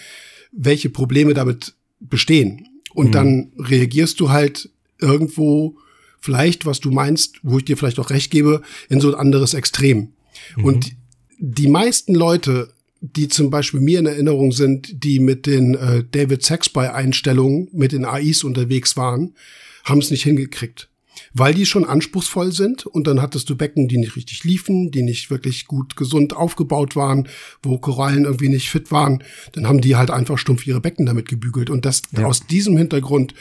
welche 0.52 0.90
Probleme 0.90 1.34
damit 1.34 1.74
bestehen. 2.00 2.68
Und 2.94 3.08
mhm. 3.08 3.12
dann 3.12 3.52
reagierst 3.58 4.20
du 4.20 4.30
halt 4.30 4.70
irgendwo 5.00 5.78
vielleicht, 6.26 6.66
was 6.66 6.80
du 6.80 6.90
meinst, 6.90 7.36
wo 7.44 7.60
ich 7.60 7.66
dir 7.66 7.78
vielleicht 7.78 8.00
auch 8.00 8.10
recht 8.10 8.32
gebe, 8.32 8.64
in 8.90 9.00
so 9.00 9.10
ein 9.10 9.16
anderes 9.16 9.54
Extrem. 9.54 10.14
Mhm. 10.58 10.66
Und 10.66 10.92
die 11.38 11.68
meisten 11.68 12.16
Leute, 12.16 12.74
die 13.00 13.28
zum 13.28 13.52
Beispiel 13.52 13.80
mir 13.80 14.00
in 14.00 14.08
Erinnerung 14.08 14.52
sind, 14.52 15.04
die 15.04 15.20
mit 15.20 15.46
den 15.46 15.76
äh, 15.76 16.04
David 16.10 16.44
Sachs-Einstellungen, 16.44 17.70
mit 17.72 17.92
den 17.92 18.06
AIs 18.06 18.44
unterwegs 18.44 18.98
waren, 18.98 19.36
haben 19.84 20.00
es 20.00 20.10
nicht 20.10 20.24
hingekriegt. 20.24 20.90
Weil 21.34 21.54
die 21.54 21.66
schon 21.66 21.86
anspruchsvoll 21.86 22.52
sind 22.52 22.86
und 22.88 23.06
dann 23.08 23.22
hattest 23.22 23.50
du 23.50 23.56
Becken, 23.56 23.88
die 23.88 23.98
nicht 23.98 24.16
richtig 24.16 24.44
liefen, 24.44 24.90
die 24.90 25.04
nicht 25.04 25.30
wirklich 25.30 25.68
gut 25.68 25.96
gesund 25.96 26.36
aufgebaut 26.36 26.96
waren, 26.96 27.30
wo 27.62 27.78
Korallen 27.78 28.26
irgendwie 28.26 28.50
nicht 28.50 28.70
fit 28.70 28.92
waren, 28.92 29.24
dann 29.52 29.68
haben 29.68 29.82
die 29.82 29.96
halt 29.96 30.10
einfach 30.10 30.38
stumpf 30.38 30.66
ihre 30.66 30.82
Becken 30.82 31.06
damit 31.06 31.30
gebügelt. 31.30 31.70
Und 31.70 31.86
das 31.86 32.02
ja. 32.18 32.26
aus 32.26 32.48
diesem 32.48 32.78
Hintergrund 32.78 33.36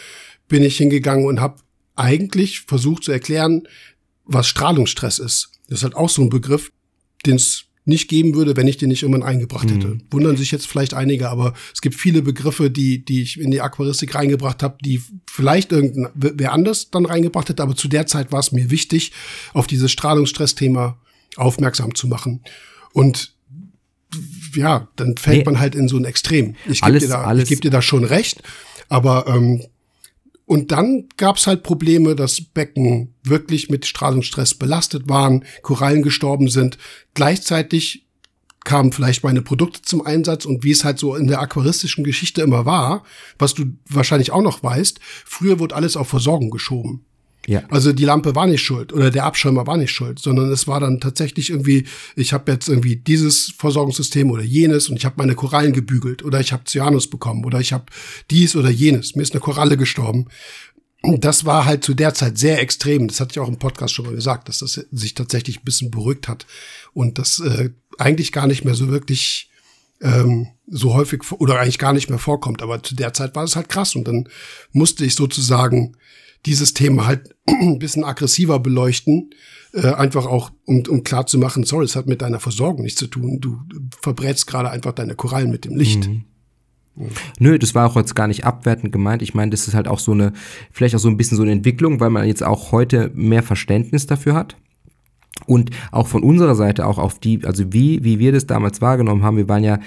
bin 0.49 0.62
ich 0.62 0.76
hingegangen 0.76 1.26
und 1.26 1.41
habe 1.41 1.57
eigentlich 1.97 2.61
versucht 2.61 3.05
zu 3.05 3.12
erklären, 3.12 3.68
was 4.24 4.49
Strahlungsstress 4.49 5.18
ist. 5.18 5.51
Das 5.68 5.78
ist 5.78 5.84
halt 5.84 5.97
auch 5.97 6.09
so 6.11 6.22
ein 6.22 6.30
Begriff, 6.30 6.72
den 7.26 7.36
es 7.36 7.66
nicht 7.86 8.09
geben 8.09 8.34
würde, 8.34 8.57
wenn 8.57 8.66
ich 8.66 8.78
den 8.78 8.88
nicht 8.88 9.03
irgendwann 9.03 9.22
eingebracht 9.22 9.70
hätte. 9.70 9.88
Mhm. 9.88 10.03
Wundern 10.11 10.36
sich 10.36 10.51
jetzt 10.51 10.66
vielleicht 10.66 10.95
einige, 10.95 11.28
aber 11.28 11.53
es 11.74 11.82
gibt 11.82 11.97
viele 11.97 12.22
Begriffe, 12.22 12.70
die, 12.70 13.05
die 13.05 13.22
ich 13.22 13.38
in 13.38 13.51
die 13.51 13.61
Aquaristik 13.61 14.14
reingebracht 14.14 14.62
habe, 14.62 14.78
die 14.82 15.03
vielleicht 15.30 15.70
irgendein 15.70 16.09
wer 16.14 16.53
anders 16.53 16.90
dann 16.90 17.05
reingebracht 17.05 17.51
hätte, 17.51 17.62
aber 17.62 17.76
zu 17.76 17.88
der 17.88 18.07
Zeit 18.07 18.32
war 18.32 18.40
es 18.40 18.53
mir 18.53 18.70
wichtig, 18.70 19.12
auf 19.53 19.66
dieses 19.66 19.92
Strahlungsstress-Thema 19.92 20.99
aufmerksam 21.36 21.95
zu 21.95 22.09
machen. 22.09 22.40
Und 22.92 23.34
ja, 24.55 24.88
dann 24.97 25.16
fällt 25.18 25.38
nee. 25.38 25.45
man 25.45 25.61
halt 25.61 25.74
in 25.74 25.88
so 25.88 25.97
ein 25.97 26.05
Extrem. 26.05 26.55
Ich 26.66 26.80
gebe 26.80 26.99
dir, 26.99 27.09
da, 27.09 27.34
ich 27.34 27.49
geb 27.49 27.61
dir 27.61 27.70
da 27.70 27.82
schon 27.82 28.05
recht, 28.05 28.42
aber 28.88 29.26
ähm, 29.26 29.62
und 30.47 30.72
dann 30.72 31.09
gab's 31.16 31.47
halt 31.47 31.62
Probleme, 31.62 32.14
dass 32.14 32.40
Becken 32.40 33.14
wirklich 33.22 33.70
mit 33.70 33.86
Strahlungsstress 33.86 34.55
belastet 34.55 35.09
waren, 35.09 35.45
Korallen 35.62 36.03
gestorben 36.03 36.49
sind. 36.49 36.76
Gleichzeitig 37.14 38.07
kamen 38.64 38.92
vielleicht 38.92 39.24
meine 39.24 39.42
Produkte 39.42 39.82
zum 39.82 40.05
Einsatz 40.05 40.45
und 40.45 40.64
wie 40.64 40.70
es 40.70 40.84
halt 40.84 40.99
so 40.99 41.14
in 41.14 41.28
der 41.28 41.40
aquaristischen 41.40 42.05
Geschichte 42.05 42.42
immer 42.42 42.64
war, 42.64 43.05
was 43.38 43.55
du 43.55 43.64
wahrscheinlich 43.88 44.32
auch 44.32 44.42
noch 44.42 44.62
weißt, 44.62 45.01
früher 45.24 45.59
wurde 45.59 45.76
alles 45.76 45.97
auf 45.97 46.09
Versorgung 46.09 46.51
geschoben. 46.51 47.05
Ja. 47.47 47.62
Also 47.70 47.92
die 47.92 48.05
Lampe 48.05 48.34
war 48.34 48.47
nicht 48.47 48.62
schuld 48.62 48.92
oder 48.92 49.11
der 49.11 49.24
Abschirmer 49.24 49.66
war 49.66 49.76
nicht 49.76 49.90
schuld, 49.90 50.18
sondern 50.18 50.51
es 50.51 50.66
war 50.66 50.80
dann 50.80 51.01
tatsächlich 51.01 51.51
irgendwie, 51.51 51.86
ich 52.16 52.32
habe 52.32 52.53
jetzt 52.53 52.68
irgendwie 52.68 52.97
dieses 52.97 53.53
Versorgungssystem 53.59 54.30
oder 54.30 54.42
jenes 54.42 54.88
und 54.88 54.97
ich 54.97 55.05
habe 55.05 55.16
meine 55.18 55.34
Korallen 55.34 55.72
gebügelt 55.72 56.24
oder 56.24 56.40
ich 56.40 56.53
habe 56.53 56.64
Cyanus 56.64 57.09
bekommen 57.09 57.45
oder 57.45 57.61
ich 57.61 57.72
habe 57.72 57.84
dies 58.30 58.57
oder 58.57 58.70
jenes. 58.70 59.14
Mir 59.14 59.22
ist 59.22 59.32
eine 59.32 59.40
Koralle 59.40 59.76
gestorben. 59.76 60.26
Das 61.03 61.45
war 61.45 61.66
halt 61.66 61.84
zu 61.84 61.92
der 61.92 62.14
Zeit 62.14 62.38
sehr 62.38 62.61
extrem. 62.62 63.09
Das 63.09 63.20
hatte 63.20 63.32
ich 63.32 63.40
auch 63.40 63.49
im 63.49 63.59
Podcast 63.59 63.92
schon 63.92 64.07
mal 64.07 64.14
gesagt, 64.14 64.49
dass 64.49 64.61
das 64.61 64.86
sich 64.90 65.12
tatsächlich 65.12 65.59
ein 65.59 65.64
bisschen 65.64 65.90
beruhigt 65.90 66.28
hat 66.28 66.47
und 66.95 67.18
das 67.18 67.40
äh, 67.40 67.70
eigentlich 67.99 68.32
gar 68.32 68.47
nicht 68.47 68.64
mehr 68.64 68.74
so 68.74 68.88
wirklich 68.88 69.51
ähm, 70.01 70.49
so 70.66 70.95
häufig 70.95 71.30
oder 71.32 71.61
eigentlich 71.61 71.78
gar 71.78 71.92
nicht 71.92 72.09
mehr 72.09 72.18
vorkommt. 72.18 72.62
Aber 72.62 72.82
zu 72.82 72.95
der 72.95 73.12
Zeit 73.12 73.34
war 73.36 73.45
es 73.45 73.55
halt 73.55 73.68
krass 73.68 73.95
und 73.95 74.09
dann 74.09 74.28
musste 74.72 75.05
ich 75.05 75.14
sozusagen 75.14 75.95
dieses 76.47 76.74
Thema 76.74 77.07
halt 77.07 77.34
ein 77.47 77.78
bisschen 77.78 78.05
aggressiver 78.05 78.59
beleuchten, 78.59 79.30
äh, 79.72 79.92
einfach 79.92 80.26
auch, 80.26 80.51
um, 80.66 80.82
um 80.88 81.05
klar 81.05 81.26
zu 81.26 81.38
machen, 81.38 81.64
sorry, 81.64 81.84
es 81.84 81.97
hat 81.97 82.07
mit 82.07 82.22
deiner 82.22 82.40
Versorgung 82.40 82.82
nichts 82.82 83.01
zu 83.01 83.07
tun. 83.07 83.40
Du 83.40 83.59
verbrätst 84.03 84.47
gerade 84.47 84.70
einfach 84.70 84.92
deine 84.92 85.14
Korallen 85.14 85.51
mit 85.51 85.64
dem 85.64 85.76
Licht. 85.76 86.09
Mhm. 86.09 86.24
Nö, 87.40 87.59
das 87.59 87.74
war 87.74 87.90
auch 87.90 87.97
jetzt 87.97 88.14
gar 88.14 88.28
nicht 88.28 88.45
abwertend 88.45 88.92
gemeint. 88.92 89.20
Ich 89.20 89.34
meine, 89.34 89.51
das 89.51 89.66
ist 89.66 89.74
halt 89.74 89.88
auch 89.88 89.99
so 89.99 90.12
eine, 90.12 90.32
vielleicht 90.70 90.95
auch 90.95 91.01
so 91.01 91.09
ein 91.09 91.16
bisschen 91.16 91.36
so 91.36 91.42
eine 91.42 91.51
Entwicklung, 91.51 91.99
weil 91.99 92.11
man 92.11 92.26
jetzt 92.26 92.45
auch 92.45 92.70
heute 92.70 93.11
mehr 93.14 93.42
Verständnis 93.42 94.07
dafür 94.07 94.34
hat. 94.34 94.57
Und 95.47 95.70
auch 95.90 96.07
von 96.07 96.22
unserer 96.22 96.55
Seite, 96.55 96.86
auch 96.86 96.99
auf 96.99 97.18
die, 97.18 97.45
also 97.45 97.72
wie, 97.72 98.05
wie 98.05 98.20
wir 98.20 98.30
das 98.30 98.47
damals 98.47 98.80
wahrgenommen 98.80 99.24
haben, 99.24 99.36
wir 99.36 99.49
waren 99.49 99.64
ja 99.64 99.80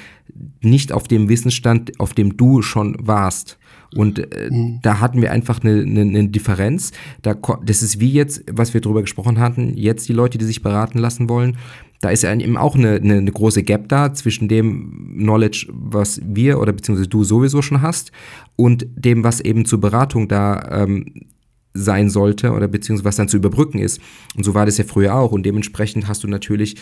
nicht 0.61 0.91
auf 0.91 1.07
dem 1.07 1.29
Wissensstand, 1.29 1.99
auf 1.99 2.13
dem 2.13 2.35
du 2.35 2.61
schon 2.61 2.97
warst. 2.99 3.57
Und 3.95 4.19
äh, 4.19 4.49
mhm. 4.51 4.79
da 4.81 4.99
hatten 4.99 5.21
wir 5.21 5.31
einfach 5.31 5.63
eine, 5.63 5.81
eine, 5.81 6.01
eine 6.01 6.27
Differenz. 6.29 6.91
Da, 7.21 7.35
das 7.63 7.83
ist 7.83 7.99
wie 7.99 8.11
jetzt, 8.11 8.43
was 8.51 8.73
wir 8.73 8.81
drüber 8.81 9.01
gesprochen 9.01 9.39
hatten, 9.39 9.75
jetzt 9.75 10.07
die 10.09 10.13
Leute, 10.13 10.37
die 10.37 10.45
sich 10.45 10.61
beraten 10.61 10.99
lassen 10.99 11.29
wollen. 11.29 11.57
Da 12.01 12.09
ist 12.09 12.23
ja 12.23 12.33
eben 12.33 12.57
auch 12.57 12.75
eine, 12.75 12.95
eine, 12.95 13.15
eine 13.15 13.31
große 13.31 13.63
Gap 13.63 13.89
da 13.89 14.13
zwischen 14.13 14.47
dem 14.47 15.15
Knowledge, 15.17 15.67
was 15.71 16.21
wir 16.23 16.59
oder 16.59 16.73
beziehungsweise 16.73 17.09
du 17.09 17.23
sowieso 17.23 17.61
schon 17.61 17.81
hast, 17.81 18.11
und 18.55 18.87
dem, 18.95 19.23
was 19.23 19.39
eben 19.39 19.65
zur 19.65 19.81
Beratung 19.81 20.27
da 20.27 20.83
ähm, 20.83 21.05
sein 21.73 22.09
sollte 22.09 22.51
oder 22.51 22.67
beziehungsweise 22.67 23.05
was 23.05 23.15
dann 23.15 23.29
zu 23.29 23.37
überbrücken 23.37 23.79
ist. 23.79 24.01
Und 24.35 24.43
so 24.43 24.53
war 24.53 24.65
das 24.65 24.77
ja 24.77 24.83
früher 24.83 25.15
auch. 25.15 25.31
Und 25.31 25.45
dementsprechend 25.45 26.07
hast 26.07 26.23
du 26.23 26.27
natürlich 26.27 26.75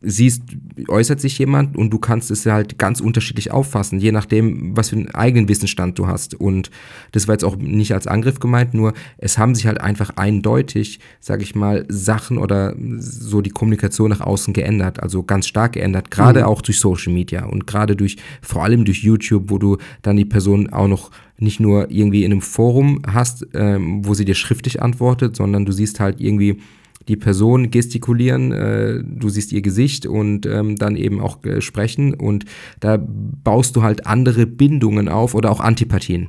siehst, 0.00 0.42
äußert 0.88 1.20
sich 1.20 1.38
jemand 1.38 1.76
und 1.76 1.90
du 1.90 1.98
kannst 1.98 2.30
es 2.30 2.46
halt 2.46 2.78
ganz 2.78 3.00
unterschiedlich 3.00 3.50
auffassen, 3.50 3.98
je 3.98 4.12
nachdem, 4.12 4.76
was 4.76 4.90
für 4.90 4.96
einen 4.96 5.10
eigenen 5.10 5.48
Wissensstand 5.48 5.98
du 5.98 6.06
hast. 6.06 6.34
Und 6.34 6.70
das 7.12 7.26
war 7.26 7.34
jetzt 7.34 7.44
auch 7.44 7.56
nicht 7.56 7.92
als 7.92 8.06
Angriff 8.06 8.38
gemeint, 8.38 8.74
nur 8.74 8.92
es 9.18 9.38
haben 9.38 9.54
sich 9.54 9.66
halt 9.66 9.80
einfach 9.80 10.10
eindeutig, 10.16 11.00
sage 11.20 11.42
ich 11.42 11.54
mal, 11.54 11.84
Sachen 11.88 12.38
oder 12.38 12.76
so 12.98 13.40
die 13.40 13.50
Kommunikation 13.50 14.10
nach 14.10 14.20
außen 14.20 14.54
geändert, 14.54 15.02
also 15.02 15.22
ganz 15.22 15.46
stark 15.46 15.72
geändert, 15.72 16.10
gerade 16.10 16.40
mhm. 16.40 16.46
auch 16.46 16.62
durch 16.62 16.78
Social 16.78 17.12
Media 17.12 17.44
und 17.44 17.66
gerade 17.66 17.96
durch, 17.96 18.16
vor 18.40 18.62
allem 18.62 18.84
durch 18.84 19.02
YouTube, 19.02 19.50
wo 19.50 19.58
du 19.58 19.78
dann 20.02 20.16
die 20.16 20.24
Person 20.24 20.70
auch 20.70 20.88
noch 20.88 21.10
nicht 21.38 21.60
nur 21.60 21.90
irgendwie 21.90 22.24
in 22.24 22.32
einem 22.32 22.42
Forum 22.42 23.02
hast, 23.06 23.46
ähm, 23.54 24.06
wo 24.06 24.14
sie 24.14 24.24
dir 24.24 24.36
schriftlich 24.36 24.80
antwortet, 24.80 25.34
sondern 25.34 25.64
du 25.64 25.72
siehst 25.72 25.98
halt 25.98 26.20
irgendwie 26.20 26.60
die 27.08 27.16
Person 27.16 27.70
gestikulieren, 27.70 28.52
äh, 28.52 29.02
du 29.04 29.28
siehst 29.28 29.52
ihr 29.52 29.62
Gesicht 29.62 30.06
und 30.06 30.46
ähm, 30.46 30.76
dann 30.76 30.96
eben 30.96 31.20
auch 31.20 31.44
äh, 31.44 31.60
sprechen 31.60 32.14
und 32.14 32.44
da 32.80 32.98
baust 32.98 33.76
du 33.76 33.82
halt 33.82 34.06
andere 34.06 34.46
Bindungen 34.46 35.08
auf 35.08 35.34
oder 35.34 35.50
auch 35.50 35.60
Antipathien. 35.60 36.28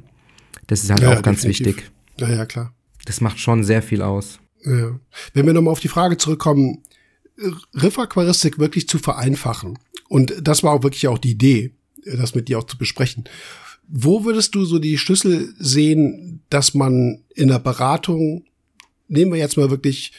Das 0.67 0.83
ist 0.83 0.89
halt 0.89 1.01
ja, 1.01 1.13
auch 1.13 1.21
ganz 1.21 1.41
definitiv. 1.41 1.77
wichtig. 1.77 1.91
Ja, 2.19 2.29
ja, 2.29 2.45
klar. 2.45 2.73
Das 3.05 3.21
macht 3.21 3.39
schon 3.39 3.63
sehr 3.63 3.81
viel 3.81 4.01
aus. 4.01 4.39
Ja. 4.65 4.99
Wenn 5.33 5.45
wir 5.45 5.53
nochmal 5.53 5.71
auf 5.71 5.79
die 5.79 5.87
Frage 5.87 6.17
zurückkommen, 6.17 6.81
Riffaquaristik 7.73 8.59
wirklich 8.59 8.87
zu 8.87 8.97
vereinfachen. 8.97 9.77
Und 10.07 10.35
das 10.41 10.63
war 10.63 10.73
auch 10.73 10.83
wirklich 10.83 11.07
auch 11.07 11.17
die 11.17 11.31
Idee, 11.31 11.73
das 12.05 12.35
mit 12.35 12.47
dir 12.47 12.59
auch 12.59 12.65
zu 12.65 12.77
besprechen. 12.77 13.25
Wo 13.87 14.23
würdest 14.23 14.55
du 14.55 14.65
so 14.65 14.79
die 14.79 14.97
Schlüssel 14.97 15.53
sehen, 15.59 16.41
dass 16.49 16.73
man 16.73 17.23
in 17.35 17.49
der 17.49 17.59
Beratung, 17.59 18.45
nehmen 19.07 19.31
wir 19.31 19.39
jetzt 19.39 19.57
mal 19.57 19.69
wirklich 19.69 20.13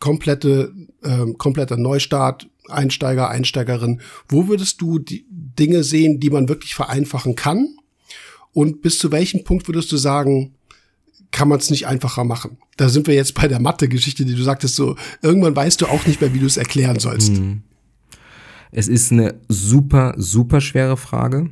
komplette, 0.00 0.72
äh, 1.02 1.32
kompletter 1.38 1.76
Neustart, 1.76 2.48
Einsteiger, 2.68 3.28
Einsteigerin. 3.28 4.00
Wo 4.28 4.48
würdest 4.48 4.80
du 4.80 4.98
die 4.98 5.26
Dinge 5.30 5.84
sehen, 5.84 6.20
die 6.20 6.30
man 6.30 6.48
wirklich 6.48 6.74
vereinfachen 6.74 7.34
kann? 7.34 7.76
Und 8.52 8.82
bis 8.82 8.98
zu 8.98 9.10
welchem 9.12 9.44
Punkt 9.44 9.66
würdest 9.68 9.90
du 9.92 9.96
sagen, 9.96 10.54
kann 11.30 11.48
man 11.48 11.58
es 11.58 11.70
nicht 11.70 11.86
einfacher 11.86 12.24
machen. 12.24 12.58
Da 12.76 12.88
sind 12.88 13.06
wir 13.06 13.14
jetzt 13.14 13.34
bei 13.34 13.48
der 13.48 13.60
Mathe-Geschichte, 13.60 14.24
die 14.24 14.34
du 14.34 14.42
sagtest, 14.42 14.76
so, 14.76 14.96
irgendwann 15.22 15.56
weißt 15.56 15.80
du 15.80 15.86
auch 15.86 16.06
nicht 16.06 16.20
mehr, 16.20 16.34
wie 16.34 16.38
du 16.38 16.46
es 16.46 16.58
erklären 16.58 16.98
sollst. 16.98 17.32
Mhm. 17.32 17.62
Es 18.70 18.88
ist 18.88 19.12
eine 19.12 19.40
super, 19.48 20.14
super 20.16 20.60
schwere 20.60 20.96
Frage, 20.96 21.50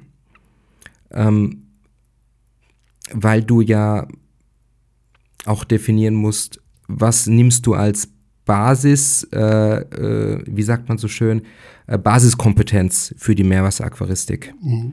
ähm, 1.11 1.67
weil 3.13 3.43
du 3.43 3.61
ja 3.61 4.07
auch 5.47 5.65
definieren 5.65 6.15
musst, 6.15 6.61
was 6.87 7.27
nimmst 7.27 7.67
du 7.67 7.75
als 7.75 8.09
Basis, 8.51 9.23
äh, 9.33 9.39
äh, 9.39 10.43
wie 10.45 10.65
sagt 10.65 10.89
man 10.89 10.99
so 10.99 11.07
schön, 11.07 11.43
äh, 11.87 11.97
Basiskompetenz 11.97 13.15
für 13.17 13.37
die 13.37 13.45
Meerwasseraquaristik. 13.45 14.53
Mhm. 14.61 14.93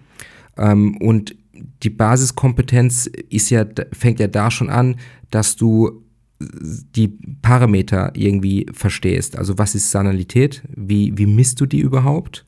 Ähm, 0.57 0.97
und 0.97 1.35
die 1.81 1.89
Basiskompetenz 1.89 3.07
ist 3.07 3.49
ja, 3.49 3.65
fängt 3.93 4.19
ja 4.19 4.27
da 4.27 4.51
schon 4.51 4.69
an, 4.69 4.97
dass 5.31 5.55
du 5.55 6.03
die 6.39 7.07
Parameter 7.41 8.11
irgendwie 8.13 8.67
verstehst. 8.71 9.35
Also 9.35 9.57
was 9.57 9.73
ist 9.73 9.89
Sanalität? 9.89 10.61
Wie, 10.75 11.17
wie 11.17 11.25
misst 11.25 11.59
du 11.59 11.65
die 11.65 11.79
überhaupt? 11.79 12.45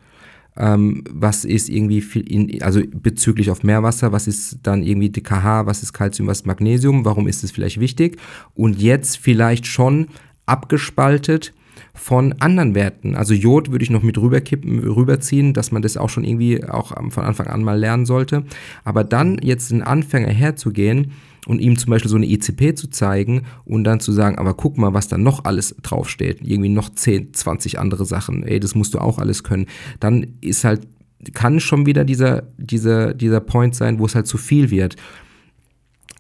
Ähm, 0.58 1.04
was 1.10 1.44
ist 1.44 1.70
irgendwie, 1.70 2.04
in, 2.20 2.62
also 2.62 2.82
bezüglich 2.94 3.50
auf 3.50 3.64
Meerwasser, 3.64 4.12
was 4.12 4.28
ist 4.28 4.60
dann 4.62 4.84
irgendwie 4.84 5.10
DKH, 5.10 5.66
was 5.66 5.82
ist 5.82 5.94
Calcium, 5.94 6.28
was 6.28 6.42
ist 6.42 6.46
Magnesium, 6.46 7.04
warum 7.04 7.28
ist 7.28 7.44
es 7.44 7.50
vielleicht 7.50 7.80
wichtig? 7.80 8.20
Und 8.54 8.80
jetzt 8.80 9.18
vielleicht 9.18 9.66
schon 9.66 10.10
abgespaltet 10.50 11.54
von 11.94 12.34
anderen 12.40 12.76
Werten. 12.76 13.16
Also 13.16 13.34
Jod 13.34 13.72
würde 13.72 13.84
ich 13.84 13.90
noch 13.90 14.04
mit 14.04 14.18
rüberkippen, 14.18 14.80
rüberziehen, 14.80 15.54
dass 15.54 15.72
man 15.72 15.82
das 15.82 15.98
auch 15.98 16.10
schon 16.10 16.24
irgendwie 16.24 16.64
auch 16.64 16.94
von 17.10 17.24
Anfang 17.24 17.48
an 17.48 17.64
mal 17.64 17.78
lernen 17.78 18.06
sollte. 18.06 18.44
Aber 18.84 19.04
dann 19.04 19.40
jetzt 19.42 19.72
einen 19.72 19.84
Anfänger 19.84 20.30
herzugehen 20.30 21.12
und 21.48 21.60
ihm 21.60 21.78
zum 21.78 21.92
Beispiel 21.92 22.10
so 22.10 22.18
eine 22.18 22.28
ICP 22.28 22.76
zu 22.76 22.90
zeigen 22.90 23.44
und 23.66 23.84
dann 23.84 24.00
zu 24.00 24.12
sagen, 24.12 24.38
aber 24.38 24.54
guck 24.54 24.78
mal, 24.78 24.94
was 24.94 25.08
da 25.08 25.18
noch 25.18 25.46
alles 25.46 25.76
draufsteht. 25.82 26.40
Irgendwie 26.42 26.70
noch 26.70 26.90
10, 26.90 27.34
20 27.34 27.80
andere 27.80 28.06
Sachen. 28.06 28.44
Ey, 28.44 28.60
das 28.60 28.76
musst 28.76 28.94
du 28.94 29.00
auch 29.00 29.20
alles 29.20 29.44
können. 29.44 29.66
Dann 30.00 30.28
ist 30.42 30.64
halt, 30.64 30.88
kann 31.34 31.60
schon 31.60 31.86
wieder 31.86 32.06
dieser, 32.06 32.44
dieser, 32.58 33.14
dieser 33.14 33.40
Point 33.40 33.76
sein, 33.76 34.00
wo 34.00 34.06
es 34.06 34.16
halt 34.16 34.28
zu 34.28 34.38
viel 34.38 34.70
wird. 34.70 34.96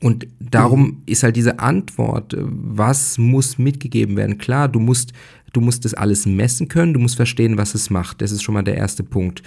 Und 0.02 0.28
darum 0.40 1.02
ist 1.06 1.24
halt 1.24 1.36
diese 1.36 1.60
Antwort, 1.60 2.36
was 2.40 3.18
muss 3.18 3.58
mitgegeben 3.58 4.16
werden? 4.16 4.38
Klar, 4.38 4.70
du 4.70 4.80
musst, 4.80 5.12
du 5.52 5.62
musst 5.62 5.84
das 5.84 5.94
alles 5.94 6.26
messen 6.26 6.70
können, 6.70 6.94
du 6.94 7.00
musst 7.00 7.18
verstehen, 7.18 7.58
was 7.58 7.76
es 7.76 7.90
macht. 7.90 8.22
Das 8.22 8.32
ist 8.32 8.42
schon 8.42 8.54
mal 8.54 8.64
der 8.64 8.78
erste 8.78 9.04
Punkt. 9.04 9.44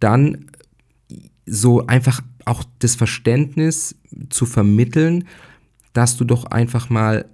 Dann 0.00 0.46
so 1.46 1.86
einfach 1.86 2.22
auch 2.44 2.64
das 2.80 2.96
Verständnis 2.96 3.96
zu 4.30 4.46
vermitteln, 4.46 5.24
dass 5.92 6.16
du 6.16 6.24
doch 6.24 6.46
einfach 6.46 6.90
mal 6.90 7.26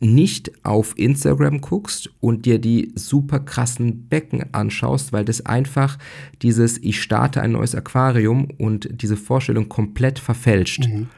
nicht 0.00 0.64
auf 0.64 0.96
Instagram 0.98 1.60
guckst 1.60 2.10
und 2.20 2.46
dir 2.46 2.58
die 2.58 2.92
super 2.94 3.40
krassen 3.40 4.08
Becken 4.08 4.52
anschaust, 4.52 5.12
weil 5.12 5.24
das 5.24 5.46
einfach 5.46 5.98
dieses 6.42 6.78
ich 6.78 7.00
starte 7.00 7.40
ein 7.40 7.52
neues 7.52 7.74
Aquarium 7.74 8.48
und 8.58 8.88
diese 9.02 9.16
Vorstellung 9.16 9.68
komplett 9.68 10.18
verfälscht. 10.18 10.86
Mhm. 10.86 11.08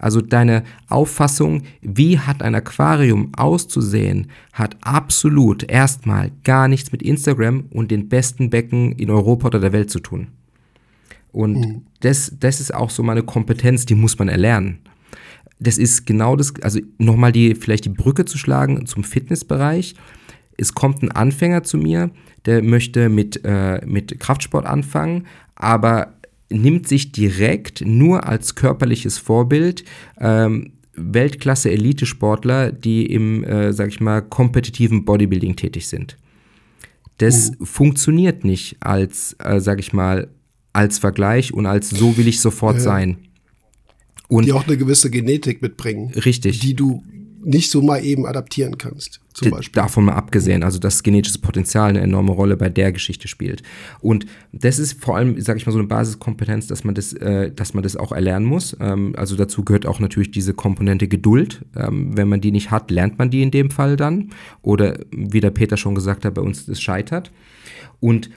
Also 0.00 0.22
deine 0.22 0.64
Auffassung, 0.88 1.62
wie 1.82 2.18
hat 2.18 2.42
ein 2.42 2.54
Aquarium 2.54 3.32
auszusehen, 3.36 4.28
hat 4.54 4.78
absolut 4.80 5.70
erstmal 5.70 6.32
gar 6.42 6.68
nichts 6.68 6.90
mit 6.90 7.02
Instagram 7.02 7.66
und 7.70 7.90
den 7.90 8.08
besten 8.08 8.48
Becken 8.48 8.92
in 8.92 9.10
Europa 9.10 9.48
oder 9.48 9.60
der 9.60 9.72
Welt 9.72 9.90
zu 9.90 10.00
tun. 10.00 10.28
Und 11.32 11.60
mhm. 11.60 11.82
das, 12.00 12.32
das 12.40 12.60
ist 12.60 12.74
auch 12.74 12.88
so 12.88 13.02
meine 13.02 13.22
Kompetenz, 13.22 13.84
die 13.84 13.94
muss 13.94 14.18
man 14.18 14.28
erlernen. 14.28 14.78
Das 15.58 15.76
ist 15.76 16.06
genau 16.06 16.34
das, 16.34 16.54
also 16.62 16.80
nochmal 16.96 17.32
die, 17.32 17.54
vielleicht 17.54 17.84
die 17.84 17.90
Brücke 17.90 18.24
zu 18.24 18.38
schlagen 18.38 18.86
zum 18.86 19.04
Fitnessbereich. 19.04 19.94
Es 20.56 20.72
kommt 20.72 21.02
ein 21.02 21.10
Anfänger 21.10 21.62
zu 21.62 21.76
mir, 21.76 22.10
der 22.46 22.62
möchte 22.62 23.10
mit, 23.10 23.44
äh, 23.44 23.84
mit 23.84 24.18
Kraftsport 24.18 24.64
anfangen, 24.64 25.26
aber 25.56 26.14
nimmt 26.50 26.88
sich 26.88 27.12
direkt 27.12 27.82
nur 27.86 28.26
als 28.26 28.54
körperliches 28.54 29.18
Vorbild 29.18 29.84
ähm, 30.18 30.72
Weltklasse-Elite-Sportler, 30.94 32.72
die 32.72 33.06
im, 33.06 33.44
äh, 33.44 33.72
sag 33.72 33.88
ich 33.88 34.00
mal, 34.00 34.20
kompetitiven 34.20 35.04
Bodybuilding 35.04 35.56
tätig 35.56 35.86
sind. 35.86 36.16
Das 37.18 37.52
mhm. 37.52 37.66
funktioniert 37.66 38.44
nicht 38.44 38.76
als, 38.80 39.36
äh, 39.38 39.60
sag 39.60 39.78
ich 39.78 39.92
mal, 39.92 40.28
als 40.72 40.98
Vergleich 40.98 41.52
und 41.52 41.66
als 41.66 41.90
so 41.90 42.16
will 42.16 42.28
ich 42.28 42.40
sofort 42.40 42.76
ja. 42.76 42.82
sein. 42.82 43.18
Und 44.28 44.46
die 44.46 44.52
auch 44.52 44.66
eine 44.66 44.76
gewisse 44.76 45.10
Genetik 45.10 45.60
mitbringen. 45.62 46.12
Richtig. 46.14 46.60
Die 46.60 46.74
du 46.74 47.02
nicht 47.42 47.70
so 47.70 47.82
mal 47.82 48.04
eben 48.04 48.26
adaptieren 48.26 48.78
kannst. 48.78 49.20
Zum 49.32 49.50
Beispiel. 49.50 49.80
Davon 49.80 50.04
mal 50.04 50.14
abgesehen, 50.14 50.62
also 50.62 50.78
dass 50.78 51.02
genetisches 51.02 51.38
Potenzial 51.38 51.90
eine 51.90 52.00
enorme 52.00 52.32
Rolle 52.32 52.56
bei 52.56 52.68
der 52.68 52.92
Geschichte 52.92 53.28
spielt. 53.28 53.62
Und 54.00 54.26
das 54.52 54.78
ist 54.78 55.02
vor 55.02 55.16
allem, 55.16 55.40
sage 55.40 55.58
ich 55.58 55.66
mal, 55.66 55.72
so 55.72 55.78
eine 55.78 55.88
Basiskompetenz, 55.88 56.66
dass 56.66 56.84
man 56.84 56.94
das, 56.94 57.12
äh, 57.14 57.50
dass 57.50 57.72
man 57.72 57.82
das 57.82 57.96
auch 57.96 58.12
erlernen 58.12 58.46
muss. 58.46 58.76
Ähm, 58.80 59.14
also 59.16 59.36
dazu 59.36 59.64
gehört 59.64 59.86
auch 59.86 60.00
natürlich 60.00 60.30
diese 60.30 60.52
Komponente 60.52 61.08
Geduld. 61.08 61.64
Ähm, 61.76 62.16
wenn 62.16 62.28
man 62.28 62.40
die 62.40 62.50
nicht 62.52 62.70
hat, 62.70 62.90
lernt 62.90 63.18
man 63.18 63.30
die 63.30 63.42
in 63.42 63.50
dem 63.50 63.70
Fall 63.70 63.96
dann. 63.96 64.30
Oder 64.62 64.98
wie 65.10 65.40
der 65.40 65.50
Peter 65.50 65.76
schon 65.76 65.94
gesagt 65.94 66.24
hat, 66.24 66.34
bei 66.34 66.42
uns 66.42 66.66
das 66.66 66.80
scheitert. 66.80 67.30
Und 68.00 68.30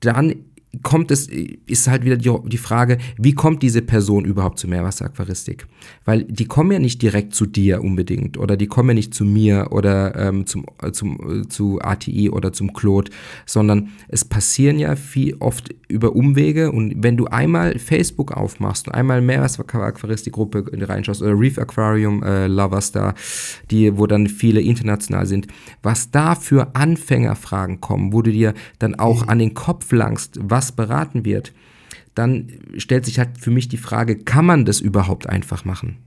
dann 0.00 0.34
kommt 0.82 1.10
es, 1.10 1.28
ist 1.28 1.88
halt 1.88 2.04
wieder 2.04 2.16
die, 2.16 2.30
die, 2.46 2.58
Frage, 2.58 2.98
wie 3.18 3.34
kommt 3.34 3.62
diese 3.62 3.82
Person 3.82 4.24
überhaupt 4.24 4.58
zur 4.58 4.70
Meerwasseraquaristik? 4.70 5.66
Weil 6.04 6.24
die 6.24 6.46
kommen 6.46 6.72
ja 6.72 6.78
nicht 6.78 7.02
direkt 7.02 7.34
zu 7.34 7.46
dir 7.46 7.82
unbedingt 7.82 8.38
oder 8.38 8.56
die 8.56 8.66
kommen 8.66 8.90
ja 8.90 8.94
nicht 8.94 9.14
zu 9.14 9.24
mir 9.24 9.68
oder 9.70 10.14
ähm, 10.16 10.46
zum, 10.46 10.66
äh, 10.82 10.92
zum, 10.92 11.42
äh, 11.42 11.48
zu 11.48 11.80
ATI 11.80 12.30
oder 12.30 12.52
zum 12.52 12.72
Claude, 12.72 13.10
sondern 13.46 13.88
es 14.08 14.24
passieren 14.24 14.78
ja 14.78 14.96
viel 14.96 15.36
oft 15.40 15.74
über 15.88 16.14
Umwege 16.14 16.72
und 16.72 17.02
wenn 17.02 17.16
du 17.16 17.26
einmal 17.26 17.78
Facebook 17.78 18.32
aufmachst 18.32 18.88
und 18.88 18.94
einmal 18.94 19.20
Meerwasseraquaristik-Gruppe 19.22 20.64
reinschaust 20.72 21.22
oder 21.22 21.38
Reef 21.38 21.58
Aquarium 21.58 22.22
äh, 22.22 22.48
Lovers 22.48 22.92
da, 22.92 23.14
die, 23.70 23.96
wo 23.96 24.06
dann 24.06 24.26
viele 24.26 24.60
international 24.60 25.26
sind, 25.26 25.46
was 25.82 26.10
da 26.10 26.34
für 26.34 26.74
Anfängerfragen 26.74 27.80
kommen, 27.80 28.12
wo 28.12 28.22
du 28.22 28.32
dir 28.32 28.54
dann 28.78 28.96
auch 28.96 29.22
mhm. 29.22 29.28
an 29.28 29.38
den 29.38 29.54
Kopf 29.54 29.92
langst, 29.92 30.38
was 30.42 30.55
was 30.56 30.72
beraten 30.72 31.26
wird, 31.26 31.52
dann 32.14 32.48
stellt 32.78 33.04
sich 33.04 33.18
halt 33.18 33.38
für 33.38 33.50
mich 33.50 33.68
die 33.68 33.76
Frage, 33.76 34.16
kann 34.16 34.46
man 34.46 34.64
das 34.64 34.80
überhaupt 34.80 35.28
einfach 35.28 35.66
machen? 35.66 35.98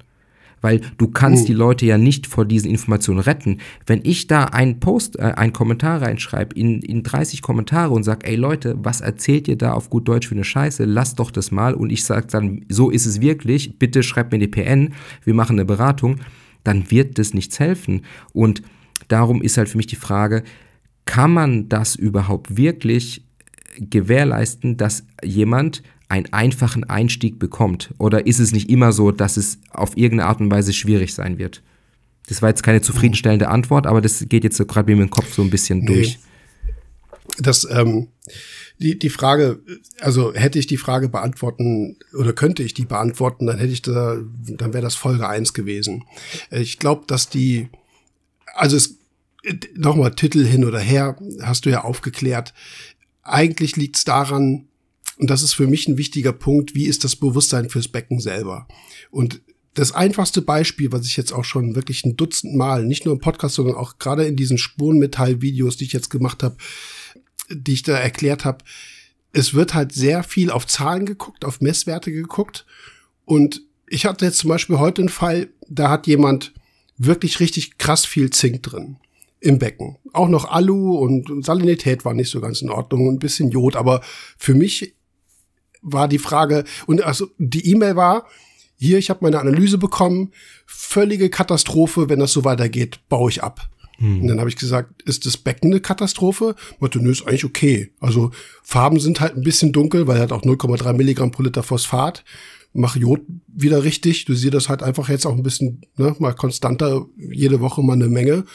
Weil 0.60 0.82
du 0.98 1.08
kannst 1.08 1.44
oh. 1.44 1.46
die 1.46 1.54
Leute 1.54 1.86
ja 1.86 2.00
nicht 2.00 2.26
vor 2.26 2.46
diesen 2.46 2.72
Informationen 2.72 3.20
retten. 3.20 3.60
Wenn 3.86 4.02
ich 4.04 4.26
da 4.26 4.46
einen 4.46 4.80
Post, 4.80 5.20
äh, 5.20 5.34
einen 5.36 5.54
Kommentar 5.54 6.02
reinschreibe, 6.02 6.56
in, 6.56 6.82
in 6.82 7.04
30 7.04 7.44
Kommentare 7.44 7.94
und 7.94 8.04
sage, 8.04 8.26
ey 8.26 8.36
Leute, 8.36 8.76
was 8.82 9.02
erzählt 9.02 9.48
ihr 9.48 9.56
da 9.56 9.74
auf 9.74 9.92
gut 9.92 10.08
Deutsch 10.08 10.28
für 10.28 10.36
eine 10.36 10.44
Scheiße? 10.44 10.84
Lasst 10.84 11.20
doch 11.20 11.30
das 11.30 11.52
mal. 11.52 11.76
Und 11.76 11.92
ich 11.92 12.04
sage 12.04 12.28
dann, 12.28 12.66
so 12.70 12.90
ist 12.90 13.06
es 13.06 13.22
wirklich, 13.22 13.78
bitte 13.78 14.02
schreibt 14.02 14.32
mir 14.32 14.40
die 14.40 14.48
PN, 14.48 14.94
wir 15.24 15.36
machen 15.36 15.58
eine 15.58 15.66
Beratung, 15.66 16.18
dann 16.64 16.90
wird 16.90 17.20
das 17.20 17.36
nichts 17.36 17.60
helfen. 17.60 18.02
Und 18.34 18.64
darum 19.10 19.44
ist 19.44 19.58
halt 19.58 19.70
für 19.70 19.78
mich 19.78 19.88
die 19.88 19.96
Frage, 19.96 20.44
kann 21.06 21.32
man 21.32 21.70
das 21.70 21.96
überhaupt 21.96 22.58
wirklich 22.58 23.24
gewährleisten, 23.78 24.78
dass 24.78 25.04
jemand 25.24 25.84
einen 26.10 26.34
einfachen 26.34 26.84
Einstieg 26.84 27.40
bekommt? 27.40 27.94
Oder 28.00 28.26
ist 28.26 28.40
es 28.40 28.52
nicht 28.52 28.70
immer 28.70 28.92
so, 28.92 29.12
dass 29.12 29.38
es 29.38 29.60
auf 29.70 29.96
irgendeine 29.96 30.30
Art 30.30 30.42
und 30.42 30.52
Weise 30.52 30.74
schwierig 30.74 31.14
sein 31.14 31.38
wird? 31.38 31.62
Das 32.28 32.42
war 32.42 32.50
jetzt 32.50 32.64
keine 32.64 32.82
zufriedenstellende 32.82 33.48
Antwort, 33.48 33.88
aber 33.88 34.02
das 34.02 34.26
geht 34.28 34.44
jetzt 34.44 34.58
so 34.58 34.66
gerade 34.66 34.94
mir 34.94 35.02
im 35.02 35.10
Kopf 35.10 35.34
so 35.34 35.42
ein 35.42 35.50
bisschen 35.50 35.80
nee. 35.80 35.86
durch. 35.86 36.20
Das, 37.38 37.68
ähm, 37.70 38.08
die, 38.80 38.98
die 38.98 39.10
Frage, 39.10 39.60
also 40.00 40.34
hätte 40.34 40.58
ich 40.58 40.68
die 40.68 40.78
Frage 40.78 41.10
beantworten 41.10 41.98
oder 42.18 42.34
könnte 42.34 42.64
ich 42.64 42.74
die 42.74 42.86
beantworten, 42.86 43.46
dann 43.46 43.60
hätte 43.60 43.74
ich 43.74 43.82
da, 43.82 44.18
dann 44.48 44.74
wäre 44.74 44.84
das 44.84 44.96
Folge 44.96 45.28
eins 45.28 45.54
gewesen. 45.54 46.06
Ich 46.50 46.80
glaube, 46.80 47.04
dass 47.08 47.30
die, 47.30 47.70
also 48.56 48.78
es, 48.78 48.96
nochmal 49.76 50.16
Titel 50.16 50.46
hin 50.46 50.66
oder 50.66 50.80
her, 50.80 51.18
hast 51.42 51.66
du 51.66 51.70
ja 51.70 51.84
aufgeklärt 51.84 52.54
eigentlich 53.32 53.76
liegt 53.76 53.98
es 53.98 54.06
daran, 54.06 54.68
und 55.18 55.30
das 55.30 55.42
ist 55.42 55.54
für 55.54 55.68
mich 55.68 55.88
ein 55.88 55.98
wichtiger 55.98 56.34
Punkt, 56.34 56.76
wie 56.76 56.86
ist 56.86 57.04
das 57.04 57.16
Bewusstsein 57.16 57.70
fürs 57.70 57.90
Becken 57.90 58.20
selber? 58.20 58.68
Und 59.12 59.42
das 59.74 59.92
einfachste 59.92 60.42
Beispiel, 60.42 60.92
was 60.92 61.06
ich 61.06 61.18
jetzt 61.18 61.32
auch 61.32 61.44
schon 61.44 61.76
wirklich 61.76 62.04
ein 62.06 62.18
Dutzend 62.18 62.56
Mal, 62.56 62.86
nicht 62.86 63.06
nur 63.06 63.14
im 63.14 63.22
Podcast, 63.22 63.56
sondern 63.56 63.76
auch 63.76 63.98
gerade 64.00 64.26
in 64.26 64.36
diesen 64.36 64.58
Spurenmetall-Videos, 64.58 65.78
die 65.78 65.86
ich 65.86 65.94
jetzt 65.94 66.10
gemacht 66.10 66.44
habe, 66.44 66.58
die 67.50 67.74
ich 67.74 67.84
da 67.84 67.98
erklärt 67.98 68.46
habe, 68.46 68.64
es 69.32 69.54
wird 69.54 69.74
halt 69.74 69.92
sehr 69.92 70.24
viel 70.24 70.50
auf 70.50 70.66
Zahlen 70.66 71.06
geguckt, 71.06 71.46
auf 71.46 71.62
Messwerte 71.62 72.12
geguckt. 72.12 72.66
Und 73.26 73.62
ich 73.88 74.06
hatte 74.06 74.26
jetzt 74.26 74.40
zum 74.40 74.50
Beispiel 74.50 74.80
heute 74.80 75.02
einen 75.02 75.10
Fall, 75.10 75.50
da 75.68 75.90
hat 75.90 76.08
jemand 76.08 76.54
wirklich 76.98 77.40
richtig 77.40 77.78
krass 77.78 78.06
viel 78.06 78.32
Zink 78.32 78.64
drin 78.64 78.98
im 79.42 79.60
Becken. 79.60 79.98
Auch 80.14 80.28
noch 80.28 80.50
Alu 80.50 80.98
und 80.98 81.46
Salinität 81.46 82.06
war 82.06 82.14
nicht 82.14 82.30
so 82.30 82.42
ganz 82.42 82.62
in 82.62 82.70
Ordnung, 82.70 83.10
ein 83.10 83.20
bisschen 83.20 83.52
Jod, 83.52 83.76
aber 83.76 84.02
für 84.38 84.54
mich 84.54 84.96
war 85.82 86.08
die 86.08 86.20
Frage, 86.20 86.66
und 86.88 87.04
also 87.04 87.28
die 87.38 87.72
E-Mail 87.72 87.96
war, 87.96 88.26
hier, 88.78 88.98
ich 88.98 89.10
habe 89.10 89.20
meine 89.24 89.40
Analyse 89.40 89.78
bekommen, 89.78 90.32
völlige 90.66 91.30
Katastrophe, 91.30 92.10
wenn 92.10 92.20
das 92.20 92.32
so 92.32 92.44
weitergeht, 92.44 93.00
baue 93.10 93.30
ich 93.30 93.44
ab. 93.44 93.70
Hm. 93.98 94.22
Und 94.22 94.28
dann 94.30 94.40
habe 94.40 94.50
ich 94.50 94.56
gesagt, 94.56 95.02
ist 95.04 95.26
das 95.26 95.38
Becken 95.38 95.72
eine 95.72 95.82
Katastrophe? 95.82 96.56
Meinte, 96.80 97.00
nö, 97.00 97.12
ist 97.12 97.28
eigentlich 97.28 97.46
okay. 97.46 97.92
Also 98.00 98.32
Farben 98.64 99.00
sind 99.00 99.20
halt 99.20 99.36
ein 99.36 99.44
bisschen 99.44 99.74
dunkel, 99.74 100.08
weil 100.08 100.18
er 100.18 100.24
hat 100.24 100.32
auch 100.32 100.44
0,3 100.44 100.94
Milligramm 100.94 101.32
pro 101.32 101.44
Liter 101.44 101.64
Phosphat. 101.64 102.24
Mach 102.72 102.96
Jod 102.96 103.22
wieder 103.48 103.84
richtig. 103.84 104.26
Du 104.26 104.34
siehst 104.34 104.54
das 104.54 104.70
halt 104.70 104.84
einfach 104.84 105.10
jetzt 105.10 105.26
auch 105.26 105.36
ein 105.36 105.44
bisschen, 105.44 105.82
ne, 105.98 106.16
mal 106.20 106.34
konstanter, 106.34 107.06
jede 107.18 107.60
Woche 107.60 107.82
mal 107.82 107.94
eine 107.94 108.08
Menge 108.08 108.46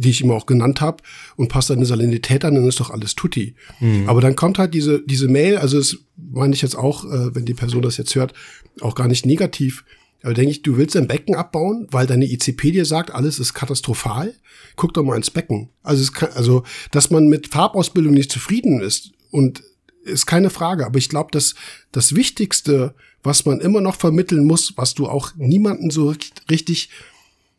die 0.00 0.10
ich 0.10 0.20
immer 0.20 0.34
auch 0.34 0.46
genannt 0.46 0.80
habe, 0.80 1.02
und 1.36 1.48
passt 1.48 1.70
eine 1.70 1.86
Salinität 1.86 2.44
an, 2.44 2.54
dann 2.54 2.68
ist 2.68 2.80
doch 2.80 2.90
alles 2.90 3.14
tutti. 3.14 3.54
Mhm. 3.80 4.08
Aber 4.08 4.20
dann 4.20 4.36
kommt 4.36 4.58
halt 4.58 4.74
diese, 4.74 5.02
diese 5.04 5.28
Mail, 5.28 5.58
also 5.58 5.78
das 5.78 5.96
meine 6.16 6.54
ich 6.54 6.62
jetzt 6.62 6.76
auch, 6.76 7.04
äh, 7.04 7.34
wenn 7.34 7.44
die 7.44 7.54
Person 7.54 7.82
das 7.82 7.96
jetzt 7.96 8.14
hört, 8.14 8.34
auch 8.80 8.94
gar 8.94 9.08
nicht 9.08 9.26
negativ. 9.26 9.84
Aber 10.22 10.34
denke 10.34 10.50
ich, 10.50 10.62
du 10.62 10.76
willst 10.76 10.94
dein 10.94 11.08
Becken 11.08 11.34
abbauen, 11.34 11.86
weil 11.90 12.06
deine 12.06 12.30
ICP 12.30 12.72
dir 12.72 12.84
sagt, 12.84 13.10
alles 13.10 13.38
ist 13.38 13.54
katastrophal. 13.54 14.34
Guck 14.76 14.92
doch 14.94 15.02
mal 15.02 15.16
ins 15.16 15.30
Becken. 15.30 15.70
Also, 15.82 16.02
es 16.02 16.12
kann, 16.12 16.30
also 16.34 16.62
dass 16.90 17.10
man 17.10 17.28
mit 17.28 17.48
Farbausbildung 17.48 18.12
nicht 18.12 18.30
zufrieden 18.30 18.80
ist 18.80 19.12
und 19.30 19.62
ist 20.04 20.26
keine 20.26 20.50
Frage. 20.50 20.86
Aber 20.86 20.98
ich 20.98 21.08
glaube, 21.08 21.30
dass 21.32 21.54
das 21.92 22.14
Wichtigste, 22.14 22.94
was 23.22 23.46
man 23.46 23.60
immer 23.60 23.80
noch 23.80 23.96
vermitteln 23.96 24.44
muss, 24.44 24.74
was 24.76 24.94
du 24.94 25.06
auch 25.06 25.34
niemanden 25.36 25.90
so 25.90 26.14
richtig 26.50 26.90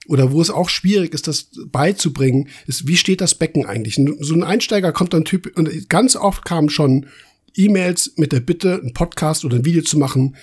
oder 0.07 0.32
wo 0.32 0.41
es 0.41 0.49
auch 0.49 0.69
schwierig 0.69 1.14
ist, 1.14 1.28
das 1.28 1.49
beizubringen, 1.68 2.49
ist, 2.68 2.88
wie 2.88 2.98
steht 2.98 3.22
das 3.22 3.36
Becken 3.36 3.65
eigentlich? 3.65 3.99
So 4.19 4.34
ein 4.34 4.44
Einsteiger 4.44 4.91
kommt 4.91 5.14
dann 5.14 5.26
Typ, 5.26 5.52
und 5.57 5.90
ganz 5.90 6.15
oft 6.15 6.44
kamen 6.45 6.69
schon 6.69 7.06
E-Mails 7.56 8.14
mit 8.15 8.32
der 8.32 8.40
Bitte, 8.40 8.80
einen 8.82 8.94
Podcast 8.94 9.45
oder 9.45 9.57
ein 9.57 9.65
Video 9.65 9.84
zu 9.84 9.98
machen, 9.98 10.36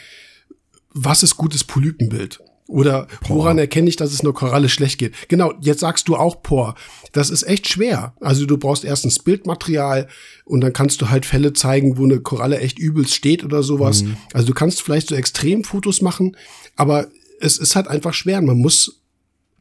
was 0.90 1.22
ist 1.22 1.36
gutes 1.36 1.64
Polypenbild? 1.64 2.40
Oder 2.68 3.08
woran 3.26 3.56
erkenne 3.56 3.88
ich, 3.88 3.96
dass 3.96 4.12
es 4.12 4.20
einer 4.20 4.34
Koralle 4.34 4.68
schlecht 4.68 4.98
geht? 4.98 5.14
Genau, 5.28 5.54
jetzt 5.62 5.80
sagst 5.80 6.06
du 6.06 6.16
auch 6.16 6.42
Por. 6.42 6.74
Das 7.12 7.30
ist 7.30 7.44
echt 7.44 7.66
schwer. 7.66 8.14
Also 8.20 8.44
du 8.44 8.58
brauchst 8.58 8.84
erstens 8.84 9.20
Bildmaterial 9.20 10.06
und 10.44 10.60
dann 10.60 10.74
kannst 10.74 11.00
du 11.00 11.08
halt 11.08 11.24
Fälle 11.24 11.54
zeigen, 11.54 11.96
wo 11.96 12.04
eine 12.04 12.20
Koralle 12.20 12.58
echt 12.58 12.78
übelst 12.78 13.14
steht 13.14 13.42
oder 13.42 13.62
sowas. 13.62 14.02
Mhm. 14.02 14.18
Also 14.34 14.48
du 14.48 14.52
kannst 14.52 14.82
vielleicht 14.82 15.08
so 15.08 15.14
Extremfotos 15.14 16.02
machen, 16.02 16.36
aber 16.76 17.08
es 17.40 17.56
ist 17.56 17.74
halt 17.74 17.88
einfach 17.88 18.12
schwer. 18.12 18.42
Man 18.42 18.58
muss 18.58 18.97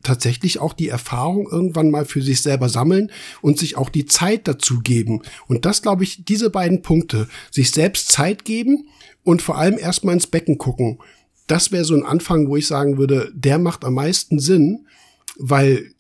tatsächlich 0.04 0.60
auch 0.60 0.74
die 0.74 0.90
Erfahrung 0.90 1.48
irgendwann 1.50 1.92
mal 1.92 2.06
für 2.06 2.22
sich 2.22 2.42
selber 2.42 2.70
sammeln 2.70 3.12
und 3.42 3.60
sich 3.60 3.78
auch 3.78 3.90
die 3.90 4.06
Zeit 4.06 4.48
dazu 4.48 4.80
geben. 4.80 5.22
Und 5.48 5.66
das, 5.66 5.82
glaube 5.82 6.04
ich, 6.04 6.24
diese 6.26 6.50
beiden 6.50 6.82
Punkte, 6.82 7.28
sich 7.52 7.72
selbst 7.72 8.10
Zeit 8.10 8.46
geben 8.46 8.88
und 9.24 9.42
vor 9.42 9.58
allem 9.58 9.78
erstmal 9.78 10.14
ins 10.14 10.28
Becken 10.28 10.58
gucken. 10.58 11.00
Das 11.48 11.72
wäre 11.72 11.86
so 11.86 11.96
ein 11.96 12.06
Anfang, 12.06 12.48
wo 12.50 12.58
ich 12.58 12.68
sagen 12.68 12.98
würde, 12.98 13.32
der 13.34 13.58
macht 13.58 13.86
am 13.86 13.96
meisten 13.96 14.40
Sinn, 14.40 14.88
weil 15.38 15.92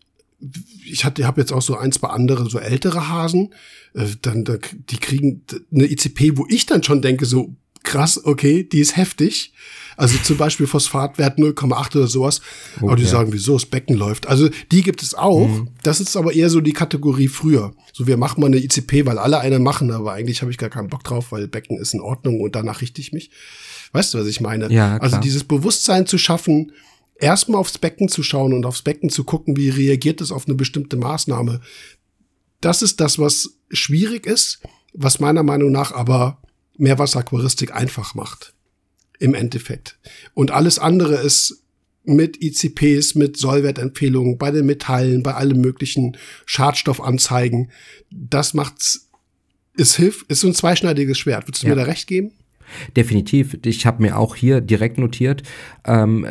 ich 0.86 1.04
hatte, 1.04 1.26
habe 1.26 1.42
jetzt 1.42 1.52
auch 1.52 1.62
so 1.62 1.76
ein, 1.78 1.92
zwei 1.92 2.10
andere, 2.10 2.50
so 2.50 2.60
ältere 2.60 3.10
Hasen, 3.10 3.54
äh, 3.94 4.06
dann, 4.22 4.44
da, 4.44 4.58
die 4.90 4.98
kriegen 4.98 5.42
eine 5.74 5.90
ICP, 5.92 6.38
wo 6.38 6.46
ich 6.48 6.66
dann 6.66 6.84
schon 6.84 7.02
denke, 7.02 7.26
so 7.26 7.56
krass, 7.88 8.24
okay, 8.24 8.64
die 8.64 8.80
ist 8.80 8.98
heftig. 8.98 9.54
Also 9.96 10.18
zum 10.20 10.38
Beispiel 10.38 10.68
Phosphatwert 10.68 11.40
0,8 11.40 11.98
oder 11.98 12.08
sowas. 12.08 12.42
Okay. 12.76 12.86
Aber 12.86 12.96
die 12.96 13.06
sagen, 13.06 13.34
wieso 13.34 13.54
das 13.54 13.66
Becken 13.66 13.98
läuft. 13.98 14.28
Also 14.28 14.50
die 14.72 14.84
gibt 14.84 15.02
es 15.02 15.16
auch. 15.16 15.48
Mhm. 15.48 15.70
Das 15.82 16.00
ist 16.00 16.16
aber 16.16 16.34
eher 16.34 16.52
so 16.52 16.62
die 16.62 16.74
Kategorie 16.74 17.28
früher. 17.28 17.74
So, 17.94 18.06
wir 18.06 18.18
machen 18.18 18.42
mal 18.42 18.48
eine 18.48 18.58
ICP, 18.58 19.08
weil 19.08 19.18
alle 19.18 19.40
eine 19.40 19.58
machen, 19.58 19.90
aber 19.90 20.14
eigentlich 20.14 20.42
habe 20.42 20.52
ich 20.52 20.60
gar 20.60 20.70
keinen 20.70 20.90
Bock 20.90 21.04
drauf, 21.04 21.32
weil 21.32 21.48
Becken 21.48 21.80
ist 21.80 21.96
in 21.96 22.02
Ordnung 22.02 22.42
und 22.42 22.56
danach 22.56 22.82
richte 22.82 23.02
ich 23.02 23.12
mich. 23.12 23.32
Weißt 23.94 24.14
du, 24.14 24.20
was 24.20 24.28
ich 24.28 24.40
meine? 24.40 24.66
Ja, 24.66 25.00
klar. 25.00 25.02
Also 25.02 25.18
dieses 25.18 25.46
Bewusstsein 25.46 26.06
zu 26.06 26.20
schaffen, 26.20 26.74
erstmal 27.18 27.60
aufs 27.60 27.80
Becken 27.80 28.10
zu 28.10 28.22
schauen 28.22 28.54
und 28.54 28.66
aufs 28.66 28.84
Becken 28.84 29.10
zu 29.10 29.24
gucken, 29.24 29.58
wie 29.58 29.70
reagiert 29.70 30.22
es 30.22 30.32
auf 30.32 30.46
eine 30.46 30.56
bestimmte 30.56 30.98
Maßnahme. 30.98 31.62
Das 32.62 32.84
ist 32.84 33.00
das, 33.00 33.18
was 33.18 33.58
schwierig 33.72 34.28
ist, 34.28 34.60
was 34.94 35.20
meiner 35.20 35.44
Meinung 35.44 35.72
nach 35.72 35.92
aber 35.92 36.40
Meerwasseraquaristik 36.78 37.76
einfach 37.76 38.16
macht 38.16 38.54
im 39.20 39.34
Endeffekt. 39.34 39.98
Und 40.34 40.52
alles 40.52 40.80
andere 40.80 41.16
ist 41.16 41.64
mit 42.04 42.42
ICPs, 42.42 43.16
mit 43.16 43.38
Sollwertempfehlungen, 43.38 44.38
bei 44.38 44.52
den 44.52 44.66
Metallen, 44.66 45.24
bei 45.24 45.34
allem 45.34 45.60
möglichen 45.60 46.18
Schadstoffanzeigen. 46.46 47.70
Das 48.10 48.54
macht's, 48.54 49.10
es 49.76 49.96
hilft, 49.96 50.32
ist 50.32 50.42
so 50.42 50.48
ein 50.48 50.54
zweischneidiges 50.54 51.18
Schwert. 51.18 51.48
Würdest 51.48 51.64
du 51.64 51.68
ja. 51.68 51.76
mir 51.76 51.82
da 51.82 51.86
recht 51.86 52.08
geben? 52.08 52.32
Definitiv. 52.96 53.58
Ich 53.66 53.86
habe 53.86 54.02
mir 54.02 54.18
auch 54.18 54.36
hier 54.36 54.62
direkt 54.62 54.98
notiert, 54.98 55.44
ähm, 55.86 56.26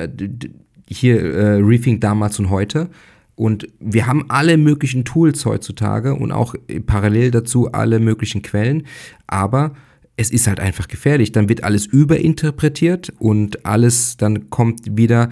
hier 0.87 1.21
äh, 1.23 1.57
Reefing 1.57 2.01
damals 2.01 2.39
und 2.39 2.51
heute. 2.51 2.89
Und 3.35 3.69
wir 3.79 4.07
haben 4.07 4.25
alle 4.29 4.57
möglichen 4.57 5.05
Tools 5.05 5.45
heutzutage 5.45 6.15
und 6.15 6.33
auch 6.33 6.55
parallel 6.87 7.31
dazu 7.31 7.71
alle 7.73 8.01
möglichen 8.01 8.41
Quellen. 8.41 8.87
Aber 9.27 9.75
es 10.17 10.31
ist 10.31 10.47
halt 10.47 10.61
einfach 10.61 10.89
gefährlich. 10.89 11.33
Dann 11.33 11.49
wird 11.49 11.65
alles 11.65 11.87
überinterpretiert 11.87 13.13
und 13.19 13.67
alles, 13.67 14.17
dann 14.17 14.51
kommt 14.51 14.97
wieder 14.97 15.31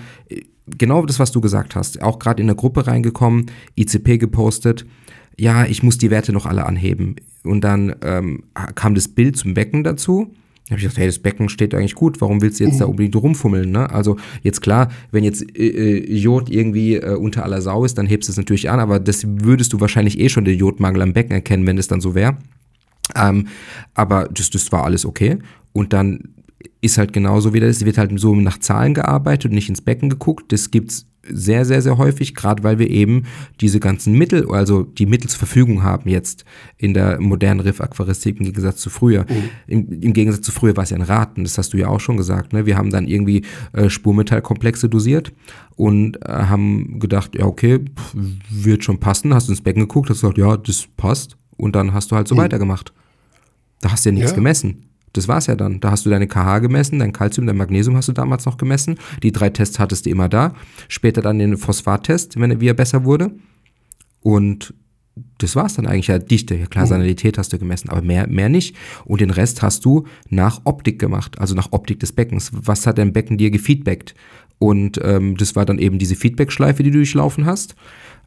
genau 0.67 1.05
das, 1.07 1.19
was 1.19 1.33
du 1.33 1.41
gesagt 1.41 1.75
hast. 1.75 2.03
Auch 2.03 2.19
gerade 2.19 2.41
in 2.41 2.47
der 2.47 2.57
Gruppe 2.57 2.87
reingekommen, 2.87 3.47
ICP 3.77 4.19
gepostet. 4.19 4.87
Ja, 5.39 5.65
ich 5.65 5.83
muss 5.83 5.99
die 5.99 6.11
Werte 6.11 6.33
noch 6.33 6.47
alle 6.47 6.67
anheben. 6.67 7.17
Und 7.43 7.63
dann 7.63 7.97
ähm, 8.03 8.45
kam 8.75 8.95
das 8.95 9.09
Bild 9.09 9.37
zum 9.37 9.55
Becken 9.55 9.85
dazu. 9.85 10.33
Da 10.67 10.71
habe 10.71 10.79
ich 10.79 10.85
gedacht, 10.85 10.99
hey, 10.99 11.07
das 11.07 11.19
Becken 11.19 11.51
steht 11.51 11.75
eigentlich 11.75 11.95
gut, 11.95 12.23
warum 12.23 12.41
willst 12.41 12.59
du 12.59 12.65
jetzt 12.65 12.81
da 12.81 12.87
unbedingt 12.87 13.15
rumfummeln? 13.17 13.71
Ne? 13.71 13.91
Also 13.91 14.17
jetzt 14.43 14.63
klar, 14.63 14.89
wenn 15.11 15.23
jetzt 15.23 15.43
äh, 15.59 15.67
äh, 15.67 16.15
Jod 16.17 16.49
irgendwie 16.49 16.95
äh, 16.95 17.17
unter 17.17 17.45
aller 17.45 17.61
Sau 17.61 17.85
ist, 17.85 17.99
dann 17.99 18.07
hebst 18.07 18.29
du 18.29 18.33
es 18.33 18.39
natürlich 18.39 18.71
an, 18.71 18.81
aber 18.81 18.99
das 18.99 19.27
würdest 19.27 19.75
du 19.75 19.81
wahrscheinlich 19.81 20.19
eh 20.19 20.31
schon 20.31 20.47
den 20.47 20.59
Jodmangel 20.59 21.03
am 21.03 21.13
Becken 21.13 21.33
erkennen, 21.33 21.67
wenn 21.67 21.77
es 21.77 21.89
dann 21.89 22.01
so 22.01 22.15
wäre. 22.15 22.39
Ähm, 23.15 23.49
aber 23.95 24.29
das, 24.33 24.51
das 24.51 24.73
war 24.73 24.85
alles 24.85 25.05
okay. 25.05 25.39
Und 25.73 25.93
dann 25.93 26.35
ist 26.81 26.99
halt 26.99 27.13
genauso 27.13 27.55
wieder, 27.55 27.67
es 27.67 27.85
wird 27.85 27.99
halt 27.99 28.19
so 28.21 28.35
nach 28.35 28.59
Zahlen 28.59 28.95
gearbeitet 28.95 29.51
und 29.51 29.55
nicht 29.55 29.69
ins 29.69 29.81
Becken 29.81 30.11
geguckt. 30.11 30.53
Das 30.53 30.71
gibt's 30.71 31.07
sehr, 31.29 31.65
sehr, 31.65 31.83
sehr 31.83 31.99
häufig, 31.99 32.35
gerade 32.35 32.63
weil 32.63 32.79
wir 32.79 32.91
eben 32.91 33.25
diese 33.61 33.81
ganzen 33.81 34.15
Mittel, 34.15 34.51
also 34.51 34.83
die 34.83 35.07
Mittel 35.07 35.29
zur 35.31 35.39
Verfügung 35.39 35.83
haben 35.83 36.09
jetzt 36.09 36.45
in 36.77 36.95
der 36.95 37.21
modernen 37.21 37.61
Riff-Aquaristik 37.61 38.39
im 38.39 38.47
Gegensatz 38.47 38.77
zu 38.79 38.91
früher. 38.91 39.23
Mhm. 39.23 39.51
Im, 39.67 40.03
Im, 40.03 40.13
Gegensatz 40.13 40.45
zu 40.45 40.53
früher 40.53 40.77
war 40.77 40.85
es 40.85 40.91
ja 40.91 40.97
ein 40.97 41.03
Raten, 41.03 41.45
das 41.45 41.57
hast 41.59 41.73
du 41.73 41.79
ja 41.79 41.89
auch 41.89 42.01
schon 42.01 42.17
gesagt. 42.17 42.53
Ne? 42.53 42.67
Wir 42.67 42.77
haben 42.77 42.91
dann 42.91 43.07
irgendwie 43.07 43.43
äh, 43.73 43.89
Spurmetallkomplexe 43.89 44.89
dosiert 44.89 45.33
und 45.77 46.17
äh, 46.17 46.29
haben 46.29 46.99
gedacht, 47.01 47.35
ja, 47.37 47.47
okay, 47.47 47.79
pff, 47.79 48.15
wird 48.51 48.85
schon 48.85 49.01
passen. 49.01 49.35
Hast 49.35 49.49
du 49.49 49.53
ins 49.53 49.63
Becken 49.63 49.83
geguckt, 49.83 50.11
hast 50.11 50.21
gesagt, 50.21 50.39
ja, 50.39 50.57
das 50.57 50.87
passt. 50.97 51.37
Und 51.57 51.75
dann 51.75 51.93
hast 51.93 52.11
du 52.11 52.17
halt 52.17 52.29
so 52.29 52.35
mhm. 52.35 52.41
weitergemacht. 52.41 52.93
Da 53.81 53.93
hast 53.93 54.05
du 54.05 54.11
ja 54.11 54.15
nichts 54.15 54.31
ja. 54.31 54.37
gemessen. 54.37 54.89
Das 55.13 55.29
war's 55.29 55.47
ja 55.47 55.55
dann. 55.55 55.81
Da 55.81 55.93
hast 55.93 56.05
du 56.05 56.11
deine 56.11 56.27
KH 56.27 56.59
gemessen, 56.59 56.99
dein 56.99 57.13
Calcium, 57.13 57.47
dein 57.47 57.57
Magnesium 57.57 57.97
hast 57.97 58.09
du 58.09 58.13
damals 58.13 58.47
noch 58.47 58.57
gemessen. 58.57 58.99
Die 59.23 59.31
drei 59.31 59.49
Tests 59.49 59.79
hattest 59.79 60.07
du 60.07 60.11
immer 60.11 60.29
da. 60.29 60.55
Später 60.89 61.23
dann 61.23 61.39
den 61.39 61.57
Phosphattest, 61.57 62.39
wenn 62.41 62.51
er 62.51 62.61
wieder 62.61 62.75
besser 62.75 63.05
wurde. 63.05 63.31
Und 64.21 64.75
das 65.39 65.55
war's 65.55 65.75
dann 65.75 65.87
eigentlich. 65.87 66.09
Ja, 66.09 66.19
Dichte, 66.19 66.57
ja 66.57 66.67
klar, 66.67 66.85
mhm. 66.87 66.89
Sanität 66.89 67.39
hast 67.39 67.53
du 67.53 67.59
gemessen, 67.59 67.91
aber 67.91 68.03
mehr, 68.03 68.27
mehr 68.27 68.49
nicht. 68.49 68.75
Und 69.05 69.21
den 69.21 69.31
Rest 69.31 69.63
hast 69.63 69.85
du 69.85 70.07
nach 70.29 70.63
Optik 70.65 70.99
gemacht, 70.99 71.39
also 71.39 71.55
nach 71.55 71.69
Optik 71.71 72.01
des 72.01 72.13
Beckens. 72.13 72.51
Was 72.53 72.87
hat 72.87 72.99
dein 72.99 73.13
Becken 73.13 73.39
dir 73.39 73.53
gefeedbackt? 73.53 74.17
Und 74.59 75.01
ähm, 75.03 75.37
das 75.37 75.55
war 75.55 75.65
dann 75.65 75.79
eben 75.79 75.99
diese 75.99 76.17
Feedback-Schleife, 76.17 76.83
die 76.83 76.91
du 76.91 76.99
durchlaufen 76.99 77.47
hast 77.47 77.77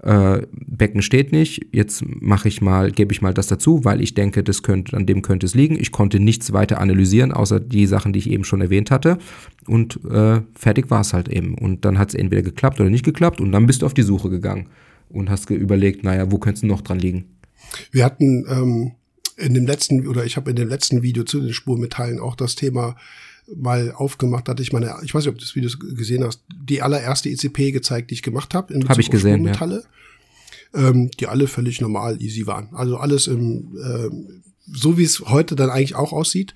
äh, 0.03 0.41
Becken 0.51 1.01
steht 1.01 1.31
nicht, 1.31 1.67
jetzt 1.71 2.03
mache 2.05 2.47
ich 2.47 2.61
mal, 2.61 2.91
gebe 2.91 3.11
ich 3.11 3.21
mal 3.21 3.33
das 3.33 3.47
dazu, 3.47 3.83
weil 3.83 4.01
ich 4.01 4.13
denke, 4.13 4.43
das 4.43 4.63
könnte, 4.63 4.95
an 4.95 5.05
dem 5.05 5.21
könnte 5.21 5.45
es 5.45 5.55
liegen. 5.55 5.79
Ich 5.79 5.91
konnte 5.91 6.19
nichts 6.19 6.53
weiter 6.53 6.79
analysieren, 6.79 7.31
außer 7.31 7.59
die 7.59 7.87
Sachen, 7.87 8.13
die 8.13 8.19
ich 8.19 8.29
eben 8.29 8.43
schon 8.43 8.61
erwähnt 8.61 8.91
hatte. 8.91 9.17
Und 9.65 9.99
äh, 10.09 10.41
fertig 10.55 10.89
war 10.91 11.01
es 11.01 11.13
halt 11.13 11.29
eben. 11.29 11.55
Und 11.55 11.83
dann 11.85 11.97
hat 11.97 12.09
es 12.09 12.15
entweder 12.15 12.43
geklappt 12.43 12.79
oder 12.79 12.89
nicht 12.89 13.05
geklappt 13.05 13.41
und 13.41 13.51
dann 13.51 13.65
bist 13.65 13.81
du 13.81 13.85
auf 13.85 13.93
die 13.93 14.03
Suche 14.03 14.29
gegangen 14.29 14.67
und 15.09 15.29
hast 15.29 15.49
überlegt, 15.49 16.03
naja, 16.03 16.31
wo 16.31 16.37
könnte 16.37 16.57
es 16.57 16.63
noch 16.63 16.81
dran 16.81 16.99
liegen? 16.99 17.25
Wir 17.91 18.05
hatten 18.05 18.45
ähm, 18.49 18.91
in 19.37 19.53
dem 19.53 19.65
letzten, 19.65 20.07
oder 20.07 20.25
ich 20.25 20.37
habe 20.37 20.49
in 20.49 20.55
dem 20.55 20.69
letzten 20.69 21.03
Video 21.03 21.23
zu 21.23 21.41
den 21.41 21.53
Spurmetallen 21.53 22.19
auch 22.19 22.35
das 22.35 22.55
Thema 22.55 22.95
mal 23.55 23.91
aufgemacht, 23.91 24.49
hatte 24.49 24.61
ich 24.61 24.73
meine, 24.73 24.95
ich 25.03 25.13
weiß 25.13 25.23
nicht, 25.23 25.29
ob 25.29 25.37
du 25.37 25.45
das 25.45 25.55
Video 25.55 25.69
gesehen 25.95 26.23
hast, 26.23 26.41
die 26.53 26.81
allererste 26.81 27.29
ECP 27.29 27.71
gezeigt, 27.71 28.11
die 28.11 28.15
ich 28.15 28.23
gemacht 28.23 28.53
habe. 28.53 28.73
Habe 28.87 29.01
ich 29.01 29.09
gesehen, 29.09 29.45
ja. 29.45 29.79
Ähm, 30.73 31.09
die 31.11 31.27
alle 31.27 31.47
völlig 31.47 31.79
normal 31.79 32.21
easy 32.21 32.45
waren. 32.45 32.69
Also 32.73 32.97
alles 32.97 33.27
im, 33.27 33.77
ähm, 33.81 34.43
so 34.65 34.97
wie 34.97 35.05
es 35.05 35.21
heute 35.21 35.55
dann 35.55 35.69
eigentlich 35.69 35.95
auch 35.95 36.11
aussieht. 36.11 36.53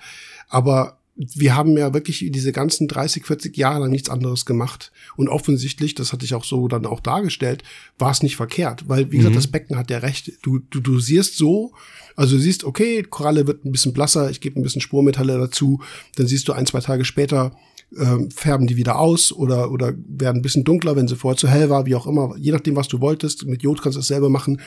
Aber 0.49 0.97
wir 1.15 1.55
haben 1.55 1.77
ja 1.77 1.93
wirklich 1.93 2.26
diese 2.30 2.51
ganzen 2.51 2.88
30, 2.88 3.26
40 3.26 3.55
Jahre 3.57 3.81
lang 3.81 3.91
nichts 3.91 4.09
anderes 4.09 4.45
gemacht. 4.45 4.91
Und 5.15 5.30
offensichtlich, 5.30 5.95
das 5.95 6.13
hatte 6.13 6.26
ich 6.26 6.34
auch 6.34 6.43
so 6.43 6.68
dann 6.68 6.85
auch 6.85 6.99
dargestellt, 6.99 7.63
war 7.99 8.11
es 8.11 8.23
nicht 8.23 8.35
verkehrt. 8.35 8.89
Weil, 8.89 9.11
wie 9.11 9.15
mhm. 9.15 9.19
gesagt, 9.19 9.35
das 9.35 9.47
Becken 9.47 9.77
hat 9.77 9.89
ja 9.91 9.99
recht. 9.99 10.31
Du, 10.41 10.59
du 10.59 10.80
dosierst 10.80 11.38
so, 11.38 11.73
also 12.15 12.35
du 12.35 12.41
siehst, 12.41 12.63
okay, 12.63 13.03
Koralle 13.03 13.47
wird 13.47 13.65
ein 13.65 13.71
bisschen 13.71 13.93
blasser, 13.93 14.29
ich 14.29 14.41
gebe 14.41 14.59
ein 14.59 14.63
bisschen 14.63 14.81
Spurmetalle 14.81 15.38
dazu, 15.38 15.81
dann 16.15 16.27
siehst 16.27 16.47
du 16.47 16.53
ein, 16.53 16.65
zwei 16.65 16.79
Tage 16.79 17.05
später, 17.05 17.55
äh, 17.95 18.29
färben 18.33 18.67
die 18.67 18.77
wieder 18.77 18.99
aus 18.99 19.31
oder, 19.31 19.71
oder 19.71 19.93
werden 20.07 20.38
ein 20.38 20.41
bisschen 20.41 20.63
dunkler, 20.63 20.95
wenn 20.95 21.07
sie 21.07 21.15
vorher 21.15 21.38
zu 21.38 21.47
hell 21.47 21.69
war, 21.69 21.85
wie 21.85 21.95
auch 21.95 22.07
immer, 22.07 22.35
je 22.38 22.51
nachdem, 22.51 22.75
was 22.75 22.88
du 22.88 23.01
wolltest. 23.01 23.45
Mit 23.45 23.63
Jod 23.63 23.81
kannst 23.81 23.95
du 23.95 23.99
es 23.99 24.07
selber 24.07 24.29
machen. 24.29 24.61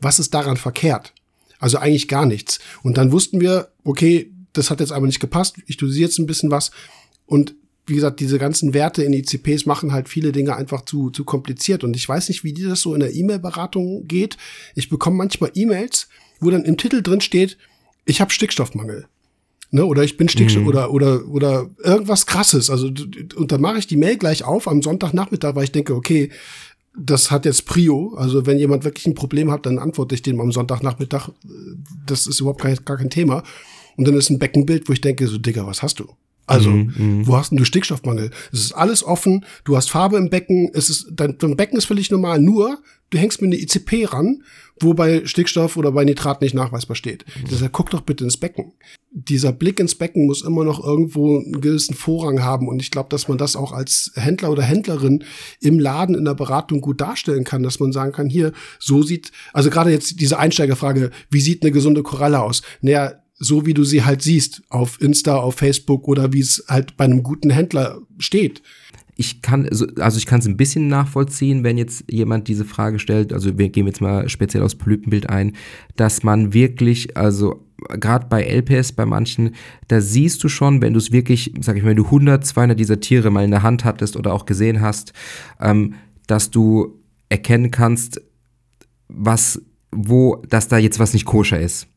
Was 0.00 0.18
ist 0.18 0.32
daran 0.34 0.56
verkehrt? 0.56 1.12
Also 1.58 1.78
eigentlich 1.78 2.08
gar 2.08 2.26
nichts. 2.26 2.60
Und 2.82 2.98
dann 2.98 3.10
wussten 3.10 3.40
wir, 3.40 3.68
okay, 3.84 4.30
das 4.52 4.70
hat 4.70 4.80
jetzt 4.80 4.92
aber 4.92 5.06
nicht 5.06 5.20
gepasst, 5.20 5.56
ich 5.66 5.76
dosiere 5.76 6.08
jetzt 6.08 6.18
ein 6.18 6.26
bisschen 6.26 6.50
was. 6.50 6.70
Und 7.26 7.54
wie 7.86 7.94
gesagt, 7.94 8.20
diese 8.20 8.38
ganzen 8.38 8.74
Werte 8.74 9.02
in 9.02 9.12
ICPs 9.12 9.66
machen 9.66 9.92
halt 9.92 10.08
viele 10.08 10.30
Dinge 10.30 10.54
einfach 10.54 10.84
zu, 10.84 11.10
zu 11.10 11.24
kompliziert. 11.24 11.84
Und 11.84 11.96
ich 11.96 12.08
weiß 12.08 12.28
nicht, 12.28 12.44
wie 12.44 12.52
dir 12.52 12.68
das 12.68 12.82
so 12.82 12.94
in 12.94 13.00
der 13.00 13.14
E-Mail-Beratung 13.14 14.06
geht. 14.06 14.36
Ich 14.74 14.88
bekomme 14.88 15.16
manchmal 15.16 15.50
E-Mails, 15.54 16.08
wo 16.40 16.50
dann 16.50 16.64
im 16.64 16.76
Titel 16.76 17.02
drin 17.02 17.20
steht, 17.20 17.58
ich 18.04 18.20
habe 18.20 18.30
Stickstoffmangel. 18.30 19.06
Ne, 19.70 19.84
oder 19.84 20.02
ich 20.02 20.16
bin 20.16 20.30
Stickstoff 20.30 20.62
mhm. 20.62 20.68
oder 20.68 20.90
oder 20.92 21.28
oder 21.28 21.68
irgendwas 21.84 22.24
krasses. 22.24 22.70
Also 22.70 22.86
und 22.86 23.52
dann 23.52 23.60
mache 23.60 23.78
ich 23.78 23.86
die 23.86 23.98
Mail 23.98 24.16
gleich 24.16 24.42
auf 24.42 24.66
am 24.66 24.80
Sonntagnachmittag, 24.80 25.54
weil 25.56 25.64
ich 25.64 25.72
denke, 25.72 25.94
okay, 25.94 26.30
das 26.96 27.30
hat 27.30 27.44
jetzt 27.44 27.66
Prio. 27.66 28.14
Also 28.16 28.46
wenn 28.46 28.58
jemand 28.58 28.84
wirklich 28.84 29.06
ein 29.06 29.14
Problem 29.14 29.50
hat, 29.50 29.66
dann 29.66 29.78
antworte 29.78 30.14
ich 30.14 30.22
dem 30.22 30.40
am 30.40 30.52
Sonntagnachmittag. 30.52 31.28
Das 32.06 32.26
ist 32.26 32.40
überhaupt 32.40 32.62
gar, 32.62 32.74
gar 32.76 32.96
kein 32.96 33.10
Thema. 33.10 33.42
Und 33.96 34.06
dann 34.06 34.14
ist 34.14 34.30
ein 34.30 34.38
Beckenbild, 34.38 34.88
wo 34.88 34.94
ich 34.94 35.02
denke, 35.02 35.26
so 35.26 35.36
Digga, 35.36 35.66
was 35.66 35.82
hast 35.82 36.00
du? 36.00 36.08
Also, 36.46 36.70
mhm, 36.70 36.94
mhm, 36.96 37.26
wo 37.26 37.36
hast 37.36 37.50
denn 37.50 37.58
du 37.58 37.64
Stickstoffmangel? 37.64 38.30
Es 38.52 38.60
ist 38.60 38.72
alles 38.72 39.04
offen, 39.04 39.44
du 39.64 39.76
hast 39.76 39.90
Farbe 39.90 40.16
im 40.16 40.30
Becken, 40.30 40.70
es 40.72 40.88
ist, 40.88 41.08
dein, 41.10 41.36
dein 41.36 41.56
Becken 41.56 41.76
ist 41.76 41.84
völlig 41.84 42.10
normal, 42.10 42.40
nur 42.40 42.78
du 43.10 43.18
hängst 43.18 43.42
mit 43.42 43.52
einer 43.52 43.60
ICP 43.60 44.06
ran, 44.06 44.42
wo 44.80 44.94
bei 44.94 45.24
Stickstoff 45.26 45.76
oder 45.76 45.92
bei 45.92 46.04
Nitrat 46.04 46.40
nicht 46.40 46.54
nachweisbar 46.54 46.96
steht. 46.96 47.24
Mhm. 47.26 47.48
Deshalb 47.50 47.72
guck 47.72 47.90
doch 47.90 48.00
bitte 48.00 48.24
ins 48.24 48.36
Becken. 48.36 48.72
Dieser 49.10 49.52
Blick 49.52 49.80
ins 49.80 49.94
Becken 49.94 50.26
muss 50.26 50.42
immer 50.42 50.64
noch 50.64 50.84
irgendwo 50.84 51.38
einen 51.38 51.60
gewissen 51.60 51.94
Vorrang 51.94 52.42
haben 52.42 52.68
und 52.68 52.82
ich 52.82 52.90
glaube, 52.90 53.08
dass 53.08 53.28
man 53.28 53.38
das 53.38 53.56
auch 53.56 53.72
als 53.72 54.12
Händler 54.14 54.50
oder 54.50 54.62
Händlerin 54.62 55.24
im 55.60 55.78
Laden 55.78 56.14
in 56.14 56.24
der 56.24 56.34
Beratung 56.34 56.80
gut 56.80 57.00
darstellen 57.00 57.44
kann, 57.44 57.62
dass 57.62 57.80
man 57.80 57.92
sagen 57.92 58.12
kann, 58.12 58.28
hier, 58.28 58.52
so 58.78 59.02
sieht, 59.02 59.32
also 59.52 59.70
gerade 59.70 59.90
jetzt 59.90 60.20
diese 60.20 60.38
Einsteigerfrage, 60.38 61.10
wie 61.30 61.40
sieht 61.40 61.62
eine 61.62 61.72
gesunde 61.72 62.02
Koralle 62.02 62.40
aus? 62.42 62.62
Naja, 62.82 63.14
so 63.38 63.66
wie 63.66 63.74
du 63.74 63.84
sie 63.84 64.04
halt 64.04 64.22
siehst, 64.22 64.62
auf 64.68 65.00
Insta, 65.00 65.36
auf 65.36 65.54
Facebook 65.54 66.08
oder 66.08 66.32
wie 66.32 66.40
es 66.40 66.64
halt 66.68 66.96
bei 66.96 67.04
einem 67.04 67.22
guten 67.22 67.50
Händler 67.50 68.00
steht. 68.18 68.62
Ich 69.20 69.42
kann, 69.42 69.68
also 69.68 70.16
ich 70.16 70.26
kann 70.26 70.38
es 70.38 70.46
ein 70.46 70.56
bisschen 70.56 70.86
nachvollziehen, 70.86 71.64
wenn 71.64 71.76
jetzt 71.76 72.04
jemand 72.08 72.46
diese 72.46 72.64
Frage 72.64 73.00
stellt, 73.00 73.32
also 73.32 73.58
wir 73.58 73.68
gehen 73.68 73.88
jetzt 73.88 74.00
mal 74.00 74.28
speziell 74.28 74.62
aus 74.62 74.76
Polypenbild 74.76 75.28
ein, 75.28 75.56
dass 75.96 76.22
man 76.22 76.54
wirklich, 76.54 77.16
also 77.16 77.66
gerade 77.88 78.26
bei 78.28 78.44
LPS, 78.44 78.92
bei 78.92 79.06
manchen, 79.06 79.56
da 79.88 80.00
siehst 80.00 80.44
du 80.44 80.48
schon, 80.48 80.82
wenn 80.82 80.92
du 80.92 80.98
es 80.98 81.10
wirklich, 81.10 81.52
sag 81.60 81.76
ich 81.76 81.82
mal, 81.82 81.90
wenn 81.90 81.96
du 81.96 82.04
100, 82.04 82.46
200 82.46 82.78
dieser 82.78 83.00
Tiere 83.00 83.30
mal 83.30 83.44
in 83.44 83.50
der 83.50 83.64
Hand 83.64 83.84
hattest 83.84 84.16
oder 84.16 84.32
auch 84.32 84.46
gesehen 84.46 84.80
hast, 84.80 85.12
ähm, 85.60 85.94
dass 86.28 86.52
du 86.52 87.00
erkennen 87.28 87.72
kannst, 87.72 88.20
was, 89.08 89.60
wo, 89.90 90.42
dass 90.48 90.68
da 90.68 90.78
jetzt 90.78 91.00
was 91.00 91.12
nicht 91.12 91.24
koscher 91.24 91.58
ist. 91.58 91.88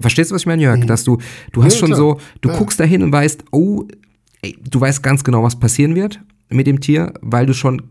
Verstehst 0.00 0.30
du, 0.30 0.34
was 0.34 0.42
ich 0.42 0.46
meine, 0.46 0.62
Jörg? 0.62 0.80
Mhm. 0.80 0.86
Dass 0.86 1.04
du, 1.04 1.18
du 1.52 1.62
hast 1.64 1.74
ja, 1.74 1.80
schon 1.80 1.88
klar. 1.88 1.98
so, 1.98 2.20
du 2.40 2.48
ja. 2.48 2.56
guckst 2.56 2.80
da 2.80 2.84
hin 2.84 3.02
und 3.02 3.12
weißt, 3.12 3.44
oh, 3.52 3.86
ey, 4.42 4.56
du 4.68 4.80
weißt 4.80 5.02
ganz 5.02 5.24
genau, 5.24 5.42
was 5.42 5.58
passieren 5.58 5.94
wird 5.94 6.20
mit 6.52 6.66
dem 6.66 6.80
Tier, 6.80 7.14
weil 7.20 7.46
du 7.46 7.54
schon, 7.54 7.82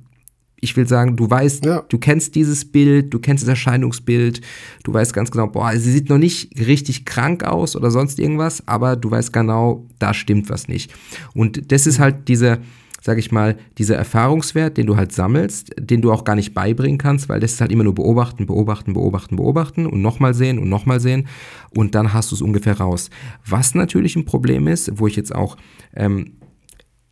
ich 0.59 0.75
will 0.77 0.87
sagen, 0.87 1.15
du 1.15 1.29
weißt, 1.29 1.65
ja. 1.65 1.83
du 1.87 1.97
kennst 1.97 2.35
dieses 2.35 2.65
Bild, 2.65 3.13
du 3.13 3.19
kennst 3.19 3.43
das 3.43 3.49
Erscheinungsbild, 3.49 4.41
du 4.83 4.93
weißt 4.93 5.13
ganz 5.13 5.31
genau, 5.31 5.47
boah, 5.47 5.71
sie 5.73 5.91
sieht 5.91 6.09
noch 6.09 6.17
nicht 6.17 6.57
richtig 6.59 7.05
krank 7.05 7.43
aus 7.43 7.75
oder 7.75 7.91
sonst 7.91 8.19
irgendwas, 8.19 8.67
aber 8.67 8.95
du 8.95 9.09
weißt 9.09 9.33
genau, 9.33 9.85
da 9.99 10.13
stimmt 10.13 10.49
was 10.49 10.67
nicht. 10.67 10.93
Und 11.33 11.71
das 11.71 11.87
ist 11.87 11.99
halt 11.99 12.27
diese, 12.27 12.59
sag 13.01 13.17
ich 13.17 13.31
mal, 13.31 13.57
dieser 13.79 13.95
Erfahrungswert, 13.95 14.77
den 14.77 14.85
du 14.85 14.95
halt 14.95 15.11
sammelst, 15.11 15.71
den 15.79 16.01
du 16.01 16.11
auch 16.11 16.23
gar 16.23 16.35
nicht 16.35 16.53
beibringen 16.53 16.99
kannst, 16.99 17.27
weil 17.27 17.39
das 17.39 17.53
ist 17.53 17.61
halt 17.61 17.71
immer 17.71 17.83
nur 17.83 17.95
beobachten, 17.95 18.45
beobachten, 18.45 18.93
beobachten, 18.93 19.35
beobachten 19.35 19.87
und 19.87 20.01
nochmal 20.01 20.35
sehen 20.35 20.59
und 20.59 20.69
nochmal 20.69 20.99
sehen 20.99 21.27
und 21.75 21.95
dann 21.95 22.13
hast 22.13 22.31
du 22.31 22.35
es 22.35 22.41
ungefähr 22.41 22.77
raus. 22.77 23.09
Was 23.45 23.73
natürlich 23.73 24.15
ein 24.15 24.25
Problem 24.25 24.67
ist, 24.67 24.99
wo 24.99 25.07
ich 25.07 25.15
jetzt 25.15 25.33
auch, 25.33 25.57
ähm, 25.95 26.33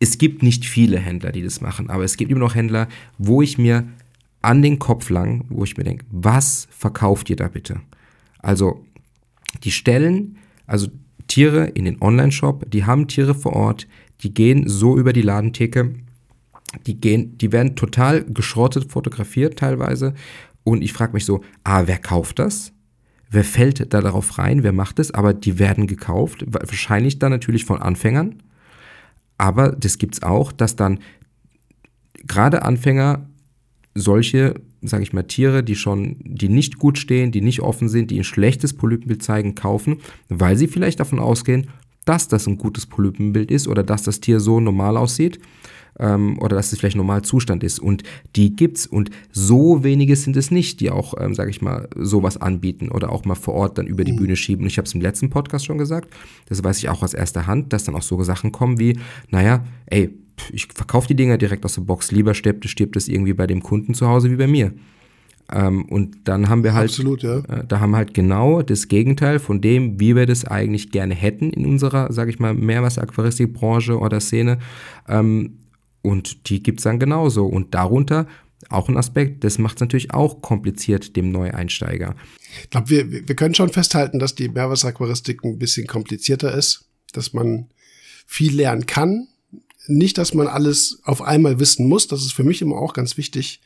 es 0.00 0.16
gibt 0.18 0.42
nicht 0.42 0.64
viele 0.64 0.98
Händler, 0.98 1.30
die 1.30 1.42
das 1.42 1.60
machen, 1.60 1.90
aber 1.90 2.04
es 2.04 2.16
gibt 2.16 2.30
immer 2.30 2.40
noch 2.40 2.54
Händler, 2.54 2.88
wo 3.18 3.42
ich 3.42 3.58
mir 3.58 3.86
an 4.42 4.62
den 4.62 4.78
Kopf 4.78 5.10
lang, 5.10 5.44
wo 5.50 5.62
ich 5.62 5.76
mir 5.76 5.84
denke, 5.84 6.06
was 6.10 6.66
verkauft 6.70 7.28
ihr 7.28 7.36
da 7.36 7.48
bitte? 7.48 7.80
Also, 8.38 8.84
die 9.62 9.70
stellen, 9.70 10.38
also 10.66 10.88
Tiere 11.28 11.66
in 11.66 11.84
den 11.84 12.00
Online-Shop, 12.00 12.70
die 12.70 12.84
haben 12.84 13.08
Tiere 13.08 13.34
vor 13.34 13.52
Ort, 13.52 13.86
die 14.22 14.32
gehen 14.32 14.66
so 14.66 14.96
über 14.96 15.12
die 15.12 15.22
Ladentheke, 15.22 15.94
die 16.86 16.98
gehen, 16.98 17.36
die 17.36 17.52
werden 17.52 17.76
total 17.76 18.24
geschrottet 18.24 18.90
fotografiert 18.90 19.58
teilweise. 19.58 20.14
Und 20.64 20.82
ich 20.82 20.92
frage 20.92 21.12
mich 21.12 21.24
so, 21.26 21.42
ah, 21.64 21.82
wer 21.86 21.98
kauft 21.98 22.38
das? 22.38 22.72
Wer 23.30 23.44
fällt 23.44 23.92
da 23.92 24.00
darauf 24.00 24.38
rein? 24.38 24.62
Wer 24.62 24.72
macht 24.72 24.98
es? 24.98 25.12
Aber 25.12 25.34
die 25.34 25.58
werden 25.58 25.86
gekauft, 25.86 26.44
wahrscheinlich 26.46 27.18
dann 27.18 27.32
natürlich 27.32 27.64
von 27.64 27.80
Anfängern. 27.82 28.42
Aber 29.40 29.72
das 29.72 29.96
gibt 29.96 30.16
es 30.16 30.22
auch, 30.22 30.52
dass 30.52 30.76
dann 30.76 30.98
gerade 32.26 32.60
Anfänger 32.60 33.26
solche, 33.94 34.60
sage 34.82 35.02
ich 35.02 35.14
mal, 35.14 35.22
Tiere, 35.22 35.64
die 35.64 35.76
schon, 35.76 36.16
die 36.20 36.50
nicht 36.50 36.78
gut 36.78 36.98
stehen, 36.98 37.32
die 37.32 37.40
nicht 37.40 37.60
offen 37.60 37.88
sind, 37.88 38.10
die 38.10 38.18
ein 38.18 38.24
schlechtes 38.24 38.74
Polypenbild 38.74 39.22
zeigen, 39.22 39.54
kaufen, 39.54 39.96
weil 40.28 40.58
sie 40.58 40.68
vielleicht 40.68 41.00
davon 41.00 41.18
ausgehen, 41.18 41.68
dass 42.04 42.28
das 42.28 42.46
ein 42.46 42.58
gutes 42.58 42.84
Polypenbild 42.84 43.50
ist 43.50 43.66
oder 43.66 43.82
dass 43.82 44.02
das 44.02 44.20
Tier 44.20 44.40
so 44.40 44.60
normal 44.60 44.98
aussieht 44.98 45.40
ähm, 46.00 46.38
oder 46.38 46.56
dass 46.56 46.72
es 46.72 46.78
vielleicht 46.78 46.96
Normalzustand 46.96 47.62
ist. 47.62 47.78
Und 47.78 48.02
die 48.34 48.56
gibt's 48.56 48.86
und 48.86 49.10
so 49.30 49.84
wenige 49.84 50.16
sind 50.16 50.36
es 50.36 50.50
nicht, 50.50 50.80
die 50.80 50.90
auch, 50.90 51.14
ähm, 51.20 51.34
sage 51.34 51.50
ich 51.50 51.62
mal, 51.62 51.88
sowas 51.96 52.40
anbieten 52.40 52.88
oder 52.88 53.12
auch 53.12 53.24
mal 53.24 53.34
vor 53.34 53.54
Ort 53.54 53.78
dann 53.78 53.86
über 53.86 54.02
die 54.02 54.12
mhm. 54.12 54.16
Bühne 54.16 54.36
schieben. 54.36 54.66
ich 54.66 54.78
habe 54.78 54.86
es 54.86 54.94
im 54.94 55.00
letzten 55.00 55.30
Podcast 55.30 55.66
schon 55.66 55.78
gesagt, 55.78 56.12
das 56.48 56.64
weiß 56.64 56.78
ich 56.78 56.88
auch 56.88 57.02
aus 57.02 57.14
erster 57.14 57.46
Hand, 57.46 57.72
dass 57.72 57.84
dann 57.84 57.94
auch 57.94 58.02
so 58.02 58.20
Sachen 58.22 58.50
kommen 58.50 58.78
wie, 58.78 58.98
naja, 59.30 59.64
ey, 59.86 60.10
ich 60.52 60.68
verkaufe 60.74 61.06
die 61.06 61.14
Dinger 61.14 61.36
direkt 61.36 61.64
aus 61.64 61.74
der 61.74 61.82
Box, 61.82 62.12
lieber 62.12 62.32
stirbt, 62.32 62.66
stirbt 62.68 62.96
es 62.96 63.08
irgendwie 63.08 63.34
bei 63.34 63.46
dem 63.46 63.62
Kunden 63.62 63.92
zu 63.92 64.08
Hause 64.08 64.30
wie 64.30 64.36
bei 64.36 64.46
mir. 64.46 64.72
Ähm, 65.52 65.84
und 65.86 66.16
dann 66.24 66.48
haben 66.48 66.62
wir 66.64 66.74
halt, 66.74 66.90
Absolut, 66.90 67.22
ja. 67.22 67.38
äh, 67.40 67.64
da 67.66 67.80
haben 67.80 67.96
halt 67.96 68.14
genau 68.14 68.62
das 68.62 68.88
Gegenteil 68.88 69.38
von 69.38 69.60
dem, 69.60 69.98
wie 69.98 70.14
wir 70.14 70.26
das 70.26 70.44
eigentlich 70.44 70.90
gerne 70.90 71.14
hätten 71.14 71.50
in 71.50 71.66
unserer, 71.66 72.12
sage 72.12 72.30
ich 72.30 72.38
mal, 72.38 72.54
Meerwasseraquaristikbranche 72.54 73.98
oder 73.98 74.20
Szene. 74.20 74.58
Ähm, 75.08 75.59
und 76.02 76.48
die 76.48 76.62
gibt 76.62 76.80
es 76.80 76.84
dann 76.84 76.98
genauso. 76.98 77.46
Und 77.46 77.74
darunter 77.74 78.26
auch 78.68 78.88
ein 78.88 78.96
Aspekt, 78.96 79.44
das 79.44 79.58
macht 79.58 79.76
es 79.76 79.80
natürlich 79.80 80.12
auch 80.12 80.42
kompliziert 80.42 81.16
dem 81.16 81.32
Neueinsteiger. 81.32 82.14
Ich 82.62 82.70
glaube, 82.70 82.90
wir, 82.90 83.28
wir 83.28 83.36
können 83.36 83.54
schon 83.54 83.70
festhalten, 83.70 84.18
dass 84.18 84.34
die 84.34 84.48
Meerwasseraquaristik 84.48 85.44
ein 85.44 85.58
bisschen 85.58 85.86
komplizierter 85.86 86.54
ist, 86.54 86.84
dass 87.12 87.32
man 87.32 87.68
viel 88.26 88.54
lernen 88.54 88.86
kann. 88.86 89.28
Nicht, 89.86 90.18
dass 90.18 90.34
man 90.34 90.46
alles 90.46 91.00
auf 91.04 91.22
einmal 91.22 91.58
wissen 91.58 91.88
muss. 91.88 92.06
Das 92.06 92.20
ist 92.20 92.32
für 92.32 92.44
mich 92.44 92.60
immer 92.60 92.76
auch 92.76 92.92
ganz 92.92 93.16
wichtig, 93.16 93.60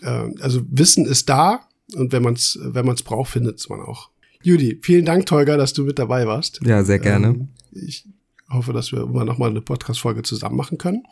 äh, 0.00 0.28
also 0.40 0.62
Wissen 0.70 1.06
ist 1.06 1.28
da 1.28 1.66
und 1.94 2.12
wenn 2.12 2.22
man 2.22 2.34
es 2.34 2.58
wenn 2.62 2.86
man's 2.86 3.02
braucht, 3.02 3.32
findet 3.32 3.58
es 3.58 3.68
man 3.68 3.80
auch. 3.80 4.10
Judy, 4.42 4.78
vielen 4.82 5.04
Dank, 5.04 5.26
Tolga, 5.26 5.56
dass 5.56 5.72
du 5.72 5.84
mit 5.84 5.98
dabei 5.98 6.26
warst. 6.26 6.60
Ja, 6.64 6.84
sehr 6.84 6.98
gerne. 6.98 7.28
Ähm, 7.28 7.48
ich 7.72 8.06
hoffe, 8.50 8.72
dass 8.72 8.92
wir 8.92 9.02
immer 9.02 9.24
noch 9.24 9.38
mal 9.38 9.50
eine 9.50 9.60
Podcast-Folge 9.60 10.22
zusammen 10.22 10.56
machen 10.56 10.78
können. 10.78 11.04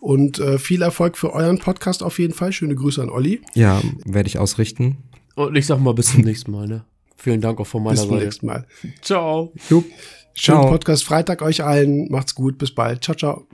Und 0.00 0.38
äh, 0.38 0.58
viel 0.58 0.82
Erfolg 0.82 1.16
für 1.16 1.32
euren 1.32 1.58
Podcast 1.58 2.02
auf 2.02 2.18
jeden 2.18 2.34
Fall. 2.34 2.52
Schöne 2.52 2.74
Grüße 2.74 3.02
an 3.02 3.10
Olli. 3.10 3.40
Ja, 3.54 3.80
werde 4.04 4.28
ich 4.28 4.38
ausrichten. 4.38 4.98
Und 5.34 5.56
ich 5.56 5.66
sag 5.66 5.78
mal 5.78 5.94
bis 5.94 6.12
zum 6.12 6.22
nächsten 6.22 6.50
Mal. 6.50 6.66
Ne? 6.66 6.84
Vielen 7.16 7.40
Dank 7.40 7.60
auch 7.60 7.66
von 7.66 7.82
meiner 7.82 7.96
Seite. 7.96 8.08
Bis 8.08 8.18
zum 8.18 8.24
nächsten 8.24 8.46
Mal. 8.46 8.66
Ciao. 9.02 9.52
Jupp. 9.68 9.84
Schönen 10.34 10.60
ciao. 10.60 10.70
Podcast 10.70 11.04
Freitag 11.04 11.42
euch 11.42 11.62
allen. 11.62 12.10
Macht's 12.10 12.34
gut. 12.34 12.58
Bis 12.58 12.74
bald. 12.74 13.04
Ciao, 13.04 13.16
ciao. 13.16 13.46